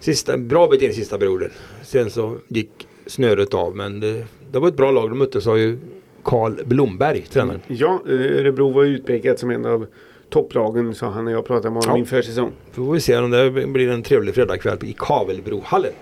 sista, 0.00 0.36
bra 0.38 0.68
bit 0.68 0.82
in 0.82 0.90
i 0.90 0.94
sista 0.94 1.18
perioden. 1.18 1.50
Sen 1.82 2.10
så 2.10 2.36
gick 2.48 2.70
snöret 3.06 3.54
av. 3.54 3.76
Men 3.76 4.00
det, 4.00 4.24
det 4.52 4.58
var 4.58 4.68
ett 4.68 4.76
bra 4.76 4.90
lag 4.90 5.08
de 5.08 5.18
mötte 5.18 5.40
sa 5.40 5.58
ju 5.58 5.78
Karl 6.24 6.52
Blomberg, 6.64 7.20
tränaren. 7.22 7.60
Ja, 7.66 8.00
eh, 8.08 8.12
Örebro 8.12 8.70
var 8.72 8.84
utpekat 8.84 9.38
som 9.38 9.50
en 9.50 9.66
av 9.66 9.86
topplagen 10.30 10.94
sa 10.94 11.06
han 11.10 11.24
när 11.24 11.32
jag 11.32 11.46
pratade 11.46 11.70
med 11.74 11.82
honom 11.82 11.96
Ja. 11.96 11.98
inför 11.98 12.22
säsong. 12.22 12.50
Får 12.72 12.92
vi 12.92 13.00
se 13.00 13.16
om 13.18 13.30
det 13.30 13.50
blir 13.50 13.90
en 13.90 14.02
trevlig 14.02 14.34
fredagkväll 14.34 14.78
i 14.82 14.92
Kavelbrohallen. 14.98 15.92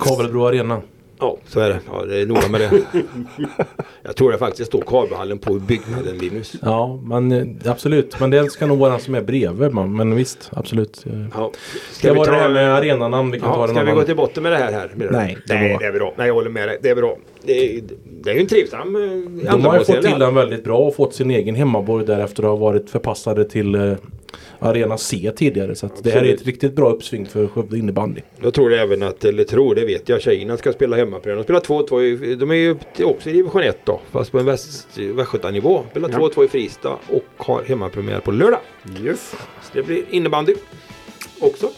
Kavelbro 0.00 0.46
Arena. 0.46 0.82
Ja, 1.20 1.36
så 1.46 1.60
är 1.60 1.68
det. 1.68 1.80
Ja, 1.92 2.04
det 2.04 2.20
är 2.20 2.26
noga 2.26 2.48
med 2.50 2.60
det. 2.60 2.70
Jag 4.02 4.16
tror 4.16 4.32
det 4.32 4.38
faktiskt 4.38 4.66
står 4.66 4.80
Kavelhallen 4.82 5.38
på 5.38 5.54
byggnaden 5.54 6.18
Linus. 6.18 6.54
Ja 6.62 7.00
men 7.04 7.32
eh, 7.32 7.46
absolut. 7.70 8.20
Men 8.20 8.30
det 8.30 8.50
ska 8.52 8.66
nog 8.66 8.78
vara 8.78 8.90
den 8.90 9.00
som 9.00 9.14
är 9.14 9.22
bredvid. 9.22 9.72
man. 9.72 9.96
Men 9.96 10.14
visst 10.14 10.50
absolut. 10.52 11.04
Eh, 11.06 11.12
Ja. 11.34 11.52
Ska 11.92 12.08
det 12.08 12.14
vara 12.18 12.30
det 12.30 12.36
här 12.36 12.48
med 12.50 12.74
arenanamn? 12.74 13.30
Vi 13.30 13.40
kan 13.40 13.48
ta 13.52 13.60
Ja, 13.60 13.66
den 13.66 13.74
ska 13.76 13.84
vi 13.84 13.92
gå 13.92 14.02
till 14.02 14.16
botten 14.16 14.42
med 14.42 14.52
det 14.52 14.58
här? 14.58 14.72
här? 14.72 14.90
Nej, 14.96 15.38
det 15.46 15.54
Nej, 15.54 15.72
var- 15.72 15.78
det 15.80 15.86
är 15.86 15.92
bra. 15.92 16.14
Nej, 16.16 16.26
jag 16.26 16.34
håller 16.34 16.50
med 16.50 16.68
dig. 16.68 16.78
Det 16.82 16.88
är 16.90 16.96
bra. 16.96 17.16
Det 17.46 17.76
är, 17.76 17.82
det 18.22 18.30
är 18.30 18.34
ju 18.34 18.40
en 18.40 18.46
trivsam 18.46 18.96
eh, 18.96 19.52
De 19.52 19.64
har 19.64 19.78
ju 19.78 19.84
fått 19.84 20.02
till 20.02 20.18
den 20.18 20.34
väldigt 20.34 20.64
bra 20.64 20.78
och 20.78 20.94
fått 20.94 21.14
sin 21.14 21.30
egen 21.30 21.54
hemmaborg 21.54 22.06
därefter 22.06 22.42
att 22.42 22.48
ha 22.48 22.56
varit 22.56 22.90
förpassade 22.90 23.44
till 23.44 23.74
eh, 23.74 23.92
Arena 24.58 24.98
C 24.98 25.32
tidigare. 25.36 25.74
Så 25.74 25.86
att 25.86 26.04
det 26.04 26.10
här 26.10 26.22
är 26.24 26.34
ett 26.34 26.46
riktigt 26.46 26.72
bra 26.76 26.90
uppsving 26.90 27.26
för 27.26 27.46
Skövde 27.46 27.78
innebandy. 27.78 28.20
Jag 28.42 28.54
tror 28.54 28.72
även 28.72 29.02
att, 29.02 29.24
eller 29.24 29.44
tror, 29.44 29.74
det 29.74 29.84
vet 29.86 30.08
jag, 30.08 30.22
tjejerna 30.22 30.56
ska 30.56 30.72
spela 30.72 30.96
hemmapremiär. 30.96 31.36
De 31.36 31.44
spelar 31.44 31.60
2-2, 31.60 32.02
i- 32.02 32.34
de 32.34 32.50
är 32.50 32.54
ju 32.54 32.76
också 33.04 33.30
i 33.30 33.32
division 33.32 33.62
1 33.62 33.78
då, 33.84 34.00
fast 34.10 34.32
på 34.32 34.38
en 34.38 34.46
väst, 34.46 34.88
västgötanivå. 34.98 35.82
Spelar 35.90 36.08
Ja. 36.12 36.18
2-2 36.18 36.44
i 36.44 36.48
Fristad 36.48 36.98
och 37.10 37.24
har 37.36 37.62
hemmapremiär 37.62 38.20
på 38.20 38.30
lördag. 38.30 38.60
Yes. 39.04 39.34
Så 39.62 39.70
det 39.72 39.82
blir 39.82 40.02
innebandy 40.10 40.54
också. 41.40 41.70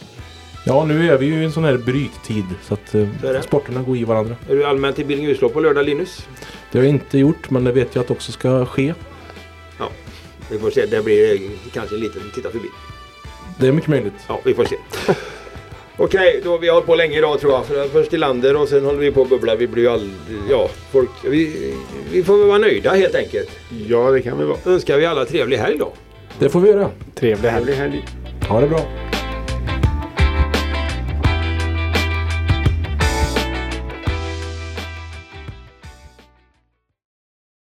Ja 0.67 0.85
nu 0.85 1.09
är 1.09 1.17
vi 1.17 1.25
ju 1.25 1.41
i 1.41 1.45
en 1.45 1.51
sån 1.51 1.63
här 1.63 1.77
bryttid 1.77 2.45
så 2.63 2.73
att 2.73 2.95
eh, 2.95 3.07
Så 3.21 3.41
sporterna 3.41 3.81
går 3.81 3.97
i 3.97 4.03
varandra. 4.03 4.35
Är 4.49 4.55
du 4.55 4.65
allmänt 4.65 4.99
i 4.99 5.03
Billinghuslå 5.03 5.49
på 5.49 5.59
lördag 5.59 5.85
Linus? 5.85 6.27
Det 6.71 6.77
har 6.77 6.85
jag 6.85 6.93
inte 6.93 7.17
gjort 7.17 7.49
men 7.49 7.63
det 7.63 7.71
vet 7.71 7.95
jag 7.95 8.03
att 8.03 8.11
också 8.11 8.31
ska 8.31 8.65
ske. 8.65 8.93
Ja, 9.79 9.89
vi 10.51 10.59
får 10.59 10.71
se. 10.71 10.85
Det 10.85 11.03
blir 11.03 11.33
eh, 11.33 11.39
kanske 11.73 11.95
en 11.95 12.01
liten 12.01 12.21
titta 12.35 12.49
förbi. 12.49 12.67
Det 13.59 13.67
är 13.67 13.71
mycket 13.71 13.89
möjligt. 13.89 14.13
Ja, 14.27 14.39
vi 14.45 14.53
får 14.53 14.65
se. 14.65 14.75
Okej, 15.97 16.41
då 16.43 16.57
vi 16.57 16.67
har 16.67 16.73
hållit 16.73 16.87
på 16.87 16.95
länge 16.95 17.17
idag 17.17 17.39
tror 17.39 17.53
jag. 17.53 17.65
För 17.65 17.87
först 17.87 18.13
i 18.13 18.17
landet 18.17 18.55
och 18.55 18.67
sen 18.67 18.85
håller 18.85 18.99
vi 18.99 19.11
på 19.11 19.21
att 19.21 19.29
bubbla. 19.29 19.55
Vi 19.55 19.67
blir 19.67 19.83
ju 19.83 19.89
all... 19.89 20.11
Ja, 20.49 20.69
folk... 20.91 21.09
Vi, 21.23 21.73
vi 22.11 22.23
får 22.23 22.37
väl 22.37 22.47
vara 22.47 22.57
nöjda 22.57 22.91
helt 22.91 23.15
enkelt. 23.15 23.49
Ja, 23.87 24.11
det 24.11 24.21
kan 24.21 24.37
vi 24.37 24.45
vara. 24.45 24.57
Önskar 24.65 24.97
vi 24.97 25.05
alla 25.05 25.25
trevlig 25.25 25.57
helg 25.57 25.77
då. 25.77 25.93
Det 26.39 26.49
får 26.49 26.59
vi 26.59 26.69
göra. 26.69 26.89
Trevlig 27.15 27.49
helg. 27.49 27.65
Trevlig 27.65 27.73
helg. 27.73 28.05
Ha 28.49 28.61
det 28.61 28.67
bra. 28.67 29.06